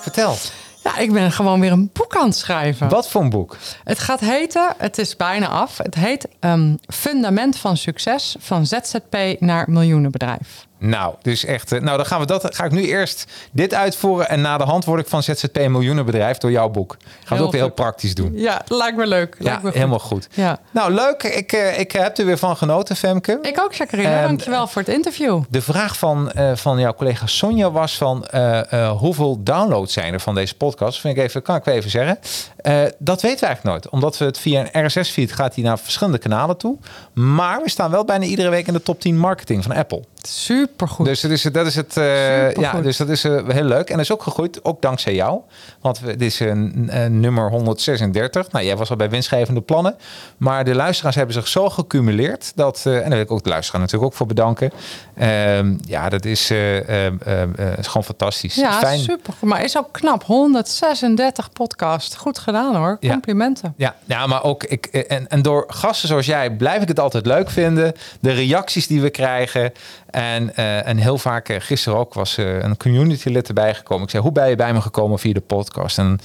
Vertel. 0.02 0.36
Ja, 0.84 0.98
ik 0.98 1.12
ben 1.12 1.32
gewoon 1.32 1.60
weer 1.60 1.72
een 1.72 1.90
boek 1.94 2.16
aan 2.16 2.26
het 2.28 2.36
schrijven. 2.38 2.90
Wat 2.90 3.10
voor 3.10 3.22
een 3.22 3.30
boek? 3.30 3.58
Het 3.84 4.00
gaat 4.00 4.20
heten, 4.20 4.74
het 4.78 4.98
is 4.98 5.16
bijna 5.16 5.48
af. 5.48 5.78
Het 5.78 5.96
heet 5.96 6.28
ehm, 6.40 6.76
Fundament 6.88 7.58
van 7.58 7.78
Succes 7.78 8.36
van 8.40 8.66
ZZP 8.66 9.36
naar 9.40 9.66
miljoenenbedrijf. 9.70 10.68
Nou, 10.80 11.16
dus 11.22 11.46
echt. 11.46 11.72
eh, 11.72 11.82
Nou, 11.82 11.98
dan 11.98 12.06
gaan 12.06 12.20
we 12.20 12.26
dat. 12.26 12.56
Ga 12.56 12.64
ik 12.64 12.72
nu 12.72 12.84
eerst 12.84 13.26
dit 13.52 13.74
uitvoeren. 13.74 14.30
En 14.30 14.42
na 14.42 14.58
de 14.58 14.64
hand 14.64 14.86
word 14.86 15.00
ik 15.02 15.08
van 15.08 15.24
ZZP 15.24 15.58
miljoenenbedrijf 15.68 16.38
door 16.38 16.52
jouw 16.52 16.70
boek. 16.70 16.98
Gaan 17.00 17.10
we 17.28 17.34
het 17.36 17.44
ook 17.44 17.52
weer 17.52 17.62
heel 17.62 17.70
praktisch 17.72 18.16
doen. 18.16 18.32
Ja, 18.36 18.62
lijkt 18.68 18.98
me 18.98 19.08
leuk. 19.08 19.36
Ja, 19.40 19.44
lijkt 19.44 19.62
me 19.62 19.68
goed. 19.68 19.78
helemaal 19.78 20.00
goed. 20.00 20.28
Ja. 20.32 20.60
Nou, 20.72 20.92
leuk. 20.94 21.24
Ik, 21.24 21.52
eh, 21.52 21.80
ik 21.80 21.92
heb 21.92 22.18
er 22.18 22.26
weer 22.26 22.38
van 22.38 22.58
genoten, 22.58 22.96
Femke. 22.96 23.40
Ik 23.42 23.60
ook, 23.62 23.74
Jacqueline. 23.74 24.10
Ehm, 24.14 24.24
Dankjewel 24.28 24.68
voor 24.68 24.82
het 24.82 24.92
interview. 24.92 25.42
De 25.50 25.62
vraag 25.62 25.98
van, 25.98 26.32
eh, 26.32 26.56
van 26.56 26.80
jouw 26.80 26.94
collega 26.94 27.26
Sonja 27.28 27.72
was 27.72 27.98
van 27.98 28.26
eh, 28.26 28.74
eh, 28.74 28.92
hoeveel 28.98 29.44
downloads 29.44 29.94
zijn 29.94 30.14
er 30.14 30.20
van 30.20 30.36
deze 30.36 30.56
podcast? 30.56 31.00
Vind 31.00 31.18
ik 31.18 31.24
even, 31.24 31.42
kan 31.42 31.56
ik 31.56 31.66
even 31.66 31.90
zeggen. 31.90 32.20
Eh, 32.58 32.74
dat 32.98 33.22
weten 33.22 33.40
we 33.40 33.46
eigenlijk 33.46 33.64
nooit. 33.64 33.90
Omdat 33.90 34.18
we 34.18 34.26
het 34.26 34.40
via 34.40 34.66
een 34.72 34.86
RSS-feed 34.86 35.32
gaat 35.32 35.56
hij 35.56 35.64
naar 35.64 35.80
verschillende 35.80 36.18
kanalen 36.18 36.58
toe. 36.58 36.78
Maar 37.20 37.62
we 37.62 37.70
staan 37.70 37.92
wel 37.92 38.06
bijna 38.06 38.26
iedere 38.26 38.50
week 38.50 38.68
in 38.68 38.74
de 38.74 38.82
top 38.82 39.00
10 39.00 39.18
marketing 39.18 39.64
van 39.64 39.76
Apple. 39.76 40.04
Supergoed. 40.22 41.06
Dus 41.06 41.22
dat 41.22 41.32
is, 41.32 41.42
dat 41.42 41.66
is 41.66 41.76
het. 41.76 41.98
eh, 41.98 42.52
ja, 42.52 42.82
dus 42.82 42.98
dat 42.98 43.10
is 43.10 43.24
eh, 43.24 43.48
heel 43.48 43.64
leuk. 43.64 43.90
En 43.90 43.96
dat 43.96 44.06
is 44.06 44.12
ook 44.12 44.24
gegroeid, 44.24 44.66
ook 44.66 44.82
dankzij 44.82 45.14
jou. 45.14 45.40
Want 45.82 46.00
dit 46.06 46.22
is 46.22 46.40
een, 46.40 46.90
nummer 47.20 47.50
136. 47.50 48.52
Nou, 48.52 48.66
jij 48.66 48.78
was 48.78 48.90
al 48.90 48.96
bij 48.96 49.10
winstgevende 49.10 49.62
plannen. 49.62 49.96
Maar 50.38 50.64
de 50.64 50.76
luisteraars 50.76 51.16
hebben 51.16 51.34
zich 51.34 51.48
zo 51.48 51.70
gecumuleerd. 51.70 52.52
Dat, 52.56 52.82
eh, 52.86 52.94
en 52.96 53.02
daar 53.02 53.10
wil 53.10 53.20
ik 53.20 53.32
ook 53.32 53.44
de 53.44 53.50
luisteraar 53.50 53.82
natuurlijk 53.82 54.12
ook 54.12 54.18
voor 54.18 54.28
bedanken. 54.28 54.72
Ehm, 55.16 55.78
ja, 55.82 56.10
dat 56.10 56.26
is, 56.26 56.50
eh, 56.50 57.06
ehm, 57.06 57.18
ehm, 57.26 57.50
eh, 57.56 57.78
is 57.78 57.88
gewoon 57.88 58.04
fantastisch. 58.04 58.56
ja, 58.56 58.80
Fijn. 58.80 59.00
supergoed. 59.00 59.50
Maar 59.50 59.64
is 59.64 59.78
ook 59.78 59.92
knap. 59.92 60.24
136 60.24 61.52
podcast. 61.52 62.16
Goed 62.16 62.40
gedaan 62.40 62.76
hoor. 62.76 62.98
Complimenten. 63.00 63.74
Ja, 63.78 63.96
ja, 64.06 64.28
maar 64.28 64.44
ook 64.44 64.64
ik, 64.64 64.86
en, 64.86 65.28
en 65.28 65.42
door 65.42 65.64
gasten 65.68 66.08
zoals 66.08 66.26
jij 66.26 66.52
blijf 66.52 66.82
ik 66.82 66.88
het 66.88 67.00
altijd 67.14 67.38
leuk 67.38 67.50
vinden. 67.50 67.94
De 68.20 68.32
reacties 68.32 68.88
die 68.88 69.02
we 69.02 69.10
krijgen. 69.10 69.72
En, 70.10 70.56
eh, 70.56 70.88
en 70.88 70.98
heel 70.98 71.18
vaak, 71.18 71.50
eh, 71.50 71.56
gisteren 71.60 72.00
ook, 72.00 72.14
was 72.14 72.38
eh, 72.38 72.60
een 72.60 72.78
community 72.78 73.30
lid 73.30 73.48
erbij 73.48 73.76
gekomen. 73.76 74.04
Ik 74.04 74.10
zei, 74.10 74.24
hoe 74.24 74.32
ben 74.32 74.50
je 74.50 74.56
bij 74.56 74.74
me 74.74 74.82
gekomen 74.82 75.20
via 75.20 75.34
de 75.34 75.40
podcast? 75.40 75.98
En, 75.98 76.20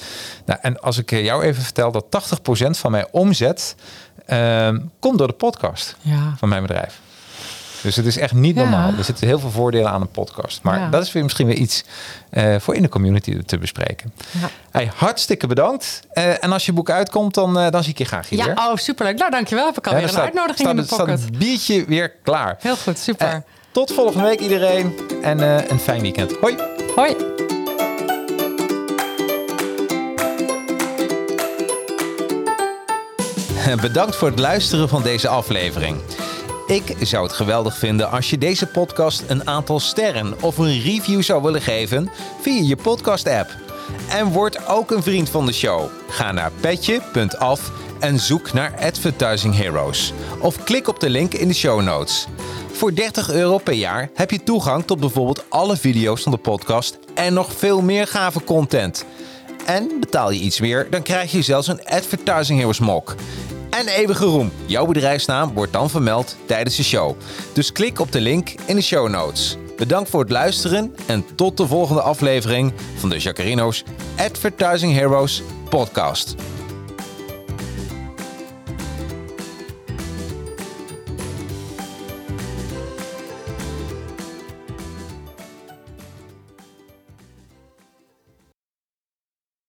nou, 0.46 0.58
en 0.62 0.80
als 0.80 0.98
ik 0.98 1.10
jou 1.10 1.42
even 1.42 1.62
vertel 1.62 1.92
dat 1.92 2.04
80% 2.10 2.78
van 2.78 2.90
mijn 2.90 3.06
omzet 3.10 3.74
ehm, 4.26 4.78
komt 4.98 5.18
door 5.18 5.26
de 5.26 5.32
podcast 5.32 5.96
Ja. 6.00 6.34
van 6.36 6.48
mijn 6.48 6.62
bedrijf. 6.62 7.00
Dus 7.84 7.96
het 7.96 8.06
is 8.06 8.16
echt 8.18 8.32
niet 8.32 8.54
Ja. 8.56 8.60
normaal. 8.62 8.92
Er 8.98 9.04
zitten 9.04 9.26
heel 9.26 9.38
veel 9.38 9.50
voordelen 9.50 9.90
aan 9.90 10.00
een 10.00 10.08
podcast. 10.08 10.62
Maar 10.62 10.78
Ja. 10.78 10.88
dat 10.88 11.02
is 11.02 11.12
weer 11.12 11.22
misschien 11.22 11.46
weer 11.46 11.56
iets 11.56 11.84
eh, 12.30 12.54
voor 12.58 12.74
in 12.74 12.82
de 12.82 12.88
community 12.88 13.42
te 13.46 13.58
bespreken. 13.58 14.12
Ja. 14.30 14.48
Hey, 14.70 14.90
hartstikke 14.96 15.46
bedankt. 15.46 16.00
Eh, 16.12 16.44
en 16.44 16.52
als 16.52 16.66
je 16.66 16.72
boek 16.72 16.90
uitkomt, 16.90 17.34
dan, 17.34 17.58
eh, 17.58 17.70
dan 17.70 17.82
zie 17.82 17.92
ik 17.92 17.98
je 17.98 18.04
graag 18.04 18.28
hier. 18.28 18.46
Ja, 18.46 18.68
oh, 18.70 18.76
superleuk. 18.76 19.18
Nou, 19.18 19.30
dankjewel. 19.30 19.66
Heb 19.66 19.78
ik 19.78 19.84
Ja, 19.84 19.90
alweer 19.90 20.06
dan 20.06 20.16
een 20.16 20.22
staat- 20.22 20.38
uitnodiging 20.38 20.68
in 20.68 20.76
de 20.76 20.84
staat, 20.84 20.98
pocket. 20.98 21.18
staat 21.18 21.28
het 21.30 21.38
biertje 21.38 21.84
weer 21.84 22.12
klaar. 22.22 22.56
Heel 22.60 22.76
goed, 22.76 22.98
super. 22.98 23.42
Tot 23.70 23.92
volgende 23.92 24.28
week 24.28 24.40
iedereen. 24.40 24.94
En 25.22 25.38
een 25.70 25.80
fijn 25.80 26.00
weekend. 26.00 26.32
Hoi. 26.40 26.56
Hoi. 26.96 27.16
Bedankt 33.80 34.16
voor 34.16 34.28
het 34.28 34.38
luisteren 34.38 34.88
van 34.88 35.02
deze 35.02 35.28
aflevering. 35.28 35.96
Ik 36.66 36.94
zou 37.00 37.24
het 37.24 37.32
geweldig 37.32 37.78
vinden 37.78 38.10
als 38.10 38.30
je 38.30 38.38
deze 38.38 38.66
podcast 38.66 39.24
een 39.26 39.48
aantal 39.48 39.80
sterren 39.80 40.42
of 40.42 40.58
een 40.58 40.82
review 40.82 41.22
zou 41.22 41.42
willen 41.42 41.62
geven 41.62 42.10
via 42.40 42.62
je 42.62 42.76
podcast-app. 42.76 43.50
En 44.10 44.26
word 44.26 44.68
ook 44.68 44.90
een 44.90 45.02
vriend 45.02 45.28
van 45.30 45.46
de 45.46 45.52
show. 45.52 45.88
Ga 46.08 46.32
naar 46.32 46.52
petje.af 46.60 47.72
en 48.00 48.18
zoek 48.18 48.52
naar 48.52 48.74
Advertising 48.78 49.56
Heroes. 49.56 50.12
Of 50.40 50.64
klik 50.64 50.88
op 50.88 51.00
de 51.00 51.10
link 51.10 51.34
in 51.34 51.48
de 51.48 51.54
show 51.54 51.82
notes. 51.82 52.26
Voor 52.72 52.94
30 52.94 53.30
euro 53.30 53.58
per 53.58 53.74
jaar 53.74 54.10
heb 54.14 54.30
je 54.30 54.42
toegang 54.42 54.84
tot 54.84 55.00
bijvoorbeeld 55.00 55.44
alle 55.48 55.76
video's 55.76 56.22
van 56.22 56.32
de 56.32 56.38
podcast 56.38 56.98
en 57.14 57.34
nog 57.34 57.52
veel 57.52 57.82
meer 57.82 58.06
gave 58.06 58.44
content. 58.44 59.04
En 59.64 59.90
betaal 60.00 60.30
je 60.30 60.40
iets 60.40 60.60
meer, 60.60 60.86
dan 60.90 61.02
krijg 61.02 61.32
je 61.32 61.42
zelfs 61.42 61.68
een 61.68 61.84
Advertising 61.84 62.58
Heroes 62.58 62.78
mok. 62.78 63.14
En 63.70 63.88
eeuwige 63.88 64.24
roem. 64.24 64.52
Jouw 64.66 64.86
bedrijfsnaam 64.86 65.52
wordt 65.54 65.72
dan 65.72 65.90
vermeld 65.90 66.36
tijdens 66.46 66.76
de 66.76 66.84
show. 66.84 67.16
Dus 67.52 67.72
klik 67.72 68.00
op 68.00 68.12
de 68.12 68.20
link 68.20 68.54
in 68.66 68.76
de 68.76 68.82
show 68.82 69.08
notes. 69.08 69.56
Bedankt 69.76 70.10
voor 70.10 70.20
het 70.20 70.30
luisteren 70.30 70.94
en 71.06 71.24
tot 71.34 71.56
de 71.56 71.66
volgende 71.66 72.00
aflevering 72.00 72.72
van 72.96 73.08
de 73.08 73.18
Jacarino's 73.18 73.84
Advertising 74.16 74.92
Heroes 74.92 75.42
podcast. 75.68 76.34